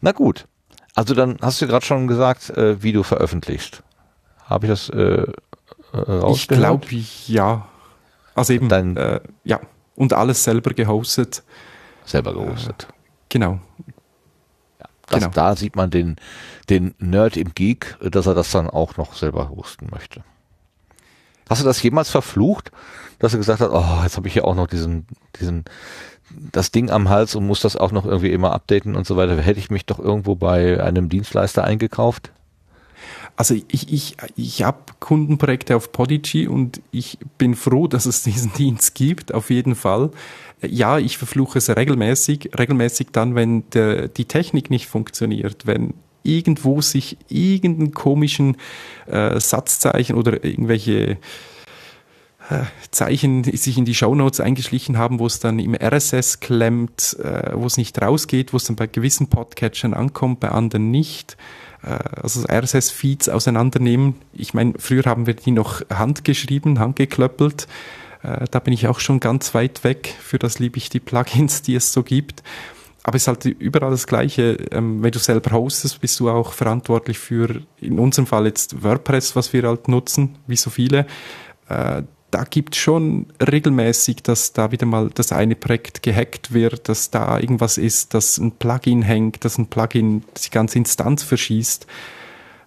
Na 0.00 0.12
gut. 0.12 0.46
Also 0.94 1.14
dann 1.14 1.38
hast 1.40 1.60
du 1.62 1.66
gerade 1.66 1.84
schon 1.84 2.06
gesagt, 2.06 2.50
äh, 2.50 2.82
wie 2.82 2.92
du 2.92 3.02
veröffentlichst. 3.02 3.82
Habe 4.44 4.66
ich 4.66 4.70
das 4.70 4.88
äh, 4.90 5.26
äh 5.92 6.32
Ich 6.32 6.48
glaube, 6.48 6.86
ja. 7.26 7.68
Also 8.34 8.52
eben, 8.52 8.68
Dein, 8.68 8.96
äh, 8.96 9.20
ja. 9.44 9.60
Und 9.94 10.12
alles 10.12 10.44
selber 10.44 10.72
gehostet. 10.72 11.42
Selber 12.04 12.32
gehostet. 12.32 12.84
Äh, 12.88 12.92
genau. 13.28 13.60
Das, 15.08 15.20
genau. 15.20 15.32
Da 15.32 15.56
sieht 15.56 15.76
man 15.76 15.90
den, 15.90 16.16
den 16.68 16.94
Nerd 16.98 17.36
im 17.36 17.54
Geek, 17.54 17.96
dass 18.00 18.26
er 18.26 18.34
das 18.34 18.50
dann 18.50 18.68
auch 18.68 18.96
noch 18.96 19.14
selber 19.14 19.50
hosten 19.50 19.88
möchte. 19.90 20.22
Hast 21.48 21.62
du 21.62 21.64
das 21.64 21.82
jemals 21.82 22.10
verflucht, 22.10 22.72
dass 23.18 23.32
du 23.32 23.38
gesagt 23.38 23.60
hast, 23.60 23.70
oh, 23.70 24.02
jetzt 24.02 24.16
habe 24.16 24.28
ich 24.28 24.34
hier 24.34 24.44
auch 24.44 24.54
noch 24.54 24.66
diesen, 24.66 25.06
diesen 25.40 25.64
das 26.52 26.70
Ding 26.70 26.90
am 26.90 27.08
Hals 27.08 27.34
und 27.34 27.46
muss 27.46 27.60
das 27.60 27.76
auch 27.76 27.92
noch 27.92 28.04
irgendwie 28.04 28.32
immer 28.32 28.52
updaten 28.52 28.96
und 28.96 29.06
so 29.06 29.16
weiter. 29.16 29.36
Hätte 29.40 29.60
ich 29.60 29.70
mich 29.70 29.86
doch 29.86 29.98
irgendwo 29.98 30.34
bei 30.34 30.82
einem 30.82 31.08
Dienstleister 31.08 31.64
eingekauft? 31.64 32.30
Also 33.36 33.54
ich, 33.54 33.92
ich, 33.92 34.16
ich 34.34 34.62
habe 34.64 34.78
Kundenprojekte 34.98 35.76
auf 35.76 35.92
Podigy 35.92 36.48
und 36.48 36.80
ich 36.90 37.18
bin 37.38 37.54
froh, 37.54 37.86
dass 37.86 38.06
es 38.06 38.24
diesen 38.24 38.52
Dienst 38.58 38.94
gibt, 38.94 39.32
auf 39.32 39.50
jeden 39.50 39.76
Fall. 39.76 40.10
Ja, 40.60 40.98
ich 40.98 41.18
verfluche 41.18 41.58
es 41.58 41.74
regelmäßig, 41.74 42.50
regelmäßig 42.58 43.08
dann, 43.12 43.36
wenn 43.36 43.70
der, 43.70 44.08
die 44.08 44.24
Technik 44.24 44.70
nicht 44.70 44.86
funktioniert, 44.88 45.66
wenn 45.66 45.94
irgendwo 46.24 46.80
sich 46.80 47.16
irgendeinen 47.28 47.92
komischen 47.94 48.56
äh, 49.06 49.38
Satzzeichen 49.38 50.16
oder 50.16 50.44
irgendwelche 50.44 51.18
Zeichen 52.90 53.44
sich 53.44 53.76
in 53.76 53.84
die 53.84 53.94
Shownotes 53.94 54.40
eingeschlichen 54.40 54.96
haben, 54.96 55.18
wo 55.18 55.26
es 55.26 55.38
dann 55.38 55.58
im 55.58 55.74
RSS 55.74 56.40
klemmt, 56.40 57.16
äh, 57.22 57.52
wo 57.54 57.66
es 57.66 57.76
nicht 57.76 58.00
rausgeht, 58.00 58.52
wo 58.52 58.56
es 58.56 58.64
dann 58.64 58.76
bei 58.76 58.86
gewissen 58.86 59.28
Podcatchern 59.28 59.92
ankommt, 59.92 60.40
bei 60.40 60.48
anderen 60.50 60.90
nicht. 60.90 61.36
Äh, 61.82 61.98
also 62.22 62.44
RSS-Feeds 62.48 63.28
auseinandernehmen. 63.28 64.14
Ich 64.32 64.54
meine, 64.54 64.74
früher 64.78 65.04
haben 65.04 65.26
wir 65.26 65.34
die 65.34 65.50
noch 65.50 65.82
handgeschrieben, 65.90 66.78
handgeklöppelt. 66.78 67.68
Äh, 68.22 68.46
da 68.50 68.58
bin 68.60 68.72
ich 68.72 68.88
auch 68.88 69.00
schon 69.00 69.20
ganz 69.20 69.54
weit 69.54 69.84
weg. 69.84 70.14
Für 70.18 70.38
das 70.38 70.58
liebe 70.58 70.78
ich 70.78 70.90
die 70.90 71.00
Plugins, 71.00 71.62
die 71.62 71.74
es 71.74 71.92
so 71.92 72.02
gibt. 72.02 72.42
Aber 73.02 73.16
es 73.16 73.22
ist 73.22 73.28
halt 73.28 73.44
überall 73.44 73.90
das 73.90 74.06
Gleiche. 74.06 74.56
Ähm, 74.70 75.02
wenn 75.02 75.12
du 75.12 75.18
selber 75.18 75.52
hostest, 75.52 76.00
bist 76.00 76.18
du 76.20 76.28
auch 76.28 76.52
verantwortlich 76.52 77.18
für, 77.18 77.62
in 77.80 77.98
unserem 77.98 78.26
Fall 78.26 78.46
jetzt 78.46 78.82
WordPress, 78.82 79.36
was 79.36 79.52
wir 79.52 79.62
halt 79.62 79.88
nutzen, 79.88 80.36
wie 80.46 80.56
so 80.56 80.70
viele. 80.70 81.06
Da 82.30 82.44
gibt 82.44 82.76
schon 82.76 83.26
regelmäßig, 83.40 84.22
dass 84.22 84.52
da 84.52 84.70
wieder 84.70 84.84
mal 84.84 85.10
das 85.14 85.32
eine 85.32 85.54
Projekt 85.54 86.02
gehackt 86.02 86.52
wird, 86.52 86.88
dass 86.88 87.10
da 87.10 87.38
irgendwas 87.38 87.78
ist, 87.78 88.12
dass 88.12 88.36
ein 88.36 88.52
Plugin 88.52 89.02
hängt, 89.02 89.44
dass 89.44 89.56
ein 89.56 89.68
Plugin 89.68 90.24
die 90.44 90.50
ganze 90.50 90.76
Instanz 90.78 91.22
verschießt. 91.22 91.86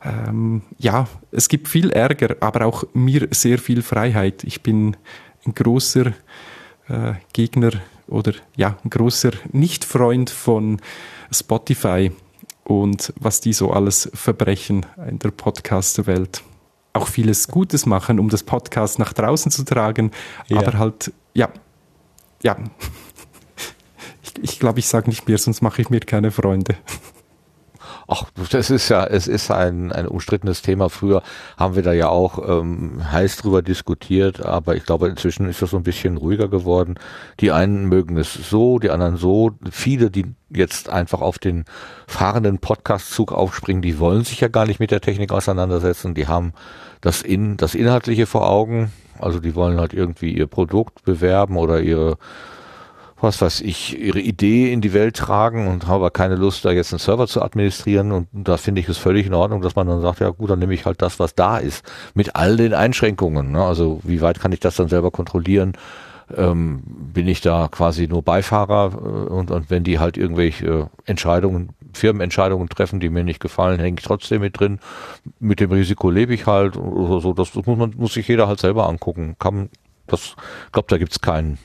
Ähm, 0.04 0.64
ja, 0.80 1.08
es 1.32 1.48
gibt 1.48 1.68
viel 1.68 1.92
Ärger, 1.92 2.38
aber 2.40 2.66
auch 2.66 2.86
mir 2.94 3.28
sehr 3.32 3.60
viel 3.60 3.84
Freiheit. 3.84 4.44
Ich 4.44 4.64
bin 4.64 4.98
ein 5.46 5.54
großer 5.54 6.08
äh, 6.88 7.14
Gegner 7.34 7.72
oder 8.08 8.34
ja, 8.56 8.78
ein 8.84 8.90
großer 8.90 9.32
Nicht-Freund 9.52 10.32
von 10.32 10.82
Spotify 11.32 12.12
und 12.64 13.14
was 13.20 13.42
die 13.42 13.54
so 13.54 13.72
alles 13.72 14.10
verbrechen 14.14 14.86
in 15.08 15.20
der 15.20 15.32
Podcast-Welt 15.32 16.44
auch 16.94 17.08
vieles 17.08 17.48
Gutes 17.48 17.86
machen, 17.86 18.20
um 18.20 18.30
das 18.30 18.44
Podcast 18.44 19.00
nach 19.00 19.14
draußen 19.14 19.52
zu 19.52 19.64
tragen. 19.64 20.12
Ja. 20.48 20.60
Aber 20.60 20.78
halt, 20.78 21.12
ja, 21.34 21.50
ja. 22.44 22.58
Ich 24.24 24.34
glaube, 24.34 24.46
ich, 24.54 24.60
glaub, 24.60 24.78
ich 24.78 24.88
sage 24.88 25.10
nicht 25.10 25.28
mehr, 25.28 25.38
sonst 25.38 25.62
mache 25.62 25.82
ich 25.82 25.90
mir 25.90 26.00
keine 26.00 26.32
Freunde. 26.32 26.76
Ach, 28.14 28.26
das 28.52 28.70
ist 28.70 28.90
ja, 28.90 29.06
es 29.06 29.30
ist 29.30 29.52
ein, 29.52 29.94
ein 29.94 30.06
umstrittenes 30.06 30.62
Thema. 30.62 30.90
Früher 30.90 31.24
haben 31.56 31.76
wir 31.76 31.82
da 31.82 31.94
ja 31.94 32.10
auch 32.10 32.46
ähm, 32.46 33.10
heiß 33.10 33.38
drüber 33.38 33.62
diskutiert, 33.62 34.46
aber 34.46 34.76
ich 34.76 34.84
glaube, 34.84 35.08
inzwischen 35.08 35.48
ist 35.48 35.62
das 35.62 35.70
so 35.70 35.78
ein 35.78 35.84
bisschen 35.84 36.18
ruhiger 36.18 36.50
geworden. 36.50 36.96
Die 37.40 37.54
einen 37.54 37.86
mögen 37.86 38.18
es 38.18 38.34
so, 38.34 38.80
die 38.80 38.90
anderen 38.90 39.16
so. 39.16 39.52
Viele, 39.72 40.12
die 40.12 40.26
jetzt 40.50 40.90
einfach 40.90 41.22
auf 41.22 41.40
den 41.40 41.64
fahrenden 42.06 42.60
Podcast-Zug 42.60 43.32
aufspringen, 43.32 43.82
die 43.82 43.98
wollen 43.98 44.26
sich 44.26 44.42
ja 44.42 44.50
gar 44.50 44.66
nicht 44.66 44.82
mit 44.82 44.92
der 44.92 45.00
Technik 45.00 45.32
auseinandersetzen. 45.32 46.14
Die 46.14 46.28
haben 46.28 46.52
das, 47.00 47.22
in, 47.22 47.56
das 47.56 47.76
Inhaltliche 47.76 48.26
vor 48.26 48.50
Augen. 48.50 48.92
Also 49.20 49.40
die 49.40 49.56
wollen 49.56 49.80
halt 49.80 49.94
irgendwie 49.94 50.34
ihr 50.34 50.48
Produkt 50.48 51.06
bewerben 51.06 51.56
oder 51.56 51.80
ihre 51.80 52.18
was 53.22 53.42
weiß 53.42 53.62
ich, 53.62 54.00
ihre 54.00 54.20
Idee 54.20 54.74
in 54.74 54.82
die 54.82 54.94
Welt 54.94 55.16
tragen 55.16 55.68
und 55.68 55.88
habe 55.88 56.10
keine 56.12 56.36
Lust, 56.36 56.66
da 56.66 56.72
jetzt 56.72 56.92
einen 56.92 57.00
Server 57.00 57.28
zu 57.28 57.42
administrieren. 57.42 58.12
Und 58.12 58.28
da 58.32 58.58
finde 58.58 58.82
ich 58.82 58.90
es 58.90 58.98
völlig 58.98 59.28
in 59.28 59.34
Ordnung, 59.34 59.62
dass 59.62 59.76
man 59.76 59.88
dann 59.88 60.02
sagt, 60.02 60.20
ja 60.20 60.30
gut, 60.30 60.50
dann 60.50 60.60
nehme 60.60 60.74
ich 60.74 60.86
halt 60.86 61.02
das, 61.02 61.20
was 61.20 61.36
da 61.36 61.58
ist, 61.58 61.86
mit 62.16 62.36
all 62.36 62.58
den 62.58 62.74
Einschränkungen. 62.74 63.52
Ne? 63.52 63.64
Also 63.64 64.00
wie 64.04 64.22
weit 64.22 64.40
kann 64.40 64.52
ich 64.52 64.60
das 64.60 64.76
dann 64.76 64.88
selber 64.88 65.12
kontrollieren? 65.12 65.74
Ähm, 66.36 66.82
bin 66.86 67.28
ich 67.28 67.42
da 67.42 67.68
quasi 67.70 68.08
nur 68.08 68.22
Beifahrer 68.22 68.92
äh, 68.94 69.30
und, 69.34 69.52
und 69.52 69.70
wenn 69.70 69.84
die 69.84 70.00
halt 70.00 70.18
irgendwelche 70.18 70.66
äh, 70.66 70.86
Entscheidungen, 71.06 71.70
Firmenentscheidungen 71.94 72.70
treffen, 72.70 73.02
die 73.02 73.10
mir 73.10 73.26
nicht 73.26 73.42
gefallen, 73.42 73.80
hänge 73.80 74.00
ich 74.00 74.06
trotzdem 74.06 74.42
mit 74.42 74.60
drin. 74.60 74.80
Mit 75.40 75.60
dem 75.60 75.72
Risiko 75.72 76.10
lebe 76.10 76.34
ich 76.34 76.48
halt 76.48 76.78
oder 76.78 77.20
so. 77.20 77.34
Das, 77.34 77.52
das 77.52 77.66
muss 77.66 77.78
man 77.78 77.94
muss 77.98 78.14
sich 78.14 78.28
jeder 78.30 78.48
halt 78.48 78.62
selber 78.62 78.88
angucken. 78.88 79.36
Kann 79.40 79.70
das, 80.08 80.36
glaube 80.72 80.88
da 80.90 80.98
gibt's 80.98 81.20
keinen 81.20 81.58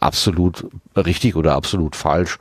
absolut 0.00 0.66
richtig 0.96 1.36
oder 1.36 1.54
absolut 1.54 1.96
falsch. 1.96 2.38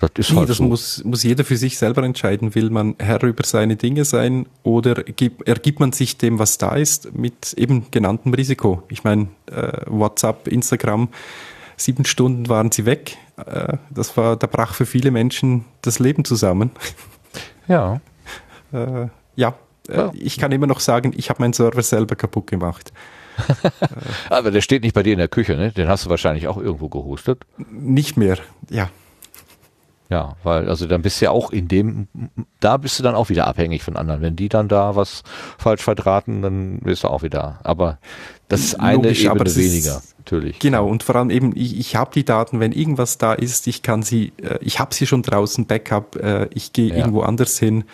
Das 0.00 0.10
ist 0.16 0.34
halt 0.34 0.48
das 0.48 0.56
so. 0.56 0.64
muss, 0.64 1.04
muss 1.04 1.22
jeder 1.22 1.44
für 1.44 1.56
sich 1.56 1.76
selber 1.78 2.02
entscheiden. 2.02 2.54
Will 2.54 2.70
man 2.70 2.94
Herr 2.98 3.22
über 3.22 3.44
seine 3.44 3.76
Dinge 3.76 4.04
sein 4.04 4.46
oder 4.62 4.94
gibt, 4.94 5.46
ergibt 5.46 5.78
man 5.78 5.92
sich 5.92 6.16
dem, 6.16 6.38
was 6.38 6.58
da 6.58 6.70
ist, 6.74 7.14
mit 7.14 7.52
eben 7.54 7.90
genanntem 7.90 8.32
Risiko? 8.32 8.82
Ich 8.88 9.04
meine, 9.04 9.28
äh, 9.50 9.72
WhatsApp, 9.86 10.48
Instagram, 10.48 11.08
sieben 11.76 12.04
Stunden 12.06 12.48
waren 12.48 12.70
sie 12.72 12.86
weg. 12.86 13.18
Äh, 13.44 13.76
das 13.90 14.16
war, 14.16 14.36
da 14.36 14.46
brach 14.46 14.74
für 14.74 14.86
viele 14.86 15.10
Menschen 15.10 15.64
das 15.82 15.98
Leben 15.98 16.24
zusammen. 16.24 16.70
Ja. 17.68 18.00
äh, 18.72 19.08
ja, 19.36 19.54
ja. 19.88 20.10
ich 20.14 20.38
kann 20.38 20.52
immer 20.52 20.66
noch 20.66 20.80
sagen, 20.80 21.12
ich 21.16 21.30
habe 21.30 21.42
meinen 21.42 21.52
Server 21.52 21.82
selber 21.82 22.16
kaputt 22.16 22.46
gemacht. 22.46 22.92
Aber 24.30 24.50
der 24.50 24.60
steht 24.60 24.82
nicht 24.82 24.94
bei 24.94 25.02
dir 25.02 25.12
in 25.12 25.18
der 25.18 25.28
Küche, 25.28 25.56
ne? 25.56 25.72
Den 25.72 25.88
hast 25.88 26.06
du 26.06 26.10
wahrscheinlich 26.10 26.48
auch 26.48 26.56
irgendwo 26.56 26.88
gehostet. 26.88 27.42
Nicht 27.70 28.16
mehr, 28.16 28.38
ja. 28.68 28.90
Ja, 30.10 30.34
weil, 30.42 30.68
also 30.68 30.86
dann 30.86 31.02
bist 31.02 31.20
du 31.20 31.26
ja 31.26 31.30
auch 31.30 31.52
in 31.52 31.68
dem, 31.68 32.08
da 32.58 32.78
bist 32.78 32.98
du 32.98 33.04
dann 33.04 33.14
auch 33.14 33.28
wieder 33.28 33.46
abhängig 33.46 33.84
von 33.84 33.96
anderen. 33.96 34.20
Wenn 34.22 34.34
die 34.34 34.48
dann 34.48 34.66
da 34.66 34.96
was 34.96 35.22
falsch 35.56 35.82
verdrahten, 35.82 36.42
dann 36.42 36.80
bist 36.80 37.04
du 37.04 37.08
auch 37.08 37.22
wieder. 37.22 37.60
Aber 37.62 37.98
das 38.48 38.60
ist 38.60 38.80
eine 38.80 38.96
Logisch, 38.96 39.20
Ebene 39.20 39.40
aber 39.40 39.54
weniger, 39.54 39.98
ist, 39.98 40.18
natürlich. 40.18 40.58
Genau, 40.58 40.88
und 40.88 41.04
vor 41.04 41.14
allem 41.14 41.30
eben, 41.30 41.52
ich, 41.54 41.78
ich 41.78 41.94
habe 41.94 42.10
die 42.12 42.24
Daten, 42.24 42.58
wenn 42.58 42.72
irgendwas 42.72 43.18
da 43.18 43.34
ist, 43.34 43.68
ich 43.68 43.82
kann 43.82 44.02
sie, 44.02 44.32
äh, 44.42 44.58
ich 44.60 44.80
habe 44.80 44.92
sie 44.92 45.06
schon 45.06 45.22
draußen, 45.22 45.66
Backup, 45.66 46.16
äh, 46.16 46.48
ich 46.54 46.72
gehe 46.72 46.88
ja. 46.88 46.96
irgendwo 46.96 47.20
anders 47.20 47.56
hin 47.60 47.84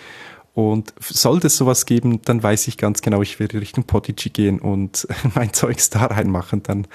und 0.57 0.95
sollte 0.99 1.49
es 1.49 1.59
sowas 1.59 1.85
geben, 1.85 2.23
dann 2.25 2.43
weiß 2.43 2.67
ich 2.69 2.79
ganz 2.79 3.03
genau, 3.03 3.21
ich 3.21 3.39
werde 3.39 3.61
Richtung 3.61 3.85
Podigy 3.85 4.31
gehen 4.31 4.59
und 4.59 5.07
mein 5.35 5.53
Zeugs 5.53 5.91
da 5.91 6.07
reinmachen, 6.07 6.63
dann 6.63 6.87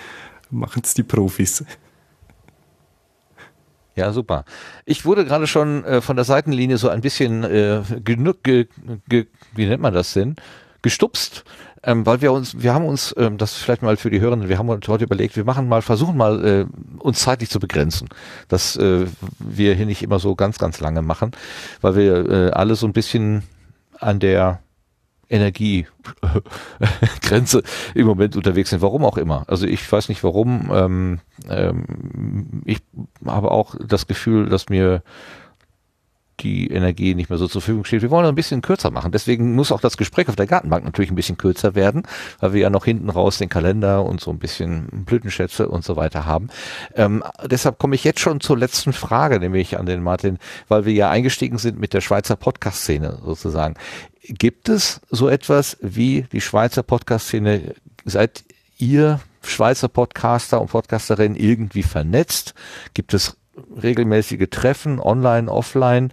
machen 0.49 0.81
es 0.83 0.95
die 0.95 1.03
Profis. 1.03 1.63
Ja, 3.95 4.13
super. 4.13 4.45
Ich 4.85 5.05
wurde 5.05 5.25
gerade 5.25 5.45
schon 5.45 5.85
äh, 5.85 6.01
von 6.01 6.15
der 6.15 6.25
Seitenlinie 6.25 6.79
so 6.79 6.89
ein 6.89 7.01
bisschen 7.01 7.43
äh, 7.43 7.83
ge, 8.03 8.67
ge, 9.07 9.27
wie 9.53 9.67
nennt 9.67 9.83
man 9.83 9.93
das 9.93 10.13
denn, 10.13 10.37
gestupst, 10.81 11.43
ähm, 11.83 12.05
weil 12.05 12.21
wir 12.21 12.31
uns, 12.31 12.61
wir 12.61 12.73
haben 12.73 12.85
uns, 12.85 13.13
ähm, 13.17 13.37
das 13.37 13.55
vielleicht 13.55 13.81
mal 13.81 13.97
für 13.97 14.09
die 14.09 14.21
Hörenden, 14.21 14.49
wir 14.49 14.57
haben 14.57 14.69
uns 14.69 14.87
heute 14.87 15.05
überlegt, 15.05 15.35
wir 15.35 15.45
machen 15.45 15.67
mal, 15.67 15.81
versuchen 15.81 16.15
mal, 16.15 16.45
äh, 16.45 16.65
uns 16.99 17.19
zeitlich 17.19 17.49
zu 17.49 17.59
begrenzen, 17.59 18.07
dass 18.47 18.75
äh, 18.75 19.07
wir 19.39 19.73
hier 19.73 19.85
nicht 19.85 20.03
immer 20.03 20.19
so 20.19 20.35
ganz, 20.35 20.59
ganz 20.59 20.79
lange 20.79 21.01
machen, 21.01 21.31
weil 21.81 21.95
wir 21.95 22.29
äh, 22.29 22.51
alle 22.51 22.75
so 22.75 22.85
ein 22.85 22.93
bisschen 22.93 23.43
an 23.99 24.19
der 24.19 24.61
Energiegrenze 25.31 27.63
im 27.95 28.05
Moment 28.05 28.35
unterwegs 28.35 28.69
sind. 28.69 28.81
Warum 28.81 29.05
auch 29.05 29.17
immer. 29.17 29.45
Also 29.47 29.65
ich 29.65 29.89
weiß 29.89 30.09
nicht 30.09 30.21
warum. 30.23 30.69
Ähm, 30.73 31.19
ähm, 31.49 32.61
ich 32.65 32.79
habe 33.25 33.49
auch 33.49 33.75
das 33.79 34.07
Gefühl, 34.07 34.49
dass 34.49 34.67
mir 34.69 35.03
die 36.41 36.67
Energie 36.67 37.15
nicht 37.15 37.29
mehr 37.29 37.39
so 37.39 37.47
zur 37.47 37.61
Verfügung 37.61 37.85
steht. 37.85 38.01
Wir 38.01 38.11
wollen 38.11 38.25
ein 38.25 38.35
bisschen 38.35 38.61
kürzer 38.61 38.91
machen. 38.91 39.11
Deswegen 39.11 39.53
muss 39.55 39.71
auch 39.71 39.81
das 39.81 39.97
Gespräch 39.97 40.27
auf 40.29 40.35
der 40.35 40.47
Gartenbank 40.47 40.83
natürlich 40.83 41.11
ein 41.11 41.15
bisschen 41.15 41.37
kürzer 41.37 41.75
werden, 41.75 42.03
weil 42.39 42.53
wir 42.53 42.61
ja 42.61 42.69
noch 42.69 42.85
hinten 42.85 43.09
raus 43.09 43.37
den 43.37 43.49
Kalender 43.49 44.03
und 44.05 44.21
so 44.21 44.31
ein 44.31 44.39
bisschen 44.39 44.87
Blütenschätze 45.05 45.67
und 45.67 45.83
so 45.83 45.95
weiter 45.95 46.25
haben. 46.25 46.49
Ähm, 46.95 47.23
deshalb 47.45 47.79
komme 47.79 47.95
ich 47.95 48.03
jetzt 48.03 48.19
schon 48.19 48.41
zur 48.41 48.57
letzten 48.57 48.93
Frage, 48.93 49.39
nämlich 49.39 49.77
an 49.77 49.85
den 49.85 50.03
Martin, 50.03 50.37
weil 50.67 50.85
wir 50.85 50.93
ja 50.93 51.09
eingestiegen 51.09 51.57
sind 51.57 51.79
mit 51.79 51.93
der 51.93 52.01
Schweizer 52.01 52.35
Podcast-Szene 52.35 53.19
sozusagen. 53.23 53.75
Gibt 54.23 54.69
es 54.69 55.01
so 55.09 55.29
etwas 55.29 55.77
wie 55.81 56.25
die 56.31 56.41
Schweizer 56.41 56.83
Podcast-Szene? 56.83 57.75
Seid 58.05 58.43
ihr 58.77 59.19
Schweizer 59.43 59.87
Podcaster 59.87 60.61
und 60.61 60.71
Podcasterinnen 60.71 61.35
irgendwie 61.35 61.83
vernetzt? 61.83 62.53
Gibt 62.93 63.13
es 63.13 63.37
regelmäßige 63.81 64.47
Treffen, 64.49 64.99
online, 64.99 65.51
offline. 65.51 66.11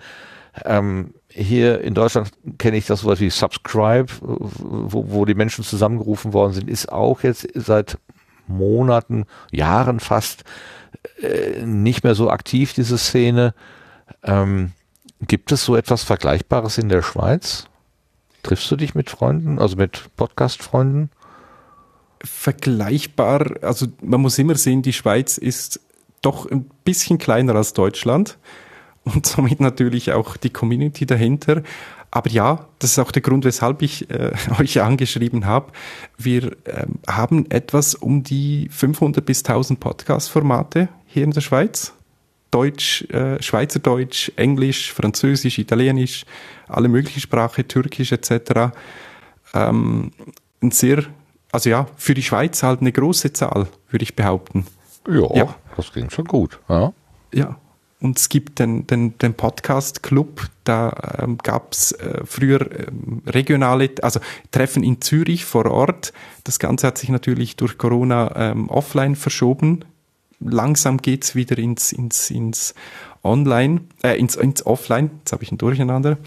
Ähm, 0.64 1.14
hier 1.28 1.80
in 1.82 1.94
Deutschland 1.94 2.32
kenne 2.58 2.76
ich 2.76 2.86
das 2.86 3.00
sowas 3.00 3.20
wie 3.20 3.30
Subscribe, 3.30 4.12
wo, 4.20 5.04
wo 5.08 5.24
die 5.24 5.34
Menschen 5.34 5.64
zusammengerufen 5.64 6.32
worden 6.32 6.52
sind, 6.52 6.68
ist 6.68 6.90
auch 6.90 7.22
jetzt 7.22 7.48
seit 7.54 7.98
Monaten, 8.46 9.26
Jahren 9.52 10.00
fast 10.00 10.44
äh, 11.22 11.64
nicht 11.64 12.02
mehr 12.02 12.14
so 12.14 12.30
aktiv, 12.30 12.72
diese 12.72 12.98
Szene. 12.98 13.54
Ähm, 14.22 14.72
gibt 15.20 15.52
es 15.52 15.64
so 15.64 15.76
etwas 15.76 16.02
Vergleichbares 16.02 16.78
in 16.78 16.88
der 16.88 17.02
Schweiz? 17.02 17.66
Triffst 18.42 18.70
du 18.70 18.76
dich 18.76 18.94
mit 18.94 19.10
Freunden, 19.10 19.58
also 19.58 19.76
mit 19.76 20.08
Podcast-Freunden? 20.16 21.10
Vergleichbar, 22.24 23.52
also 23.62 23.86
man 24.00 24.20
muss 24.20 24.38
immer 24.38 24.56
sehen, 24.56 24.82
die 24.82 24.92
Schweiz 24.92 25.38
ist 25.38 25.80
doch 26.22 26.50
ein 26.50 26.70
bisschen 26.84 27.18
kleiner 27.18 27.54
als 27.54 27.72
Deutschland. 27.72 28.38
und 29.14 29.26
somit 29.26 29.60
natürlich 29.60 30.12
auch 30.12 30.36
die 30.36 30.50
Community 30.50 31.06
dahinter. 31.06 31.62
Aber 32.10 32.30
ja, 32.30 32.66
das 32.78 32.92
ist 32.92 32.98
auch 32.98 33.12
der 33.12 33.22
Grund, 33.22 33.44
weshalb 33.44 33.82
ich 33.82 34.10
äh, 34.10 34.32
euch 34.58 34.80
angeschrieben 34.80 35.46
habe. 35.46 35.72
Wir 36.16 36.56
ähm, 36.66 36.98
haben 37.06 37.50
etwas 37.50 37.94
um 37.94 38.22
die 38.22 38.68
500 38.70 39.24
bis 39.24 39.44
1000 39.44 39.78
Podcast-Formate 39.78 40.88
hier 41.06 41.24
in 41.24 41.32
der 41.32 41.42
Schweiz. 41.42 41.92
Deutsch, 42.50 43.02
äh, 43.10 43.42
Schweizerdeutsch, 43.42 44.32
Englisch, 44.36 44.90
Französisch, 44.92 45.58
Italienisch, 45.58 46.24
alle 46.66 46.88
möglichen 46.88 47.20
Sprachen, 47.20 47.68
Türkisch 47.68 48.10
etc. 48.10 48.72
Ähm, 49.52 50.12
ein 50.62 50.70
sehr, 50.70 51.04
also 51.52 51.68
ja, 51.68 51.86
für 51.96 52.14
die 52.14 52.22
Schweiz 52.22 52.62
halt 52.62 52.80
eine 52.80 52.90
große 52.90 53.34
Zahl, 53.34 53.68
würde 53.90 54.02
ich 54.02 54.16
behaupten. 54.16 54.66
Ja, 55.06 55.36
ja. 55.36 55.54
Das 55.78 55.92
klingt 55.92 56.12
schon 56.12 56.24
gut. 56.24 56.58
Ja. 56.68 56.92
ja. 57.32 57.56
Und 58.00 58.18
es 58.18 58.28
gibt 58.28 58.58
den, 58.58 58.86
den, 58.86 59.16
den 59.18 59.34
Podcast-Club, 59.34 60.48
da 60.64 61.18
ähm, 61.20 61.38
gab 61.38 61.72
es 61.72 61.92
äh, 61.92 62.20
früher 62.24 62.60
ähm, 62.60 63.22
regionale, 63.26 63.90
also 64.02 64.20
Treffen 64.52 64.84
in 64.84 65.00
Zürich 65.00 65.44
vor 65.44 65.66
Ort. 65.66 66.12
Das 66.44 66.58
Ganze 66.58 66.86
hat 66.86 66.98
sich 66.98 67.08
natürlich 67.08 67.56
durch 67.56 67.78
Corona 67.78 68.32
ähm, 68.36 68.68
offline 68.68 69.16
verschoben. 69.16 69.84
Langsam 70.40 70.98
geht's 70.98 71.34
wieder 71.34 71.58
ins, 71.58 71.90
ins, 71.90 72.30
ins 72.30 72.74
Online, 73.24 73.80
äh, 74.02 74.18
ins, 74.18 74.36
ins 74.36 74.64
Offline. 74.64 75.10
Jetzt 75.20 75.32
habe 75.32 75.42
ich 75.42 75.50
ein 75.50 75.58
Durcheinander. 75.58 76.18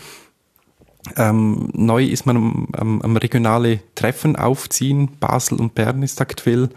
Ähm, 1.16 1.70
neu 1.74 2.04
ist 2.06 2.26
man 2.26 2.38
am, 2.38 2.68
am, 2.74 3.02
am 3.02 3.18
regionale 3.18 3.80
Treffen 3.96 4.36
aufziehen. 4.36 5.10
Basel 5.20 5.58
und 5.58 5.74
Bern 5.74 6.04
ist 6.04 6.22
aktuell 6.22 6.70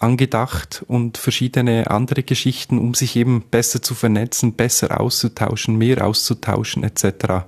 angedacht 0.00 0.82
und 0.88 1.18
verschiedene 1.18 1.90
andere 1.90 2.22
Geschichten, 2.22 2.78
um 2.78 2.94
sich 2.94 3.16
eben 3.16 3.42
besser 3.42 3.82
zu 3.82 3.94
vernetzen, 3.94 4.54
besser 4.54 5.00
auszutauschen, 5.00 5.76
mehr 5.76 6.04
auszutauschen 6.04 6.82
etc. 6.82 7.44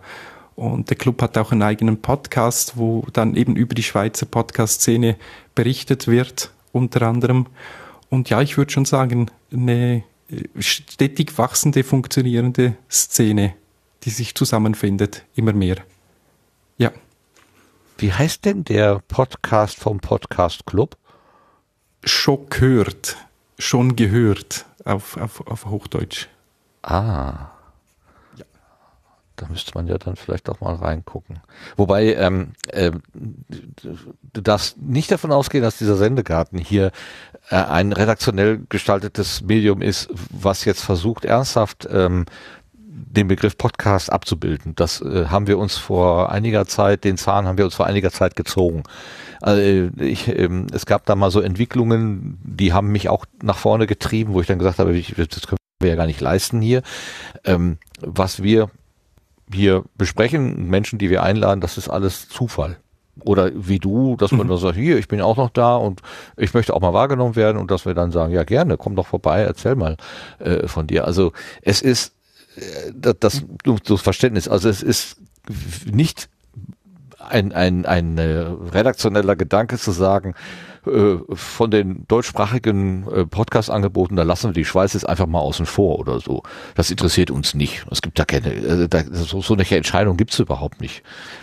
Und 0.55 0.91
der 0.91 0.99
Club 0.99 1.21
hat 1.23 1.39
auch 1.39 1.51
einen 1.51 1.63
eigenen 1.63 2.01
Podcast, 2.01 2.77
wo 2.77 3.07
dann 3.13 3.35
eben 3.37 3.57
über 3.57 3.75
die 3.75 3.83
Schweizer 3.83 4.27
Podcast-Szene 4.27 5.17
berichtet 5.55 6.07
wird, 6.07 6.53
unter 6.73 7.03
anderem. 7.03 7.47
Und 8.11 8.29
ja, 8.29 8.43
ich 8.43 8.59
würde 8.59 8.71
schon 8.71 8.85
sagen, 8.85 9.31
eine 9.51 10.05
stetig 10.59 11.37
wachsende, 11.39 11.83
funktionierende 11.85 12.77
Szene, 12.91 13.55
die 14.05 14.11
sich 14.11 14.35
zusammenfindet, 14.35 15.25
immer 15.35 15.55
mehr. 15.55 15.77
Ja. 16.77 16.93
Wie 17.97 18.13
heißt 18.13 18.45
denn 18.45 18.65
der 18.65 19.01
Podcast 19.09 19.79
vom 19.79 20.01
Podcast 20.01 20.67
Club? 20.67 20.97
Schon 22.05 22.49
gehört, 22.49 23.17
schon 23.59 23.97
gehört 23.97 24.67
auf, 24.85 25.17
auf, 25.17 25.47
auf 25.47 25.67
Hochdeutsch. 25.67 26.29
Ah. 26.83 27.51
Ja. 28.37 28.45
Da 29.37 29.47
müsste 29.49 29.73
man 29.75 29.87
ja 29.87 29.99
dann 29.99 30.17
vielleicht 30.17 30.49
auch 30.49 30.61
mal 30.61 30.75
reingucken. 30.75 31.41
Wobei, 31.77 32.15
ähm, 32.15 32.53
äh, 32.69 32.93
du 33.13 34.41
darfst 34.41 34.79
nicht 34.79 35.11
davon 35.11 35.33
ausgehen, 35.33 35.63
dass 35.63 35.79
dieser 35.79 35.97
Sendegarten 35.97 36.59
hier 36.59 36.93
äh, 37.51 37.57
ein 37.57 37.93
redaktionell 37.93 38.61
gestaltetes 38.69 39.43
Medium 39.43 39.81
ist, 39.81 40.09
was 40.31 40.65
jetzt 40.65 40.83
versucht, 40.83 41.25
ernsthaft 41.25 41.89
ähm, 41.91 42.27
den 42.95 43.29
Begriff 43.29 43.57
Podcast 43.57 44.13
abzubilden. 44.13 44.75
Das 44.77 45.01
äh, 45.01 45.27
haben 45.27 45.47
wir 45.47 45.59
uns 45.59 45.77
vor 45.77 46.31
einiger 46.31 46.67
Zeit, 46.67 47.05
den 47.05 47.17
Zahn 47.17 47.47
haben 47.47 47.59
wir 47.59 47.65
uns 47.65 47.75
vor 47.75 47.87
einiger 47.87 48.11
Zeit 48.11 48.37
gezogen. 48.37 48.83
Also 49.41 49.91
ich, 49.99 50.29
ähm, 50.29 50.67
es 50.73 50.87
gab 50.87 51.07
da 51.07 51.15
mal 51.15 51.31
so 51.31 51.41
Entwicklungen, 51.41 52.39
die 52.43 52.73
haben 52.73 52.93
mich 52.93 53.09
auch 53.09 53.25
nach 53.43 53.57
vorne 53.57 53.87
getrieben, 53.87 54.35
wo 54.35 54.41
ich 54.41 54.47
dann 54.47 54.59
gesagt 54.59 54.79
habe, 54.79 54.95
ich, 54.95 55.15
das 55.15 55.47
können 55.47 55.59
wir 55.81 55.91
ja 55.91 55.97
gar 55.97 56.07
nicht 56.07 56.21
leisten 56.21 56.61
hier. 56.61 56.83
Ähm, 57.45 57.79
was 58.01 58.43
wir 58.43 58.71
hier 59.53 59.85
besprechen, 59.97 60.69
Menschen, 60.69 60.99
die 60.99 61.11
wir 61.11 61.23
einladen, 61.23 61.61
das 61.61 61.79
ist 61.79 61.89
alles 61.89 62.29
Zufall. 62.29 62.77
Oder 63.21 63.51
wie 63.55 63.79
du, 63.79 64.17
dass 64.17 64.33
man 64.33 64.47
mhm. 64.47 64.51
dann 64.51 64.59
sagt, 64.59 64.77
hier, 64.77 64.97
ich 64.97 65.09
bin 65.09 65.21
auch 65.21 65.37
noch 65.37 65.51
da 65.51 65.77
und 65.77 66.01
ich 66.37 66.55
möchte 66.55 66.73
auch 66.75 66.81
mal 66.81 66.95
wahrgenommen 66.95 67.37
werden 67.37 67.59
und 67.59 67.71
dass 67.71 67.85
wir 67.85 67.95
dann 67.95 68.11
sagen, 68.11 68.33
ja 68.33 68.45
gerne, 68.45 68.79
komm 68.79 68.97
doch 68.97 69.07
vorbei, 69.07 69.43
erzähl 69.43 69.77
mal 69.77 69.97
äh, 70.39 70.67
von 70.67 70.87
dir. 70.87 71.05
Also 71.05 71.33
es 71.61 71.83
ist 71.83 72.09
äh, 72.09 72.22
das, 72.95 73.17
das, 73.21 73.45
das 73.85 74.01
Verständnis, 74.01 74.49
also 74.49 74.69
es 74.69 74.83
ist 74.83 75.17
nicht 75.91 76.29
ein, 77.19 77.53
ein, 77.53 77.87
ein 77.87 78.19
äh, 78.19 78.47
redaktioneller 78.73 79.37
Gedanke 79.37 79.79
zu 79.79 79.93
sagen, 79.93 80.35
äh, 80.87 81.17
von 81.33 81.71
den 81.71 82.07
deutschsprachigen 82.09 83.07
äh, 83.11 83.27
Podcast-Angeboten, 83.27 84.17
da 84.17 84.25
lassen 84.25 84.51
wir 84.51 84.55
die 84.55 84.65
Schweiz 84.65 84.95
jetzt 84.95 85.09
einfach 85.09 85.27
mal 85.27 85.39
außen 85.39 85.67
vor 85.67 85.99
oder 85.99 86.21
so. 86.21 86.43
Das 86.75 86.91
interessiert 86.91 87.31
uns 87.31 87.55
nicht. 87.55 87.87
Es 87.91 88.03
gibt 88.03 88.19
da 88.19 88.25
keine, 88.25 88.89
da, 88.89 89.05
so, 89.13 89.41
so 89.41 89.55
eine 89.55 89.69
Entscheidung 89.71 90.17
gibt's 90.17 90.39
überhaupt 90.39 90.81
nicht. 90.81 91.03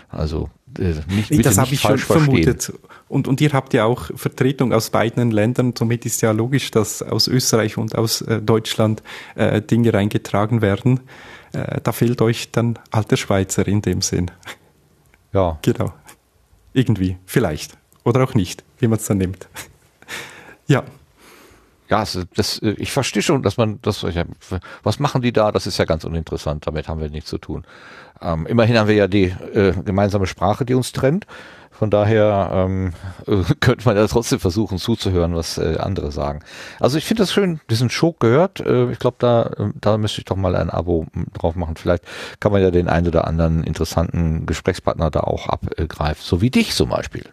Also 0.09 0.49
nicht, 0.77 1.29
bitte 1.29 1.43
das 1.43 1.57
habe 1.57 1.73
ich 1.73 1.81
schon 1.81 1.97
verstehen. 1.97 2.25
vermutet. 2.25 2.73
Und, 3.07 3.27
und 3.27 3.41
ihr 3.41 3.51
habt 3.53 3.73
ja 3.73 3.85
auch 3.85 4.11
Vertretung 4.15 4.71
aus 4.71 4.91
beiden 4.91 5.31
Ländern. 5.31 5.73
Somit 5.77 6.05
ist 6.05 6.21
ja 6.21 6.31
logisch, 6.31 6.71
dass 6.71 7.01
aus 7.01 7.27
Österreich 7.27 7.77
und 7.77 7.95
aus 7.95 8.21
äh, 8.21 8.41
Deutschland 8.41 9.01
äh, 9.35 9.61
Dinge 9.61 9.93
reingetragen 9.93 10.61
werden. 10.61 10.99
Äh, 11.53 11.81
da 11.81 11.91
fehlt 11.91 12.21
euch 12.21 12.51
dann 12.51 12.77
alter 12.91 13.17
Schweizer 13.17 13.67
in 13.67 13.81
dem 13.81 14.01
Sinn. 14.01 14.29
Ja. 15.33 15.57
Genau. 15.61 15.93
Irgendwie. 16.73 17.17
Vielleicht. 17.25 17.77
Oder 18.03 18.23
auch 18.23 18.33
nicht, 18.33 18.63
wie 18.79 18.87
man 18.87 18.99
es 18.99 19.05
dann 19.05 19.17
nimmt. 19.17 19.47
ja. 20.67 20.83
Ja, 21.89 22.05
das, 22.35 22.61
ich 22.61 22.91
verstehe 22.91 23.23
schon, 23.23 23.41
dass 23.41 23.57
man 23.57 23.79
das, 23.81 24.05
was 24.83 24.99
machen 24.99 25.21
die 25.21 25.33
da? 25.33 25.51
Das 25.51 25.65
ist 25.65 25.77
ja 25.79 25.85
ganz 25.85 26.03
uninteressant. 26.03 26.67
Damit 26.67 26.87
haben 26.87 27.01
wir 27.01 27.09
nichts 27.09 27.29
zu 27.29 27.39
tun. 27.39 27.65
Ähm, 28.21 28.45
immerhin 28.45 28.77
haben 28.77 28.87
wir 28.87 28.95
ja 28.95 29.07
die 29.07 29.33
äh, 29.53 29.73
gemeinsame 29.83 30.27
Sprache, 30.27 30.65
die 30.65 30.75
uns 30.75 30.91
trennt. 30.91 31.25
Von 31.71 31.89
daher 31.89 32.49
ähm, 32.51 32.91
äh, 33.25 33.37
könnte 33.61 33.85
man 33.85 33.95
ja 33.95 34.05
trotzdem 34.05 34.39
versuchen 34.39 34.77
zuzuhören, 34.77 35.33
was 35.33 35.57
äh, 35.57 35.77
andere 35.79 36.11
sagen. 36.11 36.41
Also 36.79 36.97
ich 36.97 37.05
finde 37.05 37.23
das 37.23 37.31
schön, 37.31 37.61
diesen 37.69 37.89
Show 37.89 38.13
gehört. 38.19 38.59
Äh, 38.59 38.91
ich 38.91 38.99
glaube, 38.99 39.15
da, 39.19 39.43
äh, 39.57 39.71
da 39.79 39.97
müsste 39.97 40.19
ich 40.19 40.25
doch 40.25 40.35
mal 40.35 40.57
ein 40.57 40.69
Abo 40.69 41.07
drauf 41.33 41.55
machen. 41.55 41.75
Vielleicht 41.77 42.03
kann 42.41 42.51
man 42.51 42.61
ja 42.61 42.69
den 42.69 42.89
einen 42.89 43.07
oder 43.07 43.25
anderen 43.25 43.63
interessanten 43.63 44.45
Gesprächspartner 44.45 45.09
da 45.09 45.21
auch 45.21 45.47
abgreifen, 45.47 46.21
so 46.21 46.41
wie 46.41 46.49
dich 46.49 46.75
zum 46.75 46.89
Beispiel. 46.89 47.23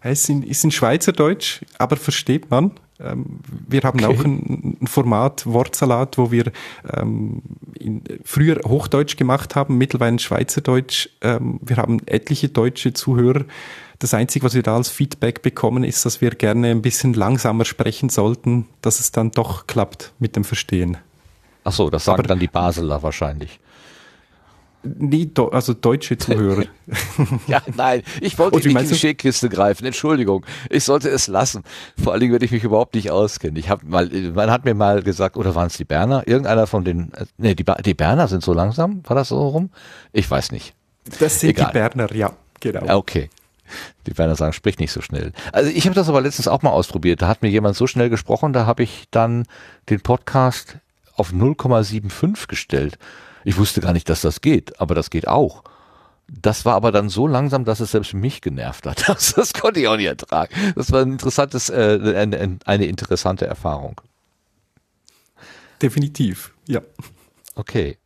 Es 0.00 0.22
ist 0.22 0.28
in, 0.30 0.42
ist 0.42 0.64
in 0.64 0.70
Schweizerdeutsch, 0.70 1.60
aber 1.78 1.96
versteht 1.96 2.50
man. 2.50 2.72
Ähm, 3.00 3.40
wir 3.68 3.82
haben 3.82 4.02
okay. 4.02 4.06
auch 4.06 4.24
ein, 4.24 4.78
ein, 4.80 4.86
Format 4.86 5.46
Wortsalat, 5.46 6.18
wo 6.18 6.30
wir 6.30 6.52
ähm, 6.92 7.42
in, 7.78 8.02
früher 8.24 8.60
Hochdeutsch 8.64 9.16
gemacht 9.16 9.54
haben, 9.54 9.78
mittlerweile 9.78 10.18
Schweizerdeutsch. 10.18 11.08
Ähm, 11.20 11.60
wir 11.62 11.76
haben 11.76 12.00
etliche 12.06 12.48
deutsche 12.48 12.92
Zuhörer. 12.92 13.44
Das 13.98 14.12
Einzige, 14.12 14.44
was 14.44 14.54
wir 14.54 14.62
da 14.62 14.76
als 14.76 14.90
Feedback 14.90 15.42
bekommen, 15.42 15.84
ist, 15.84 16.04
dass 16.04 16.20
wir 16.20 16.30
gerne 16.30 16.68
ein 16.70 16.82
bisschen 16.82 17.14
langsamer 17.14 17.64
sprechen 17.64 18.08
sollten, 18.08 18.66
dass 18.82 19.00
es 19.00 19.10
dann 19.10 19.30
doch 19.30 19.66
klappt 19.66 20.12
mit 20.18 20.36
dem 20.36 20.44
Verstehen. 20.44 20.98
Ach 21.64 21.72
so, 21.72 21.90
das 21.90 22.04
sagen 22.04 22.20
Aber, 22.20 22.28
dann 22.28 22.38
die 22.38 22.46
Basler 22.46 23.02
wahrscheinlich. 23.02 23.58
Nee, 24.98 25.30
also 25.52 25.74
deutsche 25.74 26.16
Zuhörer. 26.16 26.64
ja, 27.46 27.60
nein, 27.76 28.02
ich 28.20 28.38
wollte 28.38 28.68
in 28.68 28.76
die 28.76 28.94
Schickkiste 28.94 29.48
greifen. 29.48 29.84
Entschuldigung, 29.84 30.44
ich 30.70 30.84
sollte 30.84 31.08
es 31.08 31.26
lassen. 31.26 31.62
Vor 32.02 32.12
allen 32.12 32.20
Dingen, 32.20 32.32
wenn 32.32 32.42
ich 32.42 32.52
mich 32.52 32.64
überhaupt 32.64 32.94
nicht 32.94 33.10
auskenne. 33.10 33.58
Ich 33.58 33.68
habe 33.68 33.84
mal, 33.86 34.08
man 34.08 34.50
hat 34.50 34.64
mir 34.64 34.74
mal 34.74 35.02
gesagt, 35.02 35.36
oder 35.36 35.54
waren 35.54 35.66
es 35.66 35.76
die 35.76 35.84
Berner? 35.84 36.26
Irgendeiner 36.26 36.66
von 36.66 36.84
den, 36.84 37.12
nee, 37.38 37.54
die, 37.54 37.64
die 37.84 37.94
Berner 37.94 38.28
sind 38.28 38.42
so 38.42 38.52
langsam. 38.52 39.02
War 39.04 39.16
das 39.16 39.28
so 39.28 39.48
rum? 39.48 39.70
Ich 40.12 40.30
weiß 40.30 40.52
nicht. 40.52 40.74
Das 41.18 41.40
sind 41.40 41.50
Egal. 41.50 41.66
die 41.66 41.72
Berner, 41.72 42.14
ja, 42.14 42.32
genau. 42.60 42.98
Okay. 42.98 43.30
Die 44.06 44.12
Berner 44.12 44.36
sagen, 44.36 44.52
sprich 44.52 44.78
nicht 44.78 44.92
so 44.92 45.00
schnell. 45.00 45.32
Also 45.52 45.70
ich 45.70 45.86
habe 45.86 45.94
das 45.94 46.08
aber 46.08 46.20
letztens 46.20 46.48
auch 46.48 46.62
mal 46.62 46.70
ausprobiert. 46.70 47.22
Da 47.22 47.28
hat 47.28 47.42
mir 47.42 47.48
jemand 47.48 47.76
so 47.76 47.86
schnell 47.86 48.10
gesprochen, 48.10 48.52
da 48.52 48.66
habe 48.66 48.82
ich 48.82 49.06
dann 49.10 49.44
den 49.90 50.00
Podcast 50.00 50.78
auf 51.16 51.32
0,75 51.32 52.46
gestellt. 52.46 52.98
Ich 53.46 53.58
wusste 53.58 53.80
gar 53.80 53.92
nicht, 53.92 54.08
dass 54.08 54.22
das 54.22 54.40
geht, 54.40 54.80
aber 54.80 54.96
das 54.96 55.08
geht 55.08 55.28
auch. 55.28 55.62
Das 56.26 56.64
war 56.64 56.74
aber 56.74 56.90
dann 56.90 57.08
so 57.08 57.28
langsam, 57.28 57.64
dass 57.64 57.78
es 57.78 57.92
selbst 57.92 58.12
mich 58.12 58.40
genervt 58.40 58.86
hat. 58.86 59.04
Das, 59.06 59.34
das 59.34 59.54
konnte 59.54 59.78
ich 59.78 59.86
auch 59.86 59.96
nicht 59.96 60.06
ertragen. 60.06 60.52
Das 60.74 60.90
war 60.90 61.02
ein 61.02 61.12
interessantes, 61.12 61.70
äh, 61.70 62.14
eine, 62.16 62.58
eine 62.64 62.86
interessante 62.86 63.46
Erfahrung. 63.46 64.00
Definitiv, 65.80 66.54
ja. 66.66 66.80
Okay. 67.54 67.98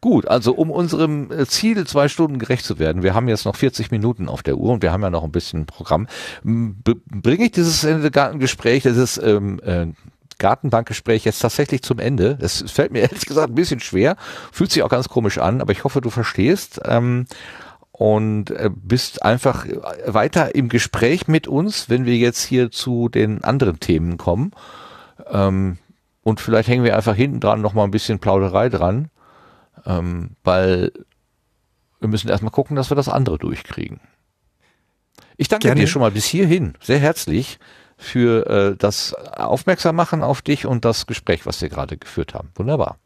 Gut, 0.00 0.28
also 0.28 0.54
um 0.54 0.70
unserem 0.70 1.32
äh, 1.32 1.46
Ziel 1.46 1.84
zwei 1.88 2.06
Stunden 2.06 2.38
gerecht 2.38 2.64
zu 2.64 2.78
werden, 2.78 3.02
wir 3.02 3.12
haben 3.12 3.26
jetzt 3.26 3.44
noch 3.44 3.56
40 3.56 3.90
Minuten 3.90 4.28
auf 4.28 4.44
der 4.44 4.56
Uhr 4.56 4.72
und 4.72 4.82
wir 4.82 4.92
haben 4.92 5.02
ja 5.02 5.10
noch 5.10 5.24
ein 5.24 5.32
bisschen 5.32 5.66
Programm, 5.66 6.06
bringe 6.44 7.44
ich 7.44 7.50
dieses 7.50 7.84
Gespräch, 8.38 8.84
dieses 8.84 9.18
ähm, 9.18 9.60
äh, 9.64 9.88
Gartenbankgespräch 10.38 11.24
jetzt 11.24 11.40
tatsächlich 11.40 11.82
zum 11.82 11.98
Ende. 11.98 12.38
Es 12.40 12.64
fällt 12.70 12.92
mir 12.92 13.00
ehrlich 13.02 13.26
gesagt 13.26 13.50
ein 13.50 13.54
bisschen 13.54 13.80
schwer, 13.80 14.16
fühlt 14.52 14.70
sich 14.70 14.82
auch 14.82 14.88
ganz 14.88 15.08
komisch 15.08 15.38
an, 15.38 15.60
aber 15.60 15.72
ich 15.72 15.84
hoffe, 15.84 16.00
du 16.00 16.10
verstehst. 16.10 16.80
Ähm, 16.84 17.26
und 17.92 18.50
äh, 18.50 18.68
bist 18.74 19.22
einfach 19.22 19.66
weiter 20.06 20.54
im 20.54 20.68
Gespräch 20.68 21.28
mit 21.28 21.48
uns, 21.48 21.88
wenn 21.88 22.04
wir 22.04 22.16
jetzt 22.16 22.44
hier 22.44 22.70
zu 22.70 23.08
den 23.08 23.42
anderen 23.42 23.80
Themen 23.80 24.18
kommen. 24.18 24.52
Ähm, 25.30 25.78
und 26.22 26.40
vielleicht 26.40 26.68
hängen 26.68 26.84
wir 26.84 26.94
einfach 26.94 27.14
hinten 27.14 27.40
dran 27.40 27.62
noch 27.62 27.72
mal 27.72 27.84
ein 27.84 27.90
bisschen 27.90 28.18
Plauderei 28.18 28.68
dran. 28.68 29.08
ähm, 29.86 30.30
weil 30.44 30.92
wir 32.00 32.08
müssen 32.08 32.28
erstmal 32.28 32.50
gucken, 32.52 32.76
dass 32.76 32.90
wir 32.90 32.96
das 32.96 33.08
andere 33.08 33.38
durchkriegen. 33.38 34.00
Ich 35.36 35.48
danke 35.48 35.68
Gerne. 35.68 35.80
dir 35.80 35.86
schon 35.86 36.02
mal 36.02 36.10
bis 36.10 36.24
hierhin 36.24 36.74
sehr 36.80 36.98
herzlich 36.98 37.58
für 37.96 38.46
äh, 38.46 38.76
das 38.76 39.14
Aufmerksammachen 39.14 40.22
auf 40.22 40.42
dich 40.42 40.66
und 40.66 40.84
das 40.84 41.06
Gespräch, 41.06 41.46
was 41.46 41.62
wir 41.62 41.68
gerade 41.68 41.96
geführt 41.96 42.34
haben. 42.34 42.50
Wunderbar. 42.54 42.98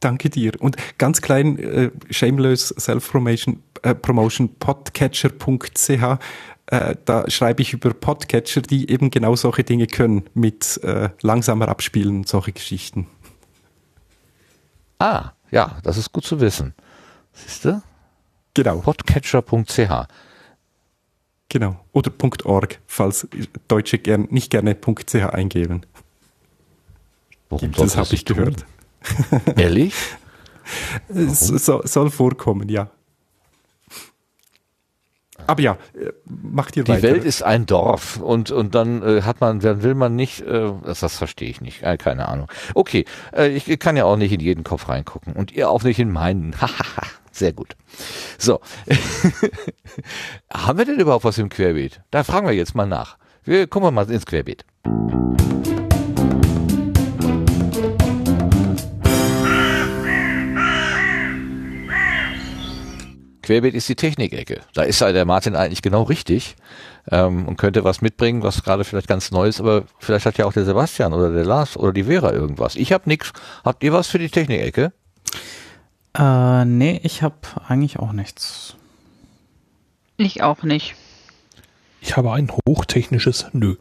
Danke 0.00 0.30
dir. 0.30 0.52
Und 0.58 0.76
ganz 0.98 1.20
klein, 1.20 1.58
äh, 1.58 1.90
shameless 2.10 2.74
Self-Promotion, 2.78 3.62
äh, 3.82 3.94
Promotion, 3.94 4.54
podcatcher.ch, 4.56 6.18
äh, 6.66 6.96
da 7.04 7.28
schreibe 7.28 7.62
ich 7.62 7.72
über 7.72 7.92
Podcatcher, 7.92 8.62
die 8.62 8.90
eben 8.90 9.10
genau 9.10 9.34
solche 9.36 9.64
Dinge 9.64 9.86
können, 9.86 10.24
mit 10.34 10.82
äh, 10.84 11.10
langsamer 11.20 11.68
abspielen, 11.68 12.24
solche 12.24 12.52
Geschichten. 12.52 13.08
Ah, 14.98 15.32
ja, 15.50 15.78
das 15.82 15.96
ist 15.96 16.12
gut 16.12 16.24
zu 16.24 16.40
wissen. 16.40 16.74
Siehst 17.32 17.64
du? 17.64 17.82
Genau. 18.54 18.78
Podcatcher.ch. 18.78 20.06
Genau. 21.50 21.76
Oder 21.92 22.12
.org, 22.44 22.78
falls 22.86 23.28
Deutsche 23.68 23.98
gern, 23.98 24.28
nicht 24.30 24.50
gerne 24.50 24.76
.ch 24.80 25.14
eingeben. 25.16 25.82
Warum 27.50 27.72
das 27.72 27.96
habe 27.96 28.14
ich 28.14 28.24
gehört. 28.24 28.64
Ehrlich? 29.56 29.94
Es 31.08 31.40
soll, 31.40 31.84
soll 31.84 32.10
vorkommen, 32.12 32.68
ja. 32.68 32.92
Aber 35.48 35.60
ja, 35.60 35.78
äh, 35.94 36.12
macht 36.26 36.76
ihr 36.76 36.84
Die 36.84 36.92
weiter. 36.92 37.08
Die 37.08 37.14
Welt 37.14 37.24
ist 37.24 37.42
ein 37.42 37.66
Dorf 37.66 38.18
und 38.18 38.52
und 38.52 38.76
dann 38.76 39.02
äh, 39.02 39.22
hat 39.22 39.40
man, 39.40 39.58
dann 39.58 39.82
will 39.82 39.96
man 39.96 40.14
nicht, 40.14 40.42
äh, 40.42 40.70
das, 40.84 41.00
das 41.00 41.16
verstehe 41.16 41.50
ich 41.50 41.60
nicht, 41.60 41.82
äh, 41.82 41.96
keine 41.96 42.28
Ahnung. 42.28 42.46
Okay, 42.74 43.04
äh, 43.32 43.48
ich 43.48 43.66
kann 43.80 43.96
ja 43.96 44.04
auch 44.04 44.16
nicht 44.16 44.30
in 44.30 44.38
jeden 44.38 44.62
Kopf 44.62 44.88
reingucken 44.88 45.32
und 45.32 45.50
ihr 45.50 45.70
auch 45.70 45.82
nicht 45.82 45.98
in 45.98 46.12
meinen. 46.12 46.54
Sehr 47.40 47.54
gut. 47.54 47.74
So. 48.36 48.60
Haben 50.52 50.78
wir 50.78 50.84
denn 50.84 51.00
überhaupt 51.00 51.24
was 51.24 51.38
im 51.38 51.48
Querbeet? 51.48 52.02
Da 52.10 52.22
fragen 52.22 52.46
wir 52.46 52.52
jetzt 52.52 52.74
mal 52.74 52.84
nach. 52.84 53.16
Wir 53.44 53.66
gucken 53.66 53.94
mal 53.94 54.10
ins 54.10 54.26
Querbeet. 54.26 54.66
Querbeet 63.40 63.74
ist 63.74 63.88
die 63.88 63.96
Technikecke. 63.96 64.60
Da 64.74 64.82
ist 64.82 65.00
der 65.00 65.24
Martin 65.24 65.56
eigentlich 65.56 65.80
genau 65.80 66.02
richtig 66.02 66.56
ähm, 67.10 67.48
und 67.48 67.56
könnte 67.56 67.84
was 67.84 68.02
mitbringen, 68.02 68.42
was 68.42 68.62
gerade 68.62 68.84
vielleicht 68.84 69.08
ganz 69.08 69.30
neu 69.30 69.48
ist, 69.48 69.60
aber 69.60 69.84
vielleicht 69.98 70.26
hat 70.26 70.36
ja 70.36 70.44
auch 70.44 70.52
der 70.52 70.66
Sebastian 70.66 71.14
oder 71.14 71.32
der 71.32 71.46
Lars 71.46 71.78
oder 71.78 71.94
die 71.94 72.04
Vera 72.04 72.34
irgendwas. 72.34 72.76
Ich 72.76 72.92
habe 72.92 73.08
nichts. 73.08 73.32
Habt 73.64 73.82
ihr 73.82 73.94
was 73.94 74.08
für 74.08 74.18
die 74.18 74.28
Technikecke? 74.28 74.92
Äh, 76.16 76.64
nee, 76.64 77.00
ich 77.02 77.22
habe 77.22 77.36
eigentlich 77.68 77.98
auch 77.98 78.12
nichts. 78.12 78.76
Ich 80.16 80.42
auch 80.42 80.62
nicht. 80.62 80.96
Ich 82.00 82.16
habe 82.16 82.32
ein 82.32 82.50
hochtechnisches 82.66 83.46
Nö. 83.52 83.76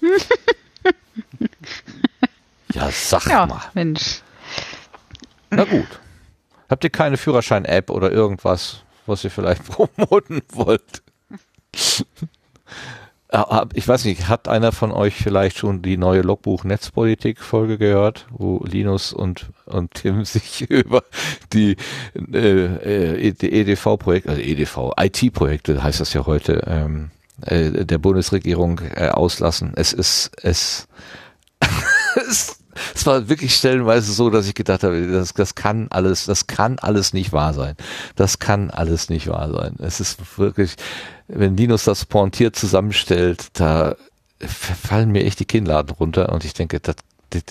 ja, 2.72 2.90
sag 2.90 3.26
ja, 3.26 3.46
mal. 3.46 3.62
Mensch. 3.74 4.22
Na 5.50 5.64
gut. 5.64 6.00
Habt 6.68 6.84
ihr 6.84 6.90
keine 6.90 7.16
Führerschein-App 7.16 7.90
oder 7.90 8.12
irgendwas, 8.12 8.82
was 9.06 9.24
ihr 9.24 9.30
vielleicht 9.30 9.64
promoten 9.96 10.42
wollt? 10.52 11.02
Ah, 13.32 13.66
ich 13.74 13.86
weiß 13.86 14.06
nicht, 14.06 14.26
hat 14.28 14.48
einer 14.48 14.72
von 14.72 14.90
euch 14.90 15.14
vielleicht 15.14 15.58
schon 15.58 15.82
die 15.82 15.96
neue 15.96 16.22
Logbuch-Netzpolitik-Folge 16.22 17.78
gehört, 17.78 18.26
wo 18.30 18.64
Linus 18.64 19.12
und, 19.12 19.50
und 19.66 19.94
Tim 19.94 20.24
sich 20.24 20.68
über 20.68 21.04
die, 21.52 21.76
äh, 22.32 23.18
äh 23.18 23.28
EDV-Projekte, 23.28 24.30
also 24.30 24.42
EDV, 24.42 24.94
IT-Projekte 24.98 25.80
heißt 25.80 26.00
das 26.00 26.12
ja 26.12 26.26
heute, 26.26 26.64
ähm, 26.66 27.10
äh, 27.42 27.84
der 27.84 27.98
Bundesregierung 27.98 28.80
äh, 28.96 29.10
auslassen. 29.10 29.74
Es 29.76 29.92
ist, 29.92 30.32
es, 30.42 30.88
es 32.16 32.60
es 32.94 33.06
war 33.06 33.28
wirklich 33.28 33.54
stellenweise 33.54 34.12
so, 34.12 34.30
dass 34.30 34.46
ich 34.46 34.54
gedacht 34.54 34.84
habe, 34.84 35.06
das, 35.06 35.34
das 35.34 35.54
kann 35.54 35.88
alles, 35.90 36.26
das 36.26 36.46
kann 36.46 36.78
alles 36.78 37.12
nicht 37.12 37.32
wahr 37.32 37.52
sein. 37.52 37.74
Das 38.16 38.38
kann 38.38 38.70
alles 38.70 39.10
nicht 39.10 39.28
wahr 39.28 39.50
sein. 39.50 39.74
Es 39.78 40.00
ist 40.00 40.38
wirklich, 40.38 40.76
wenn 41.32 41.56
Linus 41.56 41.84
das 41.84 42.04
pointiert 42.04 42.56
zusammenstellt, 42.56 43.48
da 43.54 43.96
fallen 44.40 45.10
mir 45.10 45.24
echt 45.24 45.40
die 45.40 45.44
Kinnladen 45.44 45.94
runter 45.94 46.32
und 46.32 46.44
ich 46.44 46.54
denke, 46.54 46.80
das, 46.80 46.96
das 47.30 47.42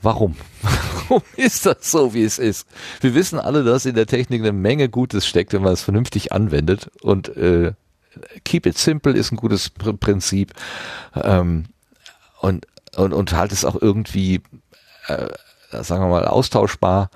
Warum? 0.00 0.36
Warum 0.62 1.22
ist 1.36 1.64
das 1.64 1.90
so, 1.90 2.12
wie 2.12 2.24
es 2.24 2.38
ist? 2.38 2.66
Wir 3.00 3.14
wissen 3.14 3.38
alle, 3.38 3.62
dass 3.62 3.86
in 3.86 3.94
der 3.94 4.06
Technik 4.06 4.42
eine 4.42 4.52
Menge 4.52 4.88
Gutes 4.88 5.26
steckt, 5.26 5.52
wenn 5.52 5.62
man 5.62 5.72
es 5.72 5.82
vernünftig 5.82 6.32
anwendet. 6.32 6.90
Und 7.02 7.36
äh, 7.36 7.72
Keep 8.44 8.66
it 8.66 8.76
simple 8.76 9.12
ist 9.12 9.30
ein 9.30 9.36
gutes 9.36 9.70
Prinzip. 9.70 10.52
Ähm, 11.14 11.66
und 12.40 12.66
und, 12.96 13.12
und 13.12 13.32
halt 13.32 13.52
es 13.52 13.64
auch 13.64 13.80
irgendwie, 13.80 14.42
äh, 15.06 15.28
sagen 15.70 16.04
wir 16.04 16.08
mal, 16.08 16.26
austauschbar. 16.26 17.10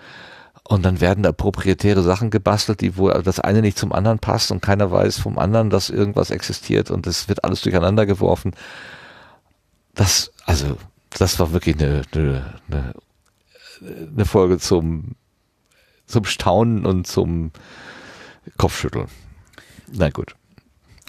Und 0.69 0.85
dann 0.85 1.01
werden 1.01 1.23
da 1.23 1.31
proprietäre 1.31 2.03
Sachen 2.03 2.31
gebastelt, 2.31 2.81
die 2.81 2.97
wo 2.97 3.09
das 3.09 3.39
eine 3.39 3.63
nicht 3.63 3.79
zum 3.79 3.93
anderen 3.93 4.19
passt 4.19 4.51
und 4.51 4.63
keiner 4.63 4.91
weiß 4.91 5.19
vom 5.19 5.39
anderen, 5.39 5.71
dass 5.71 5.91
irgendwas 5.91 6.31
existiert 6.31 6.91
und 6.91 7.07
es 7.07 7.29
wird 7.29 7.45
alles 7.45 7.63
durcheinander 7.63 8.05
geworfen. 8.05 8.53
Das, 9.95 10.33
also, 10.45 10.77
das 11.11 11.39
war 11.39 11.53
wirklich 11.53 11.77
eine, 11.79 12.03
eine, 12.13 12.45
eine, 12.69 12.95
eine 14.13 14.25
Folge 14.25 14.59
zum, 14.59 15.13
zum 16.07 16.25
Staunen 16.25 16.85
und 16.85 17.07
zum 17.07 17.53
Kopfschütteln. 18.57 19.07
Na 19.93 20.11
gut. 20.11 20.35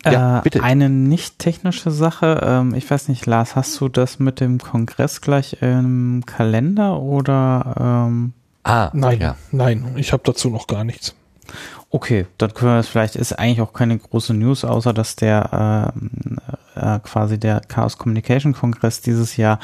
Ja, 0.06 0.38
äh, 0.38 0.42
bitte. 0.44 0.62
Eine 0.62 0.90
nicht 0.90 1.40
technische 1.40 1.90
Sache, 1.90 2.42
ähm, 2.44 2.76
ich 2.76 2.90
weiß 2.90 3.08
nicht, 3.08 3.26
Lars, 3.26 3.56
hast 3.56 3.82
du 3.82 3.90
das 3.90 4.20
mit 4.20 4.40
dem 4.40 4.60
Kongress 4.60 5.22
gleich 5.22 5.58
im 5.62 6.24
Kalender 6.28 7.02
oder? 7.02 8.08
Ah, 8.68 8.92
nein, 8.94 9.22
ja. 9.22 9.36
nein, 9.52 9.94
ich 9.96 10.12
habe 10.12 10.24
dazu 10.26 10.50
noch 10.50 10.68
gar 10.68 10.84
nichts. 10.84 11.16
Okay, 11.90 12.26
dann 12.38 12.54
können 12.54 12.72
wir 12.72 12.78
das 12.78 12.90
vielleicht, 12.90 13.16
ist 13.16 13.32
eigentlich 13.34 13.62
auch 13.62 13.72
keine 13.72 13.98
große 13.98 14.34
News, 14.34 14.66
außer 14.66 14.94
dass 14.94 15.16
der 15.16 15.94
äh, 16.76 16.96
äh, 16.96 17.00
quasi 17.00 17.40
der 17.40 17.62
Chaos 17.62 17.98
Communication 17.98 18.52
Kongress 18.52 19.00
dieses 19.00 19.38
Jahr 19.38 19.60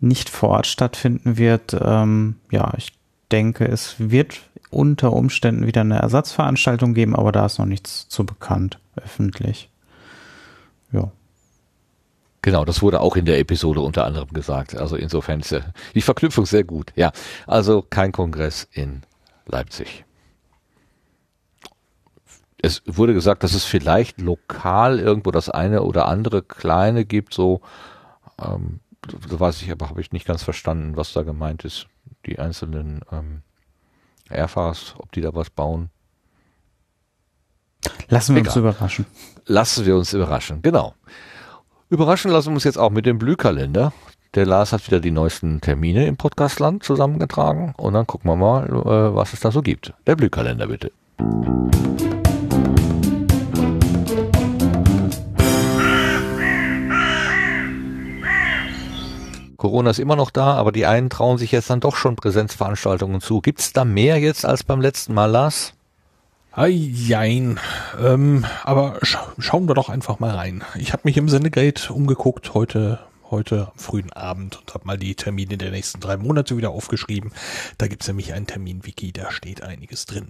nicht 0.00 0.28
vor 0.28 0.48
Ort 0.50 0.66
stattfinden 0.66 1.38
wird. 1.38 1.76
Ähm, 1.80 2.36
ja, 2.50 2.72
ich 2.76 2.98
denke, 3.30 3.64
es 3.64 3.94
wird 3.98 4.40
unter 4.70 5.12
Umständen 5.12 5.66
wieder 5.66 5.82
eine 5.82 6.00
Ersatzveranstaltung 6.00 6.94
geben, 6.94 7.14
aber 7.14 7.30
da 7.30 7.46
ist 7.46 7.58
noch 7.58 7.66
nichts 7.66 8.08
zu 8.08 8.26
bekannt, 8.26 8.80
öffentlich. 8.96 9.70
Ja. 10.90 11.12
Genau, 12.42 12.64
das 12.64 12.82
wurde 12.82 13.00
auch 13.00 13.16
in 13.16 13.24
der 13.24 13.38
Episode 13.38 13.80
unter 13.80 14.04
anderem 14.04 14.28
gesagt. 14.28 14.76
Also 14.76 14.96
insofern 14.96 15.40
ist 15.40 15.60
die 15.94 16.00
Verknüpfung 16.00 16.46
sehr 16.46 16.64
gut. 16.64 16.92
Ja, 16.94 17.12
also 17.46 17.82
kein 17.82 18.12
Kongress 18.12 18.68
in 18.72 19.02
Leipzig. 19.46 20.04
Es 22.60 22.82
wurde 22.86 23.14
gesagt, 23.14 23.42
dass 23.44 23.54
es 23.54 23.64
vielleicht 23.64 24.20
lokal 24.20 24.98
irgendwo 24.98 25.30
das 25.30 25.48
eine 25.48 25.82
oder 25.82 26.08
andere 26.08 26.42
kleine 26.42 27.04
gibt, 27.04 27.32
so, 27.32 27.60
ähm, 28.40 28.80
da 29.02 29.38
weiß 29.38 29.62
ich 29.62 29.70
aber, 29.70 29.88
habe 29.88 30.00
ich 30.00 30.12
nicht 30.12 30.26
ganz 30.26 30.42
verstanden, 30.42 30.96
was 30.96 31.12
da 31.12 31.22
gemeint 31.22 31.64
ist. 31.64 31.86
Die 32.26 32.38
einzelnen 32.38 33.02
ähm, 33.12 33.42
Airfars, 34.28 34.94
ob 34.98 35.12
die 35.12 35.20
da 35.20 35.34
was 35.34 35.50
bauen. 35.50 35.90
Lassen 38.08 38.34
wir 38.34 38.42
Egal. 38.42 38.50
uns 38.50 38.56
überraschen. 38.56 39.06
Lassen 39.46 39.86
wir 39.86 39.96
uns 39.96 40.12
überraschen, 40.12 40.62
genau. 40.62 40.94
Überraschen 41.90 42.30
lassen 42.30 42.50
wir 42.50 42.54
uns 42.56 42.64
jetzt 42.64 42.76
auch 42.76 42.90
mit 42.90 43.06
dem 43.06 43.18
Blühkalender. 43.18 43.94
Der 44.34 44.44
Lars 44.44 44.72
hat 44.72 44.86
wieder 44.86 45.00
die 45.00 45.10
neuesten 45.10 45.62
Termine 45.62 46.06
im 46.06 46.18
Podcastland 46.18 46.82
zusammengetragen 46.84 47.72
und 47.78 47.94
dann 47.94 48.06
gucken 48.06 48.30
wir 48.30 48.36
mal, 48.36 48.66
äh, 48.68 49.14
was 49.14 49.32
es 49.32 49.40
da 49.40 49.50
so 49.50 49.62
gibt. 49.62 49.94
Der 50.06 50.14
Blühkalender 50.14 50.66
bitte. 50.66 50.92
Corona 59.56 59.88
ist 59.88 59.98
immer 59.98 60.14
noch 60.14 60.30
da, 60.30 60.56
aber 60.56 60.72
die 60.72 60.84
einen 60.84 61.08
trauen 61.08 61.38
sich 61.38 61.52
jetzt 61.52 61.70
dann 61.70 61.80
doch 61.80 61.96
schon 61.96 62.16
Präsenzveranstaltungen 62.16 63.22
zu. 63.22 63.40
Gibt 63.40 63.60
es 63.60 63.72
da 63.72 63.86
mehr 63.86 64.18
jetzt 64.18 64.44
als 64.44 64.62
beim 64.62 64.82
letzten 64.82 65.14
Mal, 65.14 65.30
Lars? 65.30 65.72
Jein. 66.66 67.60
Ähm, 68.02 68.44
aber 68.64 68.98
scha 69.02 69.32
schauen 69.38 69.68
wir 69.68 69.74
doch 69.74 69.88
einfach 69.88 70.18
mal 70.18 70.34
rein. 70.34 70.64
Ich 70.76 70.92
habe 70.92 71.02
mich 71.04 71.16
im 71.16 71.28
Sendegate 71.28 71.92
umgeguckt 71.92 72.54
heute 72.54 72.98
heute 73.30 73.68
am 73.72 73.78
frühen 73.78 74.12
Abend 74.12 74.58
und 74.58 74.74
habe 74.74 74.86
mal 74.86 74.98
die 74.98 75.14
Termine 75.14 75.58
der 75.58 75.70
nächsten 75.70 76.00
drei 76.00 76.16
Monate 76.16 76.56
wieder 76.56 76.70
aufgeschrieben. 76.70 77.32
Da 77.76 77.86
gibt's 77.86 78.08
nämlich 78.08 78.32
ein 78.32 78.46
Termin-Wiki, 78.46 79.12
da 79.12 79.30
steht 79.30 79.62
einiges 79.62 80.06
drin. 80.06 80.28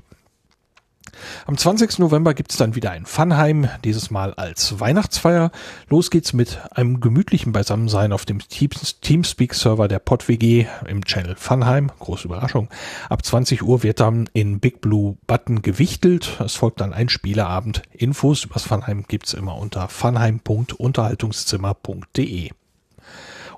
Am 1.46 1.56
20. 1.56 1.98
November 1.98 2.34
gibt 2.34 2.52
es 2.52 2.58
dann 2.58 2.74
wieder 2.74 2.90
ein 2.90 3.06
Funheim, 3.06 3.68
dieses 3.84 4.10
Mal 4.10 4.34
als 4.34 4.80
Weihnachtsfeier. 4.80 5.50
Los 5.88 6.10
geht's 6.10 6.32
mit 6.32 6.58
einem 6.70 7.00
gemütlichen 7.00 7.52
Beisammensein 7.52 8.12
auf 8.12 8.24
dem 8.24 8.40
Teamspeak-Server 8.40 9.88
der 9.88 9.98
PodWG 9.98 10.66
im 10.86 11.04
Channel 11.04 11.34
Funheim. 11.36 11.90
Große 11.98 12.26
Überraschung. 12.26 12.68
Ab 13.08 13.24
20 13.24 13.62
Uhr 13.62 13.82
wird 13.82 14.00
dann 14.00 14.28
in 14.32 14.60
Big 14.60 14.80
Blue 14.80 15.16
Button 15.26 15.62
gewichtelt. 15.62 16.40
Es 16.44 16.54
folgt 16.54 16.80
dann 16.80 16.92
ein 16.92 17.08
Spieleabend. 17.08 17.82
Infos 17.92 18.44
übers 18.44 18.64
Funheim 18.64 19.04
gibt's 19.08 19.34
immer 19.34 19.56
unter 19.56 19.88
funheim.unterhaltungszimmer.de. 19.88 22.50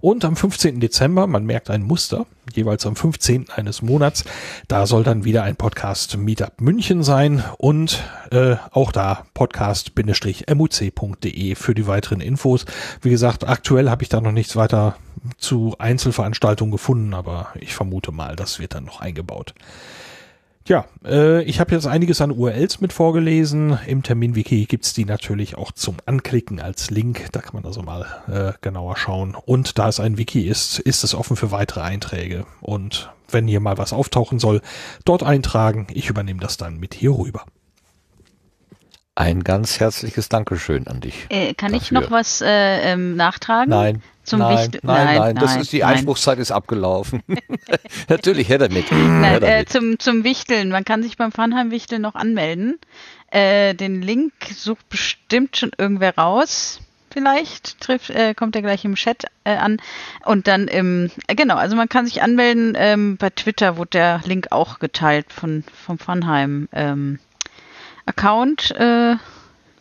Und 0.05 0.25
am 0.27 0.37
15. 0.37 0.81
Dezember, 0.81 1.27
man 1.27 1.47
merkt 1.47 1.71
ein 1.71 1.83
Muster, 1.83 2.27
jeweils 2.53 2.85
am 2.85 2.95
15. 2.95 3.49
eines 3.49 3.81
Monats, 3.81 4.27
da 4.69 4.87
soll 4.87 5.03
dann 5.03 5.25
wieder 5.25 5.45
ein 5.45 5.57
Podcast 5.57 6.19
Meetup 6.19 6.61
München 6.61 7.03
sein 7.03 7.43
und 7.57 8.05
äh, 8.31 8.57
auch 8.71 8.93
da 8.93 9.25
podcast-muc.de 9.33 11.55
für 11.55 11.75
die 11.75 11.87
weiteren 11.87 12.21
Infos. 12.21 12.67
Wie 13.01 13.09
gesagt, 13.09 13.49
aktuell 13.49 13.89
habe 13.89 14.03
ich 14.03 14.11
da 14.11 14.21
noch 14.21 14.33
nichts 14.33 14.57
weiter 14.57 14.97
zu 15.39 15.75
Einzelveranstaltungen 15.79 16.73
gefunden, 16.73 17.15
aber 17.15 17.49
ich 17.59 17.75
vermute 17.75 18.13
mal, 18.13 18.37
das 18.37 18.59
wird 18.59 18.75
dann 18.75 18.85
noch 18.85 19.01
eingebaut. 19.01 19.55
Ja, 20.67 20.87
äh, 21.05 21.43
ich 21.43 21.61
habe 21.61 21.75
jetzt 21.75 21.87
einiges 21.87 22.23
an 22.23 22.31
URLs 22.31 22.81
mit 22.81 22.95
vorgelesen. 22.95 23.79
Im 23.87 24.03
Terminwiki 24.03 24.65
gibt's 24.65 24.95
die 24.95 25.05
natürlich 25.05 25.57
auch 25.57 25.73
zum 25.73 25.97
Anklicken 26.07 26.59
als 26.59 26.91
Link. 26.91 27.27
Da 27.33 27.41
kann 27.41 27.55
man 27.55 27.67
also 27.67 27.83
mal 27.83 28.07
äh, 28.29 28.53
genauer 28.63 28.97
schauen. 28.97 29.35
Und 29.35 29.79
da 29.79 29.89
es 29.89 30.01
ein 30.01 30.17
Wiki 30.17 30.49
ist, 30.49 30.79
ist 30.79 31.05
es 31.05 31.15
offen 31.15 31.37
für 31.37 31.51
weitere 31.51 31.83
Einträge. 31.83 32.47
Und 32.63 33.11
wenn 33.29 33.47
hier 33.47 33.61
mal 33.61 33.77
was 33.77 33.93
auftauchen 33.93 34.39
soll, 34.39 34.63
dort 35.05 35.23
eintragen. 35.23 35.87
Ich 35.93 36.09
übernehme 36.09 36.41
das 36.41 36.57
dann 36.57 36.79
mit 36.79 36.95
hier 36.95 37.11
rüber. 37.11 37.45
Ein 39.17 39.45
ganz 39.45 39.81
herzliches 39.81 40.31
Dankeschön 40.31 40.89
an 40.89 41.01
dich. 41.01 41.27
Äh, 41.29 41.53
kann 41.53 41.73
dafür. 41.73 41.83
ich 41.83 41.93
noch 41.93 42.11
was 42.11 42.41
äh, 42.41 42.93
ähm, 42.93 43.17
nachtragen? 43.17 43.69
Nein. 43.69 44.03
Zum 44.25 44.41
nein, 44.41 44.59
Wicht 44.59 44.85
nein, 44.85 45.05
nein, 45.05 45.19
nein, 45.19 45.35
das 45.37 45.57
ist 45.57 45.73
die 45.73 45.85
Einspruchszeit 45.85 46.39
ist 46.39 46.51
abgelaufen. 46.51 47.23
Natürlich 48.09 48.49
her 48.49 48.59
damit. 48.59 48.91
Nein, 48.91 49.23
her 49.23 49.41
damit. 49.41 49.55
Äh, 49.55 49.65
zum, 49.67 49.99
zum 49.99 50.25
Wichteln. 50.25 50.71
Man 50.71 50.85
kann 50.85 51.03
sich 51.03 51.17
beim 51.17 51.31
Funheim-Wichteln 51.31 52.03
noch 52.03 52.15
anmelden. 52.15 52.79
Äh, 53.31 53.75
den 53.75 54.03
Link 54.03 54.33
sucht 54.55 54.89
bestimmt 54.89 55.57
schon 55.57 55.73
irgendwer 55.77 56.17
raus. 56.17 56.81
Vielleicht 57.11 57.81
trifft, 57.81 58.11
äh, 58.11 58.35
kommt 58.35 58.57
er 58.57 58.63
gleich 58.63 58.85
im 58.85 58.97
Chat 58.97 59.25
äh, 59.45 59.55
an. 59.55 59.77
Und 60.25 60.49
dann 60.49 60.67
im, 60.69 61.11
äh, 61.29 61.35
genau, 61.35 61.55
also 61.57 61.77
man 61.77 61.89
kann 61.89 62.07
sich 62.07 62.23
anmelden. 62.23 62.75
Ähm, 62.77 63.17
bei 63.19 63.31
Twitter 63.31 63.77
wurde 63.77 63.91
der 63.91 64.21
Link 64.25 64.49
auch 64.51 64.79
geteilt 64.79 65.33
von, 65.33 65.65
vom 65.85 65.99
Funheim. 65.99 66.69
Ähm, 66.73 67.19
Account. 68.07 68.71
Äh, 68.73 69.17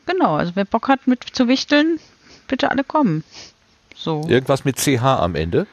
genau, 0.05 0.35
also 0.35 0.51
wer 0.55 0.65
Bock 0.65 0.87
hat 0.87 1.07
mit 1.07 1.23
zu 1.23 1.47
wichteln, 1.47 1.99
bitte 2.47 2.69
alle 2.69 2.83
kommen. 2.83 3.23
So. 3.95 4.25
Irgendwas 4.27 4.65
mit 4.65 4.77
CH 4.77 5.03
am 5.03 5.35
Ende? 5.35 5.67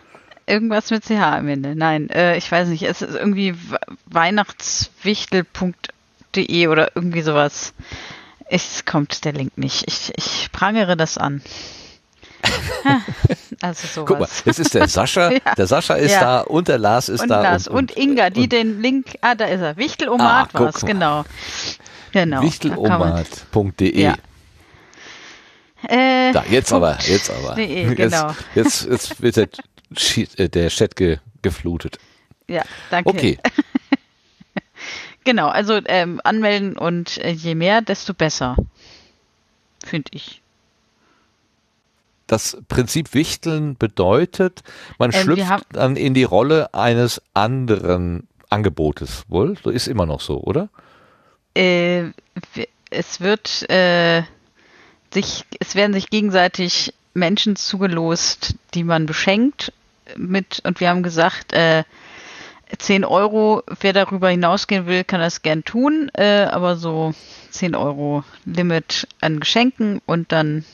Irgendwas 0.47 0.90
mit 0.90 1.05
CH 1.05 1.20
am 1.20 1.48
Ende. 1.48 1.74
Nein, 1.76 2.09
äh, 2.10 2.36
ich 2.36 2.51
weiß 2.51 2.68
nicht. 2.68 2.82
Es 2.82 3.02
ist 3.02 3.14
irgendwie 3.14 3.55
weihnachtswichtel.de 4.06 6.66
oder 6.68 6.90
irgendwie 6.94 7.22
sowas. 7.22 7.72
Es 8.47 8.84
kommt 8.84 9.24
der 9.24 9.32
Link 9.32 9.56
nicht. 9.56 9.84
Ich, 9.86 10.12
ich 10.16 10.51
prangere 10.52 10.97
das 10.97 11.18
an. 11.18 11.42
also 13.60 13.86
sowas. 13.86 14.09
Guck 14.09 14.18
mal, 14.18 14.28
es 14.44 14.59
ist 14.59 14.74
der 14.74 14.88
Sascha. 14.88 15.30
ja. 15.32 15.55
Der 15.56 15.66
Sascha 15.66 15.94
ist 15.94 16.12
ja. 16.12 16.20
da 16.20 16.40
und 16.40 16.68
der 16.68 16.78
Lars 16.78 17.09
ist 17.09 17.22
und 17.22 17.28
da. 17.28 17.42
Lars 17.42 17.68
und, 17.68 17.92
und, 17.92 17.97
Inga, 17.97 18.30
die 18.30 18.42
und, 18.42 18.52
den 18.52 18.80
Link. 18.80 19.18
Ah, 19.20 19.34
da 19.34 19.44
ist 19.44 19.60
er. 19.60 19.76
Wichtelomat 19.76 20.48
ah, 20.52 20.59
war 20.59 20.74
es, 20.74 20.80
genau. 20.80 21.24
Genau. 22.12 22.42
Wichtelomat.de. 22.42 24.01
Ja. 24.01 24.16
Äh, 25.89 26.32
da, 26.32 26.44
jetzt 26.48 26.73
aber, 26.73 26.98
jetzt 27.02 27.31
aber. 27.31 27.55
Nee, 27.57 27.94
genau. 27.94 28.35
Jetzt, 28.55 28.86
jetzt, 28.86 29.23
wird 29.23 29.36
der, 29.36 29.48
äh, 30.36 30.48
der 30.48 30.69
Chat 30.69 30.97
ge, 30.97 31.19
geflutet. 31.43 31.98
Ja, 32.48 32.65
danke. 32.90 33.09
Okay. 33.09 33.39
genau, 35.24 35.48
also 35.48 35.81
ähm, 35.86 36.20
anmelden 36.24 36.77
und 36.77 37.19
äh, 37.19 37.31
je 37.31 37.55
mehr, 37.55 37.81
desto 37.81 38.15
besser. 38.15 38.57
Finde 39.85 40.11
ich. 40.12 40.43
Das 42.27 42.59
Prinzip 42.69 43.15
Wichteln 43.15 43.77
bedeutet, 43.77 44.62
man 44.98 45.11
ähm, 45.12 45.23
schlüpft 45.23 45.65
dann 45.73 45.97
in 45.97 46.15
die 46.15 46.24
Rolle 46.24 46.73
eines 46.74 47.23
anderen 47.35 48.28
Angebotes, 48.51 49.24
wohl? 49.28 49.57
So 49.62 49.70
ist 49.70 49.89
immer 49.89 50.07
noch 50.07 50.20
so, 50.20 50.40
oder? 50.40 50.69
Äh, 51.57 52.11
es 52.90 53.20
wird 53.20 53.69
äh, 53.70 54.23
sich, 55.12 55.45
es 55.59 55.74
werden 55.74 55.93
sich 55.93 56.11
gegenseitig 56.11 56.95
Menschen 57.15 57.57
zugelost, 57.57 58.55
die 58.74 58.85
man 58.85 59.07
beschenkt 59.07 59.73
mit, 60.16 60.61
und 60.65 60.81
wir 60.81 60.89
haben 60.89 61.03
gesagt, 61.03 61.53
äh, 61.53 61.85
10 62.78 63.05
Euro, 63.05 63.62
wer 63.81 63.93
darüber 63.93 64.28
hinausgehen 64.28 64.87
will, 64.87 65.03
kann 65.05 65.20
das 65.20 65.43
gern 65.43 65.65
tun, 65.65 66.11
äh, 66.15 66.43
aber 66.45 66.77
so 66.77 67.15
10 67.51 67.74
Euro 67.74 68.24
Limit 68.45 69.09
an 69.20 69.41
Geschenken 69.41 70.01
und 70.07 70.31
dann 70.31 70.65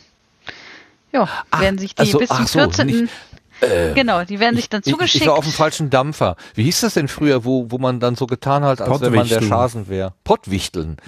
ja, 1.13 1.29
ach, 1.51 1.61
werden 1.61 1.79
sich 1.79 1.95
die 1.95 2.01
also, 2.01 2.19
bis 2.19 2.29
zum 2.29 2.47
14. 2.47 2.89
So, 2.89 2.95
nicht, 2.95 3.13
äh, 3.61 3.95
genau, 3.95 4.25
die 4.25 4.39
werden 4.41 4.57
sich 4.57 4.69
dann 4.69 4.83
zugeschickt. 4.83 5.15
Ich, 5.17 5.23
ich 5.23 5.29
war 5.29 5.37
auf 5.39 5.45
dem 5.45 5.53
falschen 5.53 5.89
Dampfer. 5.89 6.37
Wie 6.55 6.65
hieß 6.65 6.81
das 6.81 6.95
denn 6.95 7.09
früher, 7.09 7.45
wo, 7.45 7.71
wo 7.71 7.79
man 7.79 8.01
dann 8.01 8.15
so 8.15 8.27
getan 8.27 8.65
hat, 8.65 8.81
als 8.83 9.01
wenn 9.01 9.15
man 9.15 9.29
der 9.29 9.41
Schasen 9.41 9.89
wäre? 9.89 10.13
Pottwichteln. 10.25 10.99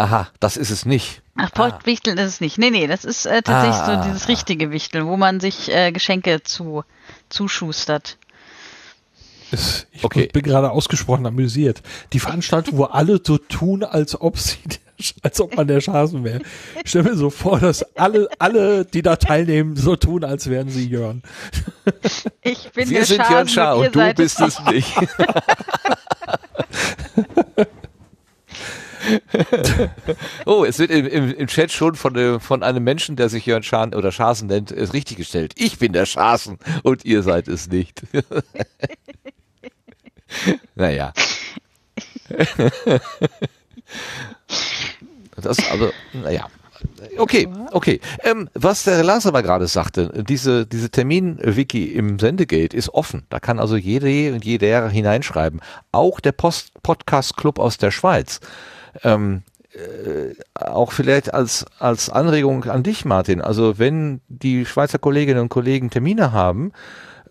Aha, 0.00 0.28
das 0.40 0.56
ist 0.56 0.70
es 0.70 0.86
nicht. 0.86 1.20
Ach, 1.36 1.52
Pottwichteln 1.52 2.18
ah. 2.18 2.22
ist 2.22 2.34
es 2.34 2.40
nicht. 2.40 2.56
Nee, 2.56 2.70
nee, 2.70 2.86
das 2.86 3.04
ist 3.04 3.26
äh, 3.26 3.42
tatsächlich 3.42 3.82
ah. 3.82 4.02
so 4.02 4.08
dieses 4.08 4.28
richtige 4.28 4.70
Wichteln, 4.70 5.06
wo 5.06 5.18
man 5.18 5.40
sich 5.40 5.70
äh, 5.70 5.92
Geschenke 5.92 6.42
zu, 6.42 6.84
zuschustert. 7.28 8.16
Ich 9.92 10.02
okay. 10.02 10.30
bin 10.32 10.42
gerade 10.42 10.70
ausgesprochen 10.70 11.26
amüsiert. 11.26 11.82
Die 12.14 12.20
Veranstaltung, 12.20 12.78
wo 12.78 12.84
alle 12.84 13.20
so 13.22 13.36
tun, 13.36 13.84
als 13.84 14.18
ob 14.18 14.38
sie, 14.38 14.56
als 15.22 15.38
ob 15.38 15.54
man 15.54 15.66
der 15.68 15.82
Schasen 15.82 16.24
wäre. 16.24 16.40
Ich 16.82 16.90
stell 16.90 17.02
mir 17.02 17.16
so 17.16 17.28
vor, 17.28 17.60
dass 17.60 17.82
alle, 17.96 18.28
alle, 18.38 18.86
die 18.86 19.02
da 19.02 19.16
teilnehmen, 19.16 19.76
so 19.76 19.96
tun, 19.96 20.24
als 20.24 20.48
wären 20.48 20.70
sie 20.70 20.88
Jörn. 20.88 21.22
Ich 22.40 22.70
bin 22.72 22.88
Wir 22.88 22.98
der 22.98 23.06
sind 23.06 23.16
Schasen 23.18 23.32
Jörn 23.34 23.48
Schaar 23.48 23.76
und, 23.76 23.86
und 23.88 23.96
du 23.96 24.14
bist 24.14 24.40
es 24.40 24.60
nicht. 24.64 24.94
oh, 30.46 30.64
es 30.64 30.78
wird 30.78 30.90
im, 30.90 31.06
im, 31.06 31.34
im, 31.34 31.46
Chat 31.46 31.72
schon 31.72 31.94
von, 31.94 32.16
äh, 32.16 32.40
von 32.40 32.62
einem 32.62 32.84
Menschen, 32.84 33.16
der 33.16 33.28
sich 33.28 33.46
Jörn 33.46 33.62
Schaden 33.62 33.94
oder 33.94 34.12
Schasen 34.12 34.48
nennt, 34.48 34.70
ist 34.70 34.94
richtig 34.94 35.16
gestellt. 35.16 35.54
Ich 35.56 35.78
bin 35.78 35.92
der 35.92 36.06
Schasen 36.06 36.58
und 36.82 37.04
ihr 37.04 37.22
seid 37.22 37.48
es 37.48 37.68
nicht. 37.68 38.02
naja. 40.74 41.12
das 45.36 45.58
also, 45.70 45.92
naja. 46.12 46.46
Okay, 47.18 47.48
okay. 47.72 48.00
Ähm, 48.24 48.48
was 48.54 48.84
der 48.84 49.02
Lars 49.04 49.26
aber 49.26 49.42
gerade 49.42 49.66
sagte, 49.66 50.24
diese, 50.26 50.66
diese 50.66 50.90
Termin-Wiki 50.90 51.92
im 51.92 52.18
Sendegate 52.18 52.76
ist 52.76 52.90
offen. 52.90 53.26
Da 53.28 53.40
kann 53.40 53.58
also 53.58 53.76
jede 53.76 54.34
und 54.34 54.44
jeder 54.44 54.88
hineinschreiben. 54.88 55.60
Auch 55.92 56.20
der 56.20 56.32
Post 56.32 56.82
Podcast 56.82 57.36
Club 57.36 57.58
aus 57.58 57.78
der 57.78 57.90
Schweiz. 57.90 58.40
Ähm, 59.02 59.42
äh, 59.72 60.34
auch 60.54 60.92
vielleicht 60.92 61.32
als, 61.32 61.64
als 61.78 62.10
Anregung 62.10 62.64
an 62.64 62.82
dich, 62.82 63.04
Martin. 63.04 63.40
Also 63.40 63.78
wenn 63.78 64.20
die 64.28 64.66
Schweizer 64.66 64.98
Kolleginnen 64.98 65.40
und 65.40 65.48
Kollegen 65.48 65.90
Termine 65.90 66.32
haben, 66.32 66.72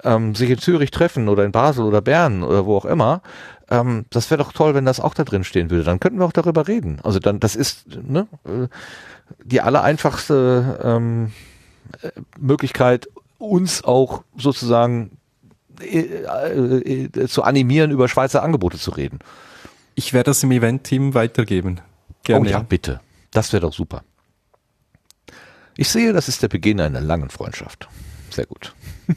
ähm, 0.04 0.36
sich 0.36 0.50
in 0.50 0.58
Zürich 0.58 0.92
treffen 0.92 1.28
oder 1.28 1.44
in 1.44 1.52
Basel 1.52 1.84
oder 1.84 2.02
Bern 2.02 2.44
oder 2.44 2.66
wo 2.66 2.78
auch 2.78 2.86
immer, 2.86 3.22
ähm, 3.70 4.06
das 4.10 4.32
wäre 4.32 4.42
doch 4.42 4.54
toll, 4.54 4.74
wenn 4.74 4.86
das 4.86 5.00
auch 5.00 5.14
da 5.14 5.24
drin 5.24 5.44
stehen 5.44 5.70
würde. 5.70 5.84
Dann 5.84 6.00
könnten 6.00 6.20
wir 6.20 6.26
auch 6.26 6.32
darüber 6.32 6.68
reden. 6.68 7.00
Also 7.04 7.20
dann, 7.20 7.40
das 7.40 7.56
ist 7.56 7.86
ne, 8.02 8.28
äh, 8.46 8.68
die 9.44 9.62
allereinfachste 9.62 10.80
ähm, 10.84 11.32
äh, 12.02 12.12
Möglichkeit, 12.40 13.10
uns 13.38 13.84
auch 13.84 14.24
sozusagen 14.38 15.18
äh, 15.82 17.08
äh, 17.08 17.28
zu 17.28 17.44
animieren, 17.44 17.92
über 17.92 18.08
Schweizer 18.08 18.44
Angebote 18.44 18.78
zu 18.78 18.92
reden. 18.92 19.20
Ich 20.00 20.14
werde 20.14 20.30
das 20.30 20.42
im 20.44 20.52
Event-Team 20.52 21.14
weitergeben. 21.14 21.82
Gerne. 22.24 22.48
Oh 22.48 22.50
ja, 22.50 22.60
bitte. 22.60 23.02
Das 23.32 23.52
wäre 23.52 23.60
doch 23.60 23.74
super. 23.74 24.06
Ich 25.76 25.90
sehe, 25.90 26.14
das 26.14 26.30
ist 26.30 26.42
der 26.42 26.48
Beginn 26.48 26.80
einer 26.80 27.02
langen 27.02 27.30
Freundschaft. 27.30 27.90
Sehr 28.30 28.46
gut. 28.46 28.74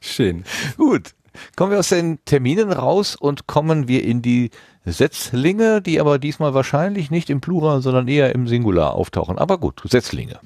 Schön. 0.00 0.44
Gut. 0.76 1.14
Kommen 1.56 1.70
wir 1.70 1.78
aus 1.78 1.88
den 1.88 2.18
Terminen 2.26 2.72
raus 2.72 3.16
und 3.16 3.46
kommen 3.46 3.88
wir 3.88 4.04
in 4.04 4.20
die 4.20 4.50
Setzlinge, 4.84 5.80
die 5.80 5.98
aber 5.98 6.18
diesmal 6.18 6.52
wahrscheinlich 6.52 7.10
nicht 7.10 7.30
im 7.30 7.40
Plural, 7.40 7.80
sondern 7.80 8.06
eher 8.06 8.34
im 8.34 8.46
Singular 8.48 8.92
auftauchen. 8.92 9.38
Aber 9.38 9.56
gut, 9.56 9.80
Setzlinge. 9.88 10.40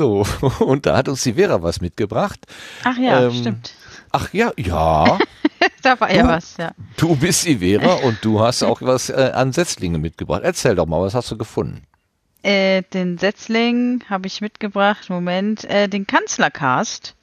So, 0.00 0.24
und 0.60 0.86
da 0.86 0.96
hat 0.96 1.08
uns 1.08 1.24
die 1.24 1.34
Vera 1.34 1.62
was 1.62 1.82
mitgebracht. 1.82 2.46
Ach 2.84 2.96
ja, 2.96 3.24
ähm, 3.24 3.34
stimmt. 3.34 3.74
Ach 4.10 4.32
ja, 4.32 4.50
ja. 4.56 5.18
da 5.82 6.00
war 6.00 6.10
ja 6.10 6.26
was, 6.26 6.56
ja. 6.56 6.72
Du 6.96 7.16
bist 7.16 7.44
die 7.44 7.58
Vera 7.58 7.96
und 8.06 8.16
du 8.22 8.40
hast 8.40 8.62
auch 8.70 8.80
was 8.80 9.10
äh, 9.10 9.32
an 9.34 9.52
Setzlingen 9.52 10.00
mitgebracht. 10.00 10.40
Erzähl 10.42 10.74
doch 10.74 10.86
mal, 10.86 11.02
was 11.02 11.14
hast 11.14 11.30
du 11.30 11.36
gefunden? 11.36 11.82
Äh, 12.42 12.80
den 12.94 13.18
Setzling 13.18 14.02
habe 14.08 14.26
ich 14.26 14.40
mitgebracht, 14.40 15.10
Moment, 15.10 15.64
äh, 15.66 15.86
den 15.86 16.06
Kanzlercast. 16.06 17.14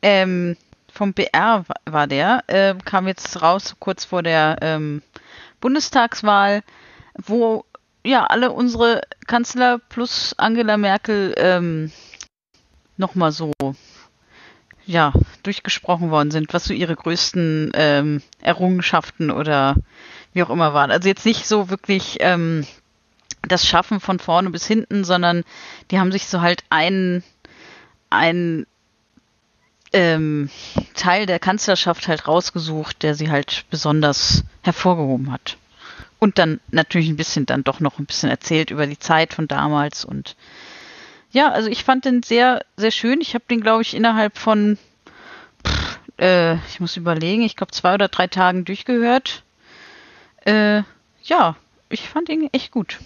Ähm, 0.00 0.56
vom 0.88 1.12
BR 1.12 1.64
war 1.86 2.06
der, 2.06 2.44
äh, 2.46 2.76
kam 2.84 3.08
jetzt 3.08 3.42
raus 3.42 3.74
kurz 3.80 4.04
vor 4.04 4.22
der 4.22 4.58
ähm, 4.60 5.02
Bundestagswahl, 5.60 6.62
wo 7.20 7.64
ja 8.06 8.24
alle 8.24 8.52
unsere 8.52 9.02
Kanzler 9.26 9.78
plus 9.78 10.34
Angela 10.38 10.76
Merkel 10.76 11.34
ähm, 11.36 11.90
nochmal 12.96 13.32
so 13.32 13.52
ja 14.86 15.12
durchgesprochen 15.42 16.10
worden 16.10 16.30
sind, 16.30 16.54
was 16.54 16.64
so 16.64 16.72
ihre 16.72 16.94
größten 16.94 17.72
ähm, 17.74 18.22
Errungenschaften 18.40 19.30
oder 19.30 19.74
wie 20.32 20.42
auch 20.42 20.50
immer 20.50 20.74
waren. 20.74 20.90
Also 20.90 21.08
jetzt 21.08 21.26
nicht 21.26 21.46
so 21.46 21.70
wirklich 21.70 22.18
ähm, 22.20 22.66
das 23.42 23.66
Schaffen 23.66 24.00
von 24.00 24.18
vorne 24.18 24.50
bis 24.50 24.66
hinten, 24.66 25.04
sondern 25.04 25.44
die 25.90 25.98
haben 25.98 26.12
sich 26.12 26.26
so 26.26 26.40
halt 26.40 26.64
einen, 26.70 27.24
einen 28.10 28.66
ähm, 29.92 30.50
Teil 30.94 31.26
der 31.26 31.38
Kanzlerschaft 31.38 32.08
halt 32.08 32.28
rausgesucht, 32.28 33.02
der 33.02 33.14
sie 33.14 33.30
halt 33.30 33.64
besonders 33.70 34.44
hervorgehoben 34.62 35.32
hat. 35.32 35.56
Und 36.18 36.38
dann 36.38 36.60
natürlich 36.70 37.08
ein 37.08 37.16
bisschen 37.16 37.46
dann 37.46 37.64
doch 37.64 37.80
noch 37.80 37.98
ein 37.98 38.06
bisschen 38.06 38.30
erzählt 38.30 38.70
über 38.70 38.86
die 38.86 38.98
Zeit 38.98 39.34
von 39.34 39.48
damals 39.48 40.04
und 40.04 40.36
ja, 41.30 41.50
also 41.50 41.68
ich 41.68 41.84
fand 41.84 42.06
den 42.06 42.22
sehr, 42.22 42.64
sehr 42.76 42.90
schön. 42.90 43.20
Ich 43.20 43.34
habe 43.34 43.44
den, 43.50 43.60
glaube 43.60 43.82
ich, 43.82 43.94
innerhalb 43.94 44.38
von, 44.38 44.78
pff, 45.66 45.98
äh, 46.18 46.54
ich 46.68 46.80
muss 46.80 46.96
überlegen, 46.96 47.42
ich 47.42 47.56
glaube 47.56 47.72
zwei 47.72 47.94
oder 47.94 48.08
drei 48.08 48.26
Tagen 48.26 48.64
durchgehört. 48.64 49.42
Äh, 50.46 50.82
ja, 51.24 51.56
ich 51.90 52.08
fand 52.08 52.30
ihn 52.30 52.48
echt 52.52 52.70
gut. 52.70 52.98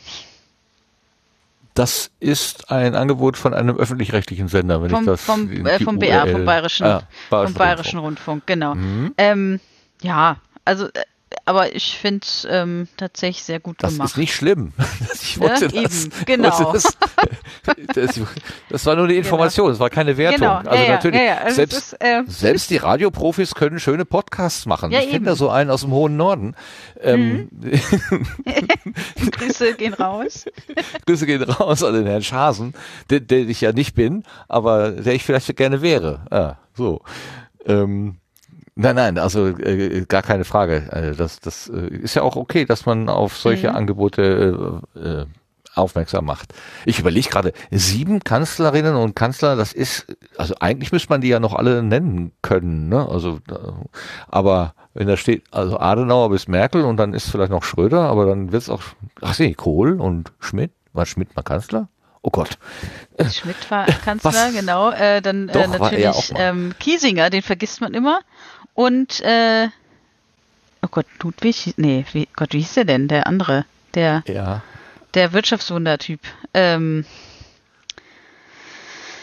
Das 1.75 2.11
ist 2.21 2.71
ein 2.71 2.95
Angebot 2.95 3.37
von 3.37 3.55
einem 3.55 3.77
öffentlich-rechtlichen 3.77 4.49
Sender, 4.49 4.83
wenn 4.83 4.91
vom, 4.91 5.01
ich 5.01 5.07
das 5.07 5.25
vom, 5.25 5.67
äh, 5.67 5.81
vom 5.81 5.99
BR, 5.99 6.27
vom 6.27 6.45
Bayerischen, 6.45 6.87
ah, 6.87 7.03
Bayerischen, 7.31 7.55
vom 7.55 7.59
Bayerischen 7.59 7.99
Rundfunk. 7.99 8.43
Rundfunk 8.43 8.47
genau. 8.47 8.75
Mhm. 8.75 9.15
Ähm, 9.17 9.61
ja, 10.03 10.37
also 10.65 10.87
äh, 10.87 11.05
aber 11.45 11.75
ich 11.75 11.97
finde 11.97 12.21
es 12.23 12.47
ähm, 12.49 12.89
tatsächlich 12.97 13.43
sehr 13.43 13.61
gut 13.61 13.77
das 13.81 13.93
gemacht. 13.93 14.07
Das 14.07 14.13
ist 14.13 14.19
nicht 14.19 14.35
schlimm. 14.35 14.73
Ich 15.23 15.39
wollte 15.39 15.67
ja, 15.67 15.83
das, 15.83 16.07
eben, 16.07 16.15
genau. 16.27 16.73
Das, 16.73 16.83
das, 17.95 18.21
das, 18.69 18.87
war 18.87 18.97
nur 18.97 19.05
eine 19.05 19.15
Information, 19.15 19.67
genau. 19.67 19.73
das 19.73 19.81
war 19.81 19.91
keine 19.91 20.17
Wertung. 20.17 20.41
Genau. 20.41 20.57
Also 20.69 20.83
ja, 20.83 20.89
natürlich, 20.89 21.21
ja, 21.21 21.37
also 21.39 21.57
selbst, 21.57 21.77
ist, 21.77 21.93
äh, 22.01 22.23
selbst 22.27 22.71
die 22.71 22.79
Radioprofis 22.79 23.55
können 23.55 23.79
schöne 23.79 24.05
Podcasts 24.05 24.67
machen. 24.67 24.91
ich 24.91 25.11
kenne 25.11 25.27
da 25.27 25.37
so 25.37 25.51
einen 25.51 25.71
aus 25.71 25.83
dem 25.83 25.93
hohen 25.93 26.17
Norden. 26.17 26.57
Ähm, 27.01 27.49
mhm. 27.53 29.31
Grüße 29.31 29.75
gehen 29.75 29.95
raus. 29.95 30.47
Grüße 31.07 31.27
gehen 31.27 31.43
raus 31.43 31.85
an 31.85 31.95
den 31.95 32.07
Herrn 32.07 32.23
Schasen, 32.23 32.75
der, 33.11 33.21
der 33.21 33.41
ich 33.41 33.61
ja 33.61 33.73
nicht 33.73 33.95
bin, 33.95 34.25
aber 34.49 34.91
der 34.91 35.15
ich 35.15 35.25
vielleicht 35.25 35.55
gerne 35.57 35.83
wäre. 35.83 36.25
Ah, 36.31 36.57
so. 36.75 37.03
Ähm, 37.67 38.20
Nein, 38.81 38.97
nein, 38.97 39.19
also 39.19 39.47
äh, 39.47 40.07
gar 40.09 40.23
keine 40.23 40.45
Frage. 40.45 40.85
Also 40.91 41.13
das, 41.15 41.41
das 41.41 41.69
äh, 41.69 41.95
ist 41.97 42.15
ja 42.15 42.23
auch 42.23 42.37
okay, 42.37 42.65
dass 42.65 42.87
man 42.87 43.11
auf 43.11 43.37
solche 43.37 43.69
mhm. 43.69 43.77
Angebote 43.77 44.81
äh, 44.97 44.99
äh, 44.99 45.27
aufmerksam 45.75 46.25
macht. 46.25 46.55
Ich 46.87 46.99
überlege 46.99 47.29
gerade, 47.29 47.53
sieben 47.71 48.21
Kanzlerinnen 48.21 48.97
und 48.97 49.15
Kanzler, 49.15 49.55
das 49.55 49.75
ist, 49.75 50.07
also 50.39 50.55
eigentlich 50.61 50.93
müsste 50.93 51.11
man 51.11 51.21
die 51.21 51.29
ja 51.29 51.41
noch 51.41 51.55
alle 51.55 51.83
nennen 51.83 52.33
können, 52.41 52.89
ne? 52.89 53.07
Also, 53.07 53.41
äh, 53.51 53.73
aber 54.29 54.75
wenn 54.95 55.07
da 55.07 55.19
steht, 55.19 55.45
also 55.51 55.79
Adenauer 55.79 56.31
bis 56.31 56.49
Merkel 56.49 56.85
und 56.85 56.97
dann 56.97 57.13
ist 57.13 57.31
vielleicht 57.31 57.53
noch 57.53 57.65
Schröder, 57.65 58.09
aber 58.09 58.25
dann 58.25 58.51
wird 58.51 58.63
es 58.63 58.71
auch, 58.71 58.81
ach 59.21 59.39
nee, 59.39 59.53
Kohl 59.53 60.01
und 60.01 60.33
Schmidt, 60.41 60.73
war 60.95 61.05
Schmidt 61.05 61.37
mal 61.37 61.43
Kanzler? 61.43 61.89
Oh 62.23 62.31
Gott. 62.31 62.59
Schmidt 63.31 63.71
war 63.71 63.87
Kanzler, 63.87 64.33
Was? 64.33 64.53
genau. 64.53 64.91
Äh, 64.91 65.23
dann 65.23 65.49
äh, 65.49 65.53
Doch, 65.53 65.67
natürlich 65.69 66.33
ähm, 66.37 66.75
Kiesinger, 66.79 67.31
den 67.31 67.41
vergisst 67.41 67.81
man 67.81 67.95
immer. 67.95 68.21
Und, 68.81 69.21
äh, 69.21 69.69
oh 70.81 70.89
Gott, 70.91 71.05
Ludwig, 71.23 71.75
nee, 71.77 72.07
wie, 72.13 72.27
Gott, 72.35 72.55
wie 72.55 72.61
hieß 72.61 72.73
der 72.73 72.87
denn? 72.87 73.09
Der 73.09 73.27
andere, 73.27 73.67
der, 73.93 74.25
ja. 74.27 74.63
der 75.13 75.35
Wirtschaftswundertyp. 75.35 76.21
Ähm, 76.55 77.05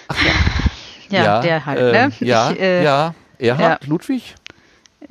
Ach 0.08 0.24
ja. 0.24 0.32
Ja, 1.10 1.24
ja 1.24 1.42
der 1.42 1.66
halt, 1.66 1.80
äh, 1.80 1.92
ne? 1.92 2.12
Ja, 2.20 2.52
ich, 2.52 2.60
äh, 2.60 2.84
ja, 2.84 3.16
Erhard, 3.40 3.84
ja. 3.84 3.90
Ludwig? 3.90 4.36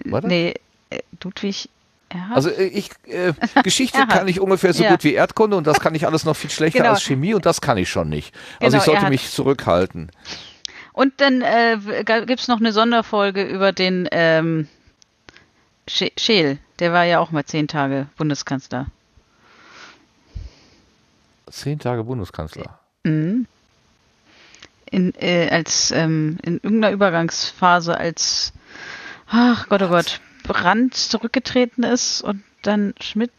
Warte. 0.04 0.28
Nee, 0.28 0.54
äh, 0.90 1.00
Ludwig, 1.24 1.68
Erhard? 2.10 2.36
Also 2.36 2.50
äh, 2.50 2.66
ich 2.66 2.90
äh, 3.06 3.32
Geschichte 3.64 4.06
kann 4.06 4.28
ich 4.28 4.38
ungefähr 4.38 4.72
so 4.74 4.84
ja. 4.84 4.90
gut 4.90 5.02
wie 5.02 5.14
Erdkunde 5.14 5.56
und 5.56 5.66
das 5.66 5.80
kann 5.80 5.94
ich 5.96 6.06
alles 6.06 6.24
noch 6.24 6.36
viel 6.36 6.50
schlechter 6.50 6.80
genau. 6.80 6.90
als 6.90 7.02
Chemie 7.02 7.34
und 7.34 7.46
das 7.46 7.60
kann 7.60 7.78
ich 7.78 7.88
schon 7.88 8.10
nicht. 8.10 8.32
Also 8.60 8.78
genau, 8.78 8.78
ich 8.78 8.84
sollte 8.84 9.08
mich 9.08 9.30
zurückhalten. 9.30 10.12
Und 10.96 11.20
dann 11.20 11.42
äh, 11.42 11.76
gibt 12.24 12.40
es 12.40 12.48
noch 12.48 12.58
eine 12.58 12.72
Sonderfolge 12.72 13.44
über 13.44 13.70
den 13.72 14.08
ähm, 14.12 14.66
Scheel. 15.86 16.56
Der 16.78 16.90
war 16.94 17.04
ja 17.04 17.18
auch 17.18 17.30
mal 17.30 17.44
zehn 17.44 17.68
Tage 17.68 18.06
Bundeskanzler. 18.16 18.86
Zehn 21.50 21.78
Tage 21.78 22.02
Bundeskanzler. 22.02 22.78
Mhm. 23.04 23.46
In, 24.90 25.12
äh, 25.16 25.50
als 25.50 25.90
ähm, 25.90 26.38
in 26.42 26.54
irgendeiner 26.62 26.94
Übergangsphase, 26.94 27.98
als 27.98 28.54
ach 29.26 29.68
Gott, 29.68 29.82
oh 29.82 29.88
Gott, 29.88 30.22
Brand 30.44 30.94
zurückgetreten 30.94 31.84
ist 31.84 32.22
und 32.22 32.42
dann 32.62 32.94
Schmidt 33.02 33.32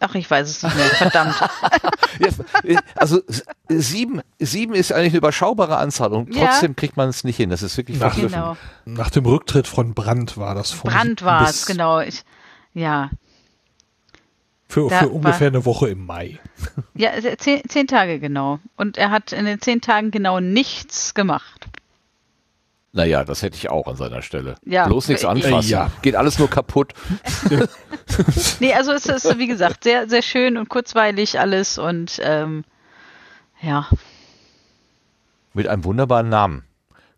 Ach, 0.00 0.14
ich 0.14 0.30
weiß 0.30 0.48
es 0.48 0.62
nicht 0.62 0.74
mehr. 0.74 0.86
Verdammt. 0.86 1.34
also 2.94 3.20
sieben, 3.68 4.22
sieben 4.38 4.74
ist 4.74 4.92
eigentlich 4.92 5.12
eine 5.12 5.18
überschaubare 5.18 5.76
Anzahl 5.76 6.14
und 6.14 6.32
trotzdem 6.32 6.70
ja. 6.70 6.74
kriegt 6.74 6.96
man 6.96 7.10
es 7.10 7.22
nicht 7.22 7.36
hin. 7.36 7.50
Das 7.50 7.62
ist 7.62 7.76
wirklich 7.76 8.00
nach, 8.00 8.16
genau. 8.16 8.56
nach 8.86 9.10
dem 9.10 9.26
Rücktritt 9.26 9.66
von 9.66 9.92
Brandt 9.92 10.38
war 10.38 10.54
das 10.54 10.70
von 10.70 10.90
Brandt 10.90 11.22
war 11.22 11.48
es, 11.48 11.66
genau. 11.66 12.00
Ich, 12.00 12.22
ja. 12.72 13.10
Für, 14.68 14.88
für 14.88 15.08
ungefähr 15.08 15.48
eine 15.48 15.64
Woche 15.64 15.88
im 15.88 16.06
Mai. 16.06 16.38
Ja, 16.94 17.10
zehn, 17.38 17.60
zehn 17.68 17.86
Tage 17.86 18.20
genau. 18.20 18.60
Und 18.76 18.96
er 18.96 19.10
hat 19.10 19.32
in 19.32 19.44
den 19.44 19.60
zehn 19.60 19.80
Tagen 19.80 20.12
genau 20.12 20.40
nichts 20.40 21.12
gemacht. 21.12 21.68
Naja, 22.92 23.24
das 23.24 23.42
hätte 23.42 23.56
ich 23.56 23.70
auch 23.70 23.86
an 23.86 23.96
seiner 23.96 24.20
Stelle. 24.20 24.56
Ja. 24.64 24.86
Bloß 24.86 25.08
nichts 25.08 25.24
anfassen. 25.24 25.70
Ja. 25.70 25.90
Geht 26.02 26.16
alles 26.16 26.38
nur 26.38 26.50
kaputt. 26.50 26.92
nee, 28.60 28.74
also 28.74 28.92
es 28.92 29.06
ist, 29.06 29.38
wie 29.38 29.46
gesagt, 29.46 29.84
sehr, 29.84 30.08
sehr 30.08 30.22
schön 30.22 30.56
und 30.56 30.68
kurzweilig 30.68 31.38
alles 31.38 31.78
und 31.78 32.20
ähm, 32.22 32.64
ja. 33.62 33.88
Mit 35.54 35.68
einem 35.68 35.84
wunderbaren 35.84 36.28
Namen. 36.28 36.64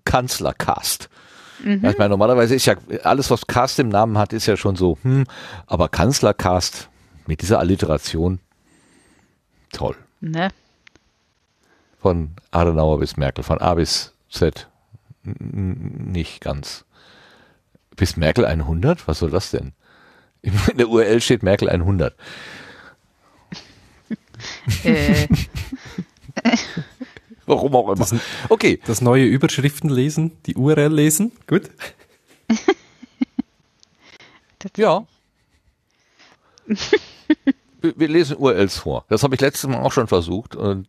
Kanzlercast. 0.04 1.08
Mhm. 1.62 1.84
Ich 1.84 1.96
meine, 1.96 2.10
normalerweise 2.10 2.54
ist 2.54 2.66
ja 2.66 2.74
alles, 3.04 3.30
was 3.30 3.46
Cast 3.46 3.78
im 3.78 3.88
Namen 3.88 4.18
hat, 4.18 4.32
ist 4.32 4.46
ja 4.46 4.56
schon 4.56 4.76
so, 4.76 4.98
hm, 5.02 5.24
aber 5.66 5.88
Kanzlercast 5.88 6.88
mit 7.26 7.40
dieser 7.40 7.60
Alliteration, 7.60 8.40
toll. 9.72 9.96
Ne? 10.20 10.48
Von 12.00 12.32
Adenauer 12.50 12.98
bis 12.98 13.16
Merkel, 13.16 13.44
von 13.44 13.60
A 13.60 13.74
bis 13.74 14.12
Z, 14.28 14.68
nicht 15.22 16.40
ganz. 16.40 16.84
Bis 17.96 18.16
Merkel 18.16 18.44
100? 18.44 19.06
Was 19.06 19.18
soll 19.18 19.30
das 19.30 19.50
denn? 19.50 19.72
In 20.42 20.52
der 20.76 20.88
URL 20.88 21.20
steht 21.20 21.42
Merkel 21.42 21.68
100. 21.68 22.14
Äh. 24.84 25.28
Warum 27.46 27.74
auch 27.74 27.88
immer. 27.88 27.96
Das, 27.96 28.14
okay. 28.48 28.80
Das 28.86 29.00
neue 29.00 29.24
Überschriften 29.24 29.90
lesen, 29.90 30.32
die 30.46 30.56
URL 30.56 30.92
lesen. 30.92 31.32
Gut. 31.46 31.70
ja. 34.76 35.06
wir, 37.80 37.94
wir, 37.96 38.08
lesen 38.08 38.36
URLs 38.36 38.78
vor. 38.78 39.04
Das 39.08 39.22
habe 39.22 39.34
ich 39.34 39.40
letztes 39.40 39.68
Mal 39.68 39.80
auch 39.80 39.92
schon 39.92 40.06
versucht. 40.06 40.56
Und 40.56 40.88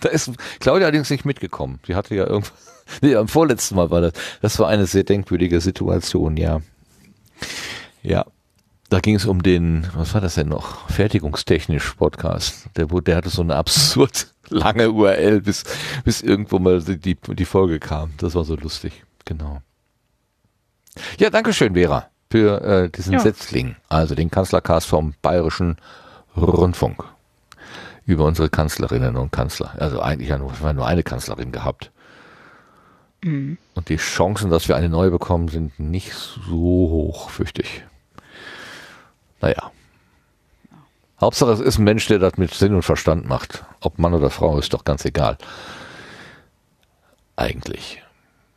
da 0.00 0.08
ist 0.08 0.30
Claudia 0.60 0.86
allerdings 0.86 1.10
nicht 1.10 1.24
mitgekommen. 1.24 1.80
Sie 1.86 1.94
hatte 1.94 2.14
ja 2.14 2.26
irgendwas. 2.26 2.75
Nee, 3.02 3.14
am 3.16 3.28
vorletzten 3.28 3.76
Mal 3.76 3.90
war 3.90 4.00
das. 4.00 4.12
Das 4.42 4.58
war 4.58 4.68
eine 4.68 4.86
sehr 4.86 5.04
denkwürdige 5.04 5.60
Situation, 5.60 6.36
ja. 6.36 6.60
Ja. 8.02 8.24
Da 8.88 9.00
ging 9.00 9.16
es 9.16 9.26
um 9.26 9.42
den, 9.42 9.88
was 9.94 10.14
war 10.14 10.20
das 10.20 10.36
denn 10.36 10.48
noch? 10.48 10.88
Fertigungstechnisch 10.88 11.94
Podcast. 11.94 12.68
Der, 12.76 12.86
der 12.86 13.16
hatte 13.16 13.30
so 13.30 13.42
eine 13.42 13.56
absurd 13.56 14.28
lange 14.48 14.92
URL, 14.92 15.40
bis, 15.40 15.64
bis 16.04 16.22
irgendwo 16.22 16.60
mal 16.60 16.80
die, 16.80 17.16
die 17.16 17.44
Folge 17.44 17.80
kam. 17.80 18.12
Das 18.18 18.36
war 18.36 18.44
so 18.44 18.54
lustig. 18.54 19.02
Genau. 19.24 19.60
Ja, 21.18 21.30
danke 21.30 21.52
schön, 21.52 21.74
Vera, 21.74 22.08
für 22.30 22.62
äh, 22.62 22.88
diesen 22.88 23.14
ja. 23.14 23.18
Setzling. 23.18 23.74
Also 23.88 24.14
den 24.14 24.30
Kanzlercast 24.30 24.86
vom 24.86 25.14
Bayerischen 25.20 25.76
Rundfunk. 26.36 27.02
Über 28.04 28.24
unsere 28.24 28.48
Kanzlerinnen 28.48 29.16
und 29.16 29.32
Kanzler. 29.32 29.74
Also 29.78 30.00
eigentlich 30.00 30.30
nur, 30.30 30.52
wir 30.60 30.72
nur 30.72 30.86
eine 30.86 31.02
Kanzlerin 31.02 31.50
gehabt. 31.50 31.90
Mhm. 33.22 33.58
Und 33.74 33.88
die 33.88 33.96
Chancen, 33.96 34.50
dass 34.50 34.68
wir 34.68 34.76
eine 34.76 34.88
neue 34.88 35.10
bekommen, 35.10 35.48
sind 35.48 35.78
nicht 35.78 36.12
so 36.12 36.52
hoch, 36.52 37.30
fürchte 37.30 37.62
ich. 37.62 37.84
Naja. 39.40 39.70
Hauptsache, 41.20 41.52
es 41.52 41.60
ist 41.60 41.78
ein 41.78 41.84
Mensch, 41.84 42.06
der 42.08 42.18
das 42.18 42.36
mit 42.36 42.52
Sinn 42.52 42.74
und 42.74 42.82
Verstand 42.82 43.26
macht. 43.26 43.64
Ob 43.80 43.98
Mann 43.98 44.14
oder 44.14 44.30
Frau, 44.30 44.58
ist 44.58 44.74
doch 44.74 44.84
ganz 44.84 45.04
egal. 45.04 45.38
Eigentlich. 47.36 48.02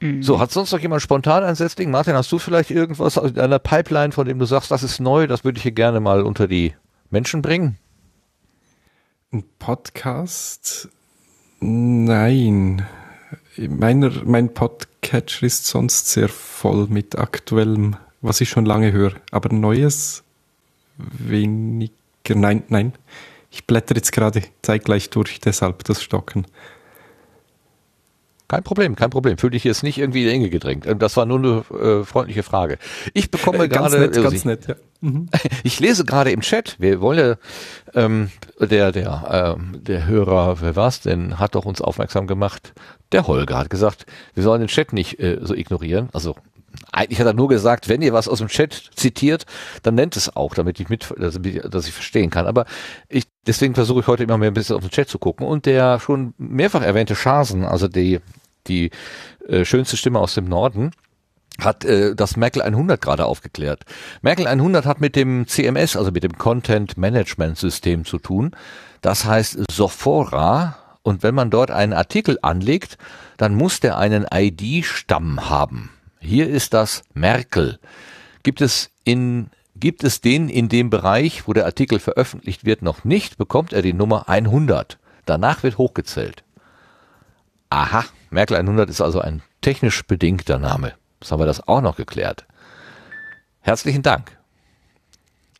Mhm. 0.01 0.23
So, 0.23 0.39
hat 0.39 0.51
sonst 0.51 0.71
noch 0.71 0.79
jemand 0.79 1.01
spontan 1.01 1.43
ein 1.43 1.55
Setzling? 1.55 1.91
Martin, 1.91 2.15
hast 2.15 2.31
du 2.31 2.39
vielleicht 2.39 2.71
irgendwas 2.71 3.17
in 3.17 3.39
einer 3.39 3.59
Pipeline, 3.59 4.11
von 4.11 4.27
dem 4.27 4.39
du 4.39 4.45
sagst, 4.45 4.71
das 4.71 4.83
ist 4.83 4.99
neu, 4.99 5.27
das 5.27 5.43
würde 5.43 5.57
ich 5.57 5.63
hier 5.63 5.71
gerne 5.71 5.99
mal 5.99 6.21
unter 6.21 6.47
die 6.47 6.73
Menschen 7.09 7.41
bringen? 7.41 7.77
Ein 9.31 9.43
Podcast? 9.59 10.89
Nein. 11.59 12.85
Meiner, 13.57 14.11
mein 14.25 14.53
Podcatcher 14.53 15.45
ist 15.45 15.65
sonst 15.65 16.09
sehr 16.09 16.29
voll 16.29 16.87
mit 16.87 17.17
aktuellem, 17.17 17.95
was 18.21 18.41
ich 18.41 18.49
schon 18.49 18.65
lange 18.65 18.91
höre. 18.91 19.13
Aber 19.31 19.53
Neues 19.53 20.23
weniger. 20.97 21.93
Nein, 22.35 22.63
nein. 22.69 22.93
Ich 23.51 23.65
blätter 23.65 23.95
jetzt 23.95 24.11
gerade 24.11 24.43
zeitgleich 24.61 25.09
durch, 25.09 25.39
deshalb 25.39 25.83
das 25.85 26.03
Stocken. 26.03 26.45
Kein 28.49 28.63
Problem, 28.63 28.95
kein 28.95 29.11
Problem. 29.11 29.37
Fühl 29.37 29.51
dich 29.51 29.63
jetzt 29.63 29.83
nicht 29.83 29.99
irgendwie 29.99 30.23
in 30.23 30.27
die 30.27 30.33
Enge 30.33 30.49
gedrängt. 30.49 30.87
Ähm, 30.87 30.97
das 30.97 31.15
war 31.15 31.27
nur 31.27 31.37
eine 31.37 31.79
äh, 31.79 32.03
freundliche 32.03 32.41
Frage. 32.41 32.79
Ich 33.13 33.29
bekomme 33.29 33.65
äh, 33.65 33.67
gerade, 33.67 33.99
nett, 33.99 34.13
ganz 34.13 34.43
nett, 34.43 34.67
ja. 34.67 34.75
Mhm. 35.01 35.29
ich 35.63 35.79
lese 35.79 36.03
gerade 36.03 36.31
im 36.31 36.41
Chat. 36.41 36.75
Wir 36.79 36.99
wollen 36.99 37.35
ähm, 37.93 38.31
der 38.59 38.91
der 38.91 39.55
ähm, 39.57 39.83
der 39.83 40.07
Hörer, 40.07 40.61
wer 40.61 40.75
war's 40.75 40.99
denn, 40.99 41.39
hat 41.39 41.53
doch 41.53 41.65
uns 41.65 41.79
aufmerksam 41.79 42.25
gemacht. 42.25 42.73
Der 43.11 43.27
Holger 43.27 43.59
hat 43.59 43.69
gesagt, 43.69 44.07
wir 44.33 44.41
sollen 44.41 44.61
den 44.61 44.67
Chat 44.67 44.93
nicht 44.93 45.19
äh, 45.19 45.37
so 45.41 45.53
ignorieren. 45.53 46.09
Also 46.11 46.35
eigentlich 46.91 47.19
hat 47.19 47.27
er 47.27 47.33
nur 47.33 47.49
gesagt, 47.49 47.87
wenn 47.87 48.01
ihr 48.01 48.13
was 48.13 48.27
aus 48.27 48.39
dem 48.39 48.47
Chat 48.47 48.91
zitiert, 48.95 49.45
dann 49.83 49.95
nennt 49.95 50.15
es 50.15 50.35
auch, 50.35 50.55
damit 50.55 50.79
ich 50.79 50.89
mit, 50.89 51.13
dass 51.17 51.87
ich 51.87 51.93
verstehen 51.93 52.29
kann. 52.29 52.47
Aber 52.47 52.65
ich, 53.07 53.25
deswegen 53.45 53.75
versuche 53.75 54.01
ich 54.01 54.07
heute 54.07 54.23
immer 54.23 54.37
mehr 54.37 54.49
ein 54.51 54.53
bisschen 54.53 54.75
auf 54.75 54.81
den 54.81 54.91
Chat 54.91 55.07
zu 55.07 55.19
gucken. 55.19 55.45
Und 55.45 55.65
der 55.65 55.99
schon 55.99 56.33
mehrfach 56.37 56.81
erwähnte 56.81 57.15
Schasen, 57.15 57.63
also 57.63 57.87
die, 57.87 58.19
die 58.69 58.91
äh, 59.47 59.65
schönste 59.65 59.97
Stimme 59.97 60.19
aus 60.19 60.35
dem 60.35 60.45
Norden, 60.45 60.91
hat 61.59 61.85
äh, 61.85 62.15
das 62.15 62.37
Merkel 62.37 62.61
100 62.61 63.01
gerade 63.01 63.25
aufgeklärt. 63.25 63.83
Merkel 64.21 64.47
100 64.47 64.85
hat 64.85 65.01
mit 65.01 65.15
dem 65.15 65.47
CMS, 65.47 65.95
also 65.95 66.11
mit 66.11 66.23
dem 66.23 66.37
Content 66.37 66.97
Management 66.97 67.57
System 67.57 68.05
zu 68.05 68.17
tun. 68.19 68.51
Das 69.01 69.25
heißt 69.25 69.59
Sophora. 69.71 70.77
Und 71.01 71.23
wenn 71.23 71.33
man 71.33 71.49
dort 71.49 71.71
einen 71.71 71.93
Artikel 71.93 72.37
anlegt, 72.41 72.97
dann 73.37 73.55
muss 73.55 73.79
der 73.79 73.97
einen 73.97 74.25
ID-Stamm 74.31 75.49
haben. 75.49 75.91
Hier 76.19 76.47
ist 76.49 76.73
das 76.73 77.03
Merkel. 77.13 77.79
Gibt 78.43 78.61
es 78.61 78.91
in 79.05 79.49
Gibt 79.75 80.03
es 80.03 80.19
den 80.19 80.49
in 80.49 80.67
dem 80.67 80.89
Bereich, 80.89 81.47
wo 81.47 81.53
der 81.53 81.65
Artikel 81.65 81.99
veröffentlicht 81.99 82.65
wird, 82.65 82.81
noch 82.81 83.05
nicht, 83.05 83.37
bekommt 83.37 83.71
er 83.71 83.81
die 83.81 83.93
Nummer 83.93 84.27
100. 84.27 84.97
Danach 85.25 85.63
wird 85.63 85.77
hochgezählt. 85.77 86.43
Aha, 87.69 88.03
Merkel 88.29 88.57
100 88.57 88.89
ist 88.89 89.01
also 89.01 89.19
ein 89.21 89.41
technisch 89.61 90.03
bedingter 90.05 90.59
Name. 90.59 90.93
Das 91.19 91.31
haben 91.31 91.39
wir 91.39 91.45
das 91.45 91.67
auch 91.67 91.81
noch 91.81 91.97
geklärt. 91.97 92.45
Herzlichen 93.61 94.03
Dank. 94.03 94.37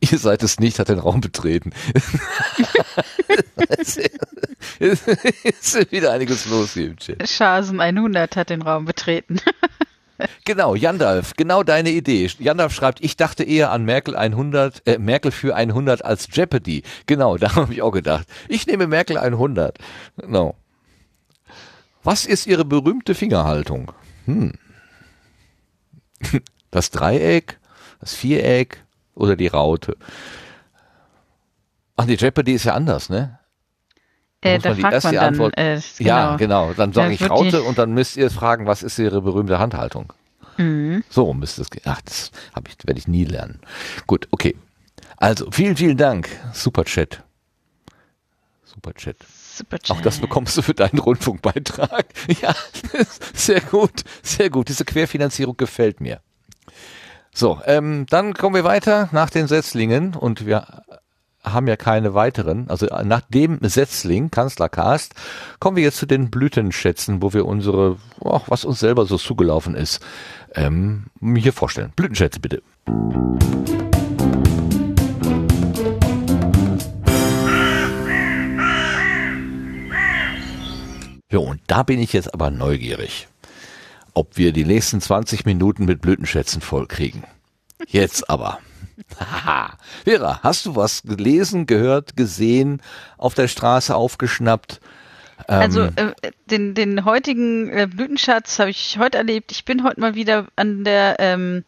Ihr 0.00 0.18
seid 0.18 0.42
es 0.42 0.58
nicht, 0.58 0.78
hat 0.78 0.88
den 0.88 0.98
Raum 0.98 1.20
betreten. 1.20 1.72
es 3.78 3.98
ist 5.42 5.92
wieder 5.92 6.12
einiges 6.12 6.46
los 6.46 6.72
hier 6.72 6.86
im 6.86 6.96
Chat. 6.96 7.28
Schasen 7.28 7.80
100 7.80 8.34
hat 8.36 8.48
den 8.50 8.62
Raum 8.62 8.86
betreten. 8.86 9.40
Genau, 10.44 10.74
Jandalf, 10.74 11.32
genau 11.34 11.62
deine 11.62 11.88
Idee. 11.88 12.28
Jandalf 12.38 12.74
schreibt, 12.74 13.02
ich 13.02 13.16
dachte 13.16 13.42
eher 13.42 13.70
an 13.72 13.86
Merkel 13.86 14.14
100, 14.16 14.86
äh, 14.86 14.98
Merkel 14.98 15.30
für 15.30 15.54
100 15.54 16.04
als 16.04 16.28
Jeopardy. 16.30 16.82
Genau, 17.06 17.38
da 17.38 17.54
habe 17.54 17.72
ich 17.72 17.80
auch 17.80 17.90
gedacht. 17.90 18.26
Ich 18.46 18.66
nehme 18.66 18.86
Merkel 18.86 19.16
100. 19.16 19.78
Genau. 20.18 20.56
Was 22.02 22.26
ist 22.26 22.46
Ihre 22.46 22.64
berühmte 22.64 23.14
Fingerhaltung? 23.14 23.92
Hm. 24.26 24.52
Das 26.72 26.92
Dreieck, 26.92 27.58
das 27.98 28.14
Viereck 28.14 28.84
oder 29.16 29.34
die 29.34 29.48
Raute? 29.48 29.96
Ach, 31.96 32.06
die 32.06 32.14
Jeopardy 32.14 32.52
ist 32.52 32.62
ja 32.62 32.74
anders, 32.74 33.08
ne? 33.10 33.40
Äh, 34.40 34.58
da 34.58 34.74
fragt 34.74 34.94
erst 34.94 35.04
man 35.04 35.14
dann, 35.14 35.24
Antwort, 35.24 35.58
äh, 35.58 35.80
genau. 35.98 36.08
Ja, 36.08 36.36
genau. 36.36 36.72
Dann 36.72 36.92
sage 36.92 37.12
ich 37.12 37.28
Raute 37.28 37.62
und 37.62 37.76
dann 37.76 37.92
müsst 37.92 38.16
ihr 38.16 38.30
fragen, 38.30 38.66
was 38.66 38.82
ist 38.82 38.98
Ihre 38.98 39.20
berühmte 39.20 39.58
Handhaltung? 39.58 40.12
Mhm. 40.56 41.04
So 41.10 41.34
müsste 41.34 41.62
es 41.62 41.70
gehen. 41.70 41.82
Ach, 41.84 42.00
das 42.02 42.30
ich, 42.68 42.86
werde 42.86 42.98
ich 42.98 43.08
nie 43.08 43.24
lernen. 43.24 43.60
Gut, 44.06 44.28
okay. 44.30 44.56
Also, 45.16 45.50
vielen, 45.50 45.76
vielen 45.76 45.96
Dank. 45.96 46.28
Super 46.54 46.84
Chat. 46.84 47.22
Super 48.64 48.94
Chat. 48.94 49.16
Super 49.60 49.78
Chat. 49.78 49.96
Auch 49.96 50.00
das 50.00 50.18
bekommst 50.18 50.56
du 50.56 50.62
für 50.62 50.74
deinen 50.74 50.98
Rundfunkbeitrag. 50.98 52.06
Ja, 52.40 52.54
sehr 53.34 53.60
gut, 53.60 54.04
sehr 54.22 54.50
gut. 54.50 54.68
Diese 54.68 54.84
Querfinanzierung 54.84 55.56
gefällt 55.56 56.00
mir. 56.00 56.20
So, 57.32 57.60
ähm, 57.66 58.06
dann 58.08 58.34
kommen 58.34 58.54
wir 58.54 58.64
weiter 58.64 59.08
nach 59.12 59.30
den 59.30 59.46
Setzlingen 59.46 60.14
und 60.14 60.46
wir 60.46 60.84
haben 61.42 61.66
ja 61.68 61.76
keine 61.76 62.14
weiteren. 62.14 62.68
Also 62.68 62.86
nach 62.86 63.22
dem 63.22 63.58
Setzling, 63.62 64.30
Kanzlercast, 64.30 65.14
kommen 65.58 65.76
wir 65.76 65.84
jetzt 65.84 65.98
zu 65.98 66.06
den 66.06 66.30
Blütenschätzen, 66.30 67.22
wo 67.22 67.32
wir 67.32 67.46
unsere, 67.46 67.98
oh, 68.20 68.40
was 68.46 68.64
uns 68.64 68.80
selber 68.80 69.06
so 69.06 69.18
zugelaufen 69.18 69.74
ist, 69.74 70.00
ähm, 70.54 71.06
hier 71.36 71.52
vorstellen. 71.52 71.92
Blütenschätze 71.96 72.40
bitte. 72.40 72.62
Ja, 81.30 81.38
und 81.38 81.60
da 81.68 81.82
bin 81.84 82.00
ich 82.00 82.12
jetzt 82.12 82.34
aber 82.34 82.50
neugierig, 82.50 83.28
ob 84.14 84.36
wir 84.36 84.52
die 84.52 84.64
nächsten 84.64 85.00
20 85.00 85.44
Minuten 85.46 85.84
mit 85.84 86.00
Blütenschätzen 86.00 86.60
vollkriegen. 86.60 87.24
Jetzt 87.86 88.28
aber. 88.28 88.58
Vera, 90.04 90.40
hast 90.42 90.66
du 90.66 90.76
was 90.76 91.02
gelesen, 91.02 91.66
gehört, 91.66 92.16
gesehen, 92.16 92.82
auf 93.16 93.34
der 93.34 93.48
Straße 93.48 93.94
aufgeschnappt? 93.94 94.80
Also 95.46 95.88
ähm, 95.96 96.14
äh, 96.22 96.32
den, 96.46 96.74
den 96.74 97.04
heutigen 97.04 97.70
äh, 97.70 97.88
Blütenschatz 97.90 98.58
habe 98.58 98.70
ich 98.70 98.98
heute 98.98 99.18
erlebt. 99.18 99.52
Ich 99.52 99.64
bin 99.64 99.84
heute 99.84 100.00
mal 100.00 100.14
wieder 100.14 100.46
an 100.56 100.84
der 100.84 101.16
ähm, 101.18 101.64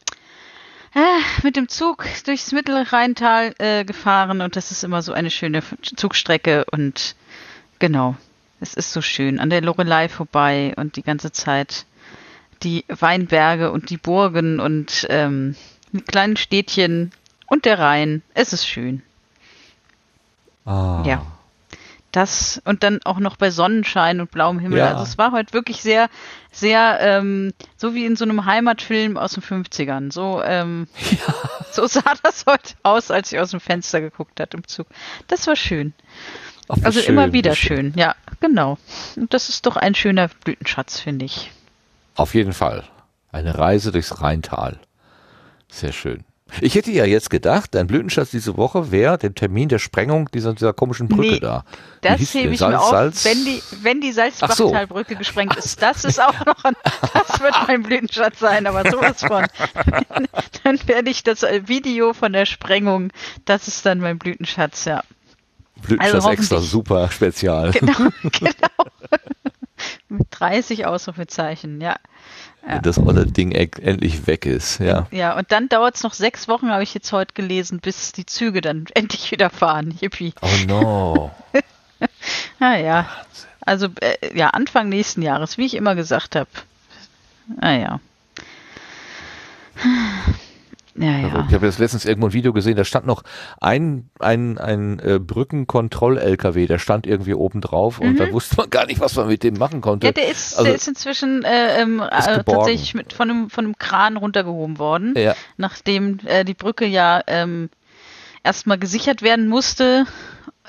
äh, 0.95 1.01
mit 1.43 1.57
dem 1.57 1.69
Zug 1.69 2.05
durchs 2.27 2.53
Mittelrheintal 2.53 3.55
äh, 3.59 3.85
gefahren 3.85 4.43
und 4.43 4.57
das 4.57 4.71
ist 4.71 4.85
immer 4.85 5.01
so 5.01 5.13
eine 5.13 5.31
schöne 5.31 5.63
Zugstrecke 5.97 6.67
und 6.71 7.17
genau, 7.79 8.17
es 8.63 8.75
ist 8.75 8.93
so 8.93 9.03
schön 9.03 9.41
an 9.41 9.51
der 9.51 9.61
Lorelei 9.61 10.09
vorbei 10.09 10.73
und 10.77 10.95
die 10.97 11.03
ganze 11.03 11.33
Zeit 11.33 11.85
die 12.63 12.85
Weinberge 12.89 13.73
und 13.73 13.91
die 13.91 13.97
Burgen 13.97 14.61
und 14.61 15.05
ähm, 15.11 15.57
die 15.91 16.01
kleinen 16.01 16.37
Städtchen 16.37 17.11
und 17.47 17.65
der 17.65 17.81
Rhein. 17.81 18.23
Es 18.35 18.53
ist 18.53 18.67
schön. 18.67 19.03
Ah. 20.65 21.03
Ja. 21.05 21.27
Das 22.13 22.63
und 22.65 22.85
dann 22.85 23.01
auch 23.05 23.19
noch 23.19 23.37
bei 23.37 23.51
Sonnenschein 23.51 24.21
und 24.21 24.31
blauem 24.31 24.61
Himmel. 24.61 24.79
Ja. 24.79 24.93
Also 24.93 25.03
es 25.03 25.19
war 25.19 25.33
heute 25.33 25.55
wirklich 25.55 25.83
sehr, 25.83 26.09
sehr, 26.53 26.99
ähm, 27.01 27.53
so 27.77 27.95
wie 27.95 28.05
in 28.05 28.17
so 28.17 28.25
einem 28.25 28.45
Heimatfilm 28.45 29.17
aus 29.17 29.33
den 29.33 29.43
50ern. 29.43 30.13
So, 30.13 30.41
ähm, 30.45 30.87
ja. 31.11 31.35
so 31.73 31.87
sah 31.87 32.15
das 32.23 32.45
heute 32.47 32.75
aus, 32.85 33.11
als 33.11 33.33
ich 33.33 33.41
aus 33.41 33.51
dem 33.51 33.61
Fenster 33.61 34.01
geguckt 34.01 34.39
hat 34.39 34.55
im 34.55 34.69
Zug. 34.69 34.87
Das 35.27 35.47
war 35.49 35.57
schön. 35.57 35.95
Ach, 36.73 36.85
also 36.85 37.01
schön, 37.01 37.15
immer 37.15 37.32
wieder 37.32 37.55
schön. 37.55 37.93
Ja, 37.97 38.15
genau. 38.40 38.78
Und 39.16 39.35
das 39.35 39.49
ist 39.49 39.66
doch 39.66 39.77
ein 39.77 39.94
schöner 39.94 40.28
Blütenschatz, 40.44 41.01
finde 41.01 41.27
ich. 41.27 41.51
Auf 42.15 42.35
jeden 42.35 42.53
Fall. 42.53 42.85
Eine 43.31 43.59
Reise 43.59 43.93
durchs 43.93 44.20
Rheintal. 44.20 44.78
Sehr 45.70 45.93
schön. 45.93 46.24
Ich 46.61 46.74
hätte 46.74 46.90
ja 46.90 47.07
jetzt 47.07 47.31
gedacht, 47.31 47.74
dein 47.74 47.86
Blütenschatz 47.86 48.31
diese 48.31 48.59
Woche 48.59 48.90
wäre 48.90 49.16
der 49.16 49.35
Termin 49.35 49.70
der 49.70 49.78
Sprengung 49.78 50.31
dieser, 50.32 50.53
dieser 50.53 50.74
komischen 50.74 51.09
Brücke 51.09 51.32
nee, 51.32 51.40
da. 51.40 51.65
Das 52.03 52.20
hebe 52.35 52.53
ich 52.53 52.59
Salz, 52.59 52.73
mir 52.73 52.81
auf, 52.81 52.90
Salz? 52.90 53.24
wenn 53.24 53.44
die, 53.44 53.62
wenn 53.82 54.01
die 54.03 54.12
Salzbachtalbrücke 54.12 55.15
so. 55.15 55.19
gesprengt 55.19 55.57
ist. 55.57 55.81
Das 55.82 56.05
ist 56.05 56.20
auch 56.20 56.44
noch 56.44 56.65
ein, 56.65 56.74
das 57.15 57.40
wird 57.40 57.55
mein 57.66 57.82
Blütenschatz 57.82 58.39
sein, 58.39 58.66
aber 58.66 58.90
sowas 58.90 59.20
von. 59.20 59.47
dann 60.65 60.78
werde 60.86 61.11
ich 61.11 61.23
das 61.23 61.43
Video 61.43 62.12
von 62.12 62.32
der 62.32 62.44
Sprengung, 62.44 63.12
das 63.47 63.66
ist 63.66 63.86
dann 63.86 63.99
mein 63.99 64.19
Blütenschatz, 64.19 64.85
ja. 64.85 65.03
Blütenschatz 65.83 66.15
also 66.15 66.31
extra 66.31 66.61
super 66.61 67.11
spezial. 67.11 67.73
Genau, 67.73 67.93
genau. 68.23 68.91
Mit 70.09 70.27
30 70.31 70.87
Ausrufezeichen, 70.87 71.81
ja. 71.81 71.97
Ja. 72.67 72.79
das 72.79 72.99
olle 72.99 73.27
Ding 73.27 73.51
endlich 73.51 74.27
weg 74.29 74.47
ist, 74.47 74.79
ja. 74.79 75.09
Ja, 75.11 75.37
und 75.37 75.51
dann 75.51 75.69
dauert 75.69 75.97
es 75.97 76.05
noch 76.05 76.13
sechs 76.13 76.47
Wochen, 76.47 76.71
habe 76.71 76.85
ich 76.85 76.95
jetzt 76.95 77.11
heute 77.13 77.35
gelesen, 77.35 77.81
bis 77.81 78.13
die 78.13 78.25
Züge 78.25 78.61
dann 78.61 78.87
endlich 78.95 79.33
wieder 79.33 79.51
fahren. 79.51 79.97
Yippie. 80.01 80.33
Oh 80.41 80.49
no. 80.69 81.31
naja. 82.61 83.09
Also, 83.61 83.89
äh, 84.01 84.37
ja, 84.37 84.49
Anfang 84.51 84.89
nächsten 84.89 85.23
Jahres, 85.23 85.59
wie 85.59 85.67
ich 85.67 85.75
immer 85.75 85.95
gesagt 85.95 86.37
habe. 86.37 86.51
Naja. 87.61 88.01
Ja, 90.94 91.10
ja. 91.10 91.47
Ich 91.48 91.55
habe 91.55 91.66
jetzt 91.66 91.78
letztens 91.78 92.05
irgendwo 92.05 92.28
ein 92.28 92.32
Video 92.35 92.52
gesehen, 92.52 92.77
da 92.77 92.85
stand 92.85 93.06
noch 93.06 93.23
ein, 93.60 94.10
ein, 94.19 94.59
ein 94.59 94.98
äh, 94.98 95.19
Brückenkontroll-LKW, 95.19 96.66
der 96.66 96.78
stand 96.78 97.06
irgendwie 97.06 97.32
oben 97.35 97.62
drauf 97.62 97.98
mhm. 97.98 98.09
und 98.09 98.20
da 98.20 98.27
mhm. 98.27 98.32
wusste 98.32 98.56
man 98.56 98.69
gar 98.69 98.86
nicht, 98.86 99.01
was 99.01 99.16
man 99.16 99.28
mit 99.28 99.43
dem 99.43 99.55
machen 99.55 99.81
konnte. 99.81 100.06
Ja, 100.06 100.12
der 100.12 100.28
ist, 100.28 100.55
also, 100.55 100.64
der 100.64 100.74
ist 100.74 100.86
inzwischen 100.89 101.44
äh, 101.44 101.81
ähm, 101.81 102.01
äh, 102.01 102.44
tatsächlich 102.44 102.94
mit, 102.94 103.14
von, 103.14 103.31
einem, 103.31 103.51
von 103.51 103.64
einem 103.64 103.78
Kran 103.78 104.19
runtergehoben 104.19 104.78
worden, 104.78 105.14
ja. 105.16 105.35
nachdem 105.56 106.19
äh, 106.27 106.44
die 106.44 106.55
Brücke 106.55 106.85
ja 106.85 107.23
ähm, 107.27 107.70
erstmal 108.44 108.78
gesichert 108.78 109.23
werden 109.23 109.48
musste, 109.48 110.05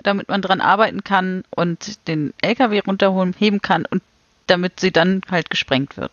damit 0.03 0.29
man 0.29 0.41
dran 0.41 0.61
arbeiten 0.61 1.03
kann 1.03 1.43
und 1.49 2.07
den 2.07 2.33
LKW 2.41 2.79
runterholen, 2.79 3.35
heben 3.37 3.61
kann 3.61 3.85
und 3.85 4.01
damit 4.47 4.79
sie 4.79 4.91
dann 4.91 5.21
halt 5.29 5.49
gesprengt 5.49 5.97
wird. 5.97 6.11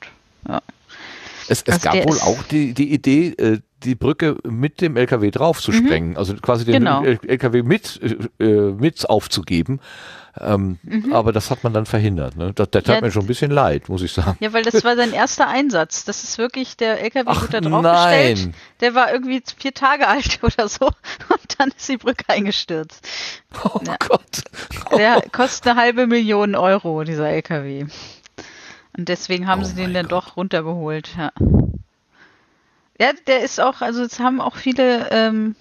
Ja. 0.48 0.62
Es, 1.48 1.62
es 1.62 1.84
also 1.84 1.90
gab 1.90 2.08
wohl 2.08 2.18
auch 2.20 2.42
die, 2.44 2.74
die 2.74 2.92
Idee, 2.92 3.28
äh, 3.30 3.60
die 3.82 3.94
Brücke 3.94 4.36
mit 4.44 4.80
dem 4.80 4.96
LKW 4.96 5.30
drauf 5.30 5.60
zu 5.60 5.72
mhm. 5.72 5.86
sprengen, 5.86 6.16
also 6.16 6.34
quasi 6.34 6.64
den 6.64 6.74
genau. 6.74 7.02
LKW 7.02 7.62
mit, 7.62 8.00
äh, 8.38 8.44
mit 8.44 9.08
aufzugeben. 9.08 9.80
Ähm, 10.38 10.78
mhm. 10.82 11.12
Aber 11.12 11.32
das 11.32 11.50
hat 11.50 11.64
man 11.64 11.72
dann 11.72 11.86
verhindert. 11.86 12.36
Ne? 12.36 12.52
Das, 12.54 12.70
das 12.70 12.86
ja, 12.86 12.94
tat 12.94 13.02
mir 13.02 13.10
schon 13.10 13.22
ein 13.22 13.26
bisschen 13.26 13.50
leid, 13.50 13.88
muss 13.88 14.02
ich 14.02 14.12
sagen. 14.12 14.36
Ja, 14.40 14.52
weil 14.52 14.62
das 14.62 14.84
war 14.84 14.94
sein 14.94 15.12
erster 15.12 15.48
Einsatz. 15.48 16.04
Das 16.04 16.22
ist 16.22 16.38
wirklich, 16.38 16.76
der 16.76 17.00
LKW 17.00 17.24
Ach, 17.26 17.42
wird 17.42 17.54
da 17.54 17.60
draufgestellt. 17.60 18.38
Nein. 18.38 18.54
Der 18.80 18.94
war 18.94 19.12
irgendwie 19.12 19.42
vier 19.56 19.74
Tage 19.74 20.06
alt 20.06 20.38
oder 20.42 20.68
so 20.68 20.86
und 20.86 21.58
dann 21.58 21.70
ist 21.76 21.88
die 21.88 21.96
Brücke 21.96 22.24
eingestürzt. 22.28 23.06
Oh 23.64 23.80
ja. 23.84 23.96
Gott. 23.98 24.42
Oh. 24.90 24.96
Der 24.96 25.20
kostet 25.32 25.72
eine 25.72 25.80
halbe 25.80 26.06
Million 26.06 26.54
Euro, 26.54 27.02
dieser 27.02 27.28
LKW. 27.28 27.86
Und 28.96 29.08
deswegen 29.08 29.48
haben 29.48 29.62
oh 29.62 29.64
sie 29.64 29.74
den 29.74 29.94
dann 29.94 30.08
Gott. 30.08 30.26
doch 30.26 30.36
runtergeholt. 30.36 31.10
Ja. 31.16 31.32
Ja, 33.00 33.14
der 33.26 33.42
ist 33.42 33.58
auch, 33.58 33.80
also 33.80 34.02
es 34.02 34.20
haben 34.20 34.42
auch 34.42 34.56
viele, 34.56 35.08
ähm, 35.10 35.56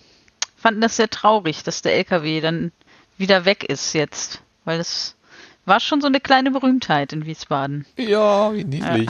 fanden 0.57 0.81
das 0.81 0.97
sehr 0.97 1.09
traurig, 1.09 1.63
dass 1.63 1.81
der 1.81 1.95
LKW 1.95 2.41
dann 2.41 2.73
wieder 3.17 3.45
weg 3.45 3.63
ist 3.63 3.93
jetzt. 3.93 4.41
Weil 4.65 4.77
das 4.77 5.15
war 5.63 5.79
schon 5.79 6.01
so 6.01 6.07
eine 6.07 6.19
kleine 6.19 6.51
Berühmtheit 6.51 7.13
in 7.13 7.25
Wiesbaden. 7.25 7.85
Ja, 7.97 8.53
wie 8.53 8.65
niedlich. 8.65 9.09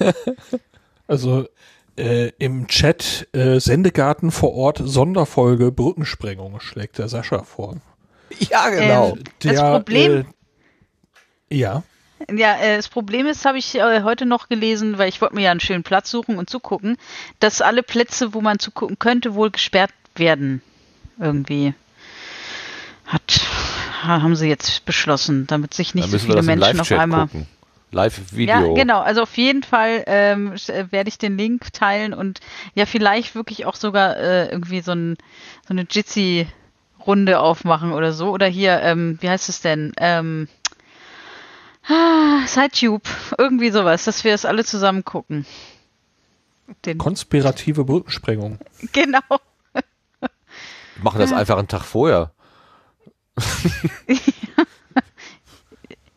Ja. 0.00 0.12
also 1.06 1.46
äh, 1.98 2.28
im 2.38 2.66
Chat 2.66 3.28
äh, 3.34 3.60
Sendegarten 3.60 4.30
vor 4.30 4.54
Ort 4.54 4.80
Sonderfolge 4.82 5.70
Brückensprengung 5.70 6.60
schlägt 6.60 6.96
der 6.96 7.08
Sascha 7.08 7.42
vor. 7.42 7.76
Ja, 8.38 8.70
genau. 8.70 9.16
Ähm, 9.16 9.24
der, 9.42 9.52
das 9.52 9.60
Problem. 9.60 10.26
Äh, 11.50 11.56
ja. 11.56 11.82
Ja, 12.30 12.56
äh, 12.56 12.76
das 12.76 12.88
Problem 12.88 13.26
ist, 13.26 13.44
habe 13.44 13.58
ich 13.58 13.76
äh, 13.76 14.02
heute 14.02 14.26
noch 14.26 14.48
gelesen, 14.48 14.98
weil 14.98 15.08
ich 15.08 15.20
wollte 15.20 15.34
mir 15.34 15.42
ja 15.42 15.50
einen 15.50 15.60
schönen 15.60 15.84
Platz 15.84 16.10
suchen 16.10 16.36
und 16.36 16.50
zugucken, 16.50 16.96
dass 17.38 17.62
alle 17.62 17.82
Plätze, 17.82 18.34
wo 18.34 18.40
man 18.40 18.58
zugucken 18.58 18.98
könnte, 18.98 19.34
wohl 19.34 19.50
gesperrt 19.50 19.92
werden. 20.16 20.62
Irgendwie. 21.18 21.74
Hat, 23.06 23.40
haben 24.02 24.36
sie 24.36 24.48
jetzt 24.48 24.84
beschlossen, 24.84 25.46
damit 25.46 25.74
sich 25.74 25.94
nicht 25.94 26.10
so 26.10 26.18
viele 26.18 26.42
Menschen 26.42 26.80
auf 26.80 26.92
einmal. 26.92 27.28
Live-Video. 27.90 28.54
Ja, 28.54 28.74
genau. 28.74 29.00
Also 29.00 29.22
auf 29.22 29.36
jeden 29.38 29.62
Fall 29.62 30.04
ähm, 30.06 30.52
werde 30.90 31.08
ich 31.08 31.16
den 31.16 31.38
Link 31.38 31.72
teilen 31.72 32.12
und 32.12 32.40
ja, 32.74 32.84
vielleicht 32.84 33.34
wirklich 33.34 33.64
auch 33.64 33.74
sogar 33.74 34.16
äh, 34.18 34.50
irgendwie 34.50 34.80
so, 34.80 34.92
ein, 34.92 35.16
so 35.66 35.72
eine 35.72 35.86
Jitsi-Runde 35.88 37.40
aufmachen 37.40 37.92
oder 37.92 38.12
so. 38.12 38.30
Oder 38.30 38.46
hier, 38.46 38.80
ähm, 38.82 39.16
wie 39.22 39.30
heißt 39.30 39.48
es 39.48 39.62
denn? 39.62 39.92
Ähm, 39.96 40.48
Ah, 41.88 42.46
Sidetube, 42.46 43.08
irgendwie 43.38 43.70
sowas, 43.70 44.04
dass 44.04 44.22
wir 44.22 44.34
es 44.34 44.44
alle 44.44 44.64
zusammen 44.64 45.04
gucken. 45.04 45.46
Den 46.84 46.98
Konspirative 46.98 47.84
Brückensprengung. 47.84 48.58
Genau. 48.92 49.20
Wir 49.30 51.04
machen 51.04 51.20
das 51.20 51.32
einfach 51.32 51.56
einen 51.58 51.68
Tag 51.68 51.84
vorher. 51.84 52.32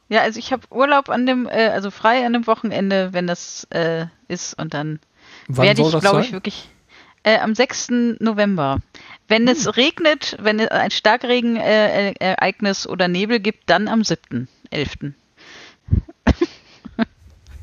ja, 0.09 0.21
also 0.21 0.39
ich 0.39 0.51
habe 0.51 0.63
Urlaub 0.71 1.09
an 1.09 1.27
dem, 1.27 1.47
äh, 1.47 1.67
also 1.67 1.91
frei 1.91 2.25
an 2.25 2.33
dem 2.33 2.47
Wochenende, 2.47 3.13
wenn 3.13 3.27
das 3.27 3.65
äh, 3.69 4.07
ist 4.27 4.55
und 4.59 4.73
dann 4.73 4.99
Wann 5.47 5.67
werde 5.67 5.83
ich, 5.83 5.99
glaube 5.99 6.21
ich, 6.21 6.31
wirklich 6.31 6.67
äh, 7.23 7.37
am 7.37 7.53
6. 7.53 7.89
November. 8.19 8.79
Wenn 9.27 9.43
hm. 9.43 9.49
es 9.49 9.77
regnet, 9.77 10.35
wenn 10.41 10.59
es 10.59 10.69
ein 10.69 10.89
Starkregenereignis 10.89 12.87
oder 12.87 13.07
Nebel 13.07 13.39
gibt, 13.39 13.69
dann 13.69 13.87
am 13.87 14.01
7.11. 14.01 15.13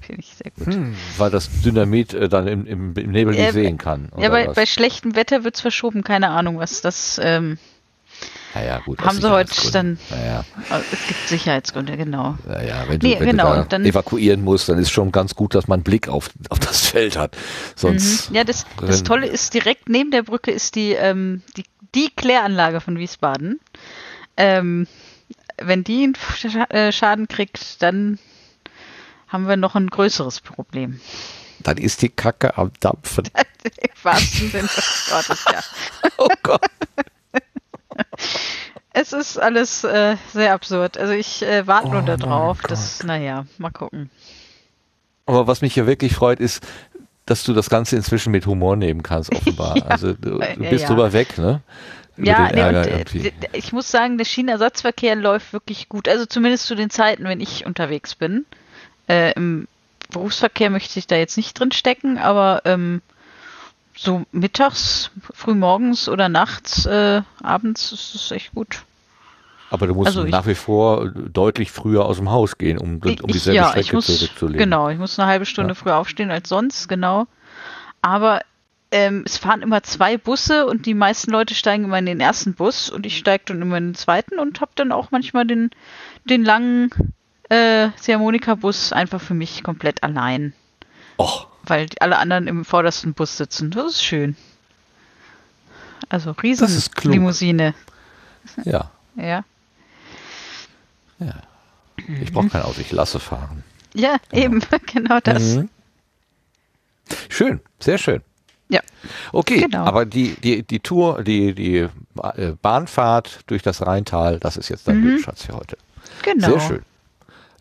Finde 0.09 0.22
ich 0.22 0.35
sehr 0.43 0.51
gut. 0.52 0.74
Hm, 0.74 0.97
weil 1.18 1.30
das 1.30 1.51
Dynamit 1.60 2.14
äh, 2.14 2.30
dann 2.30 2.48
im, 2.48 2.66
im, 2.66 2.97
im 2.97 3.10
Nebel 3.10 3.35
nicht 3.35 3.44
äh, 3.44 3.52
sehen 3.52 3.76
kann. 3.76 4.09
Ja, 4.16 4.30
bei, 4.30 4.47
bei, 4.47 4.64
schlechtem 4.64 5.14
Wetter 5.14 5.44
wird 5.44 5.56
es 5.56 5.60
verschoben, 5.60 6.02
keine 6.02 6.30
Ahnung, 6.30 6.59
was 6.59 6.80
das. 6.80 7.20
Ähm, 7.22 7.59
naja, 8.55 8.78
gut. 8.78 9.02
Haben 9.02 9.20
sie 9.20 9.30
heute 9.30 9.70
dann. 9.70 9.98
Naja. 10.09 10.47
Es 10.90 11.06
gibt 11.09 11.28
Sicherheitsgründe, 11.28 11.98
genau. 11.98 12.39
Naja, 12.47 12.85
wenn 12.89 13.01
du, 13.01 13.06
nee, 13.06 13.20
wenn 13.20 13.26
genau, 13.26 13.64
du 13.64 13.68
da 13.68 13.76
evakuieren 13.80 14.43
musst, 14.43 14.70
dann 14.70 14.78
ist 14.78 14.90
schon 14.90 15.12
ganz 15.12 15.35
gut, 15.35 15.55
dass 15.55 15.68
man 15.68 15.80
einen 15.80 15.85
Blick 15.85 16.09
auf, 16.09 16.30
auf 16.48 16.59
das 16.59 16.86
Feld 16.86 17.18
hat. 17.18 17.36
Sonst. 17.76 18.30
Mhm. 18.30 18.36
Ja, 18.36 18.44
das, 18.44 18.64
das 18.80 19.02
Tolle 19.02 19.26
ist, 19.26 19.52
direkt 19.52 19.90
neben 19.90 20.10
der 20.10 20.22
Brücke 20.22 20.51
ist 20.51 20.74
die, 20.74 20.93
ähm, 20.93 21.43
die, 21.59 21.64
die 21.94 22.09
Kläranlage 22.16 22.80
von 22.80 22.98
Wiesbaden. 22.98 23.60
Ähm, 24.39 24.86
wenn 25.60 25.85
die 25.85 26.05
einen 26.05 26.70
äh, 26.70 26.93
Schaden 26.93 27.28
kriegt, 27.28 27.82
dann 27.82 28.18
haben 29.29 29.47
wir 29.47 29.57
noch 29.57 29.75
ein 29.75 29.89
größeres 29.89 30.41
Problem. 30.41 31.01
Dann 31.61 31.77
ist 31.77 32.03
die 32.03 32.09
Kacke 32.09 32.57
am 32.57 32.73
Dampfen. 32.81 33.25
Im 33.65 33.91
wahrsten 34.03 34.51
Sinne 34.51 34.69
des 34.69 35.11
Wortes, 35.11 35.45
ja. 35.51 35.61
Oh 36.19 36.29
Gott. 36.43 36.63
Es 38.93 39.13
ist 39.13 39.39
alles 39.39 39.85
äh, 39.85 40.17
sehr 40.33 40.53
absurd. 40.53 40.99
Also 40.99 41.13
ich 41.13 41.43
äh, 41.43 41.69
warte 41.69 41.89
oh 41.89 41.93
nur 41.93 42.03
darauf. 42.03 42.61
Das, 42.63 43.05
naja, 43.05 43.47
mal 43.57 43.71
gucken. 43.71 44.11
Aber 45.25 45.47
was 45.47 45.61
mich 45.61 45.75
hier 45.75 45.87
wirklich 45.87 46.17
freut, 46.17 46.41
ist, 46.41 46.67
dass 47.25 47.45
du 47.45 47.53
das 47.53 47.71
Ganze 47.71 47.95
inzwischen 47.95 48.33
mit 48.33 48.47
Humor 48.47 48.75
nehmen 48.75 49.05
kannst, 49.05 49.33
offenbar. 49.33 49.77
ja, 49.77 49.85
also 49.85 50.15
du, 50.15 50.39
du 50.39 50.57
bist 50.57 50.83
ja. 50.83 50.89
drüber 50.89 51.13
weg, 51.13 51.39
ne? 51.39 51.61
ja, 52.17 52.51
nee, 52.51 52.63
und, 52.65 53.15
äh, 53.15 53.33
ich 53.53 53.73
muss 53.73 53.91
sagen, 53.91 54.19
der 54.19 54.25
Schienenersatzverkehr 54.25 55.15
läuft 55.15 55.53
wirklich 55.53 55.89
gut. 55.89 56.09
Also 56.09 56.27
zumindest 56.27 56.67
zu 56.67 56.75
den 56.75 56.91
Zeiten, 56.91 57.25
wenn 57.25 57.41
ich 57.41 57.67
unterwegs 57.67 58.15
bin. 58.15 58.47
Äh, 59.09 59.32
Im 59.32 59.68
Berufsverkehr 60.10 60.70
möchte 60.70 60.98
ich 60.98 61.06
da 61.06 61.16
jetzt 61.16 61.36
nicht 61.36 61.59
drin 61.59 61.72
stecken, 61.72 62.18
aber 62.18 62.62
ähm, 62.64 63.02
so 63.97 64.24
mittags, 64.32 65.10
frühmorgens 65.35 66.09
oder 66.09 66.28
nachts, 66.28 66.86
äh, 66.86 67.22
abends 67.43 67.93
ist 67.93 68.14
es 68.14 68.30
echt 68.30 68.55
gut. 68.55 68.85
Aber 69.70 69.86
du 69.86 69.94
musst 69.94 70.09
also 70.09 70.24
nach 70.24 70.47
wie 70.47 70.55
vor 70.55 71.09
deutlich 71.10 71.70
früher 71.70 72.06
aus 72.06 72.16
dem 72.16 72.30
Haus 72.30 72.56
gehen, 72.56 72.78
um, 72.78 73.01
um 73.02 73.30
dieselbe 73.30 73.56
ja, 73.56 73.68
Strecke 73.68 73.97
muss, 73.97 74.06
zurückzulegen. 74.06 74.59
Genau, 74.59 74.89
ich 74.89 74.98
muss 74.98 75.18
eine 75.18 75.28
halbe 75.28 75.44
Stunde 75.44 75.72
ja. 75.72 75.74
früher 75.74 75.97
aufstehen 75.97 76.30
als 76.30 76.48
sonst, 76.48 76.89
genau. 76.89 77.26
Aber 78.01 78.40
ähm, 78.90 79.24
es 79.26 79.36
fahren 79.36 79.60
immer 79.60 79.82
zwei 79.82 80.16
Busse 80.16 80.64
und 80.64 80.86
die 80.86 80.94
meisten 80.94 81.30
Leute 81.30 81.55
steigen 81.55 81.85
immer 81.85 81.98
in 81.98 82.06
den 82.06 82.20
ersten 82.20 82.55
Bus 82.55 82.89
und 82.89 83.05
ich 83.05 83.18
steige 83.18 83.44
dann 83.48 83.60
immer 83.60 83.76
in 83.76 83.89
den 83.89 83.94
zweiten 83.94 84.39
und 84.39 84.62
habe 84.62 84.70
dann 84.76 84.93
auch 84.93 85.10
manchmal 85.10 85.47
den, 85.47 85.70
den 86.24 86.44
langen 86.44 86.90
äh, 87.49 87.89
Ziehharmonika-Bus 87.97 88.93
einfach 88.93 89.20
für 89.20 89.35
mich 89.35 89.62
komplett 89.62 90.03
allein. 90.03 90.53
Och. 91.19 91.47
Weil 91.65 91.89
alle 92.01 92.19
anderen 92.19 92.47
im 92.47 92.65
vordersten 92.65 93.15
Bus 93.15 93.37
sitzen. 93.37 93.70
Das 93.70 93.93
ist 93.93 94.05
schön. 94.05 94.37
Also 96.09 96.33
riesen 96.33 96.69
Limousine. 97.03 97.75
Ja. 98.65 98.91
Ja. 99.16 99.45
Ja. 101.19 101.35
Ich 102.23 102.33
brauche 102.33 102.49
kein 102.49 102.62
Auto, 102.62 102.81
ich 102.81 102.93
lasse 102.93 103.20
fahren. 103.20 103.65
Ja, 103.95 104.16
genau. 104.31 104.45
eben, 104.45 104.62
genau 104.87 105.19
das. 105.20 105.43
Mhm. 105.43 105.69
Schön, 107.29 107.61
sehr 107.81 107.99
schön. 107.99 108.23
Ja. 108.69 108.81
Okay, 109.33 109.62
genau. 109.62 109.85
aber 109.85 110.05
die, 110.05 110.37
die, 110.37 110.62
die 110.62 110.81
Tour, 110.81 111.23
die, 111.23 111.55
die 111.55 111.89
äh, 112.37 112.53
Bahnfahrt 112.61 113.41
durch 113.47 113.62
das 113.62 113.85
Rheintal, 113.87 114.39
das 114.39 114.57
ist 114.57 114.69
jetzt 114.69 114.87
dein 114.87 114.99
mhm. 114.99 115.03
Blütenschatz 115.03 115.45
für 115.45 115.55
heute. 115.55 115.79
Genau. 116.23 116.51
Sehr 116.51 116.61
schön. 116.61 116.83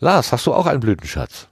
Lars, 0.00 0.32
hast 0.32 0.46
du 0.46 0.54
auch 0.54 0.66
einen 0.66 0.80
Blütenschatz? 0.80 1.48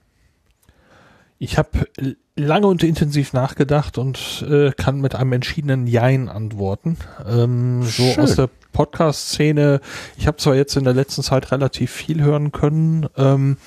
Ich 1.39 1.57
habe 1.57 1.87
lange 2.35 2.65
und 2.67 2.81
intensiv 2.81 3.33
nachgedacht 3.33 3.97
und 3.97 4.45
äh, 4.49 4.71
kann 4.71 5.01
mit 5.01 5.15
einem 5.15 5.33
entschiedenen 5.33 5.85
Jein 5.85 6.29
antworten. 6.29 6.97
Ähm, 7.27 7.83
so 7.83 8.03
aus 8.19 8.35
der 8.35 8.49
Podcast-Szene. 8.71 9.81
Ich 10.17 10.27
habe 10.27 10.37
zwar 10.37 10.55
jetzt 10.55 10.75
in 10.77 10.83
der 10.83 10.93
letzten 10.93 11.23
Zeit 11.23 11.51
relativ 11.51 11.91
viel 11.91 12.23
hören 12.23 12.51
können, 12.51 13.07
ähm, 13.17 13.57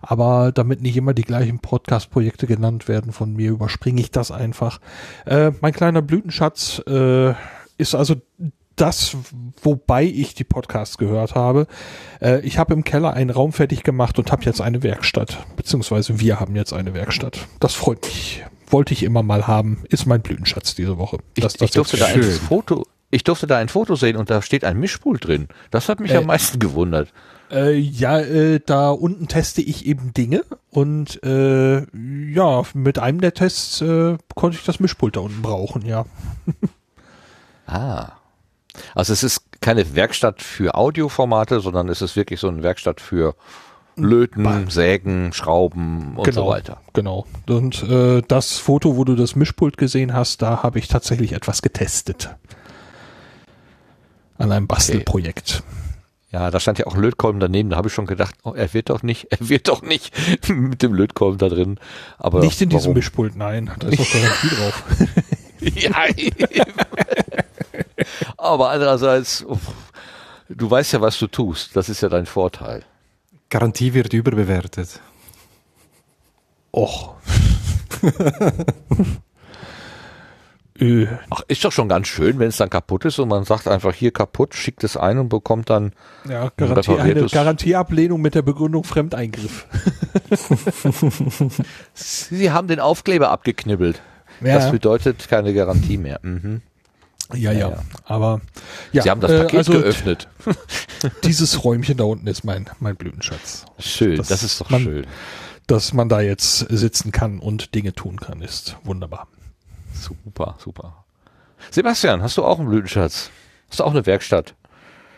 aber 0.00 0.52
damit 0.52 0.80
nicht 0.80 0.96
immer 0.96 1.12
die 1.12 1.22
gleichen 1.22 1.60
Podcast-Projekte 1.60 2.46
genannt 2.46 2.88
werden 2.88 3.12
von 3.12 3.34
mir, 3.34 3.50
überspringe 3.50 4.00
ich 4.00 4.10
das 4.10 4.30
einfach. 4.30 4.80
Äh, 5.26 5.52
mein 5.60 5.72
kleiner 5.72 6.02
Blütenschatz 6.02 6.82
äh, 6.88 7.34
ist 7.78 7.94
also 7.94 8.16
das, 8.80 9.16
wobei 9.62 10.04
ich 10.04 10.34
die 10.34 10.44
Podcasts 10.44 10.98
gehört 10.98 11.34
habe. 11.34 11.66
Äh, 12.20 12.40
ich 12.40 12.58
habe 12.58 12.72
im 12.72 12.84
Keller 12.84 13.12
einen 13.12 13.30
Raum 13.30 13.52
fertig 13.52 13.82
gemacht 13.82 14.18
und 14.18 14.32
habe 14.32 14.44
jetzt 14.44 14.60
eine 14.60 14.82
Werkstatt, 14.82 15.38
beziehungsweise 15.56 16.20
wir 16.20 16.40
haben 16.40 16.56
jetzt 16.56 16.72
eine 16.72 16.94
Werkstatt. 16.94 17.46
Das 17.60 17.74
freut 17.74 18.02
mich. 18.02 18.44
Wollte 18.68 18.94
ich 18.94 19.02
immer 19.02 19.22
mal 19.22 19.46
haben. 19.46 19.82
Ist 19.88 20.06
mein 20.06 20.22
Blütenschatz 20.22 20.74
diese 20.74 20.96
Woche. 20.96 21.18
Das, 21.34 21.56
ich, 21.56 21.62
ich 21.62 21.70
durfte 21.72 21.96
da 21.96 22.06
ein 22.06 22.22
Foto, 22.22 22.86
ich 23.10 23.24
durfte 23.24 23.46
da 23.46 23.58
ein 23.58 23.68
Foto 23.68 23.96
sehen 23.96 24.16
und 24.16 24.30
da 24.30 24.40
steht 24.40 24.64
ein 24.64 24.78
Mischpult 24.78 25.26
drin. 25.26 25.48
Das 25.70 25.88
hat 25.88 26.00
mich 26.00 26.12
äh, 26.12 26.18
am 26.18 26.26
meisten 26.26 26.58
gewundert. 26.58 27.12
Äh, 27.50 27.76
ja, 27.76 28.20
äh, 28.20 28.60
da 28.64 28.90
unten 28.90 29.26
teste 29.26 29.60
ich 29.60 29.86
eben 29.86 30.14
Dinge 30.14 30.44
und 30.70 31.22
äh, 31.24 31.80
ja, 32.32 32.62
mit 32.74 33.00
einem 33.00 33.20
der 33.20 33.34
Tests 33.34 33.80
äh, 33.80 34.16
konnte 34.36 34.56
ich 34.56 34.64
das 34.64 34.78
Mischpult 34.78 35.16
da 35.16 35.20
unten 35.20 35.42
brauchen, 35.42 35.84
ja. 35.84 36.06
ah. 37.66 38.12
Also 38.94 39.12
es 39.12 39.22
ist 39.22 39.42
keine 39.60 39.94
Werkstatt 39.94 40.42
für 40.42 40.74
Audioformate, 40.74 41.60
sondern 41.60 41.88
es 41.88 42.02
ist 42.02 42.16
wirklich 42.16 42.40
so 42.40 42.48
eine 42.48 42.62
Werkstatt 42.62 43.00
für 43.00 43.34
Löten, 43.96 44.44
Ball. 44.44 44.70
Sägen, 44.70 45.32
Schrauben 45.32 46.16
und 46.16 46.24
genau, 46.24 46.44
so 46.44 46.50
weiter. 46.50 46.80
Genau. 46.92 47.26
Und 47.48 47.82
äh, 47.82 48.22
das 48.26 48.58
Foto, 48.58 48.96
wo 48.96 49.04
du 49.04 49.14
das 49.14 49.36
Mischpult 49.36 49.76
gesehen 49.76 50.14
hast, 50.14 50.42
da 50.42 50.62
habe 50.62 50.78
ich 50.78 50.88
tatsächlich 50.88 51.32
etwas 51.32 51.62
getestet. 51.62 52.34
An 54.38 54.52
einem 54.52 54.66
Bastelprojekt. 54.66 55.62
Okay. 55.62 55.76
Ja, 56.32 56.50
da 56.52 56.60
stand 56.60 56.78
ja 56.78 56.86
auch 56.86 56.96
Lötkolben 56.96 57.40
daneben. 57.40 57.70
Da 57.70 57.76
habe 57.76 57.88
ich 57.88 57.94
schon 57.94 58.06
gedacht, 58.06 58.36
oh, 58.44 58.52
er 58.52 58.72
wird 58.72 58.88
doch 58.88 59.02
nicht, 59.02 59.26
er 59.30 59.48
wird 59.48 59.68
doch 59.68 59.82
nicht 59.82 60.14
mit 60.48 60.82
dem 60.82 60.94
Lötkolben 60.94 61.38
da 61.38 61.48
drin. 61.48 61.78
Aber 62.18 62.40
nicht 62.40 62.60
in 62.60 62.70
diesem 62.70 62.94
Mischpult, 62.94 63.36
nein. 63.36 63.70
Da 63.78 63.88
ist 63.88 63.98
doch 63.98 64.12
Garantie 64.12 64.48
drauf. 64.48 64.84
ja. 65.60 66.04
Aber 68.36 68.70
andererseits, 68.70 69.44
du 70.48 70.70
weißt 70.70 70.92
ja, 70.92 71.00
was 71.00 71.18
du 71.18 71.26
tust. 71.26 71.76
Das 71.76 71.88
ist 71.88 72.00
ja 72.00 72.08
dein 72.08 72.26
Vorteil. 72.26 72.84
Garantie 73.48 73.94
wird 73.94 74.12
überbewertet. 74.12 75.00
Och. 76.72 77.16
Ach, 81.28 81.42
ist 81.48 81.62
doch 81.62 81.72
schon 81.72 81.88
ganz 81.90 82.08
schön, 82.08 82.38
wenn 82.38 82.48
es 82.48 82.56
dann 82.56 82.70
kaputt 82.70 83.04
ist 83.04 83.18
und 83.18 83.28
man 83.28 83.44
sagt 83.44 83.68
einfach 83.68 83.92
hier 83.92 84.12
kaputt, 84.12 84.54
schickt 84.54 84.82
es 84.82 84.96
ein 84.96 85.18
und 85.18 85.28
bekommt 85.28 85.68
dann 85.68 85.92
ja, 86.26 86.50
Garantie, 86.56 86.98
eine 86.98 87.26
Garantieablehnung 87.26 88.18
mit 88.20 88.34
der 88.34 88.40
Begründung 88.40 88.84
Fremdeingriff. 88.84 89.66
Sie 91.94 92.50
haben 92.50 92.66
den 92.66 92.80
Aufkleber 92.80 93.30
abgeknibbelt. 93.30 94.00
Ja. 94.40 94.54
Das 94.54 94.70
bedeutet 94.70 95.28
keine 95.28 95.52
Garantie 95.52 95.98
mehr. 95.98 96.18
Mhm. 96.22 96.62
Ja, 97.34 97.52
ja, 97.52 97.70
ja, 97.70 97.82
aber 98.04 98.40
ja, 98.92 99.02
Sie 99.02 99.10
haben 99.10 99.20
das 99.20 99.30
Paket 99.32 99.54
äh, 99.54 99.58
also 99.58 99.72
geöffnet. 99.72 100.28
Dieses 101.24 101.64
Räumchen 101.64 101.96
da 101.96 102.04
unten 102.04 102.26
ist 102.26 102.44
mein 102.44 102.68
mein 102.80 102.96
Blütenschatz. 102.96 103.66
Schön, 103.78 104.16
das, 104.16 104.28
das 104.28 104.42
ist 104.42 104.60
doch 104.60 104.70
man, 104.70 104.82
schön. 104.82 105.06
Dass 105.66 105.92
man 105.92 106.08
da 106.08 106.20
jetzt 106.20 106.58
sitzen 106.68 107.12
kann 107.12 107.38
und 107.38 107.74
Dinge 107.74 107.94
tun 107.94 108.18
kann, 108.18 108.42
ist 108.42 108.76
wunderbar. 108.84 109.28
Super, 109.92 110.56
super. 110.58 111.04
Sebastian, 111.70 112.22
hast 112.22 112.36
du 112.36 112.44
auch 112.44 112.58
einen 112.58 112.68
Blütenschatz? 112.68 113.30
Hast 113.68 113.80
du 113.80 113.84
auch 113.84 113.90
eine 113.90 114.06
Werkstatt? 114.06 114.54